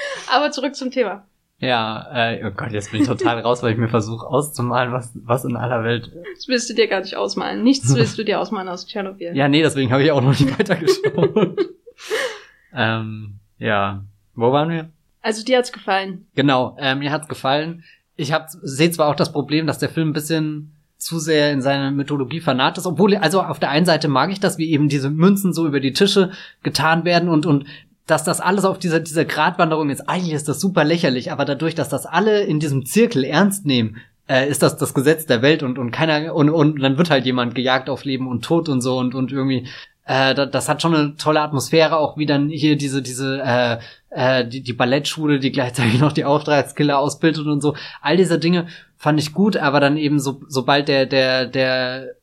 Aber 0.32 0.50
zurück 0.50 0.74
zum 0.74 0.90
Thema. 0.90 1.26
Ja, 1.58 2.08
äh, 2.12 2.42
oh 2.46 2.50
Gott, 2.52 2.72
jetzt 2.72 2.90
bin 2.90 3.02
ich 3.02 3.06
total 3.06 3.40
raus, 3.40 3.62
weil 3.62 3.72
ich 3.72 3.78
mir 3.78 3.88
versuche 3.88 4.26
auszumalen, 4.26 4.92
was, 4.92 5.12
was 5.14 5.44
in 5.44 5.56
aller 5.56 5.84
Welt. 5.84 6.10
Das 6.34 6.48
willst 6.48 6.70
du 6.70 6.74
dir 6.74 6.88
gar 6.88 7.00
nicht 7.00 7.16
ausmalen. 7.16 7.62
Nichts 7.62 7.94
willst 7.94 8.16
du 8.18 8.24
dir 8.24 8.40
ausmalen 8.40 8.68
aus 8.68 8.86
Tschernobyl. 8.86 9.36
Ja, 9.36 9.46
nee, 9.46 9.62
deswegen 9.62 9.92
habe 9.92 10.02
ich 10.02 10.10
auch 10.10 10.22
noch 10.22 10.30
nicht 10.30 10.58
weitergeschaut. 10.58 11.58
ähm, 12.74 13.34
ja. 13.58 14.02
Wo 14.34 14.52
waren 14.52 14.70
wir? 14.70 14.88
Also 15.20 15.44
dir 15.44 15.58
hat's 15.58 15.72
gefallen. 15.72 16.26
Genau, 16.34 16.76
äh, 16.80 16.94
mir 16.94 17.12
hat's 17.12 17.28
gefallen. 17.28 17.84
Ich 18.16 18.32
hab, 18.32 18.48
sehe 18.62 18.90
zwar 18.90 19.08
auch 19.08 19.16
das 19.16 19.32
Problem, 19.32 19.66
dass 19.66 19.78
der 19.78 19.90
Film 19.90 20.10
ein 20.10 20.14
bisschen 20.14 20.72
zu 20.96 21.18
sehr 21.18 21.52
in 21.52 21.60
seine 21.60 21.90
Mythologie 21.90 22.40
vernarrt 22.40 22.78
ist, 22.78 22.86
obwohl, 22.86 23.16
also 23.16 23.42
auf 23.42 23.58
der 23.58 23.70
einen 23.70 23.86
Seite 23.86 24.08
mag 24.08 24.30
ich 24.30 24.40
das, 24.40 24.58
wie 24.58 24.70
eben 24.70 24.88
diese 24.88 25.10
Münzen 25.10 25.52
so 25.52 25.66
über 25.66 25.80
die 25.80 25.92
Tische 25.92 26.30
getan 26.62 27.04
werden 27.04 27.28
und, 27.28 27.46
und 27.46 27.66
dass 28.10 28.24
das 28.24 28.40
alles 28.40 28.64
auf 28.64 28.78
dieser, 28.78 29.00
dieser 29.00 29.24
Gratwanderung 29.24 29.90
ist, 29.90 30.08
eigentlich 30.08 30.34
ist 30.34 30.48
das 30.48 30.60
super 30.60 30.84
lächerlich, 30.84 31.32
aber 31.32 31.44
dadurch, 31.44 31.74
dass 31.74 31.88
das 31.88 32.06
alle 32.06 32.42
in 32.42 32.60
diesem 32.60 32.84
Zirkel 32.84 33.24
ernst 33.24 33.66
nehmen, 33.66 33.98
äh, 34.28 34.48
ist 34.48 34.62
das 34.62 34.76
das 34.76 34.94
Gesetz 34.94 35.26
der 35.26 35.42
Welt 35.42 35.62
und, 35.62 35.78
und 35.78 35.90
keiner, 35.90 36.34
und, 36.34 36.50
und 36.50 36.80
dann 36.80 36.98
wird 36.98 37.10
halt 37.10 37.26
jemand 37.26 37.54
gejagt 37.54 37.88
auf 37.88 38.04
Leben 38.04 38.28
und 38.28 38.44
Tod 38.44 38.68
und 38.68 38.80
so 38.80 38.98
und, 38.98 39.14
und 39.14 39.32
irgendwie, 39.32 39.66
äh, 40.06 40.34
das, 40.34 40.50
das 40.50 40.68
hat 40.68 40.82
schon 40.82 40.94
eine 40.94 41.16
tolle 41.16 41.40
Atmosphäre, 41.40 41.96
auch 41.98 42.16
wie 42.16 42.26
dann 42.26 42.48
hier 42.48 42.76
diese, 42.76 43.02
diese, 43.02 43.40
äh, 43.42 43.78
äh, 44.10 44.46
die, 44.46 44.62
die 44.62 44.72
Ballettschule, 44.72 45.38
die 45.38 45.52
gleichzeitig 45.52 46.00
noch 46.00 46.12
die 46.12 46.24
Auftragskiller 46.24 46.98
ausbildet 46.98 47.46
und 47.46 47.60
so. 47.60 47.76
All 48.02 48.16
diese 48.16 48.38
Dinge 48.38 48.66
fand 48.96 49.20
ich 49.20 49.32
gut, 49.32 49.56
aber 49.56 49.80
dann 49.80 49.96
eben 49.96 50.18
so, 50.18 50.42
sobald 50.48 50.88
der, 50.88 51.06
der, 51.06 51.46
der 51.46 52.16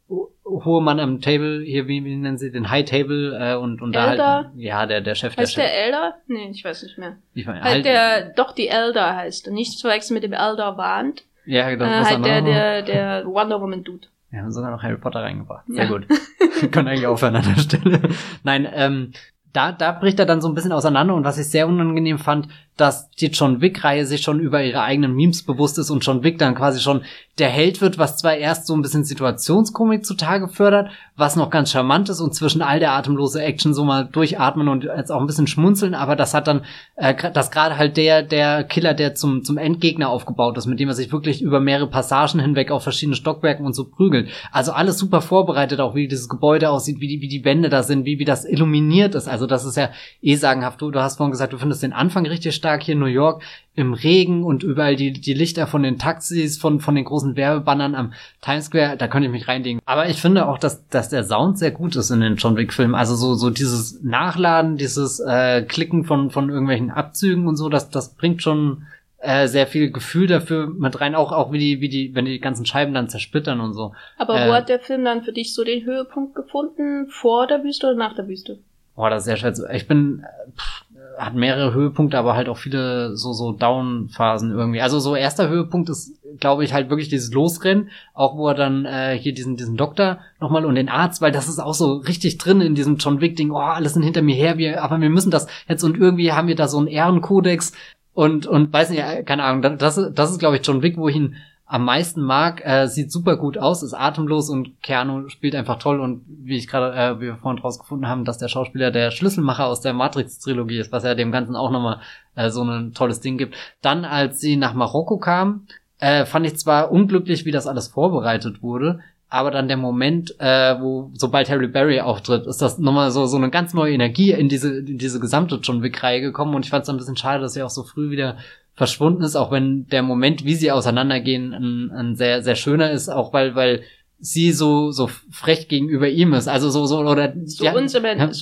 hohe 0.50 0.82
Mann 0.82 1.00
am 1.00 1.22
Table, 1.22 1.62
hier, 1.64 1.88
wie, 1.88 2.04
wie 2.04 2.16
nennen 2.16 2.38
sie 2.38 2.52
den 2.52 2.70
High 2.70 2.86
Table 2.86 3.38
äh, 3.40 3.56
und, 3.56 3.82
und 3.82 3.96
Elder? 3.96 4.16
da 4.16 4.36
halt, 4.36 4.50
ja, 4.56 4.86
der, 4.86 5.02
der 5.02 5.16
Chef 5.16 5.38
heißt 5.38 5.58
der 5.58 5.64
Chef. 5.64 5.72
der 5.72 5.86
Elder? 5.86 6.16
Nee, 6.28 6.50
ich 6.52 6.64
weiß 6.64 6.84
nicht 6.84 6.98
mehr. 6.98 7.18
Ich 7.34 7.46
mein, 7.46 7.62
halt, 7.62 7.74
halt 7.74 7.86
der, 7.86 8.30
doch 8.32 8.54
die 8.54 8.68
Elder 8.68 9.16
heißt. 9.16 9.52
Nicht 9.52 9.74
zu 9.74 9.88
verwechseln 9.88 10.16
mit 10.16 10.24
dem 10.24 10.34
Elder 10.34 10.78
Wand. 10.78 11.26
Ja, 11.46 11.70
genau. 11.70 11.86
Äh, 11.86 12.04
halt 12.04 12.26
der, 12.26 12.42
der, 12.42 12.82
der 12.82 13.26
Wonder 13.26 13.62
Woman 13.62 13.84
Dude. 13.84 14.08
Wir 14.30 14.42
haben 14.42 14.52
sogar 14.52 14.72
noch 14.72 14.84
Harry 14.84 14.98
Potter 14.98 15.22
reingebracht. 15.22 15.66
Sehr 15.68 15.86
ja. 15.86 15.90
gut. 15.90 16.08
Wir 16.60 16.70
können 16.70 16.88
eigentlich 16.88 17.08
aufhören 17.08 17.36
an 17.36 17.44
der 17.44 17.62
Stelle. 17.62 18.02
Nein, 18.44 18.68
ähm, 18.74 19.14
da, 19.54 19.72
da 19.72 19.92
bricht 19.92 20.20
er 20.20 20.26
dann 20.26 20.42
so 20.42 20.48
ein 20.50 20.56
bisschen 20.56 20.72
auseinander 20.72 21.16
und 21.16 21.24
was 21.24 21.38
ich 21.38 21.50
sehr 21.50 21.68
unangenehm 21.68 22.20
fand, 22.20 22.48
dass 22.78 23.10
die 23.12 23.28
John 23.28 23.62
Wick-Reihe 23.62 24.06
sich 24.06 24.22
schon 24.22 24.40
über 24.40 24.64
ihre 24.64 24.82
eigenen 24.82 25.16
Memes 25.16 25.44
bewusst 25.44 25.78
ist 25.78 25.90
und 25.90 26.06
John 26.06 26.24
Wick 26.24 26.38
dann 26.38 26.56
quasi 26.56 26.80
schon 26.80 27.02
der 27.40 27.50
Held 27.50 27.82
wird, 27.82 28.00
was 28.00 28.18
zwar 28.18 28.36
erst 28.36 28.66
so 28.66 28.76
ein 28.76 28.82
bisschen 28.82 29.04
Situationskomik 29.04 30.04
zutage 30.04 30.48
fördert, 30.48 30.90
was 31.16 31.36
noch 31.36 31.52
ganz 31.52 31.72
charmant 31.72 32.10
ist 32.10 32.20
und 32.20 32.34
zwischen 32.34 32.62
all 32.64 32.80
der 32.80 32.94
atemlose 32.94 33.42
Action 33.42 33.74
so 33.74 33.84
mal 33.84 34.06
durchatmen 34.06 34.68
und 34.68 34.86
jetzt 34.86 35.12
auch 35.12 35.22
ein 35.22 35.28
bisschen 35.28 35.46
schmunzeln, 35.46 35.94
aber 35.94 36.16
das 36.16 36.34
hat 36.34 36.48
dann, 36.48 36.64
äh, 36.96 37.14
das 37.32 37.52
gerade 37.52 37.78
halt 37.78 37.98
der, 37.98 38.24
der 38.24 38.64
Killer, 38.64 38.94
der 38.94 39.14
zum, 39.14 39.44
zum 39.44 39.58
Endgegner 39.58 40.10
aufgebaut 40.10 40.58
ist, 40.58 40.66
mit 40.66 40.80
dem 40.80 40.90
er 40.90 40.96
sich 40.96 41.12
wirklich 41.12 41.42
über 41.42 41.60
mehrere 41.60 41.90
Passagen 41.90 42.40
hinweg 42.40 42.72
auf 42.72 42.84
verschiedene 42.84 43.16
Stockwerken 43.16 43.66
und 43.66 43.74
so 43.74 43.86
prügelt. 43.86 44.30
Also 44.52 44.72
alles 44.72 44.98
super 44.98 45.22
vorbereitet, 45.22 45.80
auch 45.80 45.96
wie 45.96 46.08
dieses 46.08 46.30
Gebäude 46.30 46.70
aussieht, 46.70 47.00
wie 47.00 47.08
die, 47.08 47.22
wie 47.22 47.28
die 47.28 47.46
Wände 47.46 47.70
da 47.70 47.84
sind, 47.84 48.06
wie, 48.06 48.20
wie 48.20 48.26
das 48.26 48.46
illuminiert 48.46 49.16
ist. 49.16 49.28
Also 49.28 49.46
das 49.48 49.66
ist 49.66 49.78
ja 49.78 49.90
eh 50.22 50.36
sagenhaft. 50.36 50.82
Du, 50.82 50.92
du 50.92 51.02
hast 51.02 51.18
vorhin 51.18 51.32
gesagt, 51.32 51.54
du 51.54 51.58
findest 51.58 51.84
den 51.84 51.94
Anfang 51.94 52.26
richtig 52.26 52.56
stark 52.56 52.67
stark 52.68 52.84
hier 52.84 52.94
in 52.94 53.00
New 53.00 53.06
York 53.06 53.44
im 53.76 53.94
Regen 53.94 54.44
und 54.44 54.64
überall 54.64 54.98
die, 54.98 55.14
die 55.14 55.34
Lichter 55.34 55.68
von 55.68 55.84
den 55.84 55.98
Taxis, 55.98 56.58
von, 56.58 56.82
von 56.82 56.96
den 56.96 57.06
großen 57.06 57.38
Werbebannern 57.38 57.96
am 57.96 58.14
Times 58.42 58.66
Square, 58.66 58.98
da 58.98 59.08
könnte 59.08 59.28
ich 59.28 59.32
mich 59.32 59.48
reinlegen. 59.48 59.80
Aber 59.86 60.10
ich 60.10 60.20
finde 60.20 60.48
auch, 60.48 60.58
dass, 60.58 60.86
dass 60.90 61.08
der 61.08 61.24
Sound 61.24 61.58
sehr 61.58 61.72
gut 61.72 61.96
ist 61.96 62.10
in 62.10 62.20
den 62.20 62.36
John 62.36 62.58
Wick 62.58 62.74
Filmen. 62.74 62.96
Also 62.96 63.16
so, 63.16 63.36
so 63.36 63.52
dieses 63.52 64.04
Nachladen, 64.04 64.76
dieses 64.76 65.22
äh, 65.22 65.62
Klicken 65.62 66.04
von, 66.04 66.30
von 66.30 66.50
irgendwelchen 66.50 66.92
Abzügen 66.92 67.48
und 67.48 67.56
so, 67.56 67.70
das, 67.70 67.90
das 67.90 68.16
bringt 68.16 68.42
schon 68.44 68.84
äh, 69.20 69.48
sehr 69.48 69.68
viel 69.68 69.92
Gefühl 69.92 70.28
dafür 70.28 70.68
mit 70.68 71.00
rein, 71.00 71.16
auch, 71.16 71.32
auch 71.32 71.54
wie 71.54 71.60
die, 71.60 71.80
wie 71.80 71.90
die, 71.90 72.14
wenn 72.16 72.26
die 72.26 72.40
ganzen 72.40 72.66
Scheiben 72.66 72.94
dann 72.94 73.10
zersplittern 73.10 73.62
und 73.62 73.74
so. 73.74 73.94
Aber 74.18 74.42
äh, 74.42 74.50
wo 74.50 74.54
hat 74.54 74.68
der 74.68 74.80
Film 74.80 75.06
dann 75.06 75.24
für 75.24 75.32
dich 75.32 75.54
so 75.54 75.64
den 75.64 75.86
Höhepunkt 75.86 76.36
gefunden? 76.36 77.08
Vor 77.08 77.48
der 77.48 77.64
Wüste 77.64 77.88
oder 77.88 77.96
nach 77.96 78.16
der 78.16 78.28
Wüste? 78.28 78.60
Boah, 78.98 79.12
das 79.12 79.22
ist 79.22 79.26
sehr 79.26 79.38
schwer 79.38 79.54
zu. 79.54 79.70
Ich 79.72 79.88
bin, 79.88 80.26
pff, 80.58 80.86
hat 81.18 81.34
mehrere 81.34 81.74
Höhepunkte, 81.74 82.18
aber 82.18 82.36
halt 82.36 82.50
auch 82.50 82.58
viele 82.58 83.16
so 83.16 83.34
so 83.34 83.52
Down-Phasen 83.52 84.52
irgendwie. 84.52 84.82
Also 84.82 85.00
so 85.00 85.16
erster 85.16 85.50
Höhepunkt 85.50 85.90
ist, 85.90 86.20
glaube 86.40 86.64
ich, 86.64 86.74
halt 86.74 86.90
wirklich 86.90 87.10
dieses 87.10 87.34
Losrennen, 87.34 87.90
auch 88.14 88.38
wo 88.38 88.48
er 88.48 88.54
dann 88.54 88.86
äh, 88.86 89.18
hier 89.18 89.34
diesen 89.34 89.58
diesen 89.58 89.78
Doktor 89.78 90.20
nochmal 90.40 90.66
und 90.66 90.76
den 90.76 90.90
Arzt, 90.90 91.22
weil 91.22 91.32
das 91.32 91.48
ist 91.48 91.60
auch 91.60 91.74
so 91.74 91.94
richtig 91.94 92.38
drin 92.38 92.62
in 92.62 92.76
diesem 92.76 92.98
John 92.98 93.22
Wick 93.22 93.36
Ding. 93.36 93.52
Oh, 93.52 93.58
alles 93.58 93.94
sind 93.94 94.04
hinter 94.04 94.22
mir 94.22 94.36
her, 94.36 94.58
wir, 94.58 94.84
aber 94.84 95.02
wir 95.02 95.10
müssen 95.10 95.32
das 95.32 95.48
jetzt 95.68 95.84
und 95.84 95.98
irgendwie 95.98 96.32
haben 96.32 96.48
wir 96.48 96.56
da 96.56 96.68
so 96.68 96.78
einen 96.78 96.88
Ehrenkodex 96.88 97.74
und 98.14 98.46
und 98.46 98.72
weiß 98.72 98.90
nicht, 98.92 99.04
keine 99.26 99.44
Ahnung. 99.44 99.78
Das 99.78 100.00
das 100.14 100.32
ist 100.32 100.40
glaube 100.40 100.58
ich 100.58 100.66
John 100.66 100.82
Wick, 100.82 100.98
wo 100.98 101.08
ich 101.08 101.16
ihn 101.16 101.36
am 101.68 101.84
meisten 101.84 102.22
mag. 102.22 102.62
Äh, 102.66 102.88
sieht 102.88 103.12
super 103.12 103.36
gut 103.38 103.58
aus, 103.58 103.84
ist 103.84 103.94
atemlos 103.94 104.50
und 104.50 104.82
Keanu 104.82 105.28
spielt 105.28 105.54
einfach 105.54 105.78
toll 105.78 106.00
und 106.00 106.24
wie 106.28 106.58
ich 106.58 106.68
gerade, 106.68 106.96
äh, 106.96 107.18
wie 107.20 107.26
wir 107.26 107.36
vorhin 107.36 107.62
rausgefunden 107.62 108.08
haben, 108.08 108.26
dass 108.26 108.38
der 108.38 108.48
Schauspieler 108.48 108.90
der 108.90 109.12
Schlüsselmacher 109.12 109.68
aus 109.68 109.82
der 109.82 109.94
Matrix-Trilogie 109.94 110.80
ist, 110.80 110.92
was 110.92 111.04
ja 111.04 111.14
dem 111.14 111.32
Ganzen 111.32 111.56
auch 111.56 111.70
nochmal 111.70 112.00
äh, 112.36 112.50
so 112.50 112.64
ein 112.64 112.94
tolles 112.94 113.20
Ding 113.20 113.38
gibt. 113.38 113.56
Dann, 113.82 114.06
als 114.06 114.40
sie 114.40 114.56
nach 114.56 114.74
Marokko 114.74 115.18
kam, 115.18 115.68
äh, 116.00 116.26
fand 116.26 116.46
ich 116.46 116.58
zwar 116.58 116.92
unglücklich, 116.92 117.46
wie 117.46 117.52
das 117.52 117.68
alles 117.68 117.90
vorbereitet 117.90 118.62
wurde, 118.64 119.02
aber 119.30 119.52
dann 119.52 119.68
der 119.68 119.78
Moment, 119.78 120.40
äh, 120.40 120.80
wo 120.80 121.12
sobald 121.14 121.50
Harry 121.50 121.68
Berry 121.68 122.00
auftritt, 122.00 122.48
ist 122.48 122.62
das 122.62 122.78
nochmal 122.78 123.12
so 123.12 123.26
so 123.26 123.36
eine 123.36 123.50
ganz 123.50 123.74
neue 123.74 123.94
Energie 123.94 124.32
in 124.32 124.48
diese 124.48 124.80
in 124.80 124.98
diese 124.98 125.20
gesamte 125.20 125.60
John 125.62 125.84
Wick 125.84 126.02
Reihe 126.02 126.22
gekommen 126.22 126.56
und 126.56 126.64
ich 126.64 126.70
fand 126.70 126.84
es 126.84 126.90
ein 126.90 126.98
bisschen 126.98 127.18
schade, 127.18 127.42
dass 127.42 127.54
sie 127.54 127.64
auch 127.64 127.70
so 127.70 127.84
früh 127.84 128.10
wieder 128.10 128.38
verschwunden 128.78 129.24
ist, 129.24 129.36
auch 129.36 129.52
wenn 129.52 129.88
der 129.88 130.04
Moment, 130.04 130.46
wie 130.46 130.54
sie 130.54 130.72
auseinandergehen, 130.72 131.52
ein, 131.52 131.92
ein 131.92 132.16
sehr, 132.16 132.44
sehr 132.44 132.56
schöner 132.56 132.92
ist, 132.92 133.10
auch 133.10 133.34
weil, 133.34 133.56
weil 133.56 133.82
sie 134.20 134.52
so 134.52 134.92
so 134.92 135.10
frech 135.32 135.68
gegenüber 135.68 136.10
ihm 136.10 136.34
ist. 136.34 136.48
Also 136.48 136.70
so 136.70 136.86
so 136.88 137.00
oder 137.00 137.34
so 137.46 137.64
ja, 137.64 137.76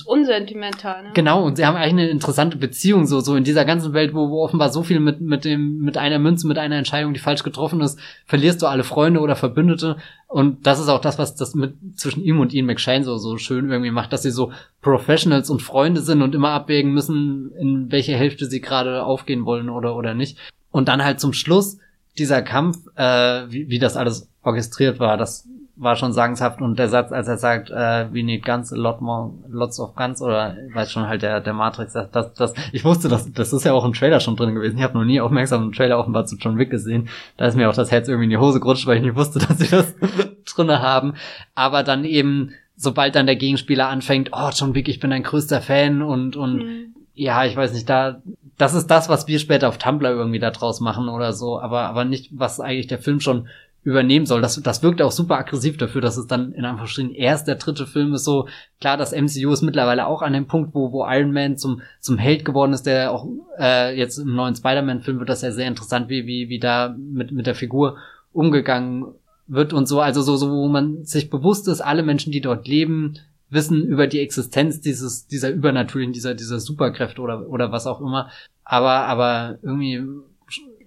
unsentimental. 0.06 1.02
Ne? 1.02 1.10
Genau 1.12 1.44
und 1.44 1.56
sie 1.56 1.66
haben 1.66 1.76
eigentlich 1.76 2.04
eine 2.04 2.08
interessante 2.08 2.56
Beziehung 2.56 3.06
so 3.06 3.20
so 3.20 3.36
in 3.36 3.44
dieser 3.44 3.66
ganzen 3.66 3.92
Welt, 3.92 4.14
wo, 4.14 4.30
wo 4.30 4.42
offenbar 4.42 4.70
so 4.70 4.82
viel 4.82 5.00
mit 5.00 5.20
mit 5.20 5.44
dem 5.44 5.78
mit 5.80 5.98
einer 5.98 6.18
Münze, 6.18 6.46
mit 6.46 6.56
einer 6.56 6.76
Entscheidung, 6.76 7.12
die 7.12 7.20
falsch 7.20 7.42
getroffen 7.42 7.82
ist, 7.82 7.98
verlierst 8.24 8.62
du 8.62 8.66
alle 8.66 8.84
Freunde 8.84 9.20
oder 9.20 9.36
Verbündete 9.36 9.96
und 10.28 10.66
das 10.66 10.80
ist 10.80 10.88
auch 10.88 11.00
das, 11.00 11.18
was 11.18 11.36
das 11.36 11.54
mit 11.54 11.74
zwischen 11.96 12.22
ihm 12.22 12.40
und 12.40 12.54
Ian 12.54 12.66
McShane 12.66 13.04
so 13.04 13.18
so 13.18 13.36
schön 13.36 13.70
irgendwie 13.70 13.90
macht, 13.90 14.14
dass 14.14 14.22
sie 14.22 14.30
so 14.30 14.52
Professionals 14.80 15.50
und 15.50 15.60
Freunde 15.60 16.00
sind 16.00 16.22
und 16.22 16.34
immer 16.34 16.50
abwägen 16.50 16.92
müssen, 16.92 17.52
in 17.60 17.92
welche 17.92 18.16
Hälfte 18.16 18.46
sie 18.46 18.62
gerade 18.62 19.04
aufgehen 19.04 19.44
wollen 19.44 19.68
oder 19.68 19.94
oder 19.94 20.14
nicht. 20.14 20.38
Und 20.70 20.88
dann 20.88 21.04
halt 21.04 21.20
zum 21.20 21.34
Schluss 21.34 21.78
dieser 22.18 22.40
Kampf, 22.40 22.78
äh, 22.96 23.50
wie, 23.50 23.68
wie 23.68 23.78
das 23.78 23.96
alles 23.96 24.30
orchestriert 24.42 24.98
war, 24.98 25.16
das 25.16 25.46
war 25.76 25.94
schon 25.96 26.12
sagenshaft 26.12 26.62
und 26.62 26.78
der 26.78 26.88
Satz, 26.88 27.12
als 27.12 27.28
er 27.28 27.36
sagt, 27.36 27.70
äh, 27.70 28.06
we 28.10 28.22
need 28.22 28.44
guns, 28.44 28.72
a 28.72 28.76
lot 28.76 29.02
more, 29.02 29.32
lots 29.48 29.78
of 29.78 29.94
guns 29.94 30.22
oder 30.22 30.56
weiß 30.72 30.90
schon 30.90 31.06
halt 31.06 31.20
der 31.20 31.40
der 31.40 31.52
Matrix, 31.52 31.92
das, 31.92 32.10
das, 32.10 32.32
das 32.32 32.54
ich 32.72 32.84
wusste, 32.84 33.08
das, 33.08 33.30
das 33.32 33.52
ist 33.52 33.64
ja 33.64 33.74
auch 33.74 33.84
im 33.84 33.92
Trailer 33.92 34.20
schon 34.20 34.36
drin 34.36 34.54
gewesen. 34.54 34.78
Ich 34.78 34.82
habe 34.82 34.96
noch 34.96 35.04
nie 35.04 35.20
aufmerksam 35.20 35.62
einen 35.62 35.72
Trailer 35.72 35.98
offenbar 35.98 36.24
zu 36.24 36.36
John 36.36 36.56
Wick 36.56 36.70
gesehen. 36.70 37.08
Da 37.36 37.46
ist 37.46 37.56
mir 37.56 37.68
auch 37.68 37.74
das 37.74 37.90
Herz 37.90 38.08
irgendwie 38.08 38.24
in 38.24 38.30
die 38.30 38.38
Hose 38.38 38.58
gerutscht, 38.58 38.86
weil 38.86 38.96
ich 38.96 39.02
nicht 39.02 39.16
wusste, 39.16 39.38
dass 39.46 39.58
sie 39.58 39.68
das 39.68 39.94
drinne 40.54 40.80
haben. 40.80 41.14
Aber 41.54 41.82
dann 41.82 42.04
eben, 42.04 42.54
sobald 42.76 43.14
dann 43.14 43.26
der 43.26 43.36
Gegenspieler 43.36 43.88
anfängt, 43.88 44.30
oh 44.32 44.50
John 44.54 44.74
Wick, 44.74 44.88
ich 44.88 45.00
bin 45.00 45.10
dein 45.10 45.22
größter 45.24 45.60
Fan 45.60 46.00
und 46.00 46.36
und 46.36 46.56
mhm. 46.56 46.94
ja, 47.14 47.44
ich 47.44 47.54
weiß 47.54 47.74
nicht, 47.74 47.88
da 47.88 48.22
das 48.56 48.72
ist 48.72 48.86
das, 48.86 49.10
was 49.10 49.28
wir 49.28 49.38
später 49.38 49.68
auf 49.68 49.76
Tumblr 49.76 50.08
irgendwie 50.08 50.38
da 50.38 50.50
draus 50.50 50.80
machen 50.80 51.10
oder 51.10 51.34
so, 51.34 51.60
aber 51.60 51.82
aber 51.82 52.06
nicht, 52.06 52.30
was 52.32 52.60
eigentlich 52.60 52.86
der 52.86 52.98
Film 52.98 53.20
schon 53.20 53.48
übernehmen 53.86 54.26
soll. 54.26 54.42
Das, 54.42 54.60
das 54.60 54.82
wirkt 54.82 55.00
auch 55.00 55.12
super 55.12 55.38
aggressiv 55.38 55.76
dafür, 55.76 56.00
dass 56.00 56.16
es 56.16 56.26
dann 56.26 56.52
in 56.52 56.64
Anführungsstrichen 56.64 57.14
erst 57.14 57.46
der 57.46 57.54
dritte 57.54 57.86
Film 57.86 58.14
ist. 58.14 58.24
So 58.24 58.48
klar, 58.80 58.96
das 58.96 59.12
MCU 59.12 59.52
ist 59.52 59.62
mittlerweile 59.62 60.08
auch 60.08 60.22
an 60.22 60.32
dem 60.32 60.48
Punkt, 60.48 60.74
wo, 60.74 60.90
wo 60.90 61.06
Iron 61.06 61.30
Man 61.30 61.56
zum, 61.56 61.82
zum 62.00 62.18
Held 62.18 62.44
geworden 62.44 62.72
ist, 62.72 62.82
der 62.82 63.12
auch 63.12 63.28
äh, 63.60 63.96
jetzt 63.96 64.18
im 64.18 64.34
neuen 64.34 64.56
Spider-Man-Film 64.56 65.20
wird 65.20 65.28
das 65.28 65.42
ja 65.42 65.52
sehr 65.52 65.68
interessant, 65.68 66.08
wie, 66.08 66.26
wie, 66.26 66.48
wie 66.48 66.58
da 66.58 66.96
mit, 66.98 67.30
mit 67.30 67.46
der 67.46 67.54
Figur 67.54 67.96
umgegangen 68.32 69.06
wird 69.46 69.72
und 69.72 69.86
so. 69.86 70.00
Also 70.00 70.20
so, 70.20 70.36
so, 70.36 70.50
wo 70.50 70.66
man 70.66 71.04
sich 71.04 71.30
bewusst 71.30 71.68
ist, 71.68 71.80
alle 71.80 72.02
Menschen, 72.02 72.32
die 72.32 72.40
dort 72.40 72.66
leben, 72.66 73.14
wissen 73.50 73.84
über 73.84 74.08
die 74.08 74.18
Existenz 74.18 74.80
dieses, 74.80 75.28
dieser 75.28 75.50
übernatürlichen, 75.50 76.12
dieser, 76.12 76.34
dieser 76.34 76.58
Superkräfte 76.58 77.22
oder, 77.22 77.48
oder 77.48 77.70
was 77.70 77.86
auch 77.86 78.00
immer. 78.00 78.30
Aber, 78.64 79.06
aber 79.06 79.58
irgendwie 79.62 80.02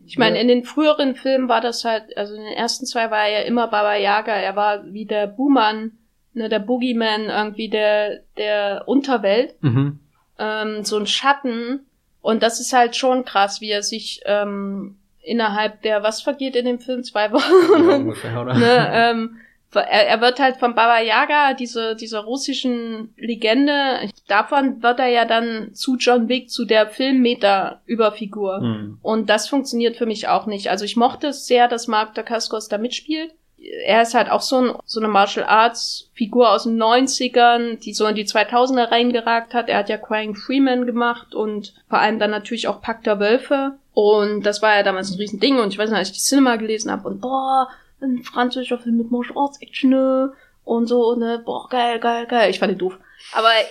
Ich 0.10 0.18
meine, 0.18 0.40
in 0.42 0.48
den 0.48 0.64
früheren 0.64 1.16
Filmen 1.16 1.48
war 1.50 1.62
das 1.62 1.86
halt, 1.86 2.18
also 2.18 2.34
in 2.34 2.42
den 2.44 2.54
ersten 2.54 2.86
zwei 2.86 3.12
war 3.12 3.20
er 3.28 3.42
ja 3.42 3.46
immer 3.48 3.68
Baba 3.68 3.96
Yaga, 3.96 4.34
er 4.34 4.56
war 4.56 4.84
wie 4.92 5.06
der 5.06 5.28
Buhmann, 5.28 5.92
ne, 6.34 6.50
der 6.50 6.60
Boogeyman, 6.60 7.26
irgendwie 7.26 7.70
der, 7.70 8.22
der 8.38 8.84
Unterwelt, 8.88 9.54
Mhm. 9.62 10.00
ähm, 10.40 10.84
so 10.84 10.98
ein 10.98 11.06
Schatten. 11.08 11.82
Und 12.22 12.42
das 12.44 12.60
ist 12.60 12.74
halt 12.74 12.96
schon 12.96 13.24
krass, 13.24 13.62
wie 13.62 13.70
er 13.70 13.84
sich 13.84 14.22
ähm, 14.26 14.98
innerhalb 15.22 15.82
der, 15.84 16.02
was 16.04 16.22
vergeht 16.22 16.56
in 16.56 16.66
dem 16.66 16.80
Film? 16.80 17.04
Zwei 17.04 17.26
Ja, 17.26 17.32
Wochen? 17.34 17.90
ungefähr, 17.90 18.42
oder? 18.42 18.54
ne, 18.58 18.92
ähm, 18.94 19.38
er, 19.74 20.08
er 20.08 20.22
wird 20.22 20.40
halt 20.40 20.58
von 20.58 20.74
Baba 20.74 21.00
Yaga, 21.00 21.54
diese, 21.54 21.96
dieser 21.96 22.22
russischen 22.22 23.14
Legende, 23.18 24.10
davon 24.28 24.82
wird 24.82 25.00
er 25.00 25.08
ja 25.08 25.26
dann 25.26 25.74
zu 25.74 25.96
John 25.98 26.28
Wick, 26.28 26.50
zu 26.50 26.66
der 26.66 26.88
Filmmeter-Überfigur. 26.88 28.62
Hm. 28.62 29.00
Und 29.02 29.30
das 29.30 29.48
funktioniert 29.48 29.98
für 29.98 30.06
mich 30.06 30.28
auch 30.28 30.46
nicht. 30.46 30.70
Also 30.70 30.86
ich 30.86 30.96
mochte 30.96 31.28
es 31.28 31.46
sehr, 31.46 31.68
dass 31.68 31.88
Mark 31.88 32.16
Dacascos 32.16 32.68
da 32.68 32.78
mitspielt. 32.78 33.34
Er 33.86 34.02
ist 34.02 34.14
halt 34.14 34.32
auch 34.32 34.42
so, 34.42 34.62
ein, 34.62 34.74
so 34.86 35.02
eine 35.02 35.10
Martial 35.10 35.46
Arts 35.46 36.10
Figur 36.14 36.50
aus 36.50 36.64
den 36.64 36.82
90ern, 36.82 37.78
die 37.80 37.94
so 37.94 38.08
in 38.08 38.16
die 38.16 38.26
2000er 38.26 38.90
reingeragt 38.90 39.54
hat. 39.54 39.68
Er 39.68 39.80
hat 39.80 39.90
ja 39.90 39.98
Crying 39.98 40.34
Freeman 40.34 40.86
gemacht 40.86 41.36
und 41.36 41.74
vor 41.90 42.00
allem 42.00 42.20
dann 42.20 42.32
natürlich 42.32 42.70
auch 42.70 42.82
Pakt 42.82 43.06
der 43.06 43.20
Wölfe. 43.20 43.74
Und 43.94 44.44
das 44.44 44.62
war 44.62 44.76
ja 44.78 44.84
damals 44.84 45.12
ein 45.12 45.18
Riesending. 45.18 45.60
Und 45.60 45.74
ich 45.74 45.78
weiß 45.78 45.90
noch, 45.90 45.98
als 45.98 46.08
ich 46.08 46.16
die 46.16 46.24
Cinema 46.24 46.56
gelesen 46.56 46.90
habe 46.90 47.06
und 47.08 47.20
boah, 47.20 47.68
ein 48.02 48.24
französischer 48.24 48.80
Film 48.80 48.98
mit 48.98 49.12
Martial 49.12 49.38
Arts 49.38 49.62
Action 49.62 49.92
ne? 49.92 50.34
und 50.64 50.88
so, 50.88 51.16
ne, 51.16 51.42
boah, 51.44 51.68
geil, 51.70 52.00
geil, 52.00 52.26
geil. 52.28 52.50
Ich 52.50 52.60
fand 52.60 52.72
ihn 52.72 52.78
doof. 52.78 52.98
Aber 53.34 53.50
äh, 53.50 53.66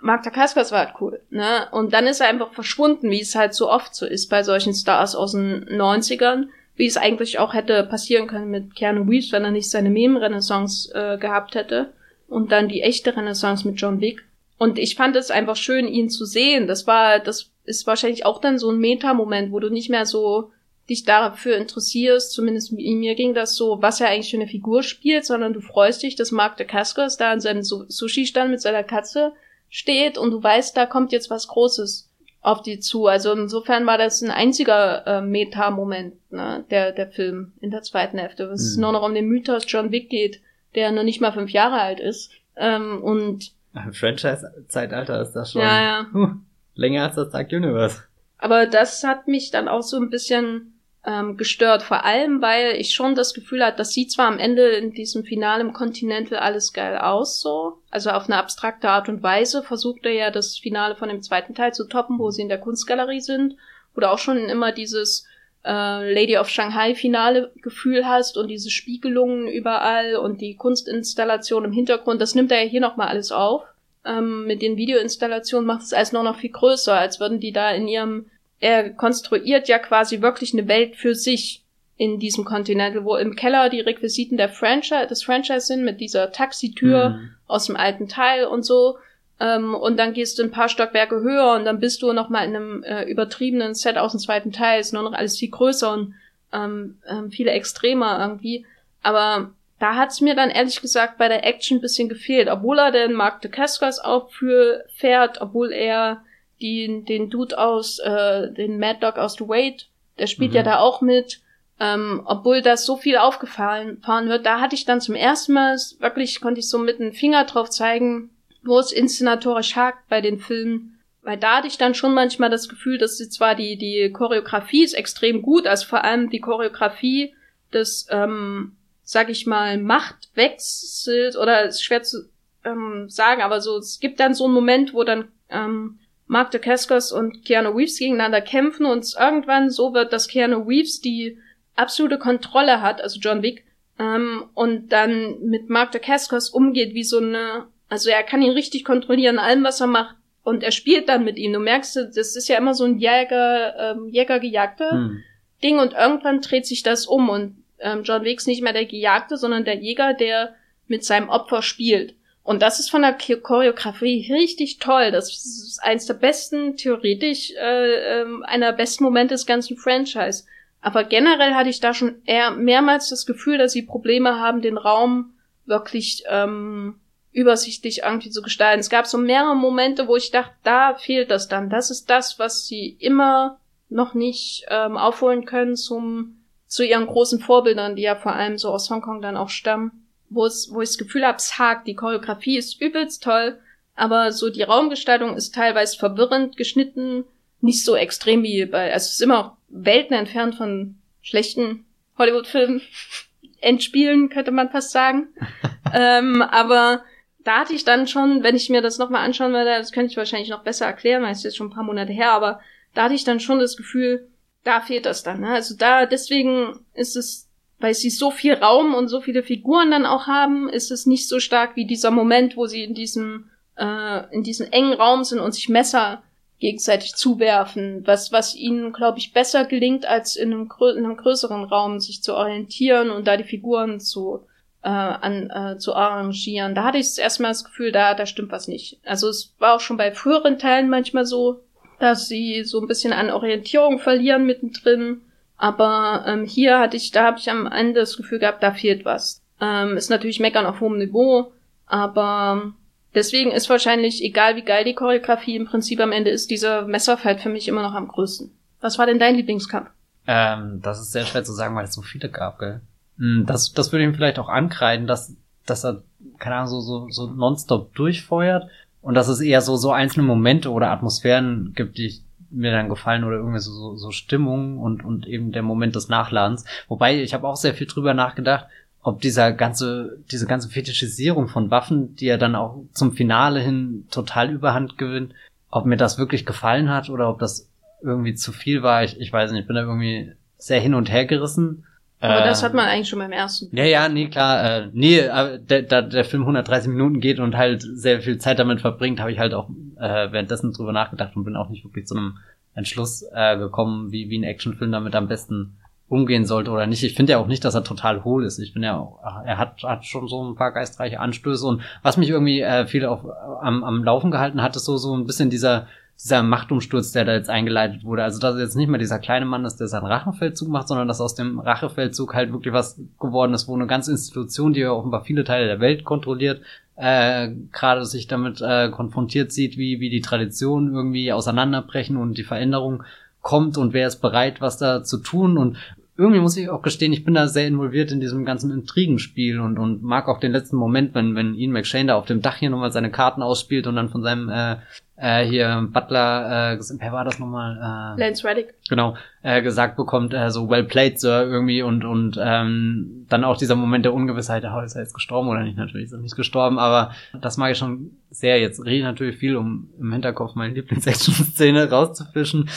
Mark 0.00 0.24
Dacascos 0.24 0.72
war 0.72 0.86
halt 0.86 0.94
cool, 1.00 1.20
ne? 1.30 1.68
Und 1.70 1.92
dann 1.92 2.06
ist 2.06 2.20
er 2.20 2.28
einfach 2.28 2.52
verschwunden, 2.52 3.10
wie 3.10 3.20
es 3.20 3.34
halt 3.34 3.54
so 3.54 3.70
oft 3.70 3.94
so 3.94 4.04
ist 4.04 4.28
bei 4.28 4.42
solchen 4.42 4.74
Stars 4.74 5.14
aus 5.14 5.32
den 5.32 5.64
90ern, 5.68 6.48
wie 6.74 6.86
es 6.86 6.96
eigentlich 6.96 7.38
auch 7.38 7.54
hätte 7.54 7.84
passieren 7.84 8.26
können 8.26 8.50
mit 8.50 8.74
Keanu 8.74 9.02
Reeves, 9.08 9.30
wenn 9.30 9.44
er 9.44 9.50
nicht 9.52 9.70
seine 9.70 9.90
Meme-Renaissance 9.90 10.92
äh, 10.94 11.18
gehabt 11.18 11.54
hätte 11.54 11.92
und 12.28 12.50
dann 12.50 12.68
die 12.68 12.82
echte 12.82 13.16
Renaissance 13.16 13.66
mit 13.66 13.80
John 13.80 14.00
Wick. 14.00 14.24
Und 14.58 14.78
ich 14.78 14.96
fand 14.96 15.16
es 15.16 15.30
einfach 15.30 15.56
schön, 15.56 15.86
ihn 15.86 16.08
zu 16.08 16.24
sehen. 16.24 16.66
Das 16.66 16.86
war, 16.86 17.18
das 17.18 17.50
ist 17.64 17.86
wahrscheinlich 17.86 18.24
auch 18.24 18.40
dann 18.40 18.58
so 18.58 18.70
ein 18.70 18.78
Meta-Moment, 18.78 19.52
wo 19.52 19.60
du 19.60 19.70
nicht 19.70 19.90
mehr 19.90 20.06
so 20.06 20.50
dich 20.90 21.04
dafür 21.04 21.56
interessierst, 21.56 22.32
zumindest 22.32 22.72
mir 22.72 23.14
ging 23.14 23.34
das 23.34 23.54
so, 23.56 23.80
was 23.80 24.00
er 24.00 24.08
eigentlich 24.08 24.30
für 24.30 24.36
eine 24.36 24.48
Figur 24.48 24.82
spielt, 24.82 25.24
sondern 25.24 25.52
du 25.52 25.60
freust 25.60 26.02
dich, 26.02 26.16
dass 26.16 26.32
Mark 26.32 26.56
Dacascos 26.56 27.16
da 27.16 27.30
an 27.32 27.40
seinem 27.40 27.62
Su- 27.62 27.84
Sushi-Stand 27.88 28.50
mit 28.50 28.60
seiner 28.60 28.82
Katze 28.82 29.32
steht 29.70 30.18
und 30.18 30.30
du 30.32 30.42
weißt, 30.42 30.76
da 30.76 30.86
kommt 30.86 31.12
jetzt 31.12 31.30
was 31.30 31.46
Großes 31.48 32.08
auf 32.42 32.60
die 32.62 32.80
zu. 32.80 33.06
Also 33.06 33.32
insofern 33.32 33.86
war 33.86 33.96
das 33.98 34.20
ein 34.20 34.30
einziger 34.32 35.06
äh, 35.06 35.20
Meta-Moment, 35.22 36.14
ne, 36.32 36.64
der, 36.70 36.90
der 36.92 37.06
Film 37.08 37.52
in 37.60 37.70
der 37.70 37.82
zweiten 37.82 38.18
Hälfte. 38.18 38.50
Was 38.50 38.60
es 38.62 38.76
Mhm. 38.76 38.82
nur 38.82 38.92
noch 38.92 39.02
um 39.04 39.14
den 39.14 39.28
Mythos 39.28 39.64
John 39.68 39.92
Wick 39.92 40.10
geht, 40.10 40.40
der 40.74 40.90
noch 40.90 41.04
nicht 41.04 41.20
mal 41.20 41.32
fünf 41.32 41.50
Jahre 41.50 41.80
alt 41.80 42.00
ist. 42.00 42.32
Ähm, 42.56 43.00
und 43.02 43.52
Im 43.74 43.92
Franchise-Zeitalter 43.92 45.22
ist 45.22 45.32
das 45.32 45.52
schon 45.52 45.62
ja, 45.62 45.80
ja. 45.82 46.06
Huh, 46.12 46.30
länger 46.74 47.04
als 47.04 47.14
das 47.14 47.30
Dark 47.30 47.52
Universe. 47.52 48.02
Aber 48.42 48.66
das 48.66 49.04
hat 49.04 49.28
mich 49.28 49.52
dann 49.52 49.68
auch 49.68 49.84
so 49.84 49.96
ein 49.98 50.10
bisschen 50.10 50.80
ähm, 51.06 51.36
gestört. 51.36 51.84
Vor 51.84 52.04
allem, 52.04 52.42
weil 52.42 52.74
ich 52.74 52.92
schon 52.92 53.14
das 53.14 53.34
Gefühl 53.34 53.64
hatte, 53.64 53.76
das 53.76 53.92
sieht 53.92 54.10
zwar 54.10 54.26
am 54.26 54.40
Ende 54.40 54.66
in 54.70 54.90
diesem 54.90 55.22
Finale 55.22 55.60
im 55.60 55.72
Continental 55.72 56.40
alles 56.40 56.72
geil 56.72 56.98
aus, 56.98 57.40
so. 57.40 57.78
Also 57.92 58.10
auf 58.10 58.24
eine 58.24 58.38
abstrakte 58.38 58.88
Art 58.88 59.08
und 59.08 59.22
Weise 59.22 59.62
versucht 59.62 60.04
er 60.06 60.12
ja 60.12 60.30
das 60.32 60.58
Finale 60.58 60.96
von 60.96 61.08
dem 61.08 61.22
zweiten 61.22 61.54
Teil 61.54 61.72
zu 61.72 61.86
toppen, 61.86 62.18
wo 62.18 62.32
sie 62.32 62.42
in 62.42 62.48
der 62.48 62.58
Kunstgalerie 62.58 63.20
sind. 63.20 63.54
Oder 63.94 64.10
auch 64.10 64.18
schon 64.18 64.38
immer 64.38 64.72
dieses 64.72 65.24
äh, 65.64 66.12
Lady 66.12 66.36
of 66.36 66.48
Shanghai 66.48 66.96
Finale 66.96 67.52
Gefühl 67.62 68.08
hast 68.08 68.36
und 68.36 68.48
diese 68.48 68.70
Spiegelungen 68.70 69.46
überall 69.46 70.16
und 70.16 70.40
die 70.40 70.56
Kunstinstallation 70.56 71.64
im 71.64 71.72
Hintergrund. 71.72 72.20
Das 72.20 72.34
nimmt 72.34 72.50
er 72.50 72.64
ja 72.64 72.68
hier 72.68 72.80
nochmal 72.80 73.06
alles 73.06 73.30
auf. 73.30 73.62
Ähm, 74.04 74.48
mit 74.48 74.62
den 74.62 74.76
Videoinstallationen 74.76 75.64
macht 75.64 75.82
es 75.82 75.92
alles 75.92 76.10
nur 76.10 76.24
noch 76.24 76.38
viel 76.38 76.50
größer, 76.50 76.92
als 76.92 77.20
würden 77.20 77.38
die 77.38 77.52
da 77.52 77.70
in 77.70 77.86
ihrem 77.86 78.26
er 78.62 78.90
konstruiert 78.90 79.66
ja 79.68 79.78
quasi 79.80 80.22
wirklich 80.22 80.52
eine 80.54 80.68
Welt 80.68 80.94
für 80.94 81.16
sich 81.16 81.64
in 81.96 82.20
diesem 82.20 82.44
Continental, 82.44 83.04
wo 83.04 83.16
im 83.16 83.34
Keller 83.34 83.68
die 83.68 83.80
Requisiten 83.80 84.36
der 84.36 84.48
Franchise, 84.48 85.08
des 85.08 85.24
Franchise 85.24 85.66
sind, 85.66 85.84
mit 85.84 86.00
dieser 86.00 86.30
Taxitür 86.30 87.14
Hm. 87.14 87.30
aus 87.48 87.66
dem 87.66 87.76
alten 87.76 88.06
Teil 88.08 88.44
und 88.44 88.64
so. 88.64 88.98
Ähm, 89.40 89.74
und 89.74 89.98
dann 89.98 90.12
gehst 90.12 90.38
du 90.38 90.44
ein 90.44 90.52
paar 90.52 90.68
Stockwerke 90.68 91.22
höher 91.22 91.54
und 91.54 91.64
dann 91.64 91.80
bist 91.80 92.02
du 92.02 92.12
noch 92.12 92.28
mal 92.28 92.44
in 92.44 92.54
einem 92.54 92.84
äh, 92.84 93.02
übertriebenen 93.04 93.74
Set 93.74 93.98
aus 93.98 94.12
dem 94.12 94.20
zweiten 94.20 94.52
Teil. 94.52 94.80
Ist 94.80 94.92
nur 94.92 95.02
noch 95.02 95.12
alles 95.12 95.38
viel 95.38 95.50
größer 95.50 95.92
und 95.92 96.14
ähm, 96.52 96.98
ähm, 97.08 97.32
viel 97.32 97.48
extremer 97.48 98.20
irgendwie. 98.20 98.64
Aber 99.02 99.50
da 99.80 99.96
hat's 99.96 100.20
mir 100.20 100.36
dann 100.36 100.50
ehrlich 100.50 100.80
gesagt 100.80 101.18
bei 101.18 101.26
der 101.26 101.44
Action 101.44 101.78
ein 101.78 101.82
bisschen 101.82 102.08
gefehlt. 102.08 102.48
Obwohl 102.48 102.78
er 102.78 102.92
den 102.92 103.12
Mark 103.12 103.42
Dacascos 103.42 103.98
aufführt, 103.98 105.40
obwohl 105.40 105.72
er 105.72 106.22
den, 106.62 107.04
den 107.04 107.28
Dude 107.28 107.58
aus, 107.58 107.98
äh, 107.98 108.50
den 108.52 108.78
Mad 108.78 109.00
Dog 109.00 109.18
aus 109.18 109.34
The 109.34 109.48
Wait, 109.48 109.88
der 110.18 110.26
spielt 110.26 110.52
Mhm. 110.52 110.56
ja 110.56 110.62
da 110.62 110.78
auch 110.78 111.00
mit. 111.00 111.40
Ähm, 111.80 112.22
obwohl 112.26 112.62
das 112.62 112.86
so 112.86 112.96
viel 112.96 113.16
aufgefahren 113.16 114.00
fahren 114.02 114.28
wird, 114.28 114.46
da 114.46 114.60
hatte 114.60 114.76
ich 114.76 114.84
dann 114.84 115.00
zum 115.00 115.16
ersten 115.16 115.52
Mal 115.54 115.76
wirklich, 115.98 116.40
konnte 116.40 116.60
ich 116.60 116.68
so 116.68 116.78
mit 116.78 117.00
dem 117.00 117.12
Finger 117.12 117.44
drauf 117.44 117.70
zeigen, 117.70 118.30
wo 118.62 118.78
es 118.78 118.92
inszenatorisch 118.92 119.74
hakt 119.74 120.08
bei 120.08 120.20
den 120.20 120.38
Filmen. 120.38 121.00
Weil 121.22 121.38
da 121.38 121.56
hatte 121.56 121.66
ich 121.66 121.78
dann 121.78 121.94
schon 121.94 122.14
manchmal 122.14 122.50
das 122.50 122.68
Gefühl, 122.68 122.98
dass 122.98 123.16
sie 123.16 123.28
zwar 123.28 123.54
die, 123.54 123.76
die 123.76 124.10
Choreografie 124.12 124.84
ist 124.84 124.94
extrem 124.94 125.42
gut, 125.42 125.66
also 125.66 125.86
vor 125.86 126.04
allem 126.04 126.30
die 126.30 126.40
Choreografie 126.40 127.34
des, 127.72 128.06
ähm, 128.10 128.76
sag 129.02 129.28
ich 129.28 129.46
mal, 129.46 129.78
Machtwechsels 129.78 131.36
oder 131.36 131.64
ist 131.64 131.82
schwer 131.82 132.02
zu 132.02 132.28
ähm, 132.64 133.08
sagen, 133.08 133.42
aber 133.42 133.60
so, 133.60 133.78
es 133.78 133.98
gibt 133.98 134.20
dann 134.20 134.34
so 134.34 134.44
einen 134.44 134.54
Moment, 134.54 134.94
wo 134.94 135.04
dann 135.04 135.28
ähm, 135.48 135.98
Mark 136.32 136.50
Dacascos 136.50 137.12
und 137.12 137.44
Keanu 137.44 137.72
Reeves 137.72 137.98
gegeneinander 137.98 138.40
kämpfen 138.40 138.86
und 138.86 139.00
es 139.00 139.14
irgendwann 139.14 139.68
so 139.68 139.92
wird, 139.92 140.14
dass 140.14 140.28
Keanu 140.28 140.62
Reeves 140.62 141.02
die 141.02 141.36
absolute 141.76 142.18
Kontrolle 142.18 142.80
hat, 142.80 143.02
also 143.02 143.20
John 143.20 143.42
Wick, 143.42 143.66
ähm, 143.98 144.44
und 144.54 144.88
dann 144.92 145.40
mit 145.42 145.68
Mark 145.68 145.92
Dacascos 145.92 146.48
umgeht 146.48 146.94
wie 146.94 147.04
so 147.04 147.18
eine, 147.18 147.66
also 147.90 148.08
er 148.08 148.22
kann 148.22 148.40
ihn 148.40 148.52
richtig 148.52 148.82
kontrollieren, 148.82 149.38
allem 149.38 149.62
was 149.62 149.82
er 149.82 149.88
macht, 149.88 150.16
und 150.42 150.62
er 150.62 150.72
spielt 150.72 151.10
dann 151.10 151.22
mit 151.22 151.36
ihm. 151.36 151.52
Du 151.52 151.58
merkst, 151.58 151.96
das 151.96 152.34
ist 152.34 152.48
ja 152.48 152.56
immer 152.56 152.72
so 152.72 152.84
ein 152.84 152.98
Jäger, 152.98 153.92
ähm, 153.92 154.08
Jäger-Gejagter. 154.08 154.90
Hm. 154.90 155.22
Ding 155.62 155.78
und 155.78 155.92
irgendwann 155.92 156.40
dreht 156.40 156.66
sich 156.66 156.82
das 156.82 157.06
um 157.06 157.28
und 157.28 157.62
ähm, 157.78 158.04
John 158.04 158.24
Wick 158.24 158.38
ist 158.38 158.48
nicht 158.48 158.62
mehr 158.62 158.72
der 158.72 158.86
Gejagte, 158.86 159.36
sondern 159.36 159.66
der 159.66 159.76
Jäger, 159.76 160.14
der 160.14 160.54
mit 160.86 161.04
seinem 161.04 161.28
Opfer 161.28 161.60
spielt. 161.60 162.14
Und 162.44 162.60
das 162.60 162.80
ist 162.80 162.90
von 162.90 163.02
der 163.02 163.16
Cho- 163.18 163.40
Choreografie 163.40 164.32
richtig 164.32 164.78
toll. 164.78 165.12
Das 165.12 165.28
ist 165.28 165.80
eins 165.82 166.06
der 166.06 166.14
besten, 166.14 166.76
theoretisch, 166.76 167.52
äh, 167.52 168.20
ähm, 168.20 168.42
einer 168.42 168.72
besten 168.72 169.04
Momente 169.04 169.34
des 169.34 169.46
ganzen 169.46 169.76
Franchise. 169.76 170.44
Aber 170.80 171.04
generell 171.04 171.54
hatte 171.54 171.70
ich 171.70 171.78
da 171.78 171.94
schon 171.94 172.20
eher 172.24 172.50
mehrmals 172.50 173.08
das 173.08 173.26
Gefühl, 173.26 173.58
dass 173.58 173.72
sie 173.72 173.82
Probleme 173.82 174.40
haben, 174.40 174.60
den 174.60 174.76
Raum 174.76 175.34
wirklich 175.66 176.24
ähm, 176.28 176.96
übersichtlich 177.30 178.02
irgendwie 178.02 178.30
zu 178.30 178.42
gestalten. 178.42 178.80
Es 178.80 178.90
gab 178.90 179.06
so 179.06 179.18
mehrere 179.18 179.54
Momente, 179.54 180.08
wo 180.08 180.16
ich 180.16 180.32
dachte, 180.32 180.54
da 180.64 180.94
fehlt 180.94 181.30
das 181.30 181.48
dann. 181.48 181.70
Das 181.70 181.90
ist 181.92 182.10
das, 182.10 182.40
was 182.40 182.66
sie 182.66 182.96
immer 182.98 183.60
noch 183.88 184.14
nicht 184.14 184.66
ähm, 184.68 184.96
aufholen 184.96 185.44
können 185.44 185.76
zum 185.76 186.38
zu 186.66 186.82
ihren 186.84 187.06
großen 187.06 187.38
Vorbildern, 187.38 187.96
die 187.96 188.02
ja 188.02 188.16
vor 188.16 188.32
allem 188.32 188.56
so 188.56 188.70
aus 188.70 188.88
Hongkong 188.88 189.20
dann 189.20 189.36
auch 189.36 189.50
stammen, 189.50 190.01
wo 190.32 190.46
es, 190.46 190.70
wo 190.72 190.80
ich 190.80 190.90
das 190.90 190.98
Gefühl 190.98 191.26
habe, 191.26 191.38
es 191.38 191.58
hakt. 191.58 191.86
Die 191.86 191.94
Choreografie 191.94 192.58
ist 192.58 192.80
übelst 192.80 193.22
toll, 193.22 193.58
aber 193.94 194.32
so 194.32 194.50
die 194.50 194.62
Raumgestaltung 194.62 195.36
ist 195.36 195.54
teilweise 195.54 195.98
verwirrend 195.98 196.56
geschnitten, 196.56 197.24
nicht 197.60 197.84
so 197.84 197.94
extrem 197.94 198.42
wie 198.42 198.66
bei, 198.66 198.92
also 198.92 199.06
es 199.06 199.12
ist 199.12 199.22
immer 199.22 199.38
auch 199.38 199.52
Welten 199.68 200.16
entfernt 200.16 200.56
von 200.56 200.96
schlechten 201.22 201.84
Hollywood-Filmen. 202.18 202.82
Endspielen, 203.60 204.28
könnte 204.28 204.50
man 204.50 204.70
fast 204.70 204.90
sagen. 204.90 205.28
ähm, 205.94 206.42
aber 206.42 207.04
da 207.44 207.60
hatte 207.60 207.74
ich 207.74 207.84
dann 207.84 208.08
schon, 208.08 208.42
wenn 208.42 208.56
ich 208.56 208.70
mir 208.70 208.82
das 208.82 208.98
nochmal 208.98 209.24
anschauen 209.24 209.52
würde, 209.52 209.78
das 209.78 209.92
könnte 209.92 210.10
ich 210.10 210.16
wahrscheinlich 210.16 210.48
noch 210.48 210.64
besser 210.64 210.86
erklären, 210.86 211.22
weil 211.22 211.32
es 211.32 211.38
ist 211.38 211.44
jetzt 211.44 211.56
schon 211.56 211.68
ein 211.68 211.74
paar 211.74 211.84
Monate 211.84 212.12
her, 212.12 212.32
aber 212.32 212.60
da 212.94 213.04
hatte 213.04 213.14
ich 213.14 213.24
dann 213.24 213.40
schon 213.40 213.58
das 213.58 213.76
Gefühl, 213.76 214.28
da 214.64 214.80
fehlt 214.80 215.06
das 215.06 215.22
dann. 215.22 215.40
Ne? 215.40 215.48
Also 215.48 215.76
da, 215.76 216.06
deswegen 216.06 216.80
ist 216.94 217.16
es, 217.16 217.48
weil 217.82 217.94
sie 217.94 218.10
so 218.10 218.30
viel 218.30 218.54
Raum 218.54 218.94
und 218.94 219.08
so 219.08 219.20
viele 219.20 219.42
Figuren 219.42 219.90
dann 219.90 220.06
auch 220.06 220.26
haben, 220.26 220.68
ist 220.68 220.90
es 220.90 221.06
nicht 221.06 221.28
so 221.28 221.40
stark 221.40 221.76
wie 221.76 221.84
dieser 221.84 222.10
Moment, 222.10 222.56
wo 222.56 222.66
sie 222.66 222.84
in 222.84 222.94
diesem, 222.94 223.50
äh, 223.76 224.32
in 224.32 224.42
diesem 224.42 224.70
engen 224.70 224.94
Raum 224.94 225.24
sind 225.24 225.40
und 225.40 225.52
sich 225.52 225.68
Messer 225.68 226.22
gegenseitig 226.60 227.16
zuwerfen, 227.16 228.06
was, 228.06 228.30
was 228.30 228.54
ihnen, 228.54 228.92
glaube 228.92 229.18
ich, 229.18 229.32
besser 229.32 229.64
gelingt, 229.64 230.06
als 230.06 230.36
in 230.36 230.52
einem, 230.52 230.70
in 230.96 231.04
einem 231.04 231.16
größeren 231.16 231.64
Raum 231.64 231.98
sich 231.98 232.22
zu 232.22 232.36
orientieren 232.36 233.10
und 233.10 233.26
da 233.26 233.36
die 233.36 233.42
Figuren 233.42 233.98
zu, 233.98 234.46
äh, 234.84 234.88
an, 234.88 235.50
äh, 235.50 235.78
zu 235.78 235.92
arrangieren. 235.94 236.76
Da 236.76 236.84
hatte 236.84 236.98
ich 236.98 237.18
erstmal 237.18 237.50
das 237.50 237.64
Gefühl, 237.64 237.90
da, 237.90 238.14
da 238.14 238.26
stimmt 238.26 238.52
was 238.52 238.68
nicht. 238.68 239.00
Also 239.04 239.28
es 239.28 239.56
war 239.58 239.74
auch 239.74 239.80
schon 239.80 239.96
bei 239.96 240.12
früheren 240.12 240.56
Teilen 240.56 240.88
manchmal 240.88 241.26
so, 241.26 241.64
dass 241.98 242.28
sie 242.28 242.62
so 242.62 242.80
ein 242.80 242.86
bisschen 242.86 243.12
an 243.12 243.30
Orientierung 243.30 243.98
verlieren 243.98 244.46
mittendrin. 244.46 245.22
Aber 245.62 246.24
ähm, 246.26 246.44
hier 246.44 246.80
hatte 246.80 246.96
ich, 246.96 247.12
da 247.12 247.22
habe 247.22 247.38
ich 247.38 247.48
am 247.48 247.68
Ende 247.68 248.00
das 248.00 248.16
Gefühl 248.16 248.40
gehabt, 248.40 248.64
da 248.64 248.72
fehlt 248.72 249.04
was. 249.04 249.42
Ähm, 249.60 249.96
ist 249.96 250.10
natürlich 250.10 250.40
meckern 250.40 250.66
auf 250.66 250.80
hohem 250.80 250.98
Niveau, 250.98 251.52
aber 251.86 252.72
deswegen 253.14 253.52
ist 253.52 253.70
wahrscheinlich, 253.70 254.24
egal 254.24 254.56
wie 254.56 254.64
geil 254.64 254.82
die 254.84 254.96
Choreografie 254.96 255.54
im 255.54 255.66
Prinzip 255.66 256.00
am 256.00 256.10
Ende 256.10 256.30
ist, 256.30 256.50
dieser 256.50 256.82
Messerfight 256.88 257.40
für 257.40 257.48
mich 257.48 257.68
immer 257.68 257.82
noch 257.82 257.94
am 257.94 258.08
größten. 258.08 258.50
Was 258.80 258.98
war 258.98 259.06
denn 259.06 259.20
dein 259.20 259.36
Lieblingskampf? 259.36 259.88
Ähm, 260.26 260.80
das 260.82 260.98
ist 260.98 261.12
sehr 261.12 261.26
schwer 261.26 261.44
zu 261.44 261.52
sagen, 261.52 261.76
weil 261.76 261.84
es 261.84 261.94
so 261.94 262.02
viele 262.02 262.28
gab, 262.28 262.58
gell? 262.58 262.80
Hm, 263.18 263.46
das, 263.46 263.72
das 263.72 263.92
würde 263.92 264.02
ihm 264.04 264.16
vielleicht 264.16 264.40
auch 264.40 264.48
ankreiden, 264.48 265.06
dass, 265.06 265.36
dass 265.64 265.84
er, 265.84 266.02
keine 266.40 266.56
Ahnung, 266.56 266.70
so, 266.70 266.80
so, 266.80 267.08
so 267.08 267.30
nonstop 267.30 267.94
durchfeuert 267.94 268.68
und 269.00 269.14
dass 269.14 269.28
es 269.28 269.40
eher 269.40 269.60
so, 269.60 269.76
so 269.76 269.92
einzelne 269.92 270.26
Momente 270.26 270.72
oder 270.72 270.90
Atmosphären 270.90 271.72
gibt, 271.76 271.98
die 271.98 272.20
mir 272.52 272.70
dann 272.70 272.88
gefallen 272.88 273.24
oder 273.24 273.36
irgendwie 273.36 273.58
so, 273.58 273.72
so, 273.72 273.96
so 273.96 274.10
Stimmung 274.10 274.78
und, 274.78 275.04
und 275.04 275.26
eben 275.26 275.52
der 275.52 275.62
Moment 275.62 275.94
des 275.96 276.08
Nachladens. 276.08 276.64
Wobei, 276.88 277.20
ich 277.20 277.34
habe 277.34 277.48
auch 277.48 277.56
sehr 277.56 277.74
viel 277.74 277.86
drüber 277.86 278.14
nachgedacht, 278.14 278.66
ob 279.02 279.20
dieser 279.20 279.52
ganze, 279.52 280.18
diese 280.30 280.46
ganze 280.46 280.68
Fetischisierung 280.68 281.48
von 281.48 281.70
Waffen, 281.70 282.14
die 282.14 282.28
er 282.28 282.38
dann 282.38 282.54
auch 282.54 282.84
zum 282.92 283.12
Finale 283.12 283.60
hin 283.60 284.06
total 284.10 284.50
überhand 284.50 284.96
gewinnt, 284.96 285.34
ob 285.70 285.86
mir 285.86 285.96
das 285.96 286.18
wirklich 286.18 286.46
gefallen 286.46 286.88
hat 286.88 287.10
oder 287.10 287.28
ob 287.28 287.40
das 287.40 287.68
irgendwie 288.02 288.34
zu 288.34 288.52
viel 288.52 288.82
war. 288.82 289.02
Ich, 289.02 289.18
ich 289.20 289.32
weiß 289.32 289.50
nicht, 289.50 289.62
ich 289.62 289.66
bin 289.66 289.76
da 289.76 289.82
irgendwie 289.82 290.32
sehr 290.56 290.80
hin 290.80 290.94
und 290.94 291.10
her 291.10 291.26
gerissen. 291.26 291.84
Aber 292.22 292.44
äh, 292.44 292.44
das 292.44 292.62
hat 292.62 292.72
man 292.72 292.86
eigentlich 292.86 293.08
schon 293.08 293.18
beim 293.18 293.32
ersten. 293.32 293.76
Ja, 293.76 293.84
ja, 293.84 294.08
nee, 294.08 294.28
klar. 294.28 294.64
Äh, 294.64 294.88
nee, 294.92 295.28
aber 295.28 295.58
der, 295.58 295.82
da 295.82 296.02
der 296.02 296.24
Film 296.24 296.42
130 296.42 296.88
Minuten 296.88 297.20
geht 297.20 297.40
und 297.40 297.56
halt 297.56 297.82
sehr 297.82 298.22
viel 298.22 298.38
Zeit 298.38 298.60
damit 298.60 298.80
verbringt, 298.80 299.18
habe 299.18 299.32
ich 299.32 299.40
halt 299.40 299.54
auch 299.54 299.68
äh, 299.98 300.30
währenddessen 300.30 300.72
drüber 300.72 300.92
nachgedacht 300.92 301.34
und 301.34 301.44
bin 301.44 301.56
auch 301.56 301.68
nicht 301.68 301.84
wirklich 301.84 302.06
zu 302.06 302.16
einem 302.16 302.38
Entschluss 302.74 303.24
äh, 303.34 303.58
gekommen, 303.58 304.12
wie, 304.12 304.30
wie 304.30 304.38
ein 304.38 304.44
Actionfilm 304.44 304.92
damit 304.92 305.16
am 305.16 305.26
besten 305.26 305.76
umgehen 306.08 306.44
sollte 306.44 306.70
oder 306.70 306.86
nicht. 306.86 307.02
Ich 307.02 307.14
finde 307.14 307.32
ja 307.32 307.38
auch 307.38 307.46
nicht, 307.46 307.64
dass 307.64 307.74
er 307.74 307.82
total 307.82 308.22
hohl 308.22 308.44
ist. 308.44 308.58
Ich 308.58 308.72
bin 308.72 308.82
ja 308.82 308.98
auch, 308.98 309.18
er 309.44 309.58
hat, 309.58 309.82
hat 309.82 310.04
schon 310.04 310.28
so 310.28 310.44
ein 310.44 310.54
paar 310.54 310.72
geistreiche 310.72 311.18
Anstöße 311.18 311.66
und 311.66 311.82
was 312.02 312.18
mich 312.18 312.28
irgendwie 312.28 312.60
äh, 312.60 312.86
viel 312.86 313.04
auf, 313.06 313.24
am, 313.60 313.82
am 313.82 314.04
Laufen 314.04 314.30
gehalten 314.30 314.62
hat, 314.62 314.76
ist 314.76 314.84
so, 314.84 314.96
so 314.96 315.16
ein 315.16 315.26
bisschen 315.26 315.50
dieser, 315.50 315.88
dieser 316.22 316.42
Machtumsturz, 316.42 317.12
der 317.12 317.24
da 317.24 317.34
jetzt 317.34 317.50
eingeleitet 317.50 318.04
wurde. 318.04 318.22
Also, 318.22 318.38
dass 318.38 318.58
jetzt 318.58 318.76
nicht 318.76 318.88
mehr 318.88 319.00
dieser 319.00 319.18
kleine 319.18 319.44
Mann 319.44 319.64
ist, 319.64 319.76
der 319.76 319.88
seinen 319.88 320.06
Rachefeldzug 320.06 320.68
macht, 320.68 320.88
sondern 320.88 321.08
dass 321.08 321.20
aus 321.20 321.34
dem 321.34 321.58
Rachefeldzug 321.58 322.34
halt 322.34 322.52
wirklich 322.52 322.72
was 322.72 323.00
geworden 323.18 323.54
ist, 323.54 323.66
wo 323.66 323.74
eine 323.74 323.88
ganze 323.88 324.12
Institution, 324.12 324.72
die 324.72 324.80
ja 324.80 324.92
offenbar 324.92 325.24
viele 325.24 325.42
Teile 325.42 325.66
der 325.66 325.80
Welt 325.80 326.04
kontrolliert, 326.04 326.62
äh, 326.96 327.50
gerade 327.72 328.04
sich 328.04 328.28
damit 328.28 328.60
äh, 328.60 328.90
konfrontiert 328.90 329.50
sieht, 329.52 329.76
wie, 329.76 329.98
wie 329.98 330.10
die 330.10 330.20
Traditionen 330.20 330.94
irgendwie 330.94 331.32
auseinanderbrechen 331.32 332.16
und 332.16 332.38
die 332.38 332.44
Veränderung 332.44 333.02
kommt 333.40 333.76
und 333.76 333.92
wer 333.92 334.06
ist 334.06 334.20
bereit, 334.20 334.60
was 334.60 334.78
da 334.78 335.02
zu 335.02 335.18
tun 335.18 335.58
und 335.58 335.76
irgendwie 336.16 336.40
muss 336.40 336.56
ich 336.56 336.68
auch 336.68 336.82
gestehen, 336.82 337.12
ich 337.12 337.24
bin 337.24 337.34
da 337.34 337.48
sehr 337.48 337.66
involviert 337.66 338.12
in 338.12 338.20
diesem 338.20 338.44
ganzen 338.44 338.70
Intrigenspiel 338.70 339.58
und, 339.58 339.78
und 339.78 340.02
mag 340.02 340.28
auch 340.28 340.38
den 340.38 340.52
letzten 340.52 340.76
Moment, 340.76 341.14
wenn, 341.14 341.34
wenn 341.34 341.54
Ian 341.54 341.72
McShane 341.72 342.08
da 342.08 342.16
auf 342.16 342.26
dem 342.26 342.42
Dach 342.42 342.56
hier 342.56 342.70
nochmal 342.70 342.92
seine 342.92 343.10
Karten 343.10 343.42
ausspielt 343.42 343.86
und 343.86 343.96
dann 343.96 344.10
von 344.10 344.22
seinem 344.22 344.48
äh, 344.50 344.76
äh, 345.22 345.44
hier 345.44 345.88
Butler, 345.92 346.72
äh, 346.72 346.78
wer 346.98 347.12
war 347.12 347.24
das 347.24 347.38
nochmal? 347.38 348.16
Äh, 348.18 348.20
Lance 348.20 348.46
Reddick. 348.46 348.74
Genau, 348.88 349.16
äh, 349.42 349.62
gesagt 349.62 349.96
bekommt, 349.96 350.34
äh, 350.34 350.50
so 350.50 350.68
well 350.68 350.82
played, 350.82 351.20
Sir, 351.20 351.44
irgendwie 351.44 351.82
und, 351.82 352.04
und 352.04 352.36
ähm, 352.42 353.26
dann 353.28 353.44
auch 353.44 353.56
dieser 353.56 353.76
Moment 353.76 354.04
der 354.04 354.14
Ungewissheit, 354.14 354.64
oh, 354.64 354.80
ist 354.80 354.96
er 354.96 355.02
jetzt 355.02 355.14
gestorben 355.14 355.48
oder 355.48 355.62
nicht? 355.62 355.78
Natürlich 355.78 356.06
ist 356.06 356.12
er 356.12 356.18
nicht 356.18 356.34
gestorben, 356.34 356.80
aber 356.80 357.14
das 357.40 357.56
mag 357.56 357.70
ich 357.70 357.78
schon 357.78 358.16
sehr. 358.30 358.58
Jetzt 358.58 358.84
rede 358.84 358.96
ich 358.96 359.02
natürlich 359.04 359.36
viel, 359.36 359.54
um 359.54 359.90
im 360.00 360.12
Hinterkopf 360.12 360.56
meine 360.56 360.74
Lieblings-Action-Szene 360.74 361.88
rauszufischen. 361.90 362.68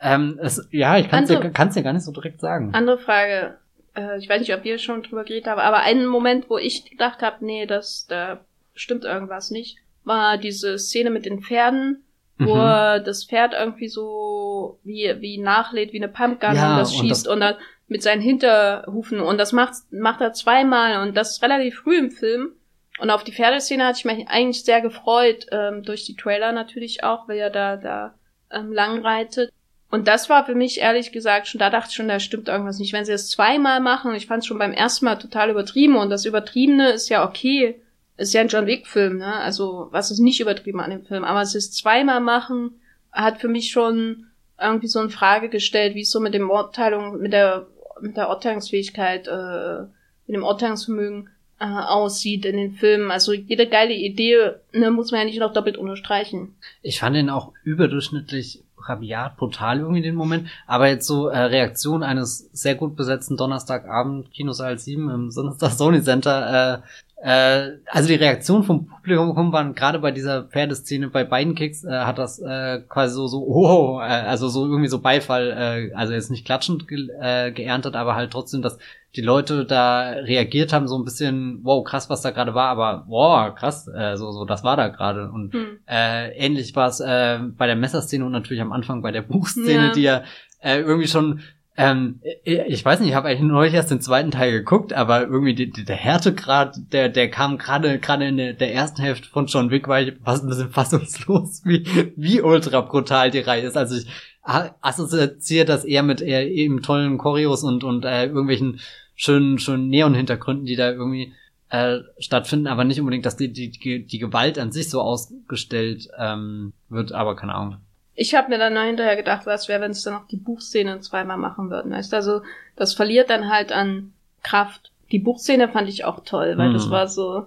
Ähm, 0.00 0.38
es, 0.40 0.66
ja, 0.70 0.96
ich 0.96 1.10
kann 1.10 1.24
es 1.24 1.28
dir, 1.28 1.40
dir 1.40 1.50
gar 1.50 1.92
nicht 1.92 2.04
so 2.04 2.12
direkt 2.12 2.40
sagen. 2.40 2.70
Andere 2.72 2.98
Frage. 2.98 3.58
Äh, 3.94 4.18
ich 4.18 4.30
weiß 4.30 4.40
nicht, 4.40 4.54
ob 4.54 4.64
ihr 4.64 4.78
schon 4.78 5.02
drüber 5.02 5.24
geredet 5.24 5.46
habt, 5.46 5.60
aber 5.60 5.80
ein 5.80 6.06
Moment, 6.06 6.48
wo 6.48 6.56
ich 6.56 6.90
gedacht 6.90 7.20
habe, 7.20 7.44
nee, 7.44 7.66
das, 7.66 8.06
da 8.08 8.40
stimmt 8.74 9.04
irgendwas 9.04 9.50
nicht, 9.50 9.76
war 10.04 10.38
diese 10.38 10.78
Szene 10.78 11.10
mit 11.10 11.24
den 11.26 11.42
Pferden, 11.42 12.04
wo 12.38 12.54
mhm. 12.54 13.04
das 13.04 13.24
Pferd 13.24 13.54
irgendwie 13.54 13.88
so 13.88 14.78
wie, 14.84 15.14
wie 15.20 15.38
nachlädt, 15.38 15.92
wie 15.92 16.02
eine 16.02 16.08
Pumpgun 16.08 16.56
ja, 16.56 16.72
und 16.72 16.78
das 16.78 16.94
schießt 16.94 17.28
und, 17.28 17.40
das 17.40 17.52
und 17.54 17.58
dann 17.58 17.66
mit 17.88 18.02
seinen 18.02 18.22
Hinterhufen 18.22 19.20
und 19.20 19.38
das 19.38 19.52
macht, 19.52 19.74
macht 19.90 20.20
er 20.20 20.32
zweimal 20.32 21.02
und 21.02 21.16
das 21.16 21.32
ist 21.32 21.42
relativ 21.42 21.76
früh 21.76 21.98
im 21.98 22.10
Film. 22.10 22.52
Und 22.98 23.10
auf 23.10 23.24
die 23.24 23.32
Pferdeszene 23.32 23.84
hatte 23.86 23.98
ich 23.98 24.04
mich 24.04 24.28
eigentlich 24.28 24.64
sehr 24.64 24.80
gefreut, 24.80 25.46
ähm, 25.50 25.82
durch 25.82 26.04
die 26.04 26.14
Trailer 26.14 26.52
natürlich 26.52 27.04
auch, 27.04 27.26
weil 27.26 27.38
er 27.38 27.50
da, 27.50 27.76
da 27.76 28.14
ähm, 28.50 28.72
lang 28.72 29.00
reitet. 29.02 29.50
Und 29.90 30.08
das 30.08 30.30
war 30.30 30.46
für 30.46 30.54
mich 30.54 30.80
ehrlich 30.80 31.12
gesagt 31.12 31.48
schon, 31.48 31.58
da 31.58 31.68
dachte 31.68 31.88
ich 31.90 31.96
schon, 31.96 32.08
da 32.08 32.18
stimmt 32.18 32.48
irgendwas 32.48 32.78
nicht. 32.78 32.92
Wenn 32.92 33.04
sie 33.04 33.12
es 33.12 33.28
zweimal 33.28 33.80
machen, 33.80 34.14
ich 34.14 34.26
fand 34.26 34.42
es 34.42 34.46
schon 34.46 34.58
beim 34.58 34.72
ersten 34.72 35.04
Mal 35.04 35.16
total 35.16 35.50
übertrieben 35.50 35.96
und 35.96 36.10
das 36.10 36.24
Übertriebene 36.24 36.90
ist 36.90 37.08
ja 37.08 37.26
okay, 37.26 37.80
ist 38.16 38.34
ja 38.34 38.40
ein 38.40 38.48
John 38.48 38.66
Wick-Film, 38.66 39.18
ne? 39.18 39.34
Also 39.34 39.88
was 39.90 40.10
ist 40.10 40.20
nicht 40.20 40.40
übertrieben 40.40 40.80
an 40.80 40.90
dem 40.90 41.04
Film, 41.04 41.24
aber 41.24 41.42
es 41.42 41.54
ist 41.54 41.74
zweimal 41.74 42.20
machen, 42.20 42.80
hat 43.10 43.40
für 43.40 43.48
mich 43.48 43.70
schon 43.70 44.26
irgendwie 44.60 44.86
so 44.86 45.00
eine 45.00 45.10
Frage 45.10 45.48
gestellt, 45.48 45.94
wie 45.94 46.02
es 46.02 46.10
so 46.10 46.20
mit 46.20 46.34
dem 46.34 46.50
Urteilung, 46.50 47.20
mit 47.20 47.32
der 47.32 47.66
mit 48.00 48.16
der 48.16 48.28
Urteilungsfähigkeit, 48.28 49.28
äh, 49.28 49.82
mit 50.26 50.36
dem 50.36 50.44
Urteilungsvermögen 50.44 51.30
äh, 51.60 51.64
aussieht 51.64 52.44
in 52.44 52.56
den 52.56 52.72
Filmen. 52.72 53.10
Also 53.10 53.32
jede 53.32 53.68
geile 53.68 53.94
Idee 53.94 54.52
ne, 54.72 54.90
muss 54.90 55.12
man 55.12 55.20
ja 55.20 55.26
nicht 55.26 55.38
noch 55.38 55.52
doppelt 55.52 55.76
unterstreichen. 55.76 56.56
Ich 56.82 56.98
fand 56.98 57.16
ihn 57.16 57.30
auch 57.30 57.52
überdurchschnittlich 57.62 58.64
rabiat, 58.78 59.36
brutal 59.36 59.78
irgendwie 59.78 60.02
den 60.02 60.16
Moment. 60.16 60.48
Aber 60.66 60.88
jetzt 60.88 61.06
so 61.06 61.28
äh, 61.28 61.38
Reaktion 61.38 62.02
eines 62.02 62.50
sehr 62.52 62.74
gut 62.74 62.96
besetzten 62.96 63.36
Donnerstagabend 63.36 64.32
Kinosaal 64.32 64.78
7 64.78 65.08
im 65.08 65.30
Sony 65.30 66.02
Center. 66.02 66.82
Äh, 66.82 66.82
äh, 67.22 67.78
also 67.86 68.08
die 68.08 68.16
Reaktion 68.16 68.64
vom 68.64 68.86
Publikum 68.86 69.52
waren 69.52 69.76
gerade 69.76 70.00
bei 70.00 70.10
dieser 70.10 70.42
Pferdeszene 70.42 71.08
bei 71.08 71.22
beiden 71.22 71.54
Kicks 71.54 71.84
äh, 71.84 71.90
hat 71.90 72.18
das 72.18 72.40
äh, 72.40 72.80
quasi 72.88 73.14
so 73.14 73.28
so 73.28 73.38
oh, 73.46 74.00
äh, 74.00 74.02
also 74.02 74.48
so 74.48 74.66
irgendwie 74.66 74.88
so 74.88 75.00
Beifall, 75.00 75.50
äh, 75.50 75.94
also 75.94 76.14
jetzt 76.14 76.32
nicht 76.32 76.44
klatschend 76.44 76.88
ge 76.88 77.08
äh, 77.20 77.52
geerntet, 77.52 77.94
aber 77.94 78.16
halt 78.16 78.32
trotzdem, 78.32 78.60
dass 78.60 78.78
die 79.14 79.20
Leute 79.20 79.64
da 79.64 80.10
reagiert 80.10 80.72
haben, 80.72 80.88
so 80.88 80.98
ein 80.98 81.04
bisschen, 81.04 81.60
wow, 81.62 81.84
krass, 81.84 82.10
was 82.10 82.22
da 82.22 82.30
gerade 82.30 82.54
war, 82.54 82.68
aber 82.68 83.04
wow, 83.06 83.54
krass, 83.54 83.86
äh, 83.86 84.16
so, 84.16 84.32
so, 84.32 84.44
das 84.44 84.64
war 84.64 84.76
da 84.76 84.88
gerade. 84.88 85.30
Und 85.30 85.52
hm. 85.52 85.78
äh, 85.86 86.30
ähnlich 86.36 86.74
war 86.74 86.88
es 86.88 86.98
äh, 87.00 87.38
bei 87.56 87.66
der 87.66 87.76
Messerszene 87.76 88.24
und 88.24 88.32
natürlich 88.32 88.62
am 88.62 88.72
Anfang 88.72 89.02
bei 89.02 89.12
der 89.12 89.22
Buchszene, 89.22 89.86
ja. 89.86 89.92
die 89.92 90.02
ja 90.02 90.22
äh, 90.60 90.80
irgendwie 90.80 91.08
schon 91.08 91.40
ähm, 91.76 92.20
ich 92.44 92.84
weiß 92.84 93.00
nicht, 93.00 93.10
ich 93.10 93.14
habe 93.14 93.28
eigentlich 93.28 93.40
neulich 93.40 93.72
erst 93.72 93.90
den 93.90 94.02
zweiten 94.02 94.30
Teil 94.30 94.52
geguckt, 94.52 94.92
aber 94.92 95.22
irgendwie 95.22 95.54
die, 95.54 95.70
die, 95.70 95.84
der 95.84 95.96
Härtegrad, 95.96 96.76
der, 96.92 97.08
der 97.08 97.30
kam 97.30 97.56
gerade 97.56 97.98
gerade 97.98 98.26
in 98.26 98.36
der, 98.36 98.52
der 98.52 98.74
ersten 98.74 99.00
Hälfte 99.00 99.28
von 99.28 99.46
John 99.46 99.70
Wick, 99.70 99.88
war 99.88 100.00
ich 100.00 100.14
fast 100.22 100.44
ein 100.44 100.48
bisschen 100.48 100.70
fassungslos, 100.72 101.62
wie, 101.64 102.12
wie 102.16 102.42
ultra 102.42 102.82
brutal 102.82 103.30
die 103.30 103.40
Reihe 103.40 103.62
ist. 103.62 103.76
Also 103.76 103.96
ich 103.96 104.06
assoziiere 104.42 105.64
das 105.64 105.84
eher 105.84 106.02
mit 106.02 106.20
eher 106.20 106.50
eben 106.50 106.82
tollen 106.82 107.16
Choreos 107.16 107.62
und, 107.62 107.84
und 107.84 108.04
äh, 108.04 108.26
irgendwelchen 108.26 108.80
schönen, 109.14 109.58
schönen 109.58 109.88
Neon-Hintergründen, 109.88 110.66
die 110.66 110.76
da 110.76 110.90
irgendwie 110.90 111.32
äh, 111.70 112.00
stattfinden, 112.18 112.66
aber 112.66 112.84
nicht 112.84 113.00
unbedingt, 113.00 113.24
dass 113.24 113.36
die, 113.36 113.52
die, 113.52 113.70
die, 113.70 114.04
die 114.04 114.18
Gewalt 114.18 114.58
an 114.58 114.72
sich 114.72 114.90
so 114.90 115.00
ausgestellt 115.00 116.08
ähm, 116.18 116.74
wird, 116.90 117.12
aber 117.12 117.34
keine 117.34 117.54
Ahnung. 117.54 117.76
Ich 118.14 118.34
habe 118.34 118.50
mir 118.50 118.58
dann 118.58 118.74
noch 118.74 118.82
hinterher 118.82 119.16
gedacht, 119.16 119.46
was 119.46 119.68
wäre, 119.68 119.80
wenn 119.80 119.92
es 119.92 120.02
dann 120.02 120.14
noch 120.14 120.26
die 120.26 120.36
Buchszene 120.36 121.00
zweimal 121.00 121.38
machen 121.38 121.70
würden. 121.70 121.92
Weißt 121.92 122.12
du, 122.12 122.16
also 122.16 122.42
das 122.76 122.94
verliert 122.94 123.30
dann 123.30 123.48
halt 123.50 123.72
an 123.72 124.12
Kraft. 124.42 124.90
Die 125.10 125.18
Buchszene 125.18 125.68
fand 125.68 125.88
ich 125.88 126.04
auch 126.04 126.20
toll, 126.24 126.54
weil 126.56 126.68
hm. 126.68 126.74
das 126.74 126.90
war 126.90 127.06
so. 127.06 127.46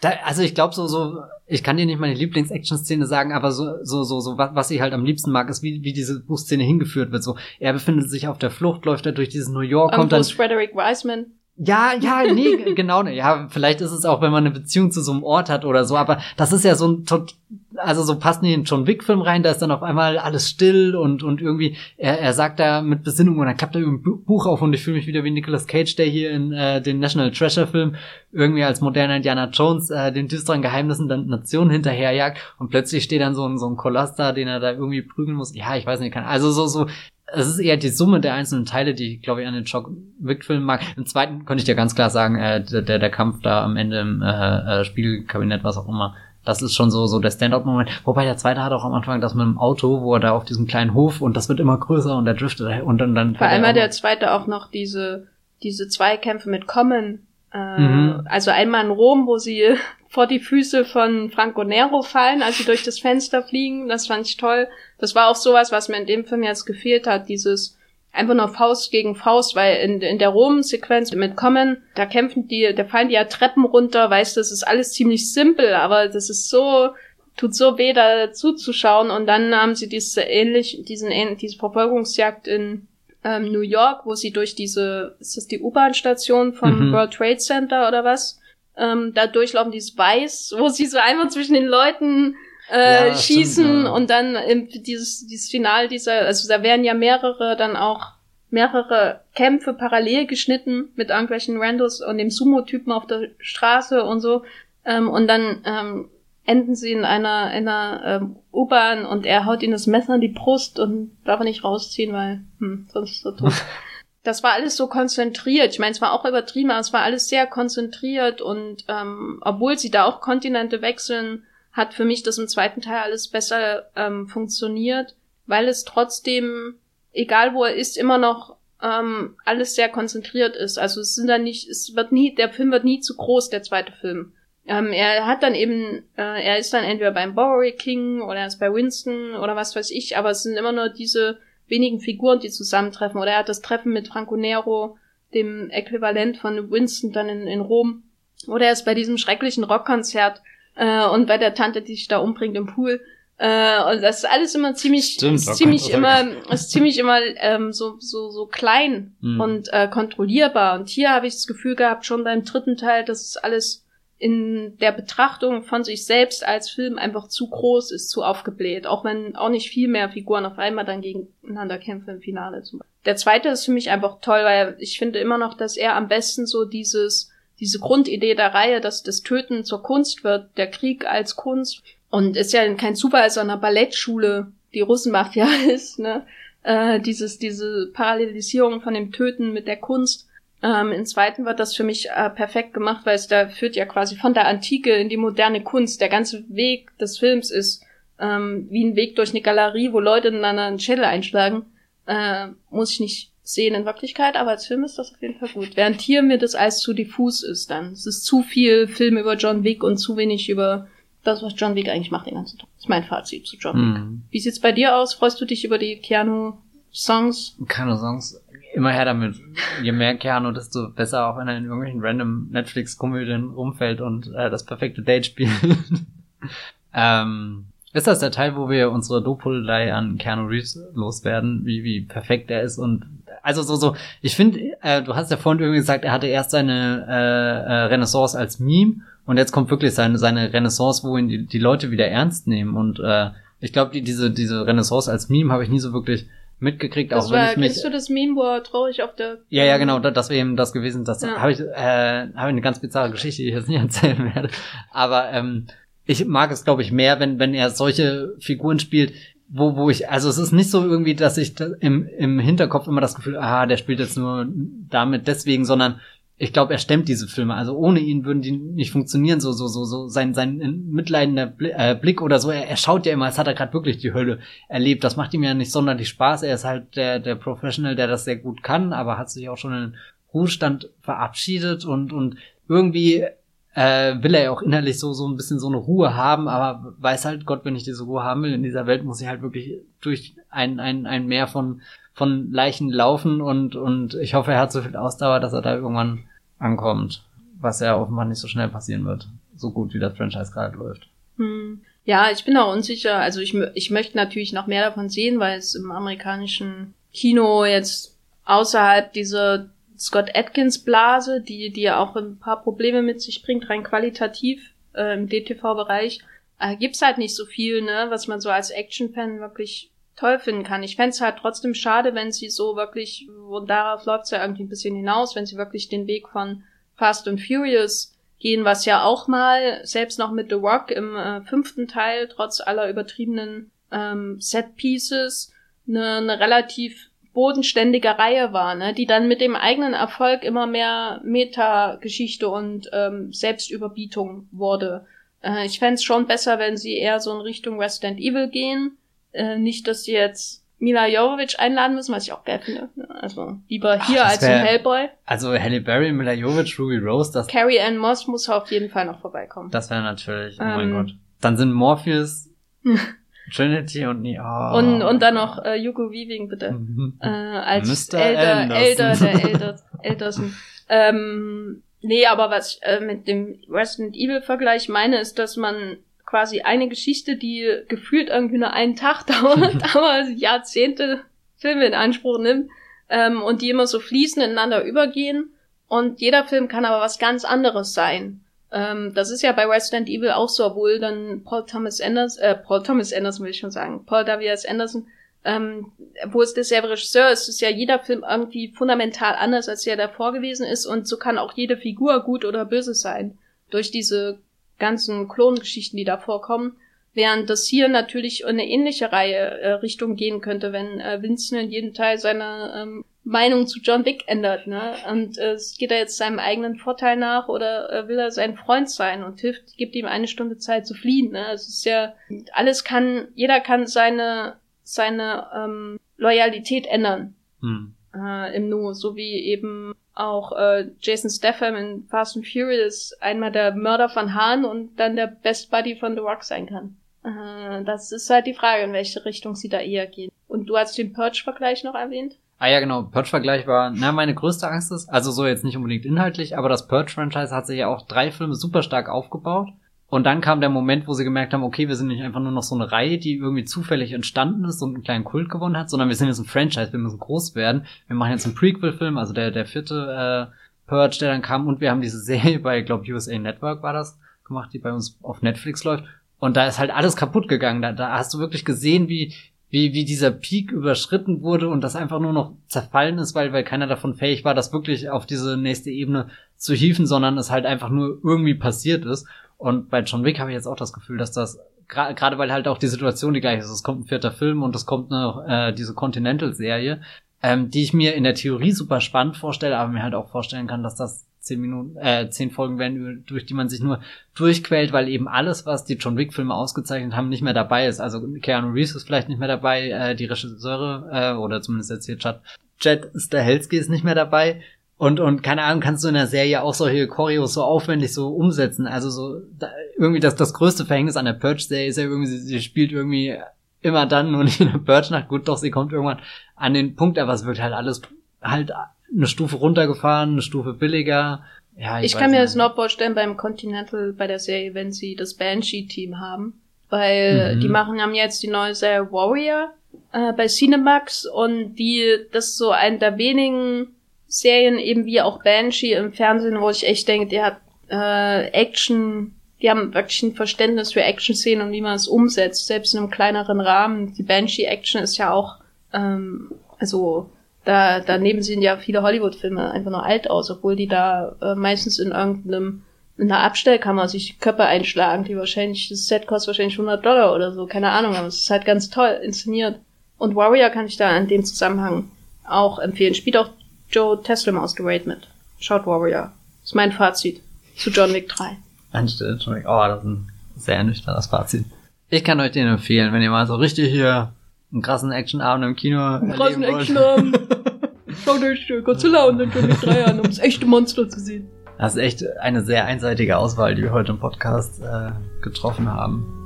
Da, 0.00 0.12
also 0.24 0.42
ich 0.42 0.54
glaube 0.54 0.74
so, 0.74 0.86
so, 0.86 1.22
ich 1.46 1.62
kann 1.62 1.78
dir 1.78 1.86
nicht 1.86 1.98
meine 1.98 2.14
Lieblings-Action-Szene 2.14 3.06
sagen, 3.06 3.32
aber 3.32 3.52
so, 3.52 3.82
so, 3.82 4.04
so, 4.04 4.20
so, 4.20 4.36
was, 4.36 4.54
was 4.54 4.70
ich 4.70 4.80
halt 4.80 4.92
am 4.92 5.04
liebsten 5.04 5.30
mag, 5.30 5.48
ist, 5.48 5.62
wie, 5.62 5.82
wie 5.82 5.92
diese 5.92 6.20
Buchszene 6.20 6.62
hingeführt 6.62 7.10
wird. 7.10 7.22
So, 7.22 7.36
er 7.58 7.72
befindet 7.72 8.10
sich 8.10 8.28
auf 8.28 8.38
der 8.38 8.50
Flucht, 8.50 8.84
läuft 8.84 9.06
er 9.06 9.12
durch 9.12 9.30
dieses 9.30 9.48
New 9.48 9.60
York, 9.60 9.94
kommt 9.94 10.12
dann. 10.12 10.24
Frederick 10.24 10.74
Wiseman. 10.74 11.26
Ja, 11.62 11.92
ja, 11.98 12.22
nee, 12.32 12.72
genau. 12.74 13.04
Ja, 13.04 13.48
vielleicht 13.50 13.80
ist 13.80 13.92
es 13.92 14.04
auch, 14.04 14.22
wenn 14.22 14.32
man 14.32 14.46
eine 14.46 14.54
Beziehung 14.54 14.90
zu 14.90 15.02
so 15.02 15.12
einem 15.12 15.22
Ort 15.22 15.50
hat 15.50 15.64
oder 15.64 15.84
so, 15.84 15.96
aber 15.96 16.20
das 16.36 16.52
ist 16.52 16.64
ja 16.64 16.74
so 16.74 16.88
ein 16.88 17.04
tot, 17.04 17.34
also 17.82 18.02
so 18.02 18.18
passt 18.18 18.42
nicht 18.42 18.54
in 18.54 18.64
John 18.64 18.86
Wick 18.86 19.04
Film 19.04 19.20
rein, 19.20 19.42
da 19.42 19.50
ist 19.50 19.58
dann 19.58 19.70
auf 19.70 19.82
einmal 19.82 20.18
alles 20.18 20.48
still 20.48 20.94
und 20.94 21.22
und 21.22 21.40
irgendwie 21.40 21.76
er, 21.96 22.20
er 22.20 22.32
sagt 22.32 22.60
da 22.60 22.82
mit 22.82 23.02
Besinnung 23.02 23.38
und 23.38 23.46
dann 23.46 23.56
klappt 23.56 23.74
er 23.76 23.82
ein 23.82 24.02
Buch 24.02 24.46
auf 24.46 24.62
und 24.62 24.72
ich 24.72 24.82
fühle 24.82 24.96
mich 24.96 25.06
wieder 25.06 25.24
wie 25.24 25.30
Nicolas 25.30 25.66
Cage, 25.66 25.96
der 25.96 26.06
hier 26.06 26.30
in 26.30 26.52
äh, 26.52 26.80
den 26.80 26.98
National 26.98 27.30
Treasure 27.30 27.66
Film 27.66 27.94
irgendwie 28.32 28.64
als 28.64 28.80
moderner 28.80 29.16
Indiana 29.16 29.48
Jones 29.50 29.90
äh, 29.90 30.12
den 30.12 30.28
düsteren 30.28 30.62
Geheimnissen 30.62 31.08
der 31.08 31.18
Nation 31.18 31.70
hinterherjagt 31.70 32.38
und 32.58 32.70
plötzlich 32.70 33.04
steht 33.04 33.20
dann 33.20 33.34
so 33.34 33.46
ein 33.46 33.58
so 33.58 33.68
ein 33.68 33.76
Koloss 33.76 34.14
da, 34.14 34.32
den 34.32 34.48
er 34.48 34.60
da 34.60 34.72
irgendwie 34.72 35.02
prügeln 35.02 35.36
muss. 35.36 35.54
Ja, 35.54 35.76
ich 35.76 35.86
weiß 35.86 36.00
nicht, 36.00 36.12
kann 36.12 36.24
also 36.24 36.50
so 36.50 36.66
so 36.66 36.86
es 37.32 37.46
ist 37.46 37.58
eher 37.58 37.76
die 37.76 37.88
Summe 37.88 38.20
der 38.20 38.34
einzelnen 38.34 38.64
Teile, 38.64 38.94
die 38.94 39.14
ich, 39.14 39.22
glaube 39.22 39.42
ich, 39.42 39.48
an 39.48 39.54
den 39.54 39.66
Shock 39.66 39.90
Wick-Film 40.18 40.62
mag. 40.62 40.80
Im 40.96 41.06
zweiten 41.06 41.44
könnte 41.44 41.60
ich 41.60 41.66
dir 41.66 41.74
ganz 41.74 41.94
klar 41.94 42.10
sagen, 42.10 42.36
äh, 42.36 42.62
der, 42.62 42.98
der 42.98 43.10
Kampf 43.10 43.40
da 43.42 43.64
am 43.64 43.76
Ende 43.76 44.00
im 44.00 44.22
äh, 44.22 44.80
äh, 44.80 44.84
Spiegelkabinett, 44.84 45.64
was 45.64 45.76
auch 45.76 45.88
immer, 45.88 46.16
Das 46.44 46.62
ist 46.62 46.74
schon 46.74 46.90
so, 46.90 47.06
so 47.06 47.18
der 47.18 47.30
Standout-Moment. 47.30 47.90
Wobei 48.04 48.24
der 48.24 48.36
zweite 48.36 48.62
hat 48.62 48.72
auch 48.72 48.84
am 48.84 48.94
Anfang 48.94 49.20
das 49.20 49.34
mit 49.34 49.44
dem 49.44 49.58
Auto, 49.58 50.00
wo 50.00 50.14
er 50.14 50.20
da 50.20 50.32
auf 50.32 50.44
diesem 50.44 50.66
kleinen 50.66 50.94
Hof 50.94 51.20
und 51.20 51.36
das 51.36 51.48
wird 51.48 51.60
immer 51.60 51.78
größer 51.78 52.16
und 52.16 52.24
der 52.24 52.34
driftet 52.34 52.82
und 52.82 52.98
dann, 52.98 53.14
dann 53.14 53.36
Vor 53.36 53.46
allem 53.46 53.66
hat 53.66 53.76
der 53.76 53.90
zweite 53.90 54.32
auch 54.32 54.46
noch 54.46 54.70
diese, 54.70 55.26
diese 55.62 55.88
Zweikämpfe 55.88 56.48
mit 56.48 56.66
Common. 56.66 57.20
Äh, 57.52 57.80
mhm. 57.80 58.22
Also 58.26 58.50
einmal 58.50 58.84
in 58.84 58.90
Rom, 58.90 59.26
wo 59.26 59.36
sie 59.36 59.74
vor 60.08 60.26
die 60.26 60.40
Füße 60.40 60.84
von 60.84 61.30
Franco 61.30 61.62
Nero 61.62 62.02
fallen, 62.02 62.42
als 62.42 62.58
sie 62.58 62.64
durch 62.64 62.82
das 62.82 62.98
Fenster 62.98 63.42
fliegen. 63.42 63.88
Das 63.88 64.06
fand 64.06 64.26
ich 64.26 64.36
toll. 64.36 64.66
Das 64.98 65.14
war 65.14 65.28
auch 65.28 65.36
sowas, 65.36 65.72
was 65.72 65.88
mir 65.88 65.98
in 65.98 66.06
dem 66.06 66.24
Film 66.24 66.42
jetzt 66.42 66.64
gefehlt 66.64 67.06
hat, 67.06 67.28
dieses 67.28 67.76
einfach 68.12 68.34
nur 68.34 68.48
Faust 68.48 68.90
gegen 68.90 69.14
Faust, 69.14 69.54
weil 69.54 69.76
in, 69.84 70.00
in 70.00 70.18
der 70.18 70.30
Rom-Sequenz 70.30 71.12
mit 71.12 71.36
Common, 71.36 71.78
da 71.94 72.06
kämpfen 72.06 72.48
die, 72.48 72.74
da 72.74 72.84
fallen 72.84 73.08
die 73.08 73.14
ja 73.14 73.24
Treppen 73.24 73.64
runter, 73.64 74.10
weißt 74.10 74.36
du, 74.36 74.40
das 74.40 74.50
ist 74.50 74.66
alles 74.66 74.92
ziemlich 74.92 75.32
simpel, 75.32 75.74
aber 75.74 76.08
das 76.08 76.28
ist 76.28 76.48
so, 76.48 76.90
tut 77.36 77.54
so 77.54 77.78
weh, 77.78 77.92
da 77.92 78.32
zuzuschauen 78.32 79.10
und 79.10 79.26
dann 79.26 79.54
haben 79.54 79.74
sie 79.74 79.88
diese 79.88 80.22
ähnlich, 80.22 80.82
diesen, 80.86 81.10
diese 81.36 81.58
Verfolgungsjagd 81.58 82.48
in 82.48 82.88
ähm, 83.22 83.52
New 83.52 83.60
York, 83.60 84.06
wo 84.06 84.14
sie 84.14 84.32
durch 84.32 84.54
diese, 84.54 85.16
ist 85.20 85.36
das 85.36 85.46
die 85.46 85.60
U-Bahn-Station 85.60 86.54
vom 86.54 86.88
mhm. 86.88 86.92
World 86.92 87.12
Trade 87.12 87.38
Center 87.38 87.86
oder 87.86 88.04
was? 88.04 88.40
Ähm, 88.76 89.12
da 89.14 89.26
durchlaufen 89.26 89.72
dieses 89.72 89.96
Weiß, 89.96 90.54
wo 90.58 90.68
sie 90.68 90.86
so 90.86 90.98
einmal 90.98 91.30
zwischen 91.30 91.54
den 91.54 91.66
Leuten 91.66 92.36
äh, 92.70 93.08
ja, 93.08 93.14
schießen 93.14 93.64
stimmt, 93.64 93.84
ja. 93.84 93.90
und 93.92 94.10
dann 94.10 94.34
im, 94.36 94.68
dieses, 94.68 95.26
dieses 95.26 95.50
Final 95.50 95.88
dieser, 95.88 96.26
also 96.26 96.48
da 96.48 96.62
werden 96.62 96.84
ja 96.84 96.94
mehrere 96.94 97.56
dann 97.56 97.76
auch 97.76 98.12
mehrere 98.50 99.20
Kämpfe 99.34 99.72
parallel 99.72 100.26
geschnitten 100.26 100.90
mit 100.96 101.10
irgendwelchen 101.10 101.58
Randos 101.58 102.00
und 102.00 102.18
dem 102.18 102.30
Sumo-Typen 102.30 102.92
auf 102.92 103.06
der 103.06 103.28
Straße 103.38 104.02
und 104.04 104.20
so. 104.20 104.42
Ähm, 104.84 105.08
und 105.08 105.28
dann 105.28 105.62
ähm, 105.64 106.08
enden 106.44 106.74
sie 106.74 106.92
in 106.92 107.04
einer, 107.04 107.52
in 107.54 107.68
einer 107.68 108.02
ähm, 108.04 108.36
U-Bahn 108.52 109.06
und 109.06 109.24
er 109.24 109.46
haut 109.46 109.62
ihnen 109.62 109.72
das 109.72 109.86
Messer 109.86 110.16
in 110.16 110.20
die 110.20 110.28
Brust 110.28 110.78
und 110.80 111.16
darf 111.24 111.40
er 111.40 111.44
nicht 111.44 111.64
rausziehen, 111.64 112.12
weil 112.12 112.40
hm, 112.58 112.88
sonst 112.92 113.18
ist 113.18 113.24
er 113.24 113.36
tot. 113.36 113.52
das 114.24 114.42
war 114.42 114.52
alles 114.52 114.76
so 114.76 114.88
konzentriert. 114.88 115.72
Ich 115.72 115.78
meine, 115.78 115.92
es 115.92 116.00
war 116.00 116.12
auch 116.12 116.24
übertrieben, 116.24 116.70
aber 116.70 116.80
es 116.80 116.92
war 116.92 117.02
alles 117.02 117.28
sehr 117.28 117.46
konzentriert 117.46 118.42
und 118.42 118.84
ähm, 118.88 119.38
obwohl 119.42 119.78
sie 119.78 119.90
da 119.90 120.04
auch 120.04 120.20
Kontinente 120.20 120.82
wechseln, 120.82 121.44
hat 121.80 121.94
für 121.94 122.04
mich 122.04 122.22
das 122.22 122.38
im 122.38 122.46
zweiten 122.46 122.82
Teil 122.82 123.00
alles 123.02 123.28
besser 123.28 123.90
ähm, 123.96 124.28
funktioniert, 124.28 125.16
weil 125.46 125.66
es 125.66 125.84
trotzdem, 125.84 126.76
egal 127.12 127.54
wo 127.54 127.64
er 127.64 127.74
ist, 127.74 127.96
immer 127.96 128.18
noch 128.18 128.56
ähm, 128.82 129.36
alles 129.44 129.74
sehr 129.74 129.88
konzentriert 129.88 130.56
ist. 130.56 130.78
Also 130.78 131.00
es 131.00 131.14
sind 131.14 131.26
dann 131.26 131.42
nicht, 131.42 131.68
es 131.68 131.96
wird 131.96 132.12
nie, 132.12 132.34
der 132.34 132.50
Film 132.50 132.70
wird 132.70 132.84
nie 132.84 133.00
zu 133.00 133.16
groß, 133.16 133.48
der 133.48 133.62
zweite 133.62 133.92
Film. 133.92 134.34
Ähm, 134.66 134.92
er 134.92 135.26
hat 135.26 135.42
dann 135.42 135.54
eben, 135.54 136.04
äh, 136.16 136.44
er 136.44 136.58
ist 136.58 136.72
dann 136.72 136.84
entweder 136.84 137.12
beim 137.12 137.34
Bowery 137.34 137.72
King 137.72 138.20
oder 138.20 138.40
er 138.40 138.46
ist 138.46 138.60
bei 138.60 138.72
Winston 138.72 139.34
oder 139.34 139.56
was 139.56 139.74
weiß 139.74 139.90
ich, 139.90 140.16
aber 140.16 140.30
es 140.30 140.42
sind 140.42 140.56
immer 140.56 140.72
nur 140.72 140.90
diese 140.90 141.38
wenigen 141.66 142.00
Figuren, 142.00 142.40
die 142.40 142.50
zusammentreffen. 142.50 143.20
Oder 143.20 143.32
er 143.32 143.38
hat 143.38 143.48
das 143.48 143.62
Treffen 143.62 143.92
mit 143.92 144.08
Franco 144.08 144.36
Nero, 144.36 144.98
dem 145.32 145.70
Äquivalent 145.70 146.36
von 146.36 146.70
Winston 146.70 147.12
dann 147.12 147.28
in, 147.28 147.46
in 147.46 147.60
Rom. 147.60 148.02
Oder 148.46 148.66
er 148.66 148.72
ist 148.72 148.84
bei 148.84 148.94
diesem 148.94 149.18
schrecklichen 149.18 149.64
Rockkonzert 149.64 150.42
äh, 150.76 151.06
und 151.06 151.26
bei 151.26 151.38
der 151.38 151.54
Tante, 151.54 151.82
die 151.82 151.94
sich 151.94 152.08
da 152.08 152.18
umbringt 152.18 152.56
im 152.56 152.66
Pool. 152.66 153.00
Äh, 153.38 153.82
und 153.84 154.02
das 154.02 154.18
ist 154.18 154.30
alles 154.30 154.54
immer 154.54 154.74
ziemlich, 154.74 155.14
Stimmt, 155.14 155.36
ist 155.36 155.56
ziemlich 155.56 155.90
immer, 155.90 156.26
ist 156.50 156.70
ziemlich 156.70 156.98
immer 156.98 157.20
ähm, 157.36 157.72
so 157.72 157.96
so 157.98 158.30
so 158.30 158.44
klein 158.46 159.16
mhm. 159.20 159.40
und 159.40 159.72
äh, 159.72 159.88
kontrollierbar. 159.88 160.78
Und 160.78 160.90
hier 160.90 161.10
habe 161.10 161.26
ich 161.26 161.34
das 161.34 161.46
Gefühl 161.46 161.74
gehabt, 161.74 162.04
schon 162.04 162.22
beim 162.22 162.44
dritten 162.44 162.76
Teil, 162.76 163.04
dass 163.04 163.22
es 163.22 163.36
alles 163.38 163.86
in 164.20 164.76
der 164.78 164.92
Betrachtung 164.92 165.62
von 165.62 165.82
sich 165.82 166.04
selbst 166.04 166.46
als 166.46 166.68
Film 166.68 166.98
einfach 166.98 167.28
zu 167.28 167.48
groß 167.48 167.90
ist, 167.90 168.10
zu 168.10 168.22
aufgebläht, 168.22 168.86
auch 168.86 169.02
wenn 169.02 169.34
auch 169.34 169.48
nicht 169.48 169.70
viel 169.70 169.88
mehr 169.88 170.10
Figuren 170.10 170.44
auf 170.44 170.58
einmal 170.58 170.84
dann 170.84 171.00
gegeneinander 171.00 171.78
kämpfen 171.78 172.16
im 172.16 172.20
Finale 172.20 172.62
zum 172.62 172.80
Beispiel. 172.80 172.94
Der 173.06 173.16
zweite 173.16 173.48
ist 173.48 173.64
für 173.64 173.72
mich 173.72 173.88
einfach 173.88 174.20
toll, 174.20 174.40
weil 174.44 174.76
ich 174.78 174.98
finde 174.98 175.18
immer 175.20 175.38
noch, 175.38 175.54
dass 175.54 175.78
er 175.78 175.96
am 175.96 176.08
besten 176.08 176.44
so 176.44 176.66
dieses 176.66 177.30
diese 177.60 177.78
Grundidee 177.78 178.34
der 178.34 178.54
Reihe, 178.54 178.80
dass 178.80 179.02
das 179.02 179.22
Töten 179.22 179.64
zur 179.64 179.82
Kunst 179.82 180.24
wird, 180.24 180.56
der 180.56 180.70
Krieg 180.70 181.06
als 181.06 181.36
Kunst. 181.36 181.82
Und 182.10 182.36
ist 182.36 182.52
ja 182.52 182.72
kein 182.74 182.96
Zufall, 182.96 183.30
einer 183.38 183.56
Ballettschule 183.56 184.52
die 184.74 184.80
Russenmafia 184.80 185.46
ist, 185.70 185.98
ne? 185.98 186.26
Äh, 186.62 187.00
dieses, 187.00 187.38
diese 187.38 187.90
Parallelisierung 187.92 188.82
von 188.82 188.94
dem 188.94 189.12
Töten 189.12 189.52
mit 189.52 189.66
der 189.66 189.78
Kunst. 189.78 190.28
Ähm, 190.62 190.92
Im 190.92 191.06
zweiten 191.06 191.46
wird 191.46 191.58
das 191.58 191.74
für 191.74 191.84
mich 191.84 192.10
äh, 192.10 192.28
perfekt 192.28 192.74
gemacht, 192.74 193.06
weil 193.06 193.14
es 193.14 193.28
da 193.28 193.48
führt 193.48 193.76
ja 193.76 193.86
quasi 193.86 194.16
von 194.16 194.34
der 194.34 194.46
Antike 194.46 194.94
in 194.94 195.08
die 195.08 195.16
moderne 195.16 195.62
Kunst. 195.62 196.02
Der 196.02 196.10
ganze 196.10 196.44
Weg 196.50 196.96
des 196.98 197.18
Films 197.18 197.50
ist 197.50 197.82
ähm, 198.18 198.66
wie 198.70 198.84
ein 198.84 198.96
Weg 198.96 199.16
durch 199.16 199.30
eine 199.30 199.40
Galerie, 199.40 199.92
wo 199.92 200.00
Leute 200.00 200.28
in 200.28 200.44
einen 200.44 200.78
Schädel 200.78 201.04
einschlagen. 201.04 201.64
Äh, 202.06 202.48
muss 202.68 202.92
ich 202.92 203.00
nicht 203.00 203.30
sehen 203.52 203.74
in 203.74 203.84
Wirklichkeit, 203.84 204.36
aber 204.36 204.50
als 204.50 204.66
Film 204.66 204.84
ist 204.84 204.98
das 204.98 205.12
auf 205.12 205.20
jeden 205.20 205.38
Fall 205.38 205.48
gut. 205.48 205.76
Während 205.76 206.00
hier 206.00 206.22
mir 206.22 206.38
das 206.38 206.54
alles 206.54 206.78
zu 206.78 206.92
diffus 206.92 207.42
ist 207.42 207.70
dann. 207.70 207.92
Es 207.92 208.06
ist 208.06 208.24
zu 208.24 208.42
viel 208.42 208.88
Film 208.88 209.16
über 209.16 209.36
John 209.36 209.64
Wick 209.64 209.82
und 209.82 209.98
zu 209.98 210.16
wenig 210.16 210.48
über 210.48 210.88
das, 211.24 211.42
was 211.42 211.54
John 211.56 211.74
Wick 211.74 211.88
eigentlich 211.88 212.10
macht 212.10 212.26
den 212.26 212.34
ganzen 212.34 212.58
Tag. 212.58 212.68
Das 212.74 212.84
ist 212.84 212.88
mein 212.88 213.04
Fazit 213.04 213.46
zu 213.46 213.56
John 213.56 213.76
Wick. 213.76 214.02
Mhm. 214.02 214.22
Wie 214.30 214.40
sieht's 214.40 214.60
bei 214.60 214.72
dir 214.72 214.96
aus? 214.96 215.14
Freust 215.14 215.40
du 215.40 215.44
dich 215.44 215.64
über 215.64 215.78
die 215.78 215.96
Keanu-Songs? 215.96 217.58
Keanu-Songs? 217.68 218.42
Immer 218.74 218.92
her 218.92 219.04
damit. 219.04 219.36
Je 219.82 219.92
mehr 219.92 220.16
Keanu, 220.16 220.52
desto 220.52 220.90
besser, 220.90 221.26
auch 221.26 221.36
wenn 221.36 221.48
er 221.48 221.56
in 221.56 221.64
irgendwelchen 221.64 222.00
random 222.00 222.48
Netflix-Komödien 222.50 223.50
rumfällt 223.50 224.00
und 224.00 224.28
äh, 224.28 224.48
das 224.48 224.64
perfekte 224.64 225.02
Date 225.02 225.26
spielt. 225.26 225.50
ähm, 226.94 227.66
ist 227.92 228.06
das 228.06 228.20
der 228.20 228.30
Teil, 228.30 228.54
wo 228.54 228.70
wir 228.70 228.92
unsere 228.92 229.22
Dopolei 229.22 229.92
an 229.92 230.16
Keanu 230.16 230.46
Reeves 230.46 230.78
loswerden, 230.94 231.62
wie, 231.64 231.82
wie 231.82 232.02
perfekt 232.02 232.50
er 232.50 232.62
ist 232.62 232.78
und 232.78 233.19
also 233.42 233.62
so, 233.62 233.76
so, 233.76 233.96
ich 234.20 234.36
finde, 234.36 234.60
äh, 234.82 235.02
du 235.02 235.14
hast 235.14 235.30
ja 235.30 235.36
vorhin 235.36 235.60
irgendwie 235.60 235.80
gesagt, 235.80 236.04
er 236.04 236.12
hatte 236.12 236.26
erst 236.26 236.50
seine 236.50 237.06
äh, 237.08 237.72
äh, 237.72 237.74
Renaissance 237.86 238.38
als 238.38 238.58
Meme 238.60 239.02
und 239.26 239.36
jetzt 239.36 239.52
kommt 239.52 239.70
wirklich 239.70 239.94
seine, 239.94 240.18
seine 240.18 240.52
Renaissance, 240.52 241.02
wo 241.06 241.16
ihn 241.16 241.28
die, 241.28 241.46
die 241.46 241.58
Leute 241.58 241.90
wieder 241.90 242.06
ernst 242.06 242.46
nehmen. 242.46 242.76
Und 242.76 243.00
äh, 243.00 243.30
ich 243.60 243.72
glaube, 243.72 243.92
die, 243.92 244.02
diese, 244.02 244.30
diese 244.30 244.66
Renaissance 244.66 245.10
als 245.10 245.28
Meme 245.28 245.52
habe 245.52 245.62
ich 245.62 245.70
nie 245.70 245.78
so 245.78 245.92
wirklich 245.92 246.26
mitgekriegt, 246.58 247.12
das 247.12 247.26
auch 247.26 247.30
war, 247.30 247.38
wenn 247.38 247.50
ich 247.50 247.56
mich. 247.56 247.66
Kennst 247.68 247.84
du 247.84 247.90
das 247.90 248.08
Meme, 248.08 248.36
wo 248.36 248.42
er 248.42 248.62
traurig 248.62 249.02
auf 249.02 249.14
der. 249.14 249.38
Ja, 249.48 249.64
ja, 249.64 249.78
genau, 249.78 249.98
das 249.98 250.30
wäre 250.30 250.40
eben 250.40 250.56
das 250.56 250.72
gewesen. 250.72 251.04
Das 251.04 251.22
ja. 251.22 251.38
habe 251.38 251.52
ich, 251.52 251.60
äh, 251.60 251.64
habe 251.64 252.30
ich 252.34 252.38
eine 252.38 252.60
ganz 252.60 252.80
bizarre 252.80 253.10
Geschichte, 253.10 253.42
die 253.42 253.48
ich 253.48 253.54
jetzt 253.54 253.68
nicht 253.68 253.80
erzählen 253.80 254.34
werde. 254.34 254.50
Aber 254.90 255.30
ähm, 255.32 255.66
ich 256.06 256.24
mag 256.26 256.50
es, 256.50 256.64
glaube 256.64 256.82
ich, 256.82 256.92
mehr, 256.92 257.20
wenn, 257.20 257.38
wenn 257.38 257.54
er 257.54 257.70
solche 257.70 258.34
Figuren 258.40 258.78
spielt, 258.78 259.12
wo, 259.52 259.76
wo 259.76 259.90
ich, 259.90 260.08
also 260.08 260.28
es 260.28 260.38
ist 260.38 260.52
nicht 260.52 260.70
so 260.70 260.84
irgendwie, 260.84 261.14
dass 261.14 261.36
ich 261.36 261.58
im, 261.80 262.06
im 262.06 262.38
Hinterkopf 262.38 262.86
immer 262.86 263.00
das 263.00 263.16
Gefühl, 263.16 263.36
ah, 263.36 263.66
der 263.66 263.76
spielt 263.76 263.98
jetzt 263.98 264.16
nur 264.16 264.46
damit 264.88 265.26
deswegen, 265.26 265.64
sondern 265.64 266.00
ich 266.42 266.54
glaube, 266.54 266.72
er 266.72 266.78
stemmt 266.78 267.06
diese 267.08 267.28
Filme. 267.28 267.54
Also 267.54 267.76
ohne 267.76 268.00
ihn 268.00 268.24
würden 268.24 268.40
die 268.40 268.52
nicht 268.52 268.92
funktionieren. 268.92 269.40
So, 269.40 269.52
so, 269.52 269.66
so, 269.66 269.84
so 269.84 270.08
sein, 270.08 270.32
sein 270.32 270.86
mitleidender 270.90 271.52
äh, 271.58 271.94
Blick 271.94 272.22
oder 272.22 272.38
so. 272.38 272.50
Er, 272.50 272.66
er 272.66 272.78
schaut 272.78 273.04
ja 273.04 273.12
immer, 273.12 273.26
als 273.26 273.38
hat 273.38 273.46
er 273.46 273.52
gerade 273.52 273.74
wirklich 273.74 273.98
die 273.98 274.14
Hölle 274.14 274.38
erlebt. 274.68 275.04
Das 275.04 275.16
macht 275.16 275.34
ihm 275.34 275.42
ja 275.42 275.52
nicht 275.52 275.70
sonderlich 275.70 276.08
Spaß. 276.08 276.44
Er 276.44 276.54
ist 276.54 276.64
halt 276.64 276.96
der, 276.96 277.18
der 277.18 277.34
Professional, 277.34 277.94
der 277.94 278.06
das 278.06 278.24
sehr 278.24 278.36
gut 278.36 278.62
kann, 278.62 278.94
aber 278.94 279.18
hat 279.18 279.30
sich 279.30 279.50
auch 279.50 279.58
schon 279.58 279.74
in 279.74 279.80
den 279.80 279.96
Ruhestand 280.32 280.88
verabschiedet 281.02 281.84
und, 281.84 282.10
und 282.10 282.36
irgendwie 282.68 283.26
äh, 283.74 284.22
will 284.22 284.34
er 284.34 284.44
ja 284.44 284.50
auch 284.50 284.62
innerlich 284.62 284.98
so, 284.98 285.12
so 285.12 285.28
ein 285.28 285.36
bisschen 285.36 285.60
so 285.60 285.68
eine 285.68 285.76
Ruhe 285.76 286.14
haben, 286.16 286.48
aber 286.48 286.94
weiß 286.98 287.24
halt 287.24 287.46
Gott, 287.46 287.64
wenn 287.64 287.76
ich 287.76 287.84
diese 287.84 288.04
Ruhe 288.04 288.22
haben 288.22 288.42
will, 288.42 288.52
in 288.52 288.62
dieser 288.62 288.86
Welt 288.86 289.04
muss 289.04 289.20
ich 289.20 289.28
halt 289.28 289.42
wirklich 289.42 289.78
durch 290.00 290.34
ein, 290.50 290.80
ein, 290.80 291.06
ein 291.06 291.26
Meer 291.26 291.46
von, 291.46 291.82
von 292.14 292.50
Leichen 292.52 292.90
laufen 292.90 293.40
und, 293.40 293.76
und 293.76 294.14
ich 294.14 294.34
hoffe, 294.34 294.52
er 294.52 294.60
hat 294.60 294.72
so 294.72 294.82
viel 294.82 294.96
Ausdauer, 294.96 295.40
dass 295.40 295.52
er 295.52 295.62
da 295.62 295.74
irgendwann 295.74 296.24
ankommt, 296.58 297.22
was 297.60 297.80
ja 297.80 297.96
offenbar 297.96 298.24
nicht 298.24 298.40
so 298.40 298.48
schnell 298.48 298.68
passieren 298.68 299.04
wird, 299.04 299.28
so 299.56 299.70
gut 299.70 299.94
wie 299.94 300.00
das 300.00 300.16
Franchise 300.16 300.52
gerade 300.52 300.76
läuft. 300.76 301.08
Hm. 301.36 301.80
Ja, 302.04 302.30
ich 302.32 302.44
bin 302.44 302.56
auch 302.56 302.72
unsicher. 302.72 303.16
Also 303.16 303.40
ich, 303.40 303.54
ich 303.74 303.90
möchte 303.90 304.16
natürlich 304.16 304.52
noch 304.52 304.66
mehr 304.66 304.84
davon 304.84 305.08
sehen, 305.08 305.38
weil 305.38 305.58
es 305.58 305.74
im 305.74 305.92
amerikanischen 305.92 306.94
Kino 307.12 307.64
jetzt 307.64 308.16
außerhalb 308.46 309.12
dieser 309.12 309.66
Scott 310.00 310.30
Atkins 310.34 310.78
Blase, 310.78 311.42
die, 311.42 311.70
die 311.70 311.82
ja 311.82 311.98
auch 311.98 312.16
ein 312.16 312.38
paar 312.38 312.62
Probleme 312.62 313.02
mit 313.02 313.20
sich 313.20 313.42
bringt, 313.42 313.68
rein 313.68 313.84
qualitativ 313.84 314.72
äh, 314.94 315.12
im 315.12 315.28
DTV-Bereich, 315.28 316.20
äh, 316.58 316.76
gibt's 316.76 317.02
halt 317.02 317.18
nicht 317.18 317.36
so 317.36 317.44
viel, 317.44 317.82
ne, 317.82 318.06
was 318.08 318.26
man 318.26 318.40
so 318.40 318.48
als 318.48 318.70
Action-Fan 318.70 319.40
wirklich 319.40 319.90
toll 320.16 320.38
finden 320.38 320.64
kann. 320.64 320.82
Ich 320.82 320.96
fände 320.96 321.16
halt 321.20 321.36
trotzdem 321.38 321.74
schade, 321.74 322.14
wenn 322.14 322.32
sie 322.32 322.48
so 322.48 322.76
wirklich, 322.76 323.28
und 323.50 323.68
darauf 323.68 324.06
läuft's 324.06 324.30
ja 324.30 324.40
irgendwie 324.40 324.62
ein 324.62 324.70
bisschen 324.70 324.96
hinaus, 324.96 325.36
wenn 325.36 325.44
sie 325.44 325.58
wirklich 325.58 325.90
den 325.90 326.06
Weg 326.06 326.28
von 326.28 326.64
Fast 326.96 327.28
and 327.28 327.40
Furious 327.40 328.16
gehen, 328.38 328.64
was 328.64 328.86
ja 328.86 329.04
auch 329.04 329.28
mal, 329.28 329.84
selbst 329.84 330.18
noch 330.18 330.32
mit 330.32 330.48
The 330.48 330.54
Rock 330.54 330.90
im 330.90 331.14
äh, 331.14 331.42
fünften 331.42 331.88
Teil, 331.88 332.26
trotz 332.28 332.62
aller 332.62 332.88
übertriebenen 332.88 333.70
ähm, 333.92 334.40
Set-Pieces, 334.40 335.52
eine 335.86 336.22
ne 336.22 336.40
relativ 336.40 337.09
bodenständige 337.32 338.18
Reihe 338.18 338.52
war, 338.52 338.74
ne, 338.74 338.92
die 338.92 339.06
dann 339.06 339.28
mit 339.28 339.40
dem 339.40 339.56
eigenen 339.56 339.94
Erfolg 339.94 340.42
immer 340.42 340.66
mehr 340.66 341.20
Meta-Geschichte 341.24 342.48
und 342.48 342.90
ähm, 342.92 343.32
Selbstüberbietung 343.32 344.48
wurde. 344.50 345.06
Äh, 345.42 345.66
ich 345.66 345.78
fände 345.78 346.00
schon 346.00 346.26
besser, 346.26 346.58
wenn 346.58 346.76
sie 346.76 346.96
eher 346.96 347.20
so 347.20 347.32
in 347.32 347.40
Richtung 347.40 347.80
Resident 347.80 348.18
Evil 348.18 348.48
gehen. 348.48 348.96
Äh, 349.32 349.58
nicht, 349.58 349.86
dass 349.86 350.04
sie 350.04 350.12
jetzt 350.12 350.64
Mila 350.80 351.06
Jovovich 351.06 351.60
einladen 351.60 351.94
müssen, 351.94 352.14
was 352.14 352.24
ich 352.24 352.32
auch 352.32 352.44
geil 352.44 352.60
finde. 352.64 352.88
Also 353.08 353.58
lieber 353.68 354.02
hier 354.06 354.24
Ach, 354.24 354.30
als 354.30 354.42
wär, 354.42 354.60
in 354.60 354.66
Hellboy. 354.66 355.08
Also 355.26 355.52
Halle 355.52 355.80
Berry, 355.80 356.12
Mila 356.12 356.32
Jovovich, 356.32 356.78
Ruby 356.78 356.96
Rose, 356.96 357.32
das. 357.32 357.46
Carrie 357.46 357.80
Ann 357.80 357.98
Moss 357.98 358.26
muss 358.26 358.48
auf 358.48 358.70
jeden 358.70 358.90
Fall 358.90 359.04
noch 359.04 359.20
vorbeikommen. 359.20 359.70
Das 359.70 359.90
wäre 359.90 360.02
natürlich, 360.02 360.58
oh 360.58 360.64
ähm, 360.64 360.76
mein 360.76 360.92
Gott. 360.92 361.14
Dann 361.40 361.56
sind 361.56 361.72
Morpheus, 361.72 362.48
Trinity 363.50 364.06
und 364.06 364.22
nie. 364.22 364.38
Oh. 364.38 364.78
Und, 364.78 365.02
und 365.02 365.20
dann 365.20 365.34
noch 365.34 365.64
äh, 365.64 365.76
Yuko 365.76 366.10
Weaving, 366.10 366.48
bitte. 366.48 366.72
Mhm. 366.72 367.18
äh, 367.20 367.26
als 367.26 368.12
Mr. 368.12 368.18
Elder, 368.18 368.76
Elder 368.76 369.16
der 369.16 369.44
Elder, 369.44 369.80
Elderson. 370.02 370.54
ähm, 370.88 371.82
nee, 372.00 372.26
aber 372.26 372.50
was 372.50 372.74
ich 372.74 372.82
äh, 372.82 373.00
mit 373.00 373.28
dem 373.28 373.58
Resident 373.68 374.16
Evil 374.16 374.42
Vergleich 374.42 374.88
meine, 374.88 375.20
ist, 375.20 375.38
dass 375.38 375.56
man 375.56 375.98
quasi 376.30 376.60
eine 376.60 376.88
Geschichte, 376.88 377.36
die 377.36 377.68
gefühlt 377.88 378.28
irgendwie 378.28 378.58
nur 378.58 378.72
einen 378.72 378.96
Tag 378.96 379.26
dauert, 379.26 379.76
aber 379.94 380.28
Jahrzehnte 380.30 381.22
Filme 381.56 381.86
in 381.86 381.94
Anspruch 381.94 382.38
nimmt 382.38 382.70
ähm, 383.08 383.42
und 383.42 383.60
die 383.60 383.70
immer 383.70 383.86
so 383.86 384.00
fließend 384.00 384.44
ineinander 384.44 384.84
übergehen. 384.84 385.52
Und 385.88 386.20
jeder 386.20 386.44
Film 386.44 386.68
kann 386.68 386.84
aber 386.84 387.00
was 387.02 387.18
ganz 387.18 387.44
anderes 387.44 387.92
sein. 387.92 388.44
Ähm, 388.72 389.12
das 389.14 389.30
ist 389.30 389.42
ja 389.42 389.52
bei 389.52 389.66
Resident 389.66 390.08
Evil 390.08 390.30
auch 390.30 390.48
so, 390.48 390.64
obwohl 390.64 391.00
dann 391.00 391.42
Paul 391.44 391.66
Thomas 391.66 392.00
Anderson, 392.00 392.42
äh, 392.42 392.54
Paul 392.54 392.82
Thomas 392.82 393.12
Anderson 393.12 393.44
will 393.44 393.50
ich 393.50 393.58
schon 393.58 393.70
sagen, 393.70 394.04
Paul 394.06 394.26
W.S. 394.26 394.64
Anderson, 394.64 395.06
ähm, 395.44 395.92
wo 396.26 396.42
es 396.42 396.54
derselbe 396.54 396.90
Regisseur 396.90 397.30
ist, 397.30 397.48
ist 397.48 397.60
ja 397.60 397.70
jeder 397.70 397.98
Film 397.98 398.24
irgendwie 398.28 398.68
fundamental 398.68 399.34
anders, 399.34 399.68
als 399.68 399.82
der 399.82 399.96
davor 399.96 400.32
gewesen 400.32 400.66
ist 400.66 400.86
und 400.86 401.08
so 401.08 401.16
kann 401.16 401.38
auch 401.38 401.54
jede 401.54 401.76
Figur 401.76 402.20
gut 402.20 402.44
oder 402.44 402.64
böse 402.64 402.94
sein. 402.94 403.38
Durch 403.70 403.90
diese 403.90 404.38
ganzen 404.78 405.28
Klongeschichten, 405.28 405.96
die 405.96 406.04
da 406.04 406.18
vorkommen. 406.18 406.76
Während 407.12 407.50
das 407.50 407.66
hier 407.66 407.88
natürlich 407.88 408.46
eine 408.46 408.68
ähnliche 408.68 409.10
Reihe 409.10 409.36
äh, 409.36 409.72
Richtung 409.74 410.14
gehen 410.14 410.40
könnte, 410.40 410.72
wenn 410.72 411.00
äh, 411.00 411.20
Winston 411.22 411.58
in 411.58 411.70
jedem 411.70 411.92
Teil 411.92 412.18
seine 412.18 412.72
ähm, 412.76 413.04
Meinung 413.22 413.66
zu 413.66 413.80
John 413.80 414.04
Wick 414.04 414.24
ändert, 414.26 414.66
ne? 414.66 414.94
Und 415.10 415.38
äh, 415.38 415.56
geht 415.78 415.90
er 415.90 415.98
jetzt 415.98 416.16
seinem 416.16 416.38
eigenen 416.38 416.76
Vorteil 416.76 417.16
nach 417.16 417.48
oder 417.48 417.92
äh, 417.92 418.08
will 418.08 418.18
er 418.18 418.30
sein 418.30 418.56
Freund 418.56 418.88
sein 418.88 419.22
und 419.22 419.40
hilft, 419.40 419.76
gibt 419.76 419.94
ihm 419.94 420.06
eine 420.06 420.26
Stunde 420.26 420.56
Zeit 420.56 420.86
zu 420.86 420.94
fliehen, 420.94 421.32
ne? 421.32 421.52
Es 421.52 421.68
ist 421.68 421.84
ja 421.84 422.14
alles 422.52 422.84
kann, 422.84 423.28
jeder 423.34 423.60
kann 423.60 423.86
seine 423.86 424.56
seine 424.82 425.46
ähm, 425.54 426.00
Loyalität 426.16 426.86
ändern 426.86 427.34
hm. 427.60 427.94
äh, 428.14 428.56
im 428.56 428.68
Nu, 428.68 428.92
so 428.92 429.14
wie 429.14 429.44
eben 429.44 429.94
auch 430.14 430.52
äh, 430.52 430.90
Jason 431.00 431.30
Statham 431.30 431.76
in 431.76 432.06
Fast 432.08 432.36
and 432.36 432.46
Furious 432.46 433.12
einmal 433.20 433.52
der 433.52 433.74
Mörder 433.74 434.08
von 434.08 434.34
Hahn 434.34 434.64
und 434.64 434.98
dann 434.98 435.16
der 435.16 435.28
Best 435.28 435.70
Buddy 435.70 435.96
von 435.96 436.14
The 436.14 436.20
Rock 436.20 436.42
sein 436.42 436.66
kann. 436.66 436.96
Äh, 437.22 437.84
das 437.84 438.12
ist 438.12 438.28
halt 438.30 438.46
die 438.46 438.54
Frage, 438.54 438.82
in 438.82 438.92
welche 438.92 439.24
Richtung 439.24 439.54
sie 439.54 439.68
da 439.68 439.80
eher 439.80 440.06
gehen. 440.06 440.32
Und 440.48 440.66
du 440.66 440.76
hast 440.76 440.98
den 440.98 441.12
Purge-Vergleich 441.12 441.84
noch 441.84 441.94
erwähnt? 441.94 442.36
Ah 442.60 442.68
ja, 442.68 442.80
genau. 442.80 443.04
Purge-Vergleich 443.04 443.66
war, 443.66 443.90
na, 443.90 444.12
meine 444.12 444.34
größte 444.34 444.70
Angst 444.70 444.92
ist, 444.92 445.08
also 445.08 445.30
so 445.30 445.46
jetzt 445.46 445.64
nicht 445.64 445.78
unbedingt 445.78 446.04
inhaltlich, 446.04 446.58
aber 446.58 446.68
das 446.68 446.86
Purge-Franchise 446.88 447.56
hat 447.56 447.66
sich 447.66 447.78
ja 447.78 447.88
auch 447.88 448.06
drei 448.06 448.30
Filme 448.30 448.54
super 448.54 448.82
stark 448.82 449.08
aufgebaut. 449.08 449.70
Und 450.08 450.24
dann 450.24 450.42
kam 450.42 450.60
der 450.60 450.68
Moment, 450.68 451.08
wo 451.08 451.14
sie 451.14 451.24
gemerkt 451.24 451.54
haben, 451.54 451.62
okay, 451.62 451.88
wir 451.88 451.96
sind 451.96 452.08
nicht 452.08 452.22
einfach 452.22 452.40
nur 452.40 452.52
noch 452.52 452.62
so 452.62 452.74
eine 452.74 452.92
Reihe, 452.92 453.16
die 453.16 453.36
irgendwie 453.36 453.64
zufällig 453.64 454.12
entstanden 454.12 454.66
ist 454.66 454.82
und 454.82 454.94
einen 454.94 455.02
kleinen 455.02 455.24
Kult 455.24 455.48
gewonnen 455.48 455.78
hat, 455.78 455.88
sondern 455.88 456.10
wir 456.10 456.16
sind 456.16 456.28
jetzt 456.28 456.38
ein 456.38 456.44
Franchise, 456.44 456.92
wir 456.92 456.98
müssen 456.98 457.18
groß 457.18 457.54
werden. 457.54 457.86
Wir 458.08 458.16
machen 458.16 458.32
jetzt 458.32 458.44
einen 458.44 458.56
Prequel-Film, 458.56 459.16
also 459.16 459.32
der, 459.32 459.52
der 459.52 459.64
vierte 459.64 460.50
äh, 460.50 460.86
Purge, 460.86 461.16
der 461.18 461.32
dann 461.32 461.40
kam, 461.40 461.66
und 461.66 461.80
wir 461.80 461.90
haben 461.90 462.02
diese 462.02 462.20
Serie 462.20 462.58
bei, 462.58 462.82
glaube 462.82 463.10
USA 463.10 463.38
Network 463.38 463.82
war 463.82 463.94
das, 463.94 464.18
gemacht, 464.44 464.68
die 464.74 464.80
bei 464.80 464.92
uns 464.92 465.18
auf 465.22 465.40
Netflix 465.40 465.82
läuft. 465.84 466.04
Und 466.38 466.58
da 466.58 466.66
ist 466.66 466.78
halt 466.78 466.90
alles 466.90 467.16
kaputt 467.16 467.48
gegangen. 467.48 467.80
Da, 467.80 467.92
da 467.92 468.18
hast 468.18 468.34
du 468.34 468.38
wirklich 468.38 468.66
gesehen, 468.66 469.08
wie, 469.08 469.32
wie, 469.70 469.92
wie 469.92 470.04
dieser 470.04 470.30
Peak 470.30 470.72
überschritten 470.72 471.42
wurde 471.42 471.68
und 471.68 471.80
das 471.80 471.96
einfach 471.96 472.18
nur 472.18 472.32
noch 472.32 472.52
zerfallen 472.66 473.18
ist, 473.18 473.34
weil, 473.34 473.52
weil 473.52 473.64
keiner 473.64 473.86
davon 473.86 474.14
fähig 474.14 474.44
war, 474.44 474.54
das 474.54 474.72
wirklich 474.72 475.10
auf 475.10 475.26
diese 475.26 475.56
nächste 475.56 475.90
Ebene 475.90 476.28
zu 476.56 476.74
hieven, 476.74 477.06
sondern 477.06 477.38
es 477.38 477.50
halt 477.50 477.66
einfach 477.66 477.88
nur 477.88 478.18
irgendwie 478.22 478.54
passiert 478.54 479.04
ist. 479.04 479.26
Und 479.56 479.88
bei 479.88 480.00
John 480.00 480.24
Wick 480.24 480.40
habe 480.40 480.50
ich 480.50 480.56
jetzt 480.56 480.66
auch 480.66 480.76
das 480.76 480.92
Gefühl, 480.92 481.18
dass 481.18 481.32
das 481.32 481.58
gerade 481.90 482.38
weil 482.38 482.52
halt 482.52 482.68
auch 482.68 482.78
die 482.78 482.86
Situation 482.86 483.34
die 483.34 483.40
gleiche 483.40 483.62
ist. 483.62 483.70
Es 483.70 483.82
kommt 483.82 484.00
ein 484.00 484.08
vierter 484.08 484.30
Film 484.30 484.62
und 484.62 484.74
es 484.76 484.86
kommt 484.86 485.10
noch 485.10 485.44
äh, 485.46 485.72
diese 485.72 485.94
Continental-Serie, 485.94 487.00
ähm, 487.42 487.70
die 487.70 487.82
ich 487.82 487.92
mir 487.92 488.14
in 488.14 488.24
der 488.24 488.34
Theorie 488.34 488.72
super 488.72 489.00
spannend 489.00 489.36
vorstelle, 489.36 489.76
aber 489.76 489.90
mir 489.90 490.02
halt 490.02 490.14
auch 490.14 490.28
vorstellen 490.28 490.66
kann, 490.66 490.82
dass 490.82 490.94
das 490.94 491.26
zehn 491.40 491.60
Minuten, 491.60 491.96
äh, 491.96 492.28
zehn 492.30 492.50
Folgen 492.50 492.78
werden, 492.78 493.24
durch 493.26 493.46
die 493.46 493.54
man 493.54 493.68
sich 493.68 493.80
nur 493.80 494.00
durchquält, 494.34 494.92
weil 494.92 495.08
eben 495.08 495.26
alles, 495.26 495.66
was 495.66 495.84
die 495.84 495.94
John 495.94 496.16
Wick-Filme 496.16 496.54
ausgezeichnet 496.54 497.16
haben, 497.16 497.28
nicht 497.28 497.42
mehr 497.42 497.54
dabei 497.54 497.86
ist. 497.86 498.00
Also 498.00 498.20
Keanu 498.40 498.72
Reeves 498.72 498.94
ist 498.94 499.04
vielleicht 499.04 499.28
nicht 499.28 499.38
mehr 499.38 499.48
dabei, 499.48 499.88
äh, 499.88 500.14
die 500.14 500.26
Regisseure, 500.26 501.08
äh, 501.12 501.36
oder 501.36 501.62
zumindest 501.62 501.90
jetzt 501.90 502.06
hier 502.06 502.18
Chad, 502.18 502.42
Jet 502.80 503.10
Stahelski 503.16 503.76
ist 503.76 503.90
nicht 503.90 504.04
mehr 504.04 504.14
dabei. 504.14 504.60
Und, 504.96 505.18
und 505.18 505.42
keine 505.42 505.62
Ahnung, 505.62 505.80
kannst 505.80 506.04
du 506.04 506.08
in 506.08 506.14
der 506.14 506.26
Serie 506.26 506.62
auch 506.62 506.74
solche 506.74 507.08
Choreos 507.08 507.54
so 507.54 507.62
aufwendig 507.64 508.12
so 508.12 508.28
umsetzen. 508.28 508.86
Also 508.86 509.08
so, 509.08 509.40
da, 509.58 509.68
irgendwie 509.96 510.20
das, 510.20 510.34
das 510.34 510.52
größte 510.52 510.84
Verhängnis 510.84 511.16
an 511.16 511.24
der 511.24 511.32
Purge-Serie 511.32 511.88
ist 511.88 511.96
ja 511.96 512.04
irgendwie, 512.04 512.28
sie, 512.28 512.38
sie 512.38 512.60
spielt 512.60 512.92
irgendwie 512.92 513.38
immer 513.80 514.04
dann 514.04 514.30
nur 514.30 514.44
nicht 514.44 514.60
in 514.60 514.70
der 514.70 514.78
Purge-Nacht. 514.78 515.28
Gut, 515.28 515.48
doch, 515.48 515.56
sie 515.56 515.70
kommt 515.70 515.92
irgendwann 515.92 516.20
an 516.54 516.74
den 516.74 516.96
Punkt, 516.96 517.18
aber 517.18 517.32
es 517.32 517.46
wird 517.46 517.62
halt 517.62 517.72
alles 517.72 518.02
halt 518.42 518.72
eine 519.14 519.26
Stufe 519.26 519.56
runtergefahren, 519.56 520.32
eine 520.32 520.42
Stufe 520.42 520.72
billiger. 520.72 521.44
Ja, 521.76 522.00
ich, 522.00 522.06
ich 522.06 522.18
kann 522.18 522.30
mir 522.30 522.40
das 522.40 522.54
noch 522.54 522.74
vorstellen 522.74 523.14
beim 523.14 523.36
Continental, 523.36 524.12
bei 524.12 524.26
der 524.26 524.38
Serie, 524.38 524.74
wenn 524.74 524.92
sie 524.92 525.16
das 525.16 525.34
Banshee-Team 525.34 526.20
haben. 526.20 526.60
Weil 526.88 527.56
mhm. 527.56 527.60
die 527.60 527.68
machen 527.68 528.00
haben 528.00 528.14
jetzt 528.14 528.42
die 528.42 528.48
neue 528.48 528.74
Serie 528.74 529.10
Warrior 529.12 529.72
äh, 530.12 530.32
bei 530.32 530.46
Cinemax 530.46 531.26
und 531.26 531.76
die, 531.76 532.04
das 532.32 532.48
ist 532.48 532.58
so 532.58 532.70
ein 532.70 532.98
der 532.98 533.16
wenigen 533.16 533.88
Serien 534.26 534.78
eben 534.78 535.06
wie 535.06 535.20
auch 535.20 535.42
Banshee 535.42 535.94
im 535.94 536.12
Fernsehen, 536.12 536.60
wo 536.60 536.70
ich 536.70 536.86
echt 536.86 537.08
denke, 537.08 537.28
die 537.28 537.42
hat 537.42 537.58
äh, 537.90 538.48
Action, 538.50 539.34
die 539.60 539.70
haben 539.70 539.92
wirklich 539.94 540.22
ein 540.22 540.34
Verständnis 540.34 540.92
für 540.92 541.02
Action-Szenen 541.02 541.66
und 541.66 541.72
wie 541.72 541.80
man 541.80 541.94
es 541.94 542.08
umsetzt, 542.08 542.66
selbst 542.66 542.94
in 542.94 543.00
einem 543.00 543.10
kleineren 543.10 543.60
Rahmen. 543.60 544.14
Die 544.14 544.22
Banshee-Action 544.22 545.02
ist 545.02 545.16
ja 545.16 545.32
auch, 545.32 545.56
ähm, 545.92 546.52
also 546.78 547.30
da 547.64 548.00
daneben 548.00 548.42
sehen 548.42 548.62
ja 548.62 548.76
viele 548.76 549.02
Hollywood-Filme 549.02 549.70
einfach 549.70 549.90
nur 549.90 550.04
alt 550.04 550.30
aus, 550.30 550.50
obwohl 550.50 550.76
die 550.76 550.88
da 550.88 551.36
äh, 551.42 551.54
meistens 551.54 551.98
in 551.98 552.12
irgendeinem 552.12 552.82
in 553.20 553.30
einer 553.30 553.42
Abstellkammer 553.42 554.08
sich 554.08 554.28
die 554.28 554.38
Köpfe 554.38 554.64
einschlagen, 554.64 555.24
die 555.24 555.36
wahrscheinlich, 555.36 555.90
das 555.90 556.06
Set 556.06 556.26
kostet 556.26 556.48
wahrscheinlich 556.48 556.78
100 556.78 557.04
Dollar 557.04 557.34
oder 557.34 557.52
so, 557.52 557.66
keine 557.66 557.90
Ahnung, 557.90 558.16
aber 558.16 558.28
es 558.28 558.40
ist 558.40 558.50
halt 558.50 558.64
ganz 558.64 558.88
toll 558.88 559.20
inszeniert. 559.22 559.78
Und 560.16 560.36
Warrior 560.36 560.70
kann 560.70 560.86
ich 560.86 560.96
da 560.96 561.14
in 561.14 561.28
dem 561.28 561.44
Zusammenhang 561.44 562.10
auch 562.44 562.78
empfehlen. 562.78 563.14
Spielt 563.14 563.36
auch 563.36 563.50
Joe 563.90 564.22
Teslam 564.22 564.56
aus 564.56 564.72
The 564.72 564.82
Raid 564.82 565.06
mit. 565.06 565.28
Schaut 565.58 565.86
Warrior. 565.86 566.32
Ist 566.64 566.74
mein 566.74 566.92
Fazit 566.92 567.42
zu 567.76 567.90
John 567.90 568.14
Wick 568.14 568.28
3. 568.30 568.56
Anstelle. 568.92 569.38
Oh, 569.66 569.84
das 569.86 569.98
ist 569.98 570.04
ein 570.04 570.28
sehr 570.56 570.82
nüchternes 570.82 571.26
Fazit. 571.26 571.66
Ich 572.08 572.24
kann 572.24 572.40
euch 572.40 572.52
den 572.52 572.66
empfehlen, 572.66 573.12
wenn 573.12 573.22
ihr 573.22 573.30
mal 573.30 573.46
so 573.46 573.54
richtig 573.54 573.90
hier 573.90 574.32
einen 574.72 574.82
krassen 574.82 575.12
Actionabend 575.12 575.64
im 575.64 575.76
Kino 575.76 576.00
Einen 576.00 576.32
krassen 576.32 576.62
Actionabend. 576.62 577.40
Schaut 578.24 578.42
euch 578.42 578.72
Godzilla 578.84 579.24
und 579.24 579.38
dann 579.38 579.54
Wick 579.54 579.80
3 579.80 580.04
an, 580.04 580.20
um 580.20 580.26
das 580.26 580.38
echte 580.38 580.66
Monster 580.66 581.08
zu 581.08 581.20
sehen. 581.20 581.48
Das 581.78 581.96
ist 581.96 582.02
echt 582.02 582.38
eine 582.38 582.62
sehr 582.62 582.84
einseitige 582.84 583.38
Auswahl, 583.38 583.74
die 583.74 583.82
wir 583.82 583.92
heute 583.92 584.12
im 584.12 584.18
Podcast 584.18 584.82
äh, 584.82 585.12
getroffen 585.42 585.90
haben. 585.90 586.36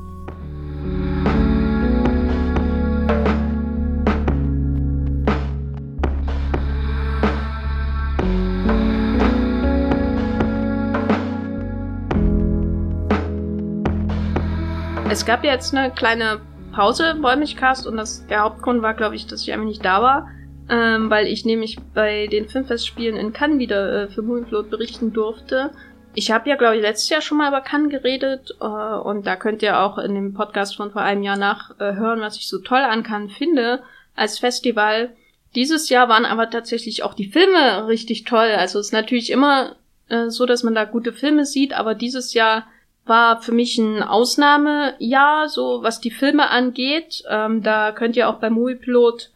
Es 15.11 15.25
gab 15.25 15.45
jetzt 15.45 15.75
eine 15.75 15.91
kleine 15.91 16.41
Pause 16.75 17.11
im 17.11 17.23
Wollmilchcast 17.23 17.87
und 17.87 17.97
das, 17.97 18.27
der 18.27 18.41
Hauptgrund 18.41 18.83
war, 18.83 18.95
glaube 18.95 19.15
ich, 19.15 19.27
dass 19.27 19.43
ich 19.43 19.53
einfach 19.53 19.67
nicht 19.67 19.85
da 19.85 20.03
war, 20.03 20.29
ähm, 20.69 21.11
weil 21.11 21.27
ich 21.27 21.45
nämlich 21.45 21.79
bei 21.95 22.27
den 22.27 22.49
Filmfestspielen 22.49 23.17
in 23.17 23.33
Cannes 23.33 23.59
wieder 23.59 24.05
äh, 24.05 24.09
für 24.09 24.23
Moonfloat 24.23 24.71
berichten 24.71 25.13
durfte. 25.13 25.71
Ich 26.15 26.31
habe 26.31 26.49
ja, 26.49 26.57
glaube 26.57 26.77
ich, 26.77 26.83
letztes 26.83 27.09
Jahr 27.09 27.21
schon 27.21 27.39
mal 27.39 27.49
über 27.49 27.61
Cannes 27.61 27.91
geredet 27.91 28.55
äh, 28.61 28.65
und 28.65 29.27
da 29.27 29.37
könnt 29.37 29.63
ihr 29.63 29.81
auch 29.81 29.99
in 29.99 30.15
dem 30.15 30.35
Podcast 30.35 30.77
von 30.77 30.91
vor 30.91 31.03
einem 31.03 31.23
Jahr 31.23 31.37
nachhören, 31.37 32.21
äh, 32.21 32.23
was 32.23 32.37
ich 32.37 32.49
so 32.49 32.59
toll 32.59 32.79
an 32.79 33.03
Cannes 33.03 33.33
finde 33.33 33.83
als 34.17 34.39
Festival. 34.39 35.11
Dieses 35.55 35.89
Jahr 35.89 36.09
waren 36.09 36.25
aber 36.25 36.51
tatsächlich 36.51 37.03
auch 37.05 37.15
die 37.15 37.31
Filme 37.31 37.87
richtig 37.87 38.25
toll. 38.25 38.51
Also 38.57 38.79
es 38.81 38.87
ist 38.87 38.93
natürlich 38.93 39.31
immer 39.31 39.77
äh, 40.09 40.29
so, 40.29 40.47
dass 40.47 40.63
man 40.63 40.75
da 40.75 40.85
gute 40.85 41.13
Filme 41.13 41.45
sieht, 41.45 41.73
aber 41.73 41.95
dieses 41.95 42.35
Jahr 42.35 42.67
war 43.07 43.43
für 43.43 43.53
mich 43.53 43.79
ein 43.79 44.03
Ausnahmejahr, 44.03 45.49
so 45.49 45.83
was 45.83 46.01
die 46.01 46.11
Filme 46.11 46.51
angeht. 46.51 47.23
Ähm, 47.29 47.63
da 47.63 47.93
könnt 47.93 48.17
ihr 48.17 48.29
auch 48.29 48.37
bei 48.37 48.51
Moviepilot 48.51 49.31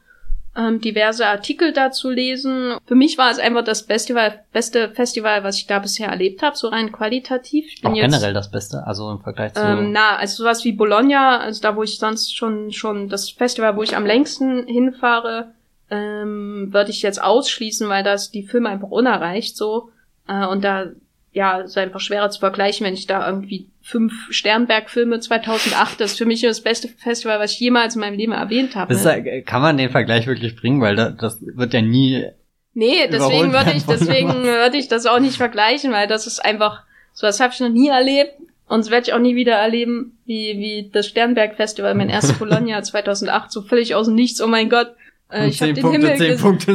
ähm, 0.57 0.81
diverse 0.81 1.27
Artikel 1.27 1.73
dazu 1.73 2.11
lesen. 2.11 2.77
Für 2.86 2.95
mich 2.95 3.16
war 3.16 3.31
es 3.31 3.39
einfach 3.39 3.62
das 3.65 3.82
Festival, 3.82 4.43
beste 4.53 4.90
Festival, 4.90 5.45
was 5.45 5.59
ich 5.59 5.66
da 5.66 5.78
bisher 5.78 6.09
erlebt 6.09 6.43
habe, 6.43 6.57
so 6.57 6.69
rein 6.69 6.90
qualitativ. 6.90 7.66
Ich 7.69 7.81
bin 7.81 7.93
Auch 7.93 7.95
jetzt, 7.95 8.11
generell 8.11 8.35
das 8.35 8.51
Beste, 8.51 8.85
also 8.86 9.11
im 9.11 9.20
Vergleich 9.20 9.55
zu. 9.55 9.61
Ähm, 9.61 9.93
na, 9.93 10.16
also 10.16 10.43
sowas 10.43 10.65
wie 10.65 10.73
Bologna, 10.73 11.39
also 11.39 11.62
da, 11.62 11.77
wo 11.77 11.82
ich 11.82 11.99
sonst 11.99 12.36
schon 12.36 12.73
schon 12.73 13.09
das 13.09 13.31
Festival, 13.31 13.77
wo 13.77 13.82
ich 13.82 13.97
am 13.97 14.07
längsten 14.07 14.66
hinfahre, 14.66 15.53
ähm, 15.90 16.73
würde 16.73 16.90
ich 16.90 17.03
jetzt 17.03 17.23
ausschließen, 17.23 17.89
weil 17.89 18.03
das 18.03 18.31
die 18.31 18.43
Filme 18.43 18.69
einfach 18.69 18.90
unerreicht 18.90 19.57
so. 19.57 19.90
Äh, 20.27 20.47
und 20.47 20.65
da 20.65 20.86
ja, 21.32 21.59
ist 21.59 21.76
einfach 21.76 22.00
schwerer 22.00 22.30
zu 22.30 22.40
vergleichen, 22.40 22.86
wenn 22.86 22.94
ich 22.94 23.06
da 23.06 23.26
irgendwie 23.26 23.68
fünf 23.82 24.12
Sternberg-Filme 24.30 25.20
2008, 25.20 26.00
das 26.00 26.12
ist 26.12 26.18
für 26.18 26.26
mich 26.26 26.40
das 26.40 26.62
beste 26.62 26.88
Festival, 26.88 27.38
was 27.38 27.52
ich 27.52 27.60
jemals 27.60 27.94
in 27.94 28.00
meinem 28.00 28.18
Leben 28.18 28.32
erwähnt 28.32 28.76
habe. 28.76 28.94
Ne? 28.94 29.42
Kann 29.42 29.62
man 29.62 29.76
den 29.76 29.90
Vergleich 29.90 30.26
wirklich 30.26 30.56
bringen, 30.56 30.80
weil 30.80 30.96
das, 30.96 31.16
das 31.16 31.38
wird 31.40 31.74
ja 31.74 31.82
nie. 31.82 32.26
Nee, 32.74 33.09
deswegen 33.10 33.52
würde 33.52 33.72
ich, 33.72 33.84
deswegen 33.84 34.42
würde 34.44 34.76
ich 34.76 34.88
das 34.88 35.06
auch 35.06 35.20
nicht 35.20 35.36
vergleichen, 35.36 35.92
weil 35.92 36.06
das 36.06 36.26
ist 36.26 36.44
einfach, 36.44 36.82
so 37.12 37.26
was 37.26 37.40
habe 37.40 37.52
ich 37.52 37.60
noch 37.60 37.68
nie 37.68 37.88
erlebt 37.88 38.34
und 38.68 38.80
das 38.80 38.90
werde 38.90 39.09
ich 39.09 39.14
auch 39.14 39.18
nie 39.18 39.34
wieder 39.34 39.55
erleben, 39.55 40.18
wie, 40.24 40.59
wie 40.59 40.90
das 40.92 41.06
Sternberg-Festival, 41.09 41.94
mein 41.94 42.10
erstes 42.10 42.38
Bologna 42.38 42.82
2008, 42.84 43.50
so 43.50 43.62
völlig 43.62 43.94
aus 43.94 44.06
dem 44.06 44.14
Nichts, 44.14 44.40
oh 44.40 44.46
mein 44.46 44.70
Gott. 44.70 44.94
Äh, 45.30 45.48
ich 45.48 45.60
habe 45.60 45.72
den, 45.74 45.90
Himmel 45.90 46.20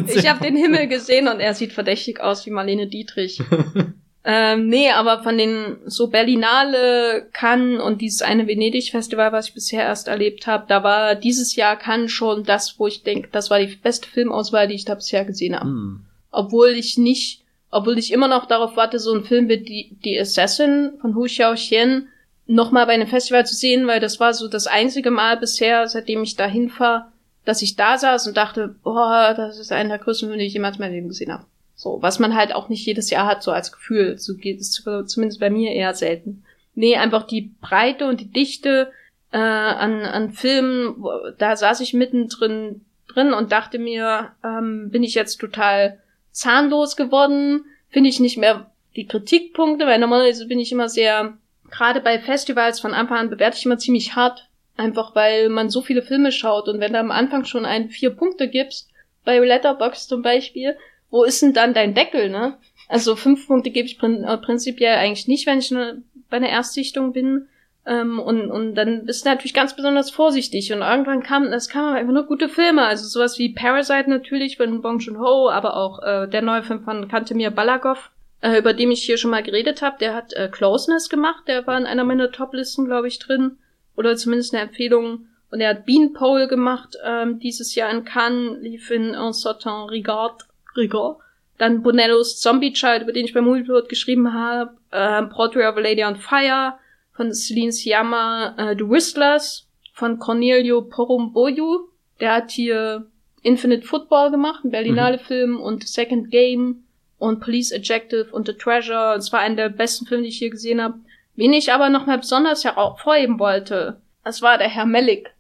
ich 0.08 0.30
hab 0.30 0.42
den 0.42 0.56
Himmel 0.56 0.88
gesehen 0.88 1.28
und 1.28 1.40
er 1.40 1.54
sieht 1.54 1.74
verdächtig 1.74 2.20
aus 2.20 2.46
wie 2.46 2.52
Marlene 2.52 2.88
Dietrich. 2.88 3.42
Ähm, 4.26 4.68
nee, 4.70 4.90
aber 4.90 5.22
von 5.22 5.38
den 5.38 5.78
so 5.86 6.08
Berlinale, 6.08 7.28
Cannes 7.34 7.82
und 7.82 8.02
dieses 8.02 8.22
eine 8.22 8.48
Venedig-Festival, 8.48 9.34
was 9.34 9.50
ich 9.50 9.54
bisher 9.54 9.84
erst 9.84 10.08
erlebt 10.08 10.48
habe, 10.48 10.66
da 10.68 10.82
war 10.84 11.16
dieses 11.16 11.56
Jahr 11.58 11.76
Cannes 11.76 12.12
schon 12.12 12.46
das, 12.46 12.80
wo 12.80 12.88
ich 12.88 13.04
denke, 13.04 13.28
das 13.32 13.50
war 13.50 13.60
die 13.60 13.76
beste 13.76 14.08
Filmauswahl, 14.08 14.68
die 14.68 14.76
ich 14.76 14.86
da 14.86 14.96
bisher 14.96 15.26
gesehen 15.26 15.60
habe. 15.60 15.70
Mm. 15.70 16.06
Obwohl 16.32 16.70
ich 16.70 16.98
nicht, 16.98 17.44
obwohl 17.70 17.98
ich 17.98 18.14
immer 18.14 18.30
noch 18.30 18.46
darauf 18.46 18.78
warte, 18.78 18.98
so 18.98 19.14
ein 19.14 19.26
Film 19.26 19.50
wie 19.50 19.58
die, 19.58 19.98
die 20.06 20.18
Assassin 20.18 20.94
von 21.02 21.16
Hu 21.16 21.24
Xiaoxian 21.24 22.08
nochmal 22.48 22.86
bei 22.86 22.94
einem 22.94 23.08
Festival 23.08 23.46
zu 23.46 23.56
sehen, 23.56 23.88
weil 23.88 24.00
das 24.00 24.22
war 24.22 24.34
so 24.34 24.48
das 24.48 24.68
einzige 24.68 25.12
Mal 25.12 25.36
bisher, 25.38 25.88
seitdem 25.88 26.24
ich 26.24 26.38
da 26.38 26.46
hinfahre, 26.46 27.08
dass 27.44 27.62
ich 27.62 27.76
da 27.76 27.98
saß 27.98 28.28
und 28.28 28.38
dachte, 28.38 28.76
boah, 28.84 29.34
das 29.36 29.60
ist 29.60 29.74
einer 29.74 29.98
der 29.98 30.00
größten 30.00 30.30
Filme, 30.30 30.42
die 30.42 30.48
ich 30.48 30.54
jemals 30.54 30.78
in 30.78 30.82
meinem 30.82 30.94
Leben 30.94 31.08
gesehen 31.10 31.34
habe. 31.34 31.46
So, 31.84 32.02
was 32.02 32.18
man 32.18 32.34
halt 32.34 32.56
auch 32.56 32.70
nicht 32.70 32.86
jedes 32.86 33.10
Jahr 33.10 33.28
hat, 33.28 33.44
so 33.44 33.52
als 33.52 33.74
Gefühl. 33.74 34.18
So 34.18 34.36
geht 34.36 34.62
es 34.62 34.72
zumindest 34.72 35.42
bei 35.42 35.50
mir 35.50 35.74
eher 35.74 35.94
selten. 35.94 36.46
Nee, 36.76 36.96
einfach 36.96 37.28
die 37.28 37.54
Breite 37.60 38.08
und 38.08 38.22
die 38.22 38.32
Dichte 38.32 38.94
äh, 39.34 39.38
an, 39.38 40.02
an 40.04 40.32
Filmen, 40.32 41.04
da 41.38 41.58
saß 41.58 41.82
ich 41.82 41.94
mittendrin 41.94 42.86
drin 43.10 43.34
und 43.34 43.52
dachte 43.52 43.80
mir, 43.80 44.32
ähm, 44.46 44.92
bin 44.92 45.04
ich 45.04 45.14
jetzt 45.14 45.42
total 45.42 46.00
zahnlos 46.32 46.96
geworden? 46.96 47.66
Finde 47.90 48.10
ich 48.10 48.22
nicht 48.22 48.38
mehr 48.38 48.72
die 48.96 49.06
Kritikpunkte, 49.06 49.86
weil 49.86 50.00
normalerweise 50.00 50.48
bin 50.48 50.60
ich 50.60 50.72
immer 50.72 50.88
sehr, 50.88 51.38
gerade 51.70 52.00
bei 52.00 52.18
Festivals 52.18 52.80
von 52.80 52.94
Anfang 52.94 53.18
an 53.18 53.30
bewerte 53.30 53.58
ich 53.58 53.66
immer 53.66 53.78
ziemlich 53.78 54.16
hart. 54.16 54.48
Einfach 54.78 55.16
weil 55.16 55.50
man 55.50 55.70
so 55.70 55.82
viele 55.82 56.02
Filme 56.02 56.32
schaut 56.32 56.70
und 56.70 56.80
wenn 56.80 56.94
du 56.94 57.00
am 57.00 57.12
Anfang 57.12 57.44
schon 57.44 57.66
einen 57.66 57.90
vier 57.90 58.12
Punkte 58.12 58.48
gibst, 58.48 58.90
bei 59.26 59.38
Letterbox 59.38 60.08
zum 60.08 60.22
Beispiel, 60.22 60.78
wo 61.14 61.24
ist 61.24 61.44
denn 61.44 61.54
dann 61.54 61.76
dein 61.76 61.94
Deckel, 61.94 62.30
ne? 62.30 62.58
Also 62.90 63.16
fünf 63.16 63.46
Punkte 63.46 63.70
gebe 63.70 63.86
ich 63.86 64.00
prin 64.00 64.24
äh, 64.24 64.36
prinzipiell 64.36 64.96
eigentlich 64.96 65.28
nicht, 65.28 65.46
wenn 65.46 65.60
ich 65.60 65.70
ne, 65.70 66.02
bei 66.32 66.38
einer 66.38 66.50
Erstsichtung 66.50 67.14
bin. 67.14 67.48
Ähm, 67.86 68.20
und, 68.20 68.50
und 68.50 68.74
dann 68.74 69.06
bist 69.06 69.24
du 69.24 69.30
natürlich 69.30 69.54
ganz 69.54 69.76
besonders 69.76 70.10
vorsichtig. 70.10 70.74
Und 70.74 70.82
irgendwann 70.82 71.22
kam, 71.22 71.52
das 71.52 71.70
kamen 71.70 71.96
einfach 71.96 72.14
nur 72.14 72.26
gute 72.26 72.50
Filme. 72.50 72.84
Also 72.84 73.06
sowas 73.06 73.38
wie 73.38 73.54
Parasite 73.54 74.10
natürlich 74.10 74.58
von 74.58 74.82
Bong 74.82 74.98
Joon-ho, 74.98 75.52
aber 75.52 75.78
auch 75.78 76.02
äh, 76.02 76.28
der 76.28 76.42
neue 76.42 76.64
Film 76.64 76.84
von 76.84 77.08
Kantemir 77.08 77.52
Balagov, 77.52 78.10
äh, 78.42 78.58
über 78.58 78.74
dem 78.74 78.90
ich 78.90 79.04
hier 79.04 79.18
schon 79.18 79.30
mal 79.30 79.44
geredet 79.44 79.84
habe. 79.84 79.98
Der 80.00 80.16
hat 80.16 80.34
äh, 80.34 80.50
Closeness 80.52 81.10
gemacht. 81.10 81.44
Der 81.48 81.68
war 81.68 81.78
in 81.78 81.86
einer 81.86 82.06
meiner 82.06 82.32
Top-Listen, 82.32 82.86
glaube 82.86 83.08
ich, 83.08 83.20
drin. 83.20 83.60
Oder 83.96 84.16
zumindest 84.16 84.56
eine 84.56 84.64
Empfehlung. 84.64 85.28
Und 85.52 85.62
er 85.62 85.70
hat 85.70 85.86
Beanpole 85.86 86.48
gemacht, 86.48 86.98
ähm, 87.06 87.38
dieses 87.38 87.76
Jahr 87.76 87.92
in 87.92 88.04
Cannes, 88.04 88.60
lief 88.64 88.90
in 88.90 89.14
Un 89.14 89.34
certain 89.34 89.88
regard 89.88 90.48
Rigor. 90.76 91.20
Dann 91.58 91.84
Bonellos 91.84 92.40
Zombie 92.40 92.74
Child, 92.74 93.04
über 93.04 93.14
den 93.14 93.26
ich 93.26 93.34
bei 93.34 93.42
Movieplot 93.42 93.90
geschrieben 93.90 94.34
habe. 94.34 94.76
Äh, 94.92 95.24
Portrait 95.24 95.68
of 95.68 95.78
a 95.78 95.80
Lady 95.80 96.04
on 96.04 96.16
Fire 96.16 96.74
von 97.14 97.32
Celine 97.32 97.72
Siama. 97.72 98.56
Äh, 98.58 98.76
The 98.78 98.90
Whistlers 98.90 99.68
von 99.94 100.20
Cornelio 100.20 100.82
Porumboyu. 100.82 101.88
Der 102.20 102.36
hat 102.36 102.52
hier 102.52 103.06
Infinite 103.44 103.86
Football 103.86 104.32
gemacht, 104.32 104.64
ein 104.64 104.72
Berlinale 104.72 105.18
mhm. 105.18 105.22
Film 105.22 105.60
und 105.60 105.88
Second 105.88 106.32
Game 106.32 106.84
und 107.20 107.40
Police 107.40 107.74
Adjective 107.74 108.28
und 108.32 108.48
The 108.48 108.54
Treasure. 108.54 109.16
Es 109.16 109.32
war 109.32 109.42
einer 109.42 109.56
der 109.56 109.70
besten 109.70 110.06
Filme, 110.06 110.24
die 110.24 110.30
ich 110.30 110.40
hier 110.40 110.50
gesehen 110.50 110.82
habe. 110.82 111.00
Wen 111.36 111.54
ich 111.54 111.72
aber 111.72 111.90
noch 111.90 112.06
mal 112.06 112.18
besonders 112.18 112.64
hervorheben 112.64 113.40
wollte, 113.40 114.02
das 114.24 114.42
war 114.42 114.58
der 114.58 114.70
Herr 114.70 114.86
Mellick. 114.86 115.33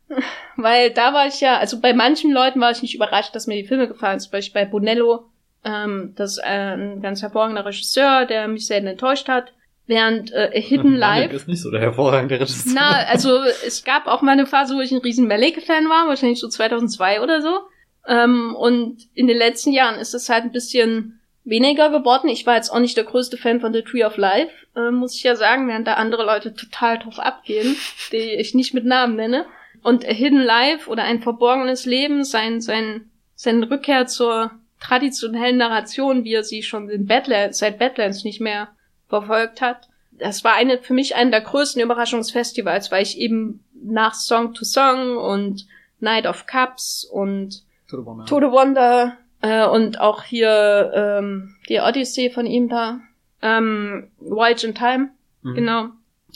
Weil 0.56 0.92
da 0.92 1.14
war 1.14 1.28
ich 1.28 1.42
ja, 1.42 1.58
also 1.58 1.80
bei 1.80 1.94
manchen 1.94 2.32
Leuten 2.32 2.60
war 2.60 2.72
ich 2.72 2.82
nicht 2.82 2.96
überrascht, 2.96 3.36
dass 3.36 3.48
mir 3.48 3.56
die 3.56 3.68
Filme 3.68 3.88
gefallen. 3.88 4.20
Zum 4.20 4.32
Beispiel 4.32 4.62
bei 4.62 4.70
Bonello, 4.70 5.26
ähm, 5.64 6.14
das 6.16 6.34
ist 6.34 6.44
ein 6.44 7.02
ganz 7.02 7.22
hervorragender 7.22 7.66
Regisseur, 7.66 8.26
der 8.26 8.48
mich 8.48 8.68
sehr 8.68 8.78
enttäuscht 8.78 9.28
hat. 9.28 9.54
Während 9.86 10.32
äh, 10.32 10.50
Hidden 10.62 10.96
Life. 10.96 11.36
ist 11.36 11.48
nicht 11.50 11.62
so 11.62 11.70
der 11.70 11.82
hervorragende 11.82 12.40
Regisseur. 12.40 12.74
Na, 12.74 13.06
also 13.06 13.42
es 13.66 13.84
gab 13.84 14.08
auch 14.08 14.22
mal 14.22 14.32
eine 14.32 14.46
Phase, 14.46 14.76
wo 14.76 14.80
ich 14.80 14.92
ein 14.92 15.02
riesen 15.02 15.28
Malek-Fan 15.28 15.90
war, 15.90 16.08
wahrscheinlich 16.08 16.40
so 16.40 16.48
2002 16.48 17.22
oder 17.22 17.42
so. 17.42 17.60
Ähm, 18.08 18.56
und 18.56 18.98
in 19.14 19.28
den 19.28 19.38
letzten 19.38 19.74
Jahren 19.74 20.00
ist 20.00 20.14
es 20.14 20.30
halt 20.30 20.46
ein 20.46 20.54
bisschen 20.54 21.20
weniger 21.44 21.90
geworden. 21.90 22.30
Ich 22.30 22.46
war 22.46 22.56
jetzt 22.56 22.70
auch 22.70 22.80
nicht 22.80 22.96
der 22.96 23.04
größte 23.04 23.38
Fan 23.38 23.60
von 23.60 23.74
The 23.74 23.82
Tree 23.82 24.06
of 24.06 24.16
Life, 24.18 24.52
äh, 24.76 24.92
muss 24.92 25.16
ich 25.16 25.24
ja 25.24 25.36
sagen, 25.36 25.68
während 25.68 25.88
da 25.88 25.96
andere 25.96 26.26
Leute 26.26 26.54
total 26.54 27.00
drauf 27.00 27.20
abgehen, 27.20 27.76
die 28.12 28.18
ich 28.18 28.54
nicht 28.54 28.74
mit 28.74 28.86
Namen 28.86 29.16
nenne. 29.16 29.46
Und 29.84 30.04
Hidden 30.06 30.42
Life 30.42 30.90
oder 30.90 31.04
ein 31.04 31.22
verborgenes 31.22 31.86
Leben, 31.86 32.24
sein, 32.24 32.62
sein, 32.62 33.12
seine 33.36 33.70
Rückkehr 33.70 34.08
zur 34.08 34.52
traditionellen 34.80 35.58
Narration, 35.58 36.24
wie 36.24 36.34
er 36.34 36.44
sie 36.44 36.64
schon 36.64 36.90
in 36.90 37.06
Badlands, 37.06 37.60
seit 37.60 37.80
Badlands 37.80 38.24
nicht 38.24 38.42
mehr 38.42 38.70
verfolgt 39.08 39.62
hat. 39.62 39.88
Das 40.12 40.44
war 40.44 40.54
eine, 40.54 40.78
für 40.80 40.94
mich 40.94 41.16
eine 41.16 41.32
der 41.32 41.42
größten 41.42 41.82
Überraschungsfestivals, 41.82 42.92
weil 42.92 43.04
ich 43.04 43.18
eben 43.18 43.64
nach 43.74 44.14
Song 44.14 44.54
to 44.54 44.64
Song 44.64 45.18
und 45.18 45.68
Night 46.00 46.28
of 46.28 46.46
Cups 46.46 47.06
und 47.06 47.64
To 47.90 47.98
the 47.98 48.06
Wonder, 48.06 48.26
to 48.26 48.40
the 48.40 48.52
Wonder 48.52 49.18
äh, 49.42 49.66
und 49.66 50.00
auch 50.00 50.24
hier 50.24 50.92
ähm, 50.96 51.56
die 51.70 51.80
Odyssey 51.80 52.30
von 52.30 52.46
ihm 52.46 52.70
da, 52.70 53.00
ähm, 53.42 54.12
Voyage 54.20 54.68
in 54.68 54.76
Time, 54.76 55.10
mhm. 55.42 55.56
genau. 55.56 55.86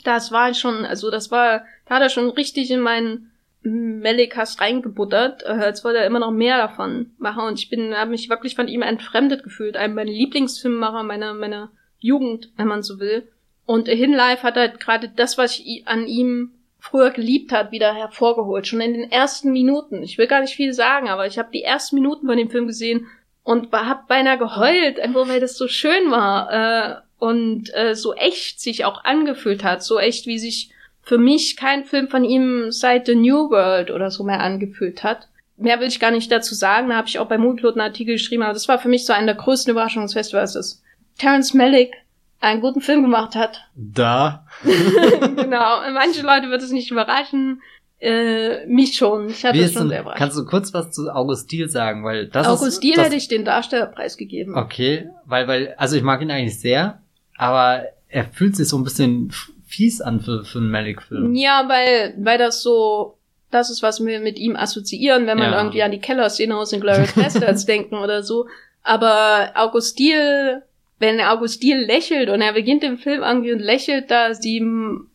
Das 0.04 0.30
war 0.30 0.54
schon, 0.54 0.84
also 0.84 1.10
das 1.10 1.30
war, 1.30 1.64
da 1.86 1.96
hat 1.96 2.02
er 2.02 2.08
schon 2.08 2.30
richtig 2.30 2.70
in 2.70 2.80
meinen 2.80 3.32
Melikas 3.62 4.60
reingebuttert, 4.60 5.42
äh, 5.42 5.48
als 5.48 5.84
wollte 5.84 5.98
er 5.98 6.06
immer 6.06 6.20
noch 6.20 6.30
mehr 6.30 6.58
davon 6.58 7.12
machen. 7.18 7.44
Und 7.44 7.58
ich 7.58 7.68
bin, 7.68 7.94
habe 7.94 8.10
mich 8.10 8.28
wirklich 8.28 8.54
von 8.54 8.68
ihm 8.68 8.82
entfremdet 8.82 9.42
gefühlt. 9.42 9.76
Einem 9.76 9.94
meiner 9.94 10.10
Lieblingsfilmemacher 10.10 11.02
meiner, 11.02 11.34
meiner 11.34 11.70
Jugend, 11.98 12.50
wenn 12.56 12.68
man 12.68 12.82
so 12.82 13.00
will. 13.00 13.28
Und 13.66 13.88
In 13.88 14.14
Life 14.14 14.42
hat 14.44 14.56
halt 14.56 14.80
gerade 14.80 15.10
das, 15.14 15.36
was 15.36 15.58
ich 15.58 15.82
an 15.86 16.06
ihm 16.06 16.52
früher 16.78 17.10
geliebt 17.10 17.52
hat, 17.52 17.72
wieder 17.72 17.92
hervorgeholt. 17.94 18.66
Schon 18.66 18.80
in 18.80 18.94
den 18.94 19.10
ersten 19.10 19.52
Minuten. 19.52 20.02
Ich 20.02 20.16
will 20.16 20.26
gar 20.26 20.40
nicht 20.40 20.54
viel 20.54 20.72
sagen, 20.72 21.08
aber 21.08 21.26
ich 21.26 21.38
habe 21.38 21.50
die 21.52 21.62
ersten 21.62 21.96
Minuten 21.96 22.26
von 22.26 22.36
dem 22.36 22.50
Film 22.50 22.66
gesehen 22.66 23.06
und 23.42 23.72
hab 23.72 24.08
beinahe 24.08 24.38
geheult, 24.38 25.00
einfach 25.00 25.28
weil 25.28 25.40
das 25.40 25.56
so 25.56 25.68
schön 25.68 26.10
war 26.10 26.52
äh, 26.52 26.96
und 27.18 27.74
äh, 27.74 27.94
so 27.94 28.14
echt 28.14 28.60
sich 28.60 28.84
auch 28.84 29.04
angefühlt 29.04 29.64
hat, 29.64 29.82
so 29.82 29.98
echt 29.98 30.26
wie 30.26 30.38
sich 30.38 30.70
für 31.08 31.16
mich 31.16 31.56
kein 31.56 31.86
Film 31.86 32.08
von 32.08 32.22
ihm 32.22 32.70
seit 32.70 33.06
The 33.06 33.14
New 33.14 33.50
World 33.50 33.90
oder 33.90 34.10
so 34.10 34.24
mehr 34.24 34.40
angefühlt 34.40 35.02
hat. 35.02 35.28
Mehr 35.56 35.80
will 35.80 35.88
ich 35.88 36.00
gar 36.00 36.10
nicht 36.10 36.30
dazu 36.30 36.54
sagen, 36.54 36.90
da 36.90 36.96
habe 36.96 37.08
ich 37.08 37.18
auch 37.18 37.28
bei 37.28 37.38
Moonplot 37.38 37.76
einen 37.76 37.80
Artikel 37.80 38.16
geschrieben, 38.16 38.42
aber 38.42 38.52
das 38.52 38.68
war 38.68 38.78
für 38.78 38.90
mich 38.90 39.06
so 39.06 39.14
eine 39.14 39.24
der 39.24 39.34
größten 39.36 39.70
Überraschungen 39.70 40.06
des 40.06 40.12
Festivals, 40.12 40.52
dass 40.52 40.82
Terence 41.16 41.54
Malick 41.54 41.94
einen 42.40 42.60
guten 42.60 42.82
Film 42.82 43.00
gemacht 43.00 43.36
hat. 43.36 43.64
Da. 43.74 44.46
genau. 44.62 45.80
Manche 45.94 46.20
Leute 46.20 46.50
wird 46.50 46.60
es 46.60 46.72
nicht 46.72 46.90
überraschen. 46.90 47.62
Äh, 48.00 48.66
mich 48.66 48.94
schon. 48.94 49.30
Ich 49.30 49.46
hatte 49.46 49.58
es 49.58 49.72
schon 49.72 49.88
sehr 49.88 50.02
überrascht. 50.02 50.18
Kannst 50.18 50.36
du 50.36 50.44
kurz 50.44 50.74
was 50.74 50.90
zu 50.92 51.10
August 51.10 51.50
Diel 51.50 51.70
sagen? 51.70 52.04
Weil 52.04 52.26
das 52.26 52.46
August 52.46 52.82
Diel 52.82 52.96
hätte 52.98 53.16
ich 53.16 53.28
den 53.28 53.46
Darstellerpreis 53.46 54.18
gegeben. 54.18 54.56
Okay, 54.56 55.08
weil, 55.24 55.48
weil, 55.48 55.74
also 55.78 55.96
ich 55.96 56.02
mag 56.02 56.20
ihn 56.20 56.30
eigentlich 56.30 56.60
sehr, 56.60 57.00
aber 57.38 57.84
er 58.08 58.24
fühlt 58.24 58.56
sich 58.56 58.68
so 58.68 58.76
ein 58.76 58.84
bisschen 58.84 59.32
fies 59.68 60.00
an 60.00 60.20
für, 60.20 60.44
für 60.44 60.58
einen 60.58 60.70
Malik-Film. 60.70 61.34
Ja, 61.34 61.68
weil, 61.68 62.14
weil 62.18 62.38
das 62.38 62.62
so, 62.62 63.18
das 63.50 63.70
ist, 63.70 63.82
was 63.82 64.04
wir 64.04 64.20
mit 64.20 64.38
ihm 64.38 64.56
assoziieren, 64.56 65.26
wenn 65.26 65.38
man 65.38 65.52
ja. 65.52 65.58
irgendwie 65.58 65.82
an 65.82 65.92
die 65.92 66.00
Keller-Szene 66.00 66.56
aus 66.56 66.70
den 66.70 66.80
Glorious 66.80 67.12
Bastards 67.16 67.66
denken 67.66 67.96
oder 67.96 68.22
so. 68.22 68.46
Aber 68.82 69.52
Augustil, 69.54 70.62
wenn 70.98 71.20
Augustil 71.20 71.78
lächelt 71.78 72.30
und 72.30 72.40
er 72.40 72.54
beginnt 72.54 72.82
im 72.82 72.98
Film 72.98 73.22
irgendwie 73.22 73.52
und 73.52 73.60
lächelt, 73.60 74.10
da 74.10 74.32
die, 74.32 74.64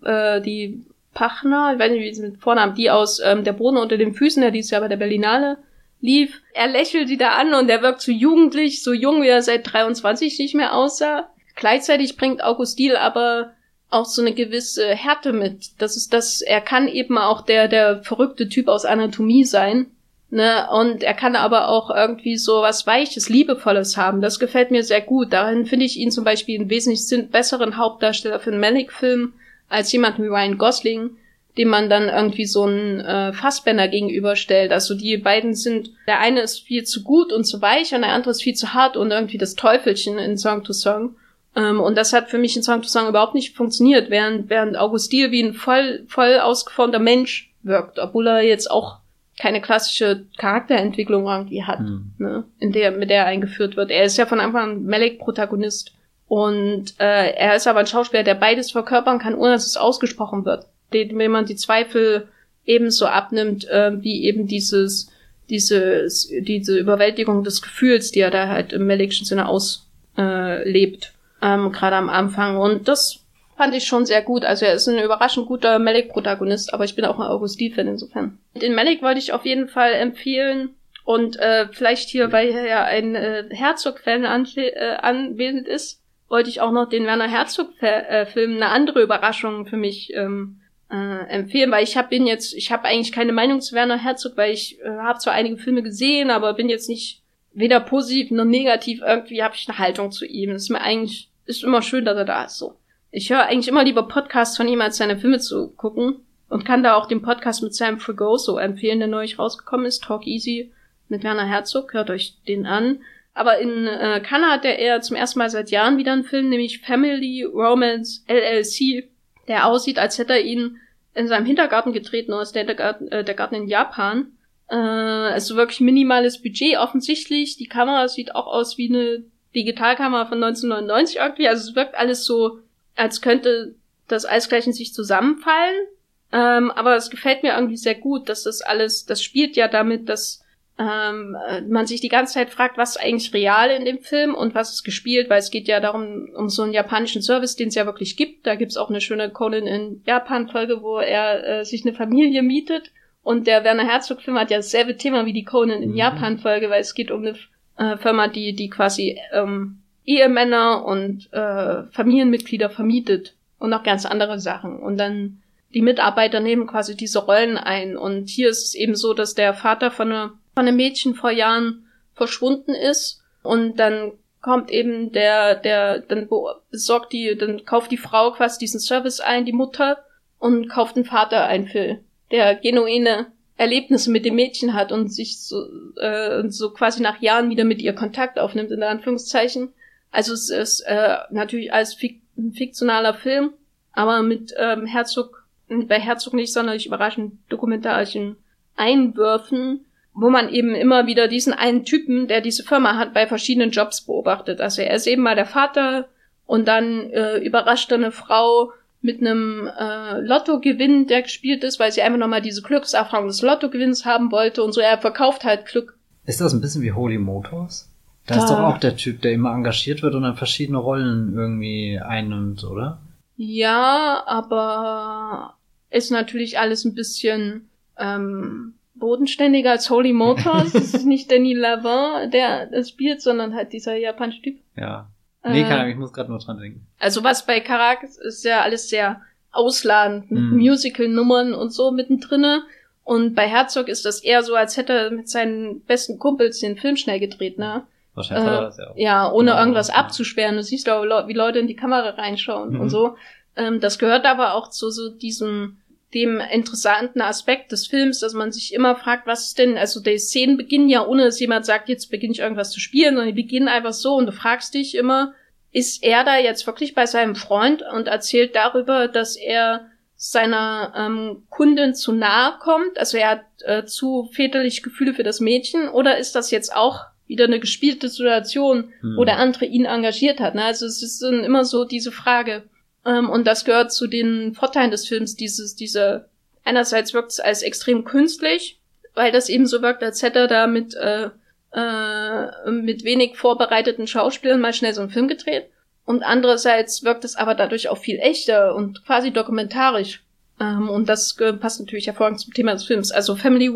äh, 0.04 0.40
die 0.42 0.86
Pachner, 1.14 1.74
ich 1.74 1.80
weiß 1.80 1.92
nicht, 1.92 2.02
wie 2.02 2.14
sie 2.14 2.22
mit 2.22 2.42
Vornamen, 2.42 2.76
die 2.76 2.92
aus 2.92 3.20
ähm, 3.24 3.44
Der 3.44 3.54
Boden 3.54 3.78
unter 3.78 3.98
den 3.98 4.14
Füßen, 4.14 4.42
der 4.42 4.52
dieses 4.52 4.72
Jahr 4.72 4.82
bei 4.82 4.88
der 4.88 4.98
Berlinale 4.98 5.58
lief. 6.00 6.42
Er 6.54 6.68
lächelt 6.68 7.10
die 7.10 7.18
da 7.18 7.30
an 7.30 7.54
und 7.54 7.70
er 7.70 7.82
wirkt 7.82 8.02
so 8.02 8.12
jugendlich, 8.12 8.84
so 8.84 8.94
jung, 8.94 9.24
wie 9.24 9.30
er 9.30 9.42
seit 9.42 9.72
23 9.72 10.38
nicht 10.38 10.54
mehr 10.54 10.76
aussah. 10.76 11.30
Gleichzeitig 11.56 12.18
bringt 12.18 12.44
August 12.44 12.78
Diel 12.78 12.96
aber 12.96 13.54
auch 13.94 14.06
so 14.06 14.22
eine 14.22 14.34
gewisse 14.34 14.88
Härte 14.88 15.34
mit. 15.34 15.72
Das 15.80 15.96
ist 15.96 16.14
das, 16.14 16.42
er 16.42 16.62
kann 16.62 16.88
eben 16.88 17.18
auch 17.18 17.42
der, 17.42 17.68
der 17.68 18.04
verrückte 18.04 18.50
Typ 18.50 18.68
aus 18.68 18.86
Anatomie 18.86 19.46
sein. 19.46 19.88
Ne, 20.30 20.68
und 20.72 21.04
er 21.04 21.14
kann 21.14 21.36
aber 21.36 21.68
auch 21.68 21.92
irgendwie 21.92 22.38
so 22.38 22.64
was 22.64 22.88
Weiches, 22.88 23.30
Liebevolles 23.30 23.98
haben. 23.98 24.20
Das 24.20 24.40
gefällt 24.40 24.72
mir 24.72 24.84
sehr 24.84 25.02
gut. 25.02 25.32
Darin 25.32 25.68
finde 25.68 25.86
ich 25.86 26.00
ihn 26.00 26.10
zum 26.10 26.24
Beispiel 26.24 26.60
einen 26.60 26.72
wesentlich 26.72 27.30
besseren 27.30 27.78
Hauptdarsteller 27.78 28.40
für 28.40 28.50
einen 28.50 28.60
Malik-Film 28.60 29.34
als 29.70 29.92
jemand 29.92 30.18
wie 30.18 30.26
Ryan 30.26 30.58
Gosling, 30.58 31.12
dem 31.56 31.68
man 31.68 31.88
dann 31.88 32.10
irgendwie 32.10 32.48
so 32.48 32.64
einen 32.64 33.00
äh, 33.02 33.32
Fassbänder 33.34 33.88
gegenüberstellt. 33.88 34.72
Also 34.72 34.96
die 34.96 35.18
beiden 35.18 35.54
sind, 35.54 35.92
der 36.08 36.20
eine 36.20 36.42
ist 36.42 36.62
viel 36.62 36.84
zu 36.84 37.04
gut 37.04 37.32
und 37.32 37.44
zu 37.44 37.62
weich 37.62 37.94
und 37.94 38.02
der 38.02 38.14
andere 38.14 38.32
ist 38.32 38.42
viel 38.42 38.56
zu 38.56 38.74
hart 38.74 38.98
und 38.98 39.12
irgendwie 39.12 39.38
das 39.38 39.54
Teufelchen 39.54 40.18
in 40.18 40.40
Song 40.40 40.64
to 40.64 40.74
Song. 40.74 41.16
Ähm, 41.56 41.80
und 41.80 41.98
das 41.98 42.14
hat 42.14 42.30
für 42.30 42.38
mich 42.38 42.56
in 42.56 42.64
Song 42.64 42.82
to 42.82 42.88
Song 42.88 43.08
überhaupt 43.08 43.36
nicht 43.36 43.56
funktioniert, 43.56 44.10
während, 44.10 44.50
während 44.50 44.78
August 44.78 45.12
Diel 45.12 45.32
wie 45.32 45.44
ein 45.44 45.54
voll, 45.54 46.04
voll 46.08 46.40
ausgeformter 46.40 47.00
Mensch 47.00 47.54
wirkt, 47.64 48.00
obwohl 48.00 48.28
er 48.28 48.42
jetzt 48.42 48.70
auch 48.70 48.98
keine 49.40 49.62
klassische 49.62 50.26
Charakterentwicklung 50.38 51.26
irgendwie 51.26 51.64
hat, 51.64 51.80
mhm. 51.80 52.14
ne, 52.18 52.44
in 52.60 52.72
der, 52.72 52.92
mit 52.92 53.10
der 53.10 53.20
er 53.20 53.26
eingeführt 53.26 53.76
wird. 53.76 53.90
Er 53.90 54.04
ist 54.04 54.18
ja 54.18 54.26
von 54.26 54.40
Anfang 54.40 54.62
an 54.62 54.84
Melek-Protagonist. 54.84 55.92
Und 56.28 57.00
äh, 57.00 57.32
er 57.32 57.56
ist 57.56 57.68
aber 57.68 57.82
ein 57.82 57.88
Schauspieler, 57.88 58.24
der 58.24 58.36
beides 58.36 58.72
verkörpern 58.72 59.20
kann, 59.20 59.36
ohne 59.36 59.52
dass 59.52 59.68
es 59.68 59.78
ausgesprochen 59.78 60.46
wird. 60.46 60.66
Den, 60.94 61.18
wenn 61.18 61.32
man 61.32 61.46
die 61.46 61.56
Zweifel 61.56 62.28
ebenso 62.66 63.06
abnimmt, 63.06 63.68
äh, 63.68 63.92
wie 64.02 64.24
eben 64.24 64.48
dieses, 64.48 65.12
dieses, 65.50 66.32
diese 66.42 66.78
Überwältigung 66.78 67.44
des 67.44 67.62
Gefühls, 67.62 68.12
die 68.12 68.22
er 68.22 68.32
da 68.32 68.48
halt 68.48 68.74
im 68.74 68.86
Melekschen 68.86 69.26
Sinne 69.26 69.48
auslebt, 69.48 69.84
äh, 70.18 70.70
lebt, 70.70 71.13
ähm, 71.44 71.72
gerade 71.72 71.98
am 71.98 72.10
Anfang. 72.10 72.58
Und 72.58 72.88
das 72.88 73.20
fand 73.58 73.76
ich 73.76 73.86
schon 73.86 74.06
sehr 74.06 74.22
gut. 74.22 74.46
Also 74.46 74.66
er 74.66 74.74
ist 74.74 74.88
ein 74.88 75.04
überraschend 75.04 75.48
guter 75.48 75.78
Malik-Protagonist, 75.78 76.74
aber 76.74 76.86
ich 76.86 76.96
bin 76.96 77.06
auch 77.06 77.20
ein 77.20 77.28
Augustin-Fan 77.28 77.88
insofern. 77.88 78.40
Den 78.56 78.74
Malik 78.74 79.02
wollte 79.02 79.20
ich 79.20 79.34
auf 79.34 79.46
jeden 79.46 79.68
Fall 79.68 79.94
empfehlen. 79.94 80.76
Und 81.06 81.38
äh, 81.38 81.68
vielleicht 81.72 82.10
hier, 82.10 82.32
weil 82.32 82.52
hier 82.52 82.66
ja 82.66 82.84
ein 82.86 83.16
äh, 83.16 83.44
Herzog-Fan 83.50 84.26
an, 84.26 84.48
äh, 84.56 84.96
anwesend 85.02 85.68
ist, 85.68 86.02
wollte 86.30 86.50
ich 86.50 86.62
auch 86.62 86.72
noch 86.72 86.88
den 86.88 87.06
Werner 87.06 87.28
Herzog-Film 87.28 88.52
äh, 88.52 88.56
eine 88.56 88.70
andere 88.70 89.02
Überraschung 89.02 89.66
für 89.66 89.76
mich 89.76 90.14
ähm, 90.16 90.62
äh, 90.90 91.28
empfehlen, 91.30 91.72
weil 91.72 91.84
ich 91.84 91.98
habe 91.98 92.08
bin 92.08 92.26
jetzt, 92.26 92.54
ich 92.54 92.72
habe 92.72 92.86
eigentlich 92.86 93.12
keine 93.12 93.34
Meinung 93.34 93.60
zu 93.60 93.76
Werner 93.76 94.02
Herzog, 94.02 94.38
weil 94.38 94.54
ich 94.54 94.80
äh, 94.82 94.90
habe 94.90 95.20
zwar 95.20 95.34
einige 95.34 95.58
Filme 95.58 95.84
gesehen, 95.84 96.32
aber 96.32 96.54
bin 96.54 96.70
jetzt 96.70 96.88
nicht 96.88 97.22
weder 97.52 97.82
positiv 97.82 98.32
noch 98.32 98.46
negativ. 98.46 99.02
Irgendwie 99.06 99.44
habe 99.44 99.56
ich 99.56 99.68
eine 99.68 99.78
Haltung 99.78 100.12
zu 100.12 100.26
ihm. 100.26 100.52
Das 100.52 100.64
ist 100.64 100.70
mir 100.70 100.82
eigentlich 100.82 101.30
ist 101.46 101.64
immer 101.64 101.82
schön, 101.82 102.06
dass 102.06 102.18
er 102.18 102.26
da 102.26 102.46
ist. 102.46 102.58
So. 102.58 102.76
Ich 103.12 103.30
höre 103.30 103.46
eigentlich 103.46 103.68
immer 103.68 103.84
lieber 103.84 104.08
Podcasts 104.08 104.58
von 104.58 104.68
ihm, 104.68 104.82
als 104.82 104.98
seine 104.98 105.18
Filme 105.18 105.40
zu 105.40 105.70
gucken. 105.70 106.26
Und 106.50 106.66
kann 106.66 106.84
da 106.84 106.96
auch 106.96 107.08
den 107.08 107.24
Podcast 107.24 107.64
mit 107.64 107.74
Sam 107.74 108.00
Fregoso 108.00 108.58
empfehlen, 108.58 109.00
der 109.00 109.08
neulich 109.08 109.40
rausgekommen 109.40 109.88
ist. 109.88 110.04
Talk 110.04 110.28
Easy 110.28 110.72
mit 111.10 111.24
Werner 111.24 111.48
Herzog. 111.48 111.94
Hört 111.94 112.12
euch 112.12 112.36
den 112.48 112.68
an. 112.68 113.00
Aber 113.34 113.58
in 113.58 113.88
äh, 113.88 114.22
Cannes 114.24 114.52
hat 114.52 114.66
er 114.66 115.02
zum 115.02 115.16
ersten 115.16 115.40
Mal 115.40 115.50
seit 115.50 115.72
Jahren 115.72 115.98
wieder 115.98 116.14
einen 116.14 116.24
Film, 116.24 116.50
nämlich 116.50 116.82
Family 116.82 117.44
Romance 117.44 118.24
LLC, 118.28 119.10
der 119.48 119.66
aussieht, 119.66 119.98
als 119.98 120.20
hätte 120.20 120.34
er 120.34 120.42
ihn 120.42 120.78
in 121.16 121.28
seinem 121.28 121.46
Hintergarten 121.46 121.94
getreten, 121.94 122.34
aus 122.34 122.52
der, 122.52 122.66
der, 122.66 122.76
Garten, 122.76 123.08
äh, 123.08 123.24
der 123.24 123.36
Garten 123.36 123.56
in 123.56 123.68
Japan. 123.68 124.34
Äh, 124.70 124.76
also 124.76 125.56
wirklich 125.56 125.80
minimales 125.82 126.42
Budget 126.42 126.78
offensichtlich. 126.78 127.58
Die 127.58 127.68
Kamera 127.68 128.08
sieht 128.08 128.36
auch 128.36 128.48
aus 128.48 128.78
wie 128.78 128.90
eine 128.90 129.24
Digitalkamera 129.56 130.26
von 130.26 130.44
1999 130.44 131.18
irgendwie. 131.18 131.48
Also 131.48 131.70
es 131.70 131.76
wirkt 131.76 131.96
alles 131.96 132.26
so 132.26 132.60
als 132.96 133.22
könnte 133.22 133.76
das 134.08 134.26
alles 134.26 134.50
gleich 134.50 134.68
in 134.68 134.74
sich 134.74 134.94
zusammenfallen. 134.94 135.88
Ähm, 136.32 136.72
aber 136.72 136.96
es 136.96 137.10
gefällt 137.10 137.44
mir 137.44 137.54
irgendwie 137.54 137.78
sehr 137.78 137.96
gut, 137.96 138.28
dass 138.30 138.44
das 138.44 138.62
alles, 138.62 139.06
das 139.06 139.22
spielt 139.24 139.56
ja 139.56 139.68
damit, 139.68 140.10
dass 140.10 140.44
ähm, 140.80 141.38
man 141.70 141.86
sich 141.86 142.02
die 142.02 142.10
ganze 142.10 142.34
Zeit 142.34 142.50
fragt, 142.50 142.78
was 142.78 142.96
ist 142.96 143.02
eigentlich 143.02 143.34
real 143.34 143.70
in 143.70 143.86
dem 143.86 144.00
Film 144.00 144.34
und 144.34 144.56
was 144.56 144.72
ist 144.72 144.84
gespielt, 144.84 145.30
weil 145.30 145.38
es 145.38 145.52
geht 145.52 145.68
ja 145.68 145.80
darum, 145.80 146.30
um 146.36 146.50
so 146.50 146.64
einen 146.64 146.74
japanischen 146.74 147.22
Service, 147.22 147.56
den 147.56 147.68
es 147.68 147.76
ja 147.76 147.86
wirklich 147.86 148.18
gibt. 148.18 148.48
Da 148.48 148.56
gibt's 148.56 148.78
auch 148.78 148.90
eine 148.90 149.02
schöne 149.02 149.30
Conan 149.30 149.68
in 149.68 150.02
Japan-Folge, 150.06 150.82
wo 150.82 150.98
er 150.98 151.60
äh, 151.60 151.66
sich 151.66 151.86
eine 151.86 151.94
Familie 151.94 152.42
mietet. 152.42 152.92
Und 153.22 153.46
der 153.46 153.64
Werner 153.64 153.88
Herzog-Film 153.88 154.38
hat 154.38 154.50
ja 154.50 154.58
dasselbe 154.58 154.98
Thema 154.98 155.26
wie 155.28 155.34
die 155.34 155.46
Conan 155.46 155.84
in 155.84 155.92
mhm. 155.92 155.98
Japan-Folge, 155.98 156.70
weil 156.72 156.82
es 156.82 156.96
geht 156.96 157.12
um 157.12 157.22
eine 157.22 157.36
äh, 157.78 157.98
Firma, 157.98 158.28
die, 158.28 158.56
die 158.56 158.70
quasi 158.70 159.20
ähm, 159.32 159.80
Ehemänner 160.06 160.86
und 160.86 161.32
äh, 161.32 161.84
Familienmitglieder 161.92 162.70
vermietet 162.70 163.36
und 163.60 163.70
noch 163.70 163.84
ganz 163.84 164.06
andere 164.06 164.40
Sachen. 164.40 164.80
Und 164.80 164.98
dann 164.98 165.42
die 165.74 165.82
Mitarbeiter 165.82 166.40
nehmen 166.40 166.68
quasi 166.68 166.96
diese 166.96 167.20
Rollen 167.20 167.58
ein. 167.58 167.98
Und 167.98 168.30
hier 168.30 168.50
ist 168.50 168.68
es 168.68 168.76
eben 168.76 168.96
so, 168.96 169.14
dass 169.14 169.34
der 169.34 169.54
Vater 169.54 169.92
von, 169.92 170.12
einer, 170.12 170.34
von 170.54 170.68
einem 170.68 170.76
Mädchen 170.76 171.16
vor 171.16 171.32
Jahren 171.32 171.88
verschwunden 172.14 172.76
ist 172.76 173.24
und 173.42 173.78
dann 173.78 174.12
kommt 174.42 174.70
eben 174.70 175.12
der, 175.12 175.56
der, 175.56 176.00
dann 176.00 176.28
besorgt 176.70 177.14
die, 177.14 177.36
dann 177.38 177.66
kauft 177.66 177.92
die 177.92 177.98
Frau 177.98 178.32
quasi 178.32 178.60
diesen 178.60 178.80
Service 178.80 179.20
ein, 179.20 179.46
die 179.46 179.54
Mutter, 179.54 180.04
und 180.44 180.68
kauft 180.68 180.98
den 180.98 181.06
Vater 181.06 181.46
ein 181.46 181.68
für, 181.68 182.00
der 182.30 182.56
genuine 182.56 183.28
Erlebnisse 183.64 184.12
mit 184.12 184.26
dem 184.26 184.36
Mädchen 184.36 184.74
hat 184.74 184.92
und 184.92 185.08
sich 185.08 185.40
so, 185.40 185.66
äh, 185.96 186.44
so 186.50 186.72
quasi 186.72 187.02
nach 187.02 187.22
Jahren 187.22 187.50
wieder 187.50 187.64
mit 187.64 187.82
ihr 187.82 187.94
Kontakt 187.94 188.38
aufnimmt, 188.38 188.72
in 188.72 188.84
Anführungszeichen. 188.84 189.70
Also 190.12 190.34
es 190.34 190.50
ist 190.50 190.82
äh, 190.82 191.16
natürlich 191.32 191.72
als 191.72 191.94
fik 191.94 192.22
fiktionaler 192.54 193.14
Film, 193.14 193.54
aber 193.94 194.22
mit 194.22 194.54
ähm, 194.58 194.86
Herzog, 194.86 195.46
bei 195.70 196.00
Herzog 196.00 196.34
nicht 196.34 196.52
sonderlich 196.52 196.88
überraschend 196.88 197.36
dokumentarischen 197.48 198.36
Einwürfen, 198.76 199.86
wo 200.14 200.30
man 200.30 200.50
eben 200.50 200.76
immer 200.76 201.06
wieder 201.08 201.28
diesen 201.28 201.54
einen 201.54 201.86
Typen, 201.86 202.28
der 202.28 202.42
diese 202.42 202.64
Firma 202.64 202.98
hat, 202.98 203.14
bei 203.14 203.28
verschiedenen 203.28 203.72
Jobs 203.72 204.02
beobachtet. 204.02 204.62
Also 204.62 204.82
er 204.82 204.96
ist 204.96 205.08
eben 205.08 205.22
mal 205.22 205.36
der 205.36 205.46
Vater 205.46 206.10
und 206.46 206.68
dann 206.68 207.10
äh, 207.12 207.38
überrascht 207.38 207.92
er 207.92 207.98
eine 207.98 208.12
Frau 208.12 208.74
mit 209.04 209.20
einem 209.20 209.68
äh, 209.68 210.20
Lottogewinn, 210.20 211.08
der 211.08 211.24
gespielt 211.24 211.64
ist, 211.64 211.80
weil 211.80 211.92
sie 211.92 212.02
einfach 212.02 212.18
nochmal 212.18 212.42
diese 212.42 212.62
Glückserfahrung 212.62 213.28
des 213.28 213.42
Lottogewinns 213.42 214.06
haben 214.06 214.32
wollte 214.32 214.64
und 214.64 214.72
so. 214.72 214.82
Er 214.82 214.98
verkauft 214.98 215.44
halt 215.44 215.66
Glück. 215.66 215.98
Ist 216.26 216.40
das 216.40 216.54
ein 216.54 216.62
bisschen 216.62 216.82
wie 216.82 216.94
Holy 216.94 217.18
Motors? 217.18 217.90
Da, 218.26 218.36
ist 218.36 218.50
doch 218.50 218.60
auch 218.60 218.78
der 218.78 218.96
Typ, 218.96 219.22
der 219.22 219.34
immer 219.34 219.54
engagiert 219.54 220.02
wird 220.02 220.16
und 220.16 220.24
dann 220.24 220.38
verschiedene 220.38 220.78
Rollen 220.78 221.34
irgendwie 221.36 222.00
einnimmt, 222.00 222.64
oder? 222.64 223.00
Ja, 223.36 224.24
aber 224.26 225.56
ist 225.90 226.10
natürlich 226.10 226.58
alles 226.58 226.86
ein 226.86 226.96
bisschen 226.96 227.68
ähm, 227.98 228.76
bodenständiger 228.96 229.72
als 229.72 229.90
Holy 229.90 230.14
Motors. 230.14 230.74
es 230.74 230.94
ist 230.94 231.06
nicht 231.06 231.30
Danny 231.30 231.54
Lavin, 231.54 232.32
der 232.32 232.68
das 232.68 232.90
spielt, 232.90 233.22
sondern 233.22 233.54
halt 233.54 233.74
dieser 233.74 233.96
japanische 233.98 234.42
Typ. 234.42 234.60
Ja. 234.78 235.10
Nee, 235.44 235.62
äh, 235.62 235.64
keine 235.64 235.82
Ahnung, 235.82 235.92
ich 235.92 235.98
muss 235.98 236.14
gerade 236.14 236.30
nur 236.30 236.40
dran 236.40 236.58
denken. 236.58 236.88
Also 237.00 237.24
was 237.24 237.46
bei 237.46 237.60
Karak 237.60 238.04
ist, 238.04 238.20
ist 238.20 238.44
ja 238.44 238.62
alles 238.62 238.90
sehr 238.90 239.22
ausladend, 239.52 240.32
mit 240.32 240.42
mm. 240.42 240.58
Musical-Nummern 240.58 241.54
und 241.54 241.72
so 241.72 241.92
mittendrinne. 241.92 242.64
Und 243.04 243.36
bei 243.36 243.48
Herzog 243.48 243.90
ist 243.90 244.06
das 244.06 244.22
eher 244.22 244.44
so, 244.44 244.56
als 244.56 244.78
hätte 244.78 244.94
er 244.94 245.12
mit 245.12 245.30
seinen 245.30 245.82
besten 245.82 246.18
Kumpels 246.20 246.60
den 246.60 246.78
Film 246.78 246.96
schnell 246.96 247.20
gedreht, 247.20 247.58
ne? 247.60 247.84
Wahrscheinlich 248.16 248.48
äh, 248.48 248.62
das 248.62 248.78
ja 248.78 248.90
auch. 248.90 248.96
Ja, 248.96 249.32
ohne 249.32 249.52
ja, 249.52 249.60
irgendwas 249.60 249.90
ja. 249.90 249.96
abzusperren. 249.96 250.56
Du 250.56 250.64
siehst 250.64 250.90
auch, 250.90 251.04
wie 251.28 251.34
Leute 251.34 251.60
in 251.60 251.68
die 251.68 251.76
Kamera 251.76 252.10
reinschauen 252.12 252.74
mhm. 252.74 252.82
und 252.82 252.90
so. 252.90 253.16
Ähm, 253.56 253.80
das 253.80 254.00
gehört 254.00 254.26
aber 254.26 254.56
auch 254.56 254.70
zu 254.70 254.90
so 254.90 255.10
diesem 255.10 255.78
dem 256.14 256.40
interessanten 256.40 257.22
Aspekt 257.22 257.72
des 257.72 257.88
Films, 257.88 258.20
dass 258.20 258.34
man 258.34 258.52
sich 258.52 258.74
immer 258.74 258.96
fragt, 258.96 259.28
was 259.28 259.48
ist 259.48 259.60
denn, 259.60 259.78
also 259.78 260.00
die 260.00 260.18
Szenen 260.18 260.58
beginnen 260.58 260.90
ja 260.90 261.06
ohne, 261.06 261.24
dass 261.24 261.40
jemand 261.40 261.66
sagt, 261.66 261.90
jetzt 261.90 262.12
beginne 262.12 262.34
ich 262.34 262.40
irgendwas 262.40 262.72
zu 262.72 262.80
spielen, 262.80 263.16
sondern 263.16 263.36
die 263.36 263.42
beginnen 263.42 263.68
einfach 263.68 263.94
so 263.94 264.16
und 264.16 264.28
du 264.28 264.32
fragst 264.32 264.74
dich 264.74 264.96
immer, 264.96 265.34
ist 265.72 266.04
er 266.04 266.24
da 266.24 266.38
jetzt 266.38 266.68
wirklich 266.68 266.94
bei 266.94 267.06
seinem 267.06 267.36
Freund 267.36 267.84
und 267.94 268.08
erzählt 268.08 268.56
darüber, 268.56 269.08
dass 269.08 269.36
er 269.36 269.88
seiner 270.16 270.94
ähm, 270.96 271.44
Kundin 271.50 271.96
zu 271.96 272.14
nahe 272.14 272.58
kommt, 272.60 272.98
also 272.98 273.18
er 273.18 273.30
hat 273.30 273.46
äh, 273.66 273.86
zu 273.86 274.30
väterlich 274.32 274.84
Gefühle 274.84 275.14
für 275.14 275.24
das 275.24 275.40
Mädchen, 275.40 275.90
oder 275.90 276.18
ist 276.18 276.36
das 276.36 276.52
jetzt 276.52 276.74
auch 276.74 277.00
wieder 277.28 277.46
eine 277.46 277.60
gespielte 277.60 278.10
Situation, 278.10 278.94
hm. 279.02 279.18
wo 279.18 279.26
der 279.26 279.38
andere 279.38 279.66
ihn 279.66 279.86
engagiert 279.86 280.40
hat. 280.40 280.56
Ne? 280.56 280.64
Also 280.64 280.86
es 280.86 281.02
ist 281.02 281.22
immer 281.24 281.66
so 281.66 281.84
diese 281.86 282.12
Frage. 282.12 282.64
Ähm, 283.06 283.30
und 283.30 283.46
das 283.46 283.66
gehört 283.66 283.92
zu 283.92 284.08
den 284.08 284.54
Vorteilen 284.54 284.92
des 284.92 285.08
Films, 285.08 285.36
dieses, 285.36 285.76
diese, 285.76 286.30
einerseits 286.64 287.14
wirkt 287.14 287.32
es 287.32 287.40
als 287.40 287.62
extrem 287.62 288.04
künstlich, 288.04 288.80
weil 289.14 289.32
das 289.32 289.50
eben 289.50 289.68
so 289.68 289.82
wirkt, 289.82 290.04
als 290.04 290.22
hätte 290.22 290.40
er 290.40 290.48
da 290.48 290.68
mit, 290.68 290.96
äh, 290.96 291.30
äh, 291.74 292.72
mit 292.72 293.04
wenig 293.04 293.38
vorbereiteten 293.38 294.08
Schauspielern 294.08 294.62
mal 294.62 294.74
schnell 294.74 294.94
so 294.94 295.02
einen 295.02 295.10
Film 295.10 295.28
gedreht. 295.28 295.70
Und 296.06 296.24
andererseits 296.24 297.04
wirkt 297.04 297.24
es 297.24 297.36
aber 297.36 297.56
dadurch 297.56 297.90
auch 297.90 297.98
viel 297.98 298.20
echter 298.20 298.76
und 298.76 299.06
quasi 299.06 299.32
dokumentarisch. 299.32 300.24
Ähm, 300.60 300.90
und 300.90 301.08
das 301.08 301.36
passt 301.60 301.80
natürlich 301.80 302.08
hervorragend 302.08 302.42
zum 302.42 302.54
Thema 302.54 302.74
des 302.74 302.86
Films. 302.86 303.12
Also 303.12 303.36
Family 303.36 303.70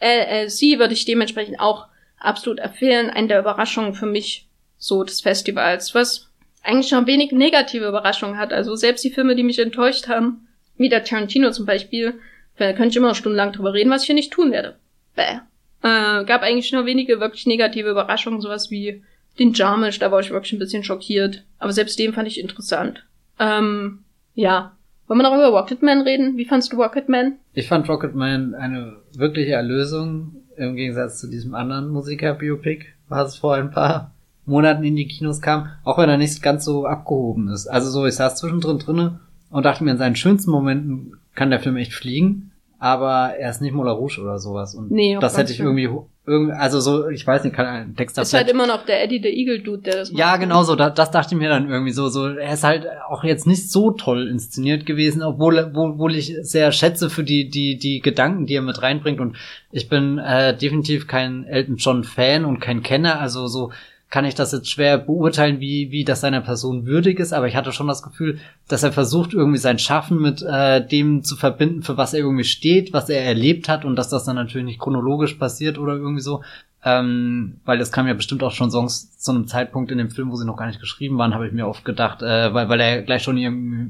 äh, 0.00 0.48
sie 0.48 0.78
würde 0.78 0.94
ich 0.94 1.04
dementsprechend 1.04 1.60
auch 1.60 1.86
absolut 2.18 2.58
empfehlen. 2.58 3.10
Eine 3.10 3.28
der 3.28 3.40
Überraschungen 3.40 3.94
für 3.94 4.06
mich 4.06 4.48
so 4.78 5.02
des 5.04 5.20
Festivals, 5.20 5.94
was 5.94 6.27
eigentlich 6.68 6.88
schon 6.88 7.06
wenig 7.06 7.32
negative 7.32 7.88
Überraschungen 7.88 8.38
hat. 8.38 8.52
Also 8.52 8.76
selbst 8.76 9.02
die 9.02 9.10
Filme, 9.10 9.34
die 9.34 9.42
mich 9.42 9.58
enttäuscht 9.58 10.06
haben, 10.06 10.48
wie 10.76 10.90
der 10.90 11.02
Tarantino 11.02 11.50
zum 11.50 11.64
Beispiel, 11.64 12.14
da 12.58 12.72
könnte 12.72 12.90
ich 12.90 12.96
immer 12.96 13.08
noch 13.08 13.14
stundenlang 13.14 13.52
drüber 13.52 13.72
reden, 13.72 13.90
was 13.90 14.02
ich 14.02 14.06
hier 14.06 14.14
nicht 14.14 14.32
tun 14.32 14.52
werde. 14.52 14.76
Bäh. 15.16 15.40
Äh, 15.82 16.24
gab 16.24 16.42
eigentlich 16.42 16.72
nur 16.72 16.86
wenige 16.86 17.20
wirklich 17.20 17.46
negative 17.46 17.88
Überraschungen, 17.88 18.40
sowas 18.40 18.70
wie 18.70 19.02
den 19.38 19.54
Jarmisch, 19.54 19.98
da 19.98 20.10
war 20.10 20.20
ich 20.20 20.30
wirklich 20.30 20.52
ein 20.52 20.58
bisschen 20.58 20.84
schockiert. 20.84 21.44
Aber 21.58 21.72
selbst 21.72 21.98
den 21.98 22.12
fand 22.12 22.28
ich 22.28 22.40
interessant. 22.40 23.04
Ähm, 23.38 24.00
ja. 24.34 24.76
Wollen 25.06 25.20
wir 25.20 25.22
noch 25.22 25.34
über 25.34 25.48
Rocketman 25.48 26.02
reden? 26.02 26.36
Wie 26.36 26.44
fandst 26.44 26.72
du 26.72 26.76
Rocketman? 26.76 27.38
Ich 27.54 27.68
fand 27.68 27.88
Rocketman 27.88 28.54
eine 28.54 28.96
wirkliche 29.16 29.52
Erlösung 29.52 30.42
im 30.56 30.76
Gegensatz 30.76 31.18
zu 31.18 31.30
diesem 31.30 31.54
anderen 31.54 31.88
Musiker-Biopic, 31.88 32.84
was 33.08 33.38
vor 33.38 33.54
ein 33.54 33.70
paar 33.70 34.12
Monaten 34.48 34.84
in 34.84 34.96
die 34.96 35.06
Kinos 35.06 35.40
kam, 35.40 35.68
auch 35.84 35.98
wenn 35.98 36.08
er 36.08 36.18
nicht 36.18 36.42
ganz 36.42 36.64
so 36.64 36.86
abgehoben 36.86 37.48
ist. 37.48 37.66
Also 37.66 37.90
so, 37.90 38.06
ich 38.06 38.14
saß 38.14 38.36
zwischendrin 38.36 38.78
drinne 38.78 39.20
und 39.50 39.64
dachte 39.64 39.84
mir, 39.84 39.92
in 39.92 39.98
seinen 39.98 40.16
schönsten 40.16 40.50
Momenten 40.50 41.12
kann 41.34 41.50
der 41.50 41.60
Film 41.60 41.76
echt 41.76 41.92
fliegen, 41.92 42.50
aber 42.78 43.34
er 43.38 43.50
ist 43.50 43.60
nicht 43.60 43.74
Moulin 43.74 43.92
Rouge 43.92 44.20
oder 44.20 44.38
sowas. 44.38 44.74
Und 44.74 44.90
nee, 44.90 45.16
das 45.20 45.36
hätte 45.36 45.52
ich 45.52 45.58
irgendwie, 45.60 45.88
irgendwie, 46.26 46.52
also 46.52 46.80
so, 46.80 47.08
ich 47.08 47.26
weiß 47.26 47.42
nicht, 47.42 47.56
kann 47.56 47.66
ein 47.66 47.96
Text 47.96 48.18
Ist 48.18 48.34
halt 48.34 48.48
immer 48.48 48.66
noch 48.66 48.84
der 48.84 49.02
Eddie 49.02 49.20
the 49.20 49.28
Eagle 49.28 49.60
Dude, 49.60 49.82
der 49.82 49.96
das 49.96 50.12
macht. 50.12 50.18
Ja, 50.20 50.36
genau 50.36 50.62
so, 50.62 50.76
da, 50.76 50.90
das 50.90 51.10
dachte 51.10 51.34
ich 51.34 51.40
mir 51.40 51.48
dann 51.48 51.68
irgendwie 51.68 51.90
so, 51.90 52.08
so, 52.08 52.28
er 52.28 52.54
ist 52.54 52.62
halt 52.62 52.86
auch 53.08 53.24
jetzt 53.24 53.46
nicht 53.46 53.70
so 53.70 53.90
toll 53.90 54.28
inszeniert 54.28 54.86
gewesen, 54.86 55.22
obwohl, 55.22 55.58
obwohl 55.74 56.14
ich 56.14 56.36
sehr 56.42 56.70
schätze 56.70 57.10
für 57.10 57.24
die, 57.24 57.50
die, 57.50 57.78
die 57.78 58.00
Gedanken, 58.00 58.46
die 58.46 58.54
er 58.54 58.62
mit 58.62 58.80
reinbringt 58.80 59.20
und 59.20 59.36
ich 59.72 59.88
bin 59.88 60.18
äh, 60.18 60.56
definitiv 60.56 61.08
kein 61.08 61.44
Elton 61.44 61.76
John 61.76 62.04
Fan 62.04 62.44
und 62.44 62.60
kein 62.60 62.82
Kenner, 62.82 63.20
also 63.20 63.48
so, 63.48 63.72
kann 64.10 64.24
ich 64.24 64.34
das 64.34 64.52
jetzt 64.52 64.70
schwer 64.70 64.96
beurteilen, 64.96 65.60
wie, 65.60 65.90
wie 65.90 66.04
das 66.04 66.22
seiner 66.22 66.40
Person 66.40 66.86
würdig 66.86 67.18
ist, 67.18 67.34
aber 67.34 67.46
ich 67.46 67.56
hatte 67.56 67.72
schon 67.72 67.88
das 67.88 68.02
Gefühl, 68.02 68.38
dass 68.66 68.82
er 68.82 68.92
versucht, 68.92 69.34
irgendwie 69.34 69.58
sein 69.58 69.78
Schaffen 69.78 70.20
mit 70.20 70.42
äh, 70.42 70.86
dem 70.86 71.22
zu 71.24 71.36
verbinden, 71.36 71.82
für 71.82 71.98
was 71.98 72.14
er 72.14 72.20
irgendwie 72.20 72.44
steht, 72.44 72.92
was 72.92 73.10
er 73.10 73.22
erlebt 73.22 73.68
hat 73.68 73.84
und 73.84 73.96
dass 73.96 74.08
das 74.08 74.24
dann 74.24 74.36
natürlich 74.36 74.64
nicht 74.64 74.80
chronologisch 74.80 75.34
passiert 75.34 75.78
oder 75.78 75.94
irgendwie 75.94 76.22
so. 76.22 76.42
Ähm, 76.84 77.56
weil 77.64 77.80
es 77.80 77.92
kam 77.92 78.06
ja 78.06 78.14
bestimmt 78.14 78.42
auch 78.42 78.52
schon 78.52 78.70
Songs 78.70 79.18
zu 79.18 79.32
einem 79.32 79.46
Zeitpunkt 79.46 79.90
in 79.90 79.98
dem 79.98 80.10
Film, 80.10 80.30
wo 80.30 80.36
sie 80.36 80.46
noch 80.46 80.56
gar 80.56 80.68
nicht 80.68 80.80
geschrieben 80.80 81.18
waren, 81.18 81.34
habe 81.34 81.46
ich 81.46 81.52
mir 81.52 81.66
oft 81.66 81.84
gedacht, 81.84 82.22
äh, 82.22 82.54
weil, 82.54 82.68
weil 82.68 82.80
er 82.80 83.02
gleich 83.02 83.22
schon 83.22 83.36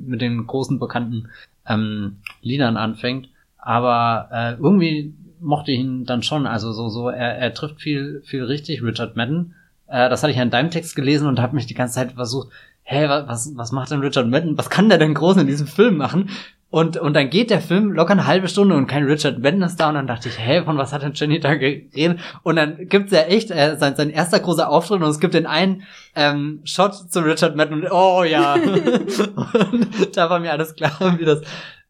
mit 0.07 0.21
den 0.21 0.47
großen 0.47 0.79
bekannten 0.79 1.29
ähm, 1.69 2.17
Liedern 2.41 2.77
anfängt. 2.77 3.29
Aber 3.59 4.31
äh, 4.33 4.53
irgendwie 4.55 5.15
mochte 5.41 5.71
ich 5.71 5.81
ihn 5.81 6.07
dann 6.07 6.23
schon. 6.23 6.47
Also 6.47 6.73
so, 6.73 6.89
so, 6.89 7.09
er, 7.09 7.37
er 7.39 7.55
trifft 7.55 7.81
viel, 7.81 8.23
viel 8.25 8.43
richtig, 8.45 8.83
Richard 8.83 9.17
Madden. 9.17 9.55
Äh, 9.89 10.09
das 10.09 10.23
hatte 10.23 10.31
ich 10.31 10.37
ja 10.37 10.43
in 10.43 10.51
deinem 10.51 10.71
Text 10.71 10.95
gelesen 10.95 11.27
und 11.27 11.41
habe 11.41 11.55
mich 11.55 11.67
die 11.67 11.75
ganze 11.75 11.95
Zeit 11.95 12.13
versucht, 12.13 12.49
hä, 12.83 13.09
was, 13.09 13.53
was 13.55 13.73
macht 13.73 13.91
denn 13.91 14.01
Richard 14.01 14.29
Madden? 14.29 14.57
Was 14.57 14.71
kann 14.71 14.89
der 14.89 14.99
denn 14.99 15.15
groß 15.15 15.37
in 15.39 15.47
diesem 15.47 15.67
Film 15.67 15.97
machen? 15.97 16.31
Und, 16.71 16.99
und 16.99 17.15
dann 17.15 17.31
geht 17.31 17.49
der 17.51 17.63
Film 17.63 17.93
locker 17.93 18.13
eine 18.13 18.27
halbe 18.27 18.47
Stunde 18.47 18.77
und 18.77 18.87
kein 18.87 19.05
Richard 19.05 19.39
Madden 19.39 19.63
ist 19.63 19.77
da 19.77 19.89
und 19.89 19.95
dann 19.95 20.07
dachte 20.07 20.29
ich, 20.29 20.39
hä, 20.39 20.63
von 20.65 20.77
was 20.77 20.93
hat 20.93 21.03
denn 21.03 21.15
Jenny 21.15 21.41
da 21.41 21.55
geredet? 21.55 22.21
Und 22.43 22.57
dann 22.57 22.89
gibt's 22.89 23.13
ja 23.13 23.21
echt 23.21 23.51
äh, 23.51 23.77
sein, 23.79 23.97
sein 23.97 24.11
erster 24.11 24.39
großer 24.39 24.69
Auftritt 24.69 25.01
und 25.01 25.09
es 25.09 25.21
gibt 25.21 25.33
den 25.33 25.47
einen 25.47 25.85
ähm, 26.15 26.61
Shot 26.65 26.95
zu 26.95 27.21
Richard 27.21 27.57
Madden 27.57 27.83
und 27.83 27.91
oh 27.91 28.23
ja. 28.23 28.55
und 29.73 30.15
da 30.15 30.29
war 30.29 30.41
mir 30.41 30.53
alles 30.53 30.75
klar, 30.75 31.17
wie 31.19 31.25
das. 31.25 31.41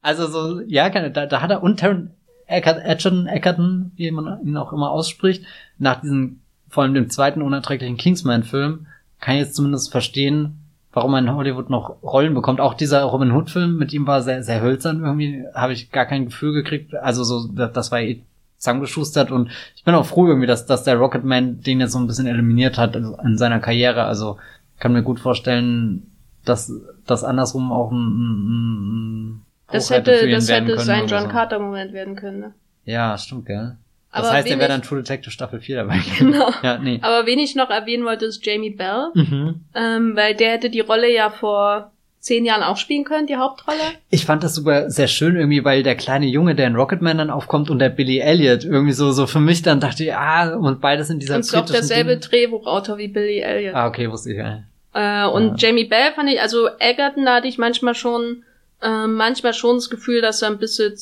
Also 0.00 0.28
so, 0.28 0.60
ja, 0.66 0.88
da, 0.90 1.26
da 1.26 1.42
hat 1.42 1.50
er 1.50 1.62
und 1.62 1.80
Taron 1.80 2.10
Egerton, 2.46 3.26
Eckerton, 3.26 3.92
wie 3.96 4.10
man 4.10 4.40
ihn 4.44 4.56
auch 4.56 4.72
immer 4.72 4.90
ausspricht, 4.90 5.44
nach 5.76 6.00
diesen 6.00 6.40
vor 6.68 6.82
allem 6.82 6.94
dem 6.94 7.10
zweiten 7.10 7.42
unerträglichen 7.42 7.96
Kingsman-Film, 7.96 8.86
kann 9.20 9.34
ich 9.34 9.40
jetzt 9.42 9.56
zumindest 9.56 9.90
verstehen, 9.90 10.60
warum 10.92 11.12
man 11.12 11.26
in 11.26 11.34
Hollywood 11.34 11.70
noch 11.70 12.02
Rollen 12.02 12.34
bekommt. 12.34 12.60
Auch 12.60 12.74
dieser 12.74 13.02
Robin 13.02 13.32
Hood-Film 13.32 13.76
mit 13.76 13.92
ihm 13.92 14.06
war 14.06 14.22
sehr, 14.22 14.42
sehr 14.42 14.60
hölzern 14.60 15.04
irgendwie, 15.04 15.44
habe 15.54 15.72
ich 15.72 15.90
gar 15.90 16.06
kein 16.06 16.26
Gefühl 16.26 16.52
gekriegt. 16.52 16.94
Also 16.94 17.24
so, 17.24 17.48
das 17.48 17.92
war 17.92 18.00
eh 18.00 18.22
zusammengeschustert 18.58 19.30
und 19.30 19.50
ich 19.76 19.84
bin 19.84 19.94
auch 19.94 20.06
froh 20.06 20.26
irgendwie, 20.26 20.46
dass, 20.46 20.66
dass 20.66 20.82
der 20.82 20.96
Rocketman 20.96 21.60
den 21.60 21.80
jetzt 21.80 21.92
so 21.92 21.98
ein 21.98 22.06
bisschen 22.06 22.26
eliminiert 22.26 22.76
hat 22.76 22.96
in 22.96 23.38
seiner 23.38 23.60
Karriere. 23.60 24.04
Also 24.04 24.38
kann 24.78 24.92
mir 24.92 25.02
gut 25.02 25.20
vorstellen, 25.20 26.10
dass 26.44 26.72
das 27.06 27.24
andersrum 27.24 27.72
auch 27.72 27.92
ein, 27.92 27.98
ein, 27.98 29.34
ein 29.34 29.42
das 29.70 29.90
hätte, 29.90 30.28
das 30.30 30.48
hätte 30.48 30.78
sein 30.78 31.06
John 31.06 31.24
so. 31.24 31.28
Carter 31.28 31.58
Moment 31.58 31.92
werden 31.92 32.16
können. 32.16 32.40
Ne? 32.40 32.54
Ja, 32.84 33.18
stimmt, 33.18 33.46
gell. 33.46 33.76
Das 34.12 34.24
aber 34.24 34.32
heißt, 34.32 34.48
er 34.48 34.58
wäre 34.58 34.68
dann 34.68 34.82
True 34.82 34.98
Detective 34.98 35.30
Staffel 35.30 35.60
4 35.60 35.76
dabei. 35.76 36.00
Genau. 36.18 36.50
ja, 36.62 36.78
nee. 36.78 36.98
Aber 37.02 37.26
wen 37.26 37.38
ich 37.38 37.54
noch 37.54 37.70
erwähnen 37.70 38.04
wollte, 38.04 38.24
ist 38.24 38.44
Jamie 38.44 38.70
Bell. 38.70 39.10
Mhm. 39.14 39.60
Ähm, 39.74 40.16
weil 40.16 40.34
der 40.34 40.52
hätte 40.52 40.70
die 40.70 40.80
Rolle 40.80 41.12
ja 41.12 41.30
vor 41.30 41.92
zehn 42.20 42.44
Jahren 42.44 42.62
auch 42.62 42.76
spielen 42.76 43.04
können, 43.04 43.26
die 43.26 43.36
Hauptrolle. 43.36 43.78
Ich 44.10 44.26
fand 44.26 44.42
das 44.42 44.54
super 44.54 44.90
sehr 44.90 45.08
schön 45.08 45.36
irgendwie, 45.36 45.64
weil 45.64 45.82
der 45.82 45.94
kleine 45.94 46.26
Junge, 46.26 46.54
der 46.54 46.66
in 46.66 46.76
Rocketman 46.76 47.18
dann 47.18 47.30
aufkommt 47.30 47.70
und 47.70 47.78
der 47.78 47.90
Billy 47.90 48.18
Elliot 48.18 48.64
irgendwie 48.64 48.92
so, 48.92 49.12
so 49.12 49.26
für 49.26 49.40
mich 49.40 49.62
dann 49.62 49.80
dachte 49.80 50.04
ich, 50.04 50.14
ah, 50.14 50.54
und 50.54 50.80
beides 50.80 51.10
in 51.10 51.20
dieser 51.20 51.36
Und 51.36 51.40
ist 51.40 51.54
auch 51.54 51.64
derselbe 51.64 52.16
Ding. 52.16 52.28
Drehbuchautor 52.28 52.98
wie 52.98 53.08
Billy 53.08 53.38
Elliot. 53.38 53.74
Ah, 53.74 53.86
okay, 53.86 54.10
wusste 54.10 54.32
ich 54.32 54.38
ja. 54.38 54.64
Äh, 54.94 55.28
und 55.28 55.60
ja. 55.60 55.68
Jamie 55.68 55.84
Bell 55.84 56.12
fand 56.14 56.30
ich, 56.30 56.40
also 56.40 56.68
Egerton, 56.78 57.24
da 57.24 57.36
hatte 57.36 57.48
ich 57.48 57.58
manchmal 57.58 57.94
schon, 57.94 58.42
äh, 58.82 59.06
manchmal 59.06 59.54
schon 59.54 59.76
das 59.76 59.88
Gefühl, 59.88 60.20
dass 60.20 60.42
er 60.42 60.48
ein 60.48 60.58
bisschen 60.58 60.94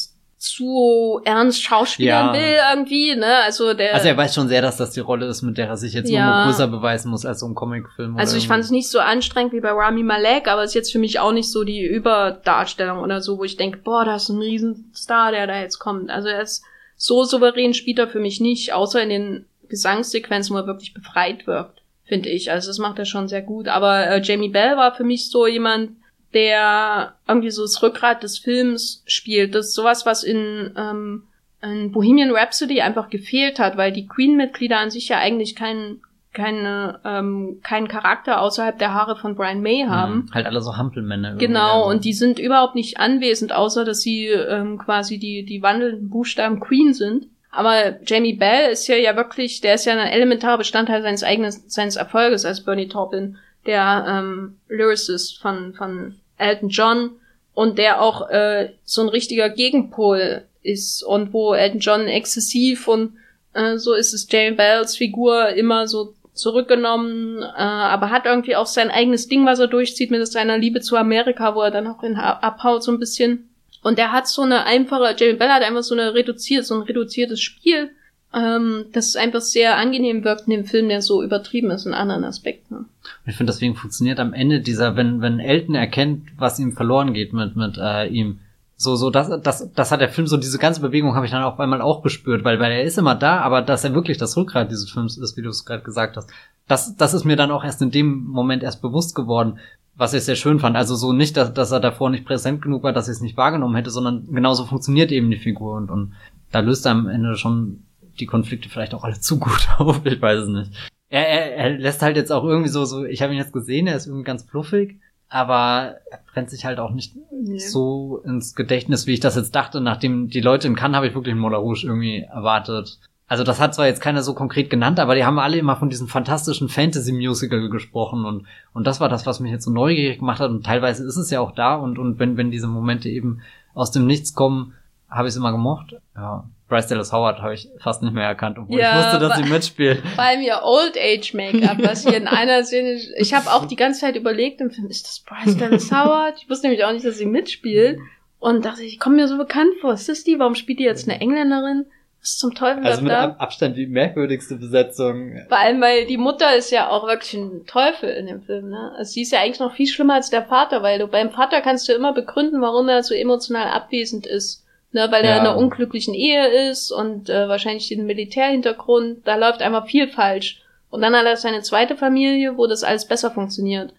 zu 0.47 1.21
ernst 1.25 1.63
schauspielern 1.63 2.29
ja. 2.29 2.33
will 2.33 2.57
irgendwie, 2.73 3.17
ne? 3.17 3.43
Also 3.45 3.75
der 3.75 3.95
Also 3.95 4.09
er 4.09 4.17
weiß 4.17 4.35
schon 4.35 4.49
sehr, 4.49 4.63
dass 4.63 4.77
das 4.77 4.93
die 4.93 5.01
Rolle 5.01 5.27
ist, 5.27 5.43
mit 5.43 5.59
der 5.59 5.69
er 5.69 5.77
sich 5.77 5.93
jetzt 5.93 6.09
ja. 6.09 6.21
immer 6.21 6.45
größer 6.47 6.69
beweisen 6.69 7.11
muss 7.11 7.27
als 7.27 7.41
so 7.41 7.47
ein 7.47 7.55
Comicfilm. 7.55 8.17
Also 8.17 8.37
ich 8.37 8.49
fand 8.49 8.65
es 8.65 8.71
nicht 8.71 8.89
so 8.89 9.01
anstrengend 9.01 9.53
wie 9.53 9.61
bei 9.61 9.71
Rami 9.71 10.03
Malek, 10.03 10.49
aber 10.49 10.63
es 10.63 10.71
ist 10.71 10.75
jetzt 10.75 10.93
für 10.93 10.99
mich 10.99 11.21
auch 11.21 11.33
nicht 11.33 11.51
so 11.51 11.65
die 11.65 11.85
Überdarstellung 11.85 12.99
oder 12.99 13.21
so, 13.21 13.39
wo 13.39 13.45
ich 13.45 13.57
denke, 13.57 13.79
boah, 13.79 14.05
da 14.05 14.17
ist 14.17 14.29
ein 14.29 14.39
Riesenstar, 14.39 15.33
der 15.33 15.47
da 15.47 15.61
jetzt 15.61 15.79
kommt. 15.79 16.11
Also 16.11 16.29
er 16.29 16.43
ist 16.43 16.65
so 16.97 17.25
souverän 17.25 17.75
spielt 17.75 17.99
er 17.99 18.09
für 18.09 18.21
mich 18.21 18.41
nicht, 18.41 18.73
außer 18.73 19.03
in 19.03 19.11
den 19.11 19.45
Gesangssequenzen, 19.69 20.55
wo 20.55 20.61
er 20.61 20.67
wirklich 20.67 20.95
befreit 20.95 21.47
wirkt, 21.47 21.83
finde 22.05 22.31
ich. 22.31 22.51
Also 22.51 22.69
das 22.69 22.79
macht 22.79 22.99
er 22.99 23.05
schon 23.05 23.29
sehr 23.29 23.43
gut. 23.43 23.69
Aber 23.69 24.07
äh, 24.07 24.23
Jamie 24.23 24.49
Bell 24.49 24.77
war 24.77 24.95
für 24.95 25.05
mich 25.05 25.29
so 25.29 25.47
jemand, 25.47 25.91
der 26.35 27.15
irgendwie 27.27 27.51
so 27.51 27.63
das 27.63 27.83
Rückgrat 27.83 28.23
des 28.23 28.39
Films 28.39 29.03
spielt. 29.07 29.55
Das 29.55 29.69
ist 29.69 29.75
sowas, 29.75 30.07
was 30.07 30.23
in, 30.23 30.73
ähm, 30.77 31.25
in 31.63 31.93
Bohemian 31.93 32.31
Rhapsody 32.31 32.81
einfach 32.81 33.11
gefehlt 33.11 33.59
hat, 33.59 33.77
weil 33.77 33.93
die 33.93 34.07
Queen-Mitglieder 34.07 34.79
an 34.79 34.91
sich 34.91 35.09
ja 35.09 35.19
eigentlich 35.19 35.57
keinen 35.57 36.03
keine, 36.37 37.01
ähm, 37.03 37.61
keinen 37.63 37.89
Charakter 37.89 38.43
außerhalb 38.43 38.79
der 38.79 38.93
Haare 38.93 39.17
von 39.17 39.35
Brian 39.37 39.63
May 39.63 39.85
mhm. 39.85 39.91
haben. 39.91 40.15
Mhm, 40.15 40.35
halt 40.35 40.45
alle 40.45 40.61
so 40.61 40.77
Hampelmänner. 40.77 41.37
Genau, 41.37 41.79
also. 41.79 41.91
und 41.91 42.05
die 42.05 42.13
sind 42.13 42.39
überhaupt 42.39 42.75
nicht 42.75 43.01
anwesend, 43.01 43.55
außer 43.55 43.87
dass 43.87 44.03
sie 44.03 44.27
ähm, 44.27 44.77
quasi 44.77 45.19
die, 45.19 45.47
die 45.47 45.63
wandelnden 45.63 46.11
Buchstaben 46.11 46.61
Queen 46.61 46.93
sind. 46.93 47.29
Aber 47.51 48.03
Jamie 48.05 48.35
Bell 48.35 48.71
ist 48.71 48.87
ja 48.87 48.97
ja 48.97 49.17
wirklich, 49.17 49.63
der 49.63 49.75
ist 49.75 49.87
ja 49.87 49.95
ein 49.95 50.13
elementarer 50.13 50.59
Bestandteil 50.59 51.01
seines 51.01 51.25
eigenen, 51.25 51.51
seines 51.51 51.97
Erfolges 51.97 52.45
als 52.45 52.63
Bernie 52.63 52.89
Taupin, 52.89 53.39
der 53.67 54.05
ähm, 54.09 54.59
Lyricist 54.69 55.39
von, 55.39 55.75
von 55.75 56.17
Elton 56.39 56.69
John 56.69 57.11
und 57.55 57.79
der 57.79 58.03
auch 58.03 58.29
äh, 58.31 58.71
so 58.85 59.03
ein 59.03 59.09
richtiger 59.09 59.49
Gegenpol 59.49 60.45
ist 60.63 61.03
und 61.03 61.33
wo 61.33 61.55
Elton 61.55 61.81
John 61.81 62.07
exzessiv 62.07 62.89
und 62.89 63.17
äh, 63.55 63.79
so 63.79 63.95
ist 63.95 64.13
es 64.13 64.31
Jane 64.31 64.57
Bells 64.57 64.97
Figur 64.97 65.51
immer 65.51 65.89
so 65.89 66.15
zurückgenommen, 66.37 67.43
äh, 67.43 67.61
aber 67.61 68.11
hat 68.11 68.27
irgendwie 68.27 68.57
auch 68.57 68.67
sein 68.67 68.91
eigenes 68.91 69.29
Ding, 69.29 69.47
was 69.47 69.59
er 69.59 69.69
durchzieht 69.69 70.11
mit 70.11 70.27
seiner 70.27 70.59
Liebe 70.59 70.81
zu 70.81 70.97
Amerika, 70.97 71.55
wo 71.55 71.63
er 71.63 71.71
dann 71.71 71.87
auch 71.87 72.03
in 72.03 72.17
abhaut 72.17 72.85
so 72.85 72.93
ein 72.93 73.01
bisschen. 73.01 73.49
Und 73.83 73.99
er 73.99 74.13
hat 74.13 74.29
so 74.29 74.43
eine 74.43 74.65
einfache, 74.65 75.15
Jamie 75.17 75.39
Bell 75.39 75.49
hat 75.49 75.63
einfach 75.63 75.83
so 75.83 75.95
eine 75.95 76.15
reduziert, 76.15 76.67
so 76.67 76.75
ein 76.75 76.83
reduziertes 76.83 77.41
Spiel, 77.41 77.91
ähm, 78.35 78.87
das 78.93 79.17
einfach 79.17 79.41
sehr 79.41 79.77
angenehm 79.77 80.25
wirkt 80.25 80.47
in 80.47 80.53
dem 80.53 80.65
Film, 80.65 80.89
der 80.89 81.03
so 81.03 81.23
übertrieben 81.23 81.71
ist 81.71 81.87
in 81.87 81.95
anderen 81.95 82.25
Aspekten. 82.25 82.87
Ich 83.25 83.37
finde, 83.37 83.53
deswegen 83.53 83.77
funktioniert 83.77 84.21
am 84.21 84.33
Ende 84.33 84.61
dieser, 84.61 84.97
wenn, 84.97 85.21
wenn 85.21 85.41
Elton 85.41 85.75
erkennt, 85.75 86.29
was 86.37 86.59
ihm 86.59 86.73
verloren 86.73 87.15
geht 87.15 87.33
mit, 87.33 87.57
mit 87.57 87.79
äh, 87.79 88.07
ihm, 88.09 88.41
so, 88.79 88.95
so, 88.95 89.09
das, 89.09 89.31
das, 89.43 89.73
das 89.73 89.91
hat 89.91 90.03
der 90.03 90.11
Film, 90.11 90.27
so 90.27 90.37
diese 90.37 90.59
ganze 90.59 90.83
Bewegung 90.83 91.15
habe 91.15 91.25
ich 91.25 91.33
dann 91.33 91.43
auf 91.43 91.59
einmal 91.59 91.81
auch 91.81 92.03
gespürt, 92.03 92.45
weil, 92.45 92.61
weil 92.61 92.73
er 92.73 92.83
ist 92.83 92.99
immer 92.99 93.15
da, 93.15 93.41
aber 93.41 93.63
dass 93.63 93.85
er 93.85 93.95
wirklich 93.95 94.19
das 94.19 94.37
Rückgrat 94.37 94.71
dieses 94.71 94.91
Films 94.91 95.17
ist, 95.17 95.37
wie 95.39 95.43
du 95.43 95.49
es 95.49 95.65
gerade 95.65 95.83
gesagt 95.83 96.19
hast, 96.19 96.31
das, 96.69 96.95
das 96.97 97.15
ist 97.15 97.25
mir 97.25 97.37
dann 97.37 97.51
auch 97.51 97.65
erst 97.65 97.81
in 97.81 97.91
dem 97.91 98.25
Moment 98.25 98.63
erst 98.63 98.83
bewusst 98.83 99.15
geworden, 99.15 99.59
was 99.95 100.13
ich 100.13 100.25
sehr 100.25 100.37
schön 100.37 100.59
fand. 100.59 100.77
Also 100.77 100.95
so 100.95 101.15
nicht, 101.15 101.39
dass, 101.39 101.55
dass 101.55 101.71
er 101.71 101.81
davor 101.81 102.11
nicht 102.11 102.27
präsent 102.27 102.61
genug 102.61 102.83
war, 102.83 102.93
dass 102.93 103.09
ich 103.09 103.13
es 103.13 103.21
nicht 103.23 103.39
wahrgenommen 103.39 103.77
hätte, 103.77 103.91
sondern 103.91 104.27
genauso 104.31 104.67
funktioniert 104.67 105.11
eben 105.11 105.31
die 105.31 105.39
Figur 105.39 105.77
und, 105.77 105.91
und 105.91 106.13
da 106.53 106.61
löst 106.61 106.85
er 106.85 106.93
am 106.93 107.09
Ende 107.09 107.37
schon 107.37 107.86
die 108.17 108.27
Konflikte 108.27 108.69
vielleicht 108.69 108.95
auch 108.95 109.05
alle 109.05 109.21
zu 109.21 109.39
gut 109.39 109.69
auf, 109.79 110.05
ich 110.05 110.21
weiß 110.21 110.41
es 110.41 110.49
nicht. 110.49 110.73
Er, 111.09 111.29
er, 111.29 111.57
er 111.57 111.71
lässt 111.79 112.03
halt 112.03 112.17
jetzt 112.17 112.33
auch 112.33 112.45
irgendwie 112.45 112.69
so, 112.69 112.85
so 112.85 113.05
ich 113.05 113.23
habe 113.23 113.33
ihn 113.33 113.39
jetzt 113.39 113.53
gesehen, 113.53 113.87
er 113.87 113.97
ist 113.97 114.07
irgendwie 114.07 114.25
ganz 114.25 114.43
fluffig, 114.43 114.99
aber 115.29 115.97
er 116.11 116.21
brennt 116.33 116.51
sich 116.51 116.65
halt 116.65 116.79
auch 116.79 116.91
nicht 116.93 117.15
Nee. 117.31 117.59
so 117.59 118.23
ins 118.25 118.55
Gedächtnis, 118.55 119.07
wie 119.07 119.13
ich 119.13 119.21
das 119.21 119.37
jetzt 119.37 119.55
dachte. 119.55 119.81
Nachdem 119.81 120.29
die 120.29 120.41
Leute 120.41 120.67
in 120.67 120.75
Cannes 120.75 120.97
habe 120.97 121.07
ich 121.07 121.15
wirklich 121.15 121.33
einen 121.33 121.41
Moulin 121.41 121.59
Rouge 121.59 121.85
irgendwie 121.85 122.23
erwartet. 122.23 122.99
Also 123.29 123.43
das 123.43 123.61
hat 123.61 123.75
zwar 123.75 123.87
jetzt 123.87 124.01
keiner 124.01 124.23
so 124.23 124.35
konkret 124.35 124.71
genannt, 124.71 125.01
aber 125.01 125.17
die 125.17 125.25
haben 125.25 125.39
alle 125.41 125.59
immer 125.59 125.77
von 125.77 125.91
diesem 125.91 126.07
fantastischen 126.07 126.69
Fantasy-Musical 126.69 127.71
gesprochen 127.71 128.25
und, 128.25 128.47
und 128.73 128.87
das 128.87 129.01
war 129.01 129.09
das, 129.09 129.27
was 129.27 129.41
mich 129.41 129.51
jetzt 129.51 129.65
so 129.65 129.71
neugierig 129.73 130.21
gemacht 130.21 130.39
hat 130.39 130.51
und 130.51 130.65
teilweise 130.65 131.05
ist 131.05 131.17
es 131.17 131.31
ja 131.31 131.41
auch 131.41 131.51
da 131.53 131.75
und, 131.75 131.99
und 131.99 132.21
wenn, 132.21 132.37
wenn 132.37 132.53
diese 132.53 132.69
Momente 132.69 133.09
eben 133.09 133.41
aus 133.75 133.91
dem 133.91 134.07
Nichts 134.07 134.35
kommen, 134.35 134.75
habe 135.11 135.29
ich 135.29 135.33
es 135.33 135.37
immer 135.37 135.53
gemocht. 135.53 135.95
Ja. 136.17 136.45
Bryce 136.69 136.89
Dallas 136.89 137.13
Howard 137.13 137.41
habe 137.43 137.55
ich 137.55 137.69
fast 137.79 138.03
nicht 138.03 138.13
mehr 138.13 138.27
erkannt, 138.27 138.59
obwohl 138.59 138.81
Ja, 138.81 138.99
ich 138.99 139.05
wusste, 139.05 139.29
dass 139.29 139.39
sie 139.39 139.45
mitspielt. 139.45 140.03
Vor 140.17 140.25
allem 140.25 140.41
ihr 140.43 140.61
Old 140.65 140.99
Age 140.99 141.33
Make-up, 141.35 141.79
was 141.79 142.03
hier 142.03 142.17
in 142.17 142.27
einer 142.27 142.65
Szene. 142.65 142.99
Ich 143.19 143.35
habe 143.35 143.53
auch 143.53 143.67
die 143.67 143.77
ganze 143.77 144.01
Zeit 144.01 144.17
überlegt 144.17 144.61
im 144.61 144.71
Film, 144.71 144.89
ist 144.89 145.07
das 145.07 145.21
Bryce 145.21 145.57
Dallas 145.57 145.93
Howard? 145.93 146.35
Ich 146.39 146.51
wusste 146.51 146.67
nämlich 146.67 146.85
auch 146.85 146.93
nicht, 146.93 147.05
dass 147.05 147.19
sie 147.19 147.27
mitspielt. 147.27 147.99
Und 148.39 148.65
dachte, 148.65 148.83
ich 148.83 148.99
komme 148.99 149.17
mir 149.17 149.29
so 149.29 149.39
bekannt 149.39 149.71
vor. 149.81 149.95
Ist 149.95 150.09
das 150.09 150.25
die? 150.25 150.39
Warum 150.39 150.55
spielt 150.55 150.79
die 150.79 150.85
jetzt 150.85 151.09
eine 151.09 151.21
Engländerin? 151.21 151.87
Was 152.21 152.37
zum 152.37 152.55
Teufel 152.55 152.85
Also 152.85 153.03
mit 153.03 153.13
da? 153.13 153.25
Ab 153.25 153.37
Abstand 153.39 153.77
die 153.77 153.87
merkwürdigste 153.87 154.57
Besetzung. 154.57 155.37
Vor 155.49 155.59
allem, 155.59 155.81
weil 155.81 156.07
die 156.07 156.19
Mutter 156.19 156.55
ist 156.57 156.71
ja 156.71 156.91
auch 156.91 157.07
wirklich 157.07 157.35
ein 157.35 157.65
Teufel 157.67 158.11
in 158.11 158.27
dem 158.27 158.43
Film, 158.43 158.71
ne? 158.71 158.93
Also 158.99 159.13
sie 159.13 159.23
ist 159.23 159.33
ja 159.33 159.41
eigentlich 159.41 159.61
noch 159.61 159.73
viel 159.75 159.87
schlimmer 159.87 160.15
als 160.15 160.31
der 160.31 160.45
Vater, 160.45 160.83
weil 160.83 160.99
du 160.99 161.07
beim 161.07 161.31
Vater 161.31 161.61
kannst 161.61 161.89
du 161.89 161.93
immer 161.93 162.13
begründen, 162.13 162.61
warum 162.61 162.89
er 162.89 163.03
so 163.03 163.15
emotional 163.15 163.69
abwesend 163.69 164.27
ist. 164.27 164.66
Ne, 164.97 165.09
weil 165.11 165.25
er 165.25 165.33
Ja. 165.33 165.37
in 165.37 165.41
einer 165.47 165.59
unglücklichen 165.59 166.15
Ehe 166.15 166.71
ist 166.71 166.91
und 166.91 167.29
äh, 167.29 167.49
wahrscheinlich 167.51 167.89
den 167.89 168.07
Militärhintergrund, 168.07 169.27
da 169.27 169.37
läuft 169.37 169.61
einfach 169.61 169.87
viel 169.87 170.09
falsch. 170.09 170.63
Und 170.89 171.03
dann 171.03 171.15
hat 171.15 171.27
er 171.27 171.37
seine 171.37 171.61
zweite 171.61 171.99
Familie, 171.99 172.57
wo 172.57 172.67
das 172.67 172.83
alles 172.83 173.07
besser 173.07 173.31
funktioniert. 173.31 173.93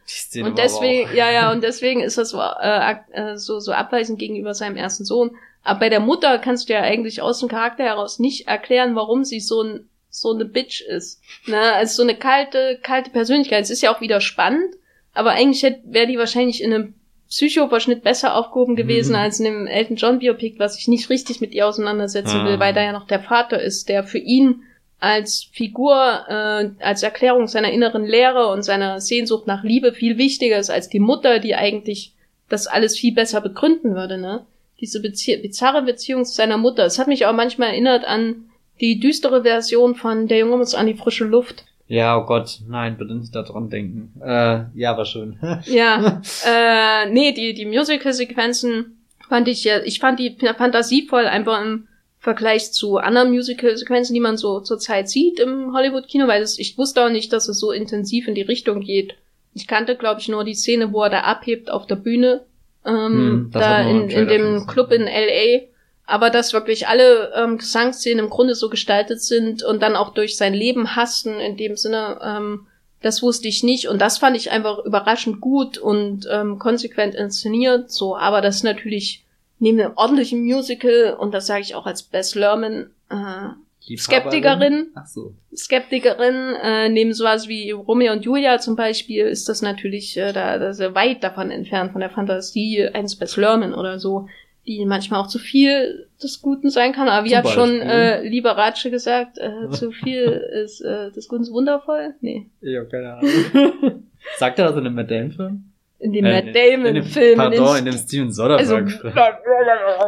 Und 0.48 0.58
deswegen, 0.58 1.08
ja, 1.16 1.30
ja, 1.30 1.52
und 1.52 1.62
deswegen 1.62 2.02
ist 2.02 2.18
das 2.18 2.32
so, 2.32 2.40
äh, 2.40 2.96
äh, 3.12 3.38
so, 3.38 3.60
so 3.60 3.74
abweisend 3.74 4.18
gegenüber 4.18 4.56
seinem 4.56 4.76
ersten 4.76 5.06
Sohn. 5.06 5.36
Aber 5.64 5.82
bei 5.82 5.90
der 5.90 6.00
Mutter 6.00 6.40
kannst 6.40 6.68
du 6.68 6.74
ja 6.74 6.82
eigentlich 6.82 7.22
aus 7.22 7.42
dem 7.42 7.50
Charakter 7.50 7.84
heraus 7.84 8.18
nicht 8.18 8.48
erklären, 8.48 8.96
warum 8.96 9.24
sie 9.24 9.40
so 9.40 9.62
ein, 9.62 9.90
so 10.10 10.34
eine 10.34 10.46
Bitch 10.46 10.82
ist. 10.82 11.22
Ne? 11.46 11.62
Also 11.74 11.98
so 11.98 12.02
eine 12.10 12.18
kalte, 12.18 12.80
kalte 12.82 13.12
Persönlichkeit. 13.12 13.62
Es 13.62 13.70
ist 13.70 13.84
ja 13.84 13.94
auch 13.94 14.02
wieder 14.02 14.20
spannend, 14.20 14.74
aber 15.14 15.30
eigentlich 15.34 15.62
wäre 15.84 16.08
die 16.08 16.18
wahrscheinlich 16.18 16.64
in 16.64 16.74
einem 16.74 16.96
Psychoverschnitt 17.30 18.04
besser 18.04 18.36
aufgehoben 18.36 18.76
gewesen 18.76 19.12
Mhm. 19.12 19.16
als 19.22 19.40
in 19.40 19.48
einem 19.48 19.68
Elton 19.68 19.96
John 19.98 20.20
Biopic, 20.20 20.60
was 20.60 20.78
ich 20.80 20.88
nicht 20.88 21.10
richtig 21.10 21.42
mit 21.42 21.54
ihr 21.54 21.68
auseinandersetzen 21.68 22.46
will, 22.46 22.54
Ah. 22.56 22.60
weil 22.60 22.74
da 22.74 22.82
ja 22.84 22.92
noch 22.92 23.08
der 23.08 23.20
Vater 23.20 23.62
ist, 23.62 23.90
der 23.90 24.04
für 24.04 24.18
ihn 24.20 24.62
als 25.00 25.44
Figur, 25.52 25.94
äh, 26.28 26.70
als 26.84 27.04
Erklärung 27.04 27.48
seiner 27.48 27.72
inneren 27.72 28.06
Leere 28.06 28.48
und 28.48 28.64
seiner 28.64 29.00
Sehnsucht 29.00 29.46
nach 29.46 29.64
Liebe 29.64 29.94
viel 29.94 30.18
wichtiger 30.18 30.58
ist 30.58 30.70
als 30.72 30.90
die 30.90 31.00
Mutter, 31.00 31.40
die 31.40 31.54
eigentlich 31.56 32.14
das 32.50 32.66
alles 32.66 32.98
viel 32.98 33.14
besser 33.14 33.42
begründen 33.42 33.94
würde, 33.94 34.18
ne? 34.18 34.46
Diese 34.80 35.02
Bezie 35.02 35.38
bizarre 35.38 35.82
Beziehung 35.84 36.24
zu 36.26 36.34
seiner 36.34 36.58
Mutter. 36.58 36.86
Es 36.86 36.98
hat 36.98 37.08
mich 37.08 37.26
auch 37.26 37.34
manchmal 37.34 37.70
erinnert 37.70 38.06
an 38.06 38.46
die 38.80 39.00
düstere 39.00 39.44
Version 39.44 39.96
von 39.96 40.28
Der 40.28 40.38
Junge 40.40 40.58
muss 40.58 40.76
an 40.76 40.88
die 40.88 40.94
frische 40.94 41.26
Luft. 41.26 41.66
Ja, 41.88 42.18
oh 42.18 42.26
Gott, 42.26 42.60
nein, 42.68 42.98
bitte 42.98 43.16
nicht 43.16 43.34
daran 43.34 43.70
denken. 43.70 44.20
Äh, 44.22 44.66
ja, 44.76 44.98
war 44.98 45.06
schön. 45.06 45.38
Ja, 45.66 46.22
äh, 46.46 47.10
nee, 47.10 47.32
die, 47.32 47.54
die 47.54 47.66
Musical-Sequenzen 47.66 48.98
fand 49.30 49.48
ich 49.48 49.64
ja, 49.64 49.80
ich 49.84 50.00
fand 50.00 50.20
die 50.20 50.36
fantasievoll 50.58 51.26
einfach 51.26 51.62
im 51.62 51.88
Vergleich 52.20 52.74
zu 52.74 52.98
anderen 52.98 53.30
Musical-Sequenzen, 53.32 54.14
die 54.14 54.20
man 54.20 54.38
so 54.38 54.60
zurzeit 54.60 55.10
sieht 55.10 55.40
im 55.40 55.74
Hollywood-Kino, 55.74 56.28
weil 56.28 56.42
es, 56.42 56.60
ich 56.60 56.78
wusste 56.78 57.06
auch 57.06 57.10
nicht, 57.10 57.32
dass 57.32 57.48
es 57.48 57.60
so 57.60 57.72
intensiv 57.72 58.28
in 58.28 58.36
die 58.36 58.42
Richtung 58.42 58.82
geht. 58.82 59.16
Ich 59.54 59.66
kannte, 59.68 59.96
glaube 59.96 60.20
ich, 60.20 60.28
nur 60.28 60.44
die 60.44 60.56
Szene, 60.56 60.92
wo 60.92 61.04
er 61.04 61.10
da 61.10 61.22
abhebt 61.22 61.72
auf 61.72 61.88
der 61.88 61.96
Bühne, 61.96 62.42
ähm, 62.86 62.94
Hm, 62.96 63.50
das 63.52 63.64
da 63.64 63.82
in, 63.82 64.10
in 64.10 64.28
dem. 64.28 64.68
Club 64.68 64.92
in 64.92 65.08
L.A., 65.08 65.68
aber 66.08 66.30
dass 66.30 66.54
wirklich 66.54 66.88
alle 66.88 67.34
ähm, 67.36 67.58
Gesangsszenen 67.58 68.26
im 68.26 68.30
Grunde 68.32 68.56
so 68.56 68.70
gestaltet 68.70 69.22
sind 69.22 69.62
und 69.62 69.82
dann 69.82 69.98
auch 69.98 70.14
durch 70.14 70.38
sein 70.38 70.54
Leben 70.54 70.96
hassen 70.96 71.40
in 71.40 71.58
dem 71.58 71.76
Sinne, 71.76 72.20
ähm, 72.24 72.66
das 73.02 73.22
wusste 73.22 73.50
ich 73.50 73.62
nicht 73.62 73.88
und 73.90 74.02
das 74.02 74.18
fand 74.18 74.36
ich 74.38 74.50
einfach 74.50 74.80
überraschend 74.84 75.42
gut 75.42 75.78
und 75.78 76.28
ähm, 76.32 76.58
konsequent 76.58 77.14
inszeniert. 77.14 77.92
So, 77.92 78.18
aber 78.18 78.42
das 78.42 78.58
ist 78.58 78.64
natürlich 78.64 79.26
neben 79.60 79.80
einem 79.80 79.94
ordentlichen 79.98 80.44
Musical 80.44 81.16
und 81.20 81.34
das 81.34 81.46
sage 81.46 81.62
ich 81.62 81.76
auch 81.76 81.86
als 81.86 82.04
Bess 82.04 82.36
Lerman 82.36 82.90
äh, 83.10 83.96
Skeptikerin. 83.96 84.88
Ach 84.96 85.08
so. 85.08 85.34
Skeptikerin 85.56 86.56
äh, 86.62 86.90
neben 86.90 87.14
sowas 87.14 87.48
wie 87.48 87.72
Romeo 87.72 88.14
und 88.14 88.24
Julia 88.24 88.60
zum 88.60 88.76
Beispiel 88.76 89.26
ist 89.26 89.48
das 89.48 89.62
natürlich 89.62 90.18
äh, 90.18 90.32
da 90.32 90.58
das 90.58 90.80
ist 90.80 90.96
weit 90.96 91.24
davon 91.24 91.52
entfernt 91.52 91.92
von 91.92 92.02
der 92.02 92.10
Fantasie 92.10 92.88
eines 92.88 93.16
Bess 93.16 93.36
Lerman 93.38 93.74
oder 93.74 94.00
so, 94.00 94.28
die 94.68 94.86
manchmal 94.86 95.22
auch 95.22 95.28
zu 95.28 95.40
viel 95.40 96.08
des 96.22 96.42
Guten 96.42 96.70
sein 96.70 96.92
kann. 96.94 97.08
Aber 97.08 97.26
wie 97.26 97.30
Zum 97.30 97.38
hat 97.38 97.48
schon 97.50 97.70
Beispiel? 97.80 97.90
äh, 97.90 98.28
lieber 98.28 98.52
Ratsche 98.52 98.92
gesagt, 98.92 99.38
äh, 99.38 99.70
zu 99.72 99.92
viel 99.92 100.24
ist 100.64 100.82
äh, 100.82 101.12
des 101.12 101.28
Guten 101.28 101.48
wundervoll? 101.52 102.16
Nee. 102.22 102.48
Ich 102.62 102.78
hab 102.78 102.90
keine 102.90 103.14
Ahnung. 103.16 103.30
Sagt 104.38 104.60
er 104.60 104.68
das 104.68 104.76
in 104.78 104.84
dem 104.84 104.94
Matt 104.96 105.10
Damon-Film? 105.10 105.64
In 106.00 106.14
dem 106.14 106.26
Äh, 106.26 106.34
Matt 106.34 106.46
in 106.48 106.54
Damon 106.84 106.94
dem- 106.96 107.04
Film. 107.06 107.38
Pardon, 107.38 107.78
in 107.78 107.86
dem 107.86 107.94
Steven 107.98 108.28
also, 108.28 108.44
Soderbergh-Film. 108.44 109.14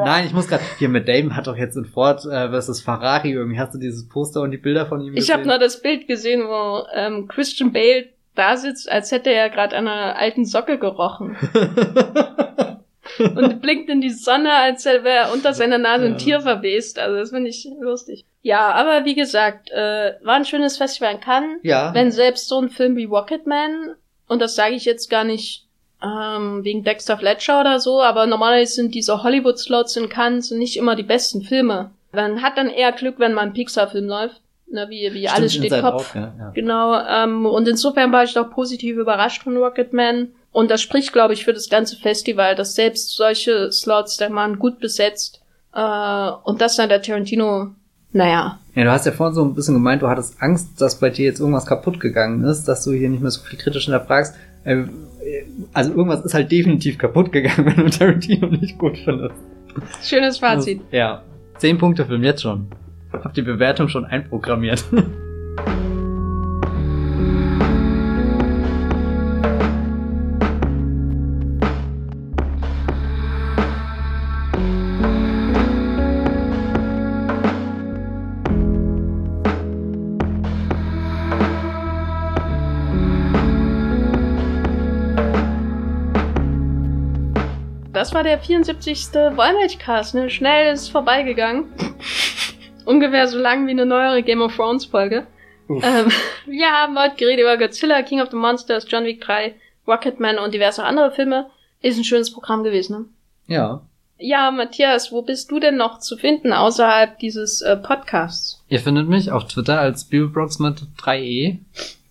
Nein, 0.04 0.26
ich 0.28 0.34
muss 0.34 0.48
gerade. 0.48 0.62
Hier, 0.78 0.90
Matt 0.90 1.08
Damon 1.08 1.36
hat 1.36 1.48
doch 1.48 1.56
jetzt 1.58 1.76
in 1.78 1.86
Ford 1.86 2.24
äh, 2.26 2.50
versus 2.50 2.82
Ferrari 2.82 3.32
irgendwie. 3.32 3.58
Hast 3.60 3.74
du 3.74 3.80
dieses 3.80 4.08
Poster 4.08 4.42
und 4.42 4.52
die 4.52 4.58
Bilder 4.58 4.86
von 4.86 5.02
ihm 5.02 5.16
Ich 5.16 5.32
habe 5.32 5.40
gesehen? 5.44 5.48
nur 5.50 5.58
das 5.58 5.82
Bild 5.82 6.08
gesehen, 6.08 6.42
wo 6.44 6.84
ähm, 6.94 7.28
Christian 7.28 7.72
Bale 7.72 8.06
da 8.36 8.56
sitzt, 8.58 8.92
als 8.92 9.12
hätte 9.12 9.32
er 9.32 9.50
gerade 9.50 9.76
an 9.76 9.88
einer 9.88 10.16
alten 10.18 10.46
Socke 10.46 10.78
gerochen. 10.78 11.36
und 13.20 13.62
blinkt 13.62 13.90
in 13.90 14.02
die 14.02 14.10
Sonne, 14.10 14.54
als 14.54 14.86
wäre 14.86 15.32
unter 15.34 15.54
seiner 15.54 15.78
Nase 15.78 16.06
Ja. 16.06 16.12
ein 16.12 16.18
Tier 16.18 16.42
verwest. 16.42 17.00
Also 17.00 17.18
das 17.18 17.30
finde 17.32 17.50
ich 17.50 17.68
lustig. 17.80 18.26
Ja, 18.42 18.72
aber 18.72 19.06
wie 19.06 19.16
gesagt, 19.16 19.70
äh, 19.72 20.14
war 20.24 20.36
ein 20.36 20.46
schönes 20.46 20.78
Festival 20.78 21.14
in 21.16 21.20
Cannes. 21.20 21.60
ja. 21.64 21.94
Wenn 21.94 22.12
selbst 22.12 22.48
so 22.48 22.60
ein 22.62 22.70
Film 22.70 22.96
wie 22.96 23.06
Rocketman, 23.06 23.96
und 24.28 24.42
das 24.42 24.56
sage 24.56 24.76
ich 24.76 24.86
jetzt 24.86 25.10
gar 25.10 25.24
nicht 25.24 25.66
ähm, 26.02 26.64
wegen 26.64 26.84
Dexter 26.84 27.18
Fletcher 27.18 27.60
oder 27.60 27.80
so, 27.80 28.02
aber 28.02 28.26
normalerweise 28.26 28.74
sind 28.76 28.96
diese 28.96 29.22
Hollywood-Slots 29.24 29.98
in 29.98 30.08
Cannes 30.08 30.52
nicht 30.52 30.78
immer 30.78 30.96
die 30.96 31.04
besten 31.04 31.42
Filme. 31.42 31.92
Man 32.14 32.42
hat 32.42 32.58
dann 32.58 32.70
eher 32.70 32.92
Glück, 32.94 33.16
wenn 33.20 33.34
mal 33.34 33.42
ein 33.42 33.54
Pixar-Film 33.54 34.06
läuft, 34.06 34.42
ne, 34.72 34.88
wie, 34.90 35.14
wie 35.14 35.28
Stimmt, 35.28 35.36
alles 35.38 35.54
steht 35.56 35.72
Kopf. 35.82 36.10
Out, 36.12 36.16
ja, 36.16 36.34
ja. 36.40 36.52
Genau, 36.56 36.98
ähm, 37.02 37.46
und 37.46 37.68
insofern 37.68 38.12
war 38.14 38.24
ich 38.24 38.34
doch 38.34 38.50
positiv 38.50 38.96
überrascht 38.98 39.44
von 39.44 39.58
Rocketman. 39.58 40.30
Und 40.52 40.72
das 40.72 40.82
spricht, 40.82 41.14
glaube 41.14 41.34
ich, 41.34 41.46
für 41.46 41.54
das 41.54 41.70
ganze 41.70 41.96
Festival, 41.96 42.56
dass 42.56 42.76
selbst 42.76 43.16
solche 43.16 43.72
Slots 43.72 44.18
der 44.18 44.30
Mann 44.30 44.58
gut 44.60 44.80
besetzt. 44.80 45.42
Äh, 45.74 46.32
und 46.44 46.60
das 46.62 46.76
dann 46.76 46.90
der 46.90 47.02
Tarantino, 47.02 47.68
naja. 48.12 48.60
Ja, 48.76 48.84
du 48.84 48.92
hast 48.92 49.06
ja 49.06 49.12
vorhin 49.12 49.36
so 49.36 49.44
ein 49.44 49.54
bisschen 49.54 49.76
gemeint, 49.76 50.02
du 50.02 50.08
hattest 50.08 50.42
Angst, 50.42 50.82
dass 50.82 51.00
bei 51.00 51.10
dir 51.12 51.26
jetzt 51.26 51.40
irgendwas 51.40 51.66
kaputt 51.66 52.00
gegangen 52.00 52.44
ist, 52.46 52.66
dass 52.66 52.84
du 52.84 52.92
hier 52.94 53.10
nicht 53.10 53.22
mehr 53.22 53.32
so 53.32 53.42
viel 53.42 53.60
kritisch 53.60 53.86
hinterfragst. 53.86 54.36
Äh, 54.64 54.86
Also 55.74 55.92
irgendwas 55.92 56.26
ist 56.26 56.34
halt 56.34 56.52
definitiv 56.52 56.98
kaputt 56.98 57.32
gegangen, 57.32 57.66
wenn 57.78 57.86
du 57.86 57.90
Tarantino 57.92 58.48
nicht 58.48 58.78
gut 58.80 58.98
findest. 58.98 59.36
Schönes 60.02 60.40
Fazit. 60.40 60.82
Ja. 60.92 61.22
Zehn 61.60 61.78
Punkte 61.78 62.06
Film 62.06 62.24
jetzt 62.24 62.42
schon. 62.42 62.68
Hab 63.14 63.34
die 63.34 63.42
Bewertung 63.44 63.88
schon 63.88 64.06
einprogrammiert. 64.06 64.84
Das 88.10 88.16
war 88.16 88.24
der 88.24 88.40
74. 88.40 89.14
Wollmilchcast, 89.14 90.16
ne? 90.16 90.32
Schnell 90.32 90.74
ist 90.74 90.90
vorbeigegangen. 90.90 91.66
Ungefähr 92.86 93.28
so 93.28 93.38
lang 93.38 93.68
wie 93.68 93.72
eine 93.72 93.86
neuere 93.86 94.24
Game 94.24 94.42
of 94.42 94.56
Thrones 94.56 94.86
Folge. 94.86 95.28
Ähm, 95.70 96.08
wir 96.48 96.72
haben 96.72 96.98
heute 96.98 97.18
geredet 97.18 97.42
über 97.42 97.56
Godzilla, 97.56 98.02
King 98.02 98.22
of 98.22 98.32
the 98.32 98.36
Monsters, 98.36 98.88
John 98.90 99.04
Wick 99.04 99.22
3, 99.22 99.54
Rocketman 99.88 100.40
und 100.40 100.56
diverse 100.56 100.84
andere 100.84 101.12
Filme. 101.12 101.52
Ist 101.84 102.00
ein 102.00 102.04
schönes 102.04 102.34
Programm 102.34 102.64
gewesen, 102.64 102.98
ne? 103.48 103.56
ja. 103.56 103.82
Ja, 104.18 104.50
Matthias, 104.50 105.12
wo 105.12 105.22
bist 105.22 105.52
du 105.52 105.60
denn 105.60 105.78
noch 105.78 106.00
zu 106.00 106.18
finden 106.18 106.52
außerhalb 106.52 107.20
dieses 107.20 107.62
äh, 107.62 107.78
Podcasts? 107.78 108.66
Ihr 108.70 108.80
findet 108.80 109.08
mich 109.08 109.32
auf 109.32 109.46
Twitter 109.46 109.80
als 109.80 110.06
Bibelbrox 110.06 110.58
mit 110.58 110.82
3e 111.00 111.60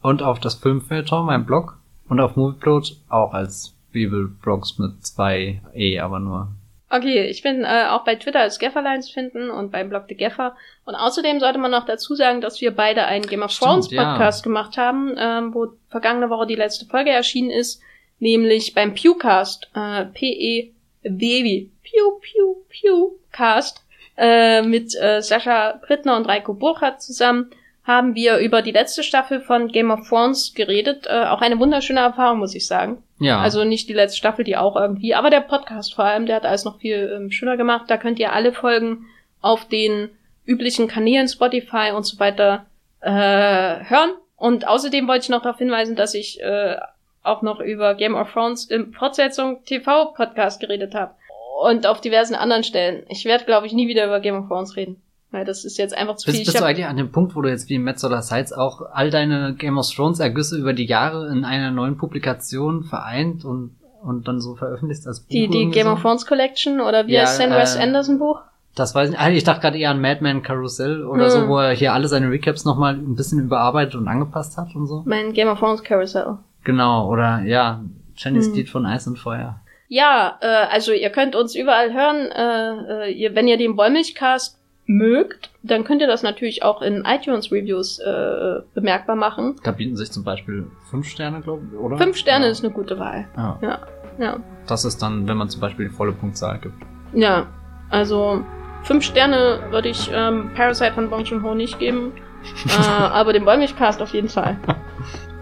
und 0.00 0.22
auf 0.22 0.38
das 0.38 0.54
Filmfilter, 0.54 1.24
mein 1.24 1.44
Blog, 1.44 1.76
und 2.08 2.20
auf 2.20 2.36
Movieplot 2.36 2.98
auch 3.08 3.34
als 3.34 3.74
Bibelbrox 3.92 4.78
mit 4.78 4.92
2e, 5.02 6.00
aber 6.00 6.20
nur. 6.20 6.48
Okay, 6.90 7.26
ich 7.26 7.42
bin 7.42 7.64
äh, 7.64 7.86
auch 7.90 8.04
bei 8.04 8.14
Twitter 8.14 8.40
als 8.40 8.58
Gefferlein 8.58 9.02
zu 9.02 9.12
finden 9.12 9.50
und 9.50 9.70
beim 9.70 9.90
Blog 9.90 10.04
The 10.08 10.14
Geffer. 10.14 10.56
Und 10.86 10.94
außerdem 10.94 11.38
sollte 11.38 11.58
man 11.58 11.70
noch 11.70 11.84
dazu 11.84 12.14
sagen, 12.14 12.40
dass 12.40 12.60
wir 12.62 12.70
beide 12.70 13.04
einen 13.04 13.26
Game 13.26 13.42
of 13.42 13.50
Stimmt, 13.50 13.70
Thrones 13.70 13.90
ja. 13.90 14.12
Podcast 14.12 14.42
gemacht 14.42 14.78
haben, 14.78 15.14
ähm, 15.18 15.54
wo 15.54 15.68
vergangene 15.90 16.30
Woche 16.30 16.46
die 16.46 16.54
letzte 16.54 16.86
Folge 16.86 17.10
erschienen 17.10 17.50
ist. 17.50 17.82
nämlich 18.20 18.74
beim 18.74 18.94
Pewcast, 18.94 19.70
äh, 19.74 20.06
P-E-W, 20.06 21.66
Pew, 21.84 22.20
Pew, 22.20 22.56
Pew, 22.68 23.10
Cast, 23.30 23.84
äh, 24.16 24.62
mit 24.62 24.92
äh, 25.00 25.22
Sascha 25.22 25.80
Brittner 25.86 26.16
und 26.16 26.26
Reiko 26.26 26.52
Burkhardt 26.52 27.00
zusammen 27.00 27.50
haben 27.84 28.14
wir 28.14 28.38
über 28.38 28.60
die 28.60 28.72
letzte 28.72 29.02
Staffel 29.02 29.40
von 29.40 29.68
Game 29.68 29.90
of 29.90 30.08
Thrones 30.08 30.52
geredet. 30.54 31.06
Äh, 31.06 31.24
auch 31.26 31.40
eine 31.40 31.58
wunderschöne 31.58 32.00
Erfahrung, 32.00 32.40
muss 32.40 32.54
ich 32.54 32.66
sagen. 32.66 33.02
Ja. 33.18 33.40
Also 33.40 33.64
nicht 33.64 33.88
die 33.88 33.94
letzte 33.94 34.18
Staffel, 34.18 34.44
die 34.44 34.56
auch 34.56 34.76
irgendwie, 34.76 35.14
aber 35.14 35.30
der 35.30 35.40
Podcast 35.40 35.94
vor 35.94 36.04
allem, 36.04 36.26
der 36.26 36.36
hat 36.36 36.46
alles 36.46 36.64
noch 36.64 36.78
viel 36.78 37.12
ähm, 37.14 37.30
schöner 37.30 37.56
gemacht. 37.56 37.86
Da 37.88 37.96
könnt 37.96 38.18
ihr 38.18 38.32
alle 38.32 38.52
Folgen 38.52 39.06
auf 39.40 39.66
den 39.66 40.10
üblichen 40.46 40.88
Kanälen 40.88 41.28
Spotify 41.28 41.92
und 41.94 42.04
so 42.04 42.18
weiter 42.20 42.66
äh, 43.00 43.10
hören. 43.10 44.10
Und 44.36 44.66
außerdem 44.68 45.08
wollte 45.08 45.24
ich 45.24 45.28
noch 45.30 45.42
darauf 45.42 45.58
hinweisen, 45.58 45.96
dass 45.96 46.14
ich 46.14 46.40
äh, 46.40 46.76
auch 47.22 47.42
noch 47.42 47.60
über 47.60 47.94
Game 47.94 48.14
of 48.14 48.32
Thrones 48.32 48.66
im 48.66 48.92
Fortsetzung 48.92 49.64
TV 49.64 50.12
Podcast 50.12 50.60
geredet 50.60 50.94
habe. 50.94 51.14
Und 51.60 51.86
auf 51.88 52.00
diversen 52.00 52.36
anderen 52.36 52.62
Stellen. 52.62 53.04
Ich 53.08 53.24
werde, 53.24 53.44
glaube 53.44 53.66
ich, 53.66 53.72
nie 53.72 53.88
wieder 53.88 54.06
über 54.06 54.20
Game 54.20 54.36
of 54.36 54.48
Thrones 54.48 54.76
reden. 54.76 55.02
Weil 55.30 55.44
das 55.44 55.64
ist 55.64 55.76
jetzt 55.76 55.94
einfach 55.96 56.16
zu 56.16 56.24
bist, 56.26 56.36
viel. 56.38 56.44
Bist 56.46 56.54
Ich 56.56 56.60
du 56.60 56.66
eigentlich 56.66 56.86
an 56.86 56.96
dem 56.96 57.12
Punkt, 57.12 57.36
wo 57.36 57.42
du 57.42 57.50
jetzt 57.50 57.68
wie 57.68 57.78
Metzola 57.78 58.22
Sites 58.22 58.52
auch 58.52 58.80
all 58.92 59.10
deine 59.10 59.54
Game 59.54 59.76
of 59.76 59.86
Thrones 59.90 60.20
Ergüsse 60.20 60.56
über 60.56 60.72
die 60.72 60.86
Jahre 60.86 61.28
in 61.28 61.44
einer 61.44 61.70
neuen 61.70 61.98
Publikation 61.98 62.82
vereint 62.84 63.44
und, 63.44 63.76
und 64.02 64.26
dann 64.26 64.40
so 64.40 64.54
veröffentlichst 64.54 65.06
als 65.06 65.20
Buch? 65.20 65.28
die, 65.30 65.48
die 65.48 65.68
Game 65.70 65.86
so? 65.86 65.92
of 65.92 66.00
Thrones 66.02 66.24
Collection 66.26 66.80
oder 66.80 67.06
wie 67.06 67.12
Ja, 67.12 67.22
heißt 67.22 67.36
Sam 67.36 67.52
äh, 67.52 67.82
Anderson 67.82 68.18
Buch? 68.18 68.40
Das 68.74 68.94
weiß 68.94 69.08
ich 69.10 69.16
nicht. 69.16 69.20
Ah, 69.20 69.28
Ich 69.28 69.44
dachte 69.44 69.60
gerade 69.60 69.76
eher 69.78 69.90
an 69.90 70.00
Madman 70.00 70.42
Carousel 70.42 71.04
oder 71.04 71.24
Hm. 71.24 71.30
so, 71.30 71.48
wo 71.48 71.58
er 71.58 71.72
hier 71.74 71.92
alle 71.92 72.08
seine 72.08 72.30
Recaps 72.30 72.64
nochmal 72.64 72.94
ein 72.94 73.14
bisschen 73.16 73.40
überarbeitet 73.40 73.96
und 73.96 74.08
angepasst 74.08 74.56
hat 74.56 74.74
und 74.74 74.86
so. 74.86 75.02
Mein 75.04 75.32
Game 75.34 75.48
of 75.48 75.58
Thrones 75.58 75.82
Carousel. 75.82 76.38
Genau, 76.64 77.06
oder 77.10 77.42
ja, 77.42 77.82
Jenny's 78.16 78.46
Hm. 78.46 78.54
Lied 78.54 78.70
von 78.70 78.86
Eis 78.86 79.06
und 79.06 79.18
Feuer. 79.18 79.60
Ja, 79.88 80.38
äh, 80.40 80.46
also 80.70 80.92
ihr 80.92 81.10
könnt 81.10 81.34
uns 81.34 81.54
überall 81.54 81.92
hören. 81.92 82.30
Äh, 82.30 83.08
äh, 83.08 83.12
ihr, 83.12 83.34
wenn 83.34 83.48
ihr 83.48 83.56
den 83.56 83.76
Wollmilchcast 83.76 84.57
mögt, 84.88 85.50
dann 85.62 85.84
könnt 85.84 86.00
ihr 86.00 86.06
das 86.08 86.22
natürlich 86.24 86.62
auch 86.64 86.82
in 86.82 87.04
iTunes 87.04 87.52
Reviews 87.52 87.98
äh, 88.00 88.60
bemerkbar 88.74 89.14
machen. 89.16 89.54
Da 89.62 89.70
bieten 89.70 89.96
sich 89.96 90.10
zum 90.10 90.24
Beispiel 90.24 90.66
fünf 90.90 91.06
Sterne, 91.06 91.40
glaube 91.42 91.62
ich, 91.70 91.78
oder? 91.78 91.98
Fünf 91.98 92.16
Sterne 92.16 92.46
ja. 92.46 92.50
ist 92.50 92.64
eine 92.64 92.72
gute 92.72 92.98
Wahl. 92.98 93.26
Ja. 93.36 93.58
Ja, 93.62 93.78
ja, 94.18 94.36
Das 94.66 94.84
ist 94.84 95.00
dann, 95.02 95.28
wenn 95.28 95.36
man 95.36 95.48
zum 95.50 95.60
Beispiel 95.60 95.88
die 95.88 95.94
volle 95.94 96.12
Punktzahl 96.12 96.58
gibt. 96.58 96.74
ja. 97.12 97.46
Also 97.90 98.44
fünf 98.82 99.02
Sterne 99.04 99.60
würde 99.70 99.88
ich 99.88 100.10
ähm, 100.12 100.50
Parasite 100.54 100.92
von 100.92 101.08
Bong 101.08 101.24
Joon-ho 101.24 101.54
nicht 101.54 101.78
geben, 101.78 102.12
äh, 102.66 102.92
aber 102.92 103.32
dem 103.32 103.46
Wollmilchcast 103.46 104.02
auf 104.02 104.12
jeden 104.12 104.28
Fall. 104.28 104.56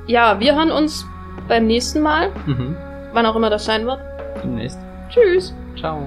Ja, 0.09 0.39
wir 0.39 0.55
hören 0.55 0.70
uns 0.70 1.05
beim 1.48 1.66
nächsten 1.66 2.01
Mal, 2.01 2.31
Mhm. 2.47 2.77
wann 3.12 3.27
auch 3.27 3.35
immer 3.35 3.51
das 3.51 3.64
sein 3.64 3.85
wird. 3.86 3.98
Demnächst. 4.44 4.78
Tschüss. 5.09 5.52
Ciao. 5.77 6.06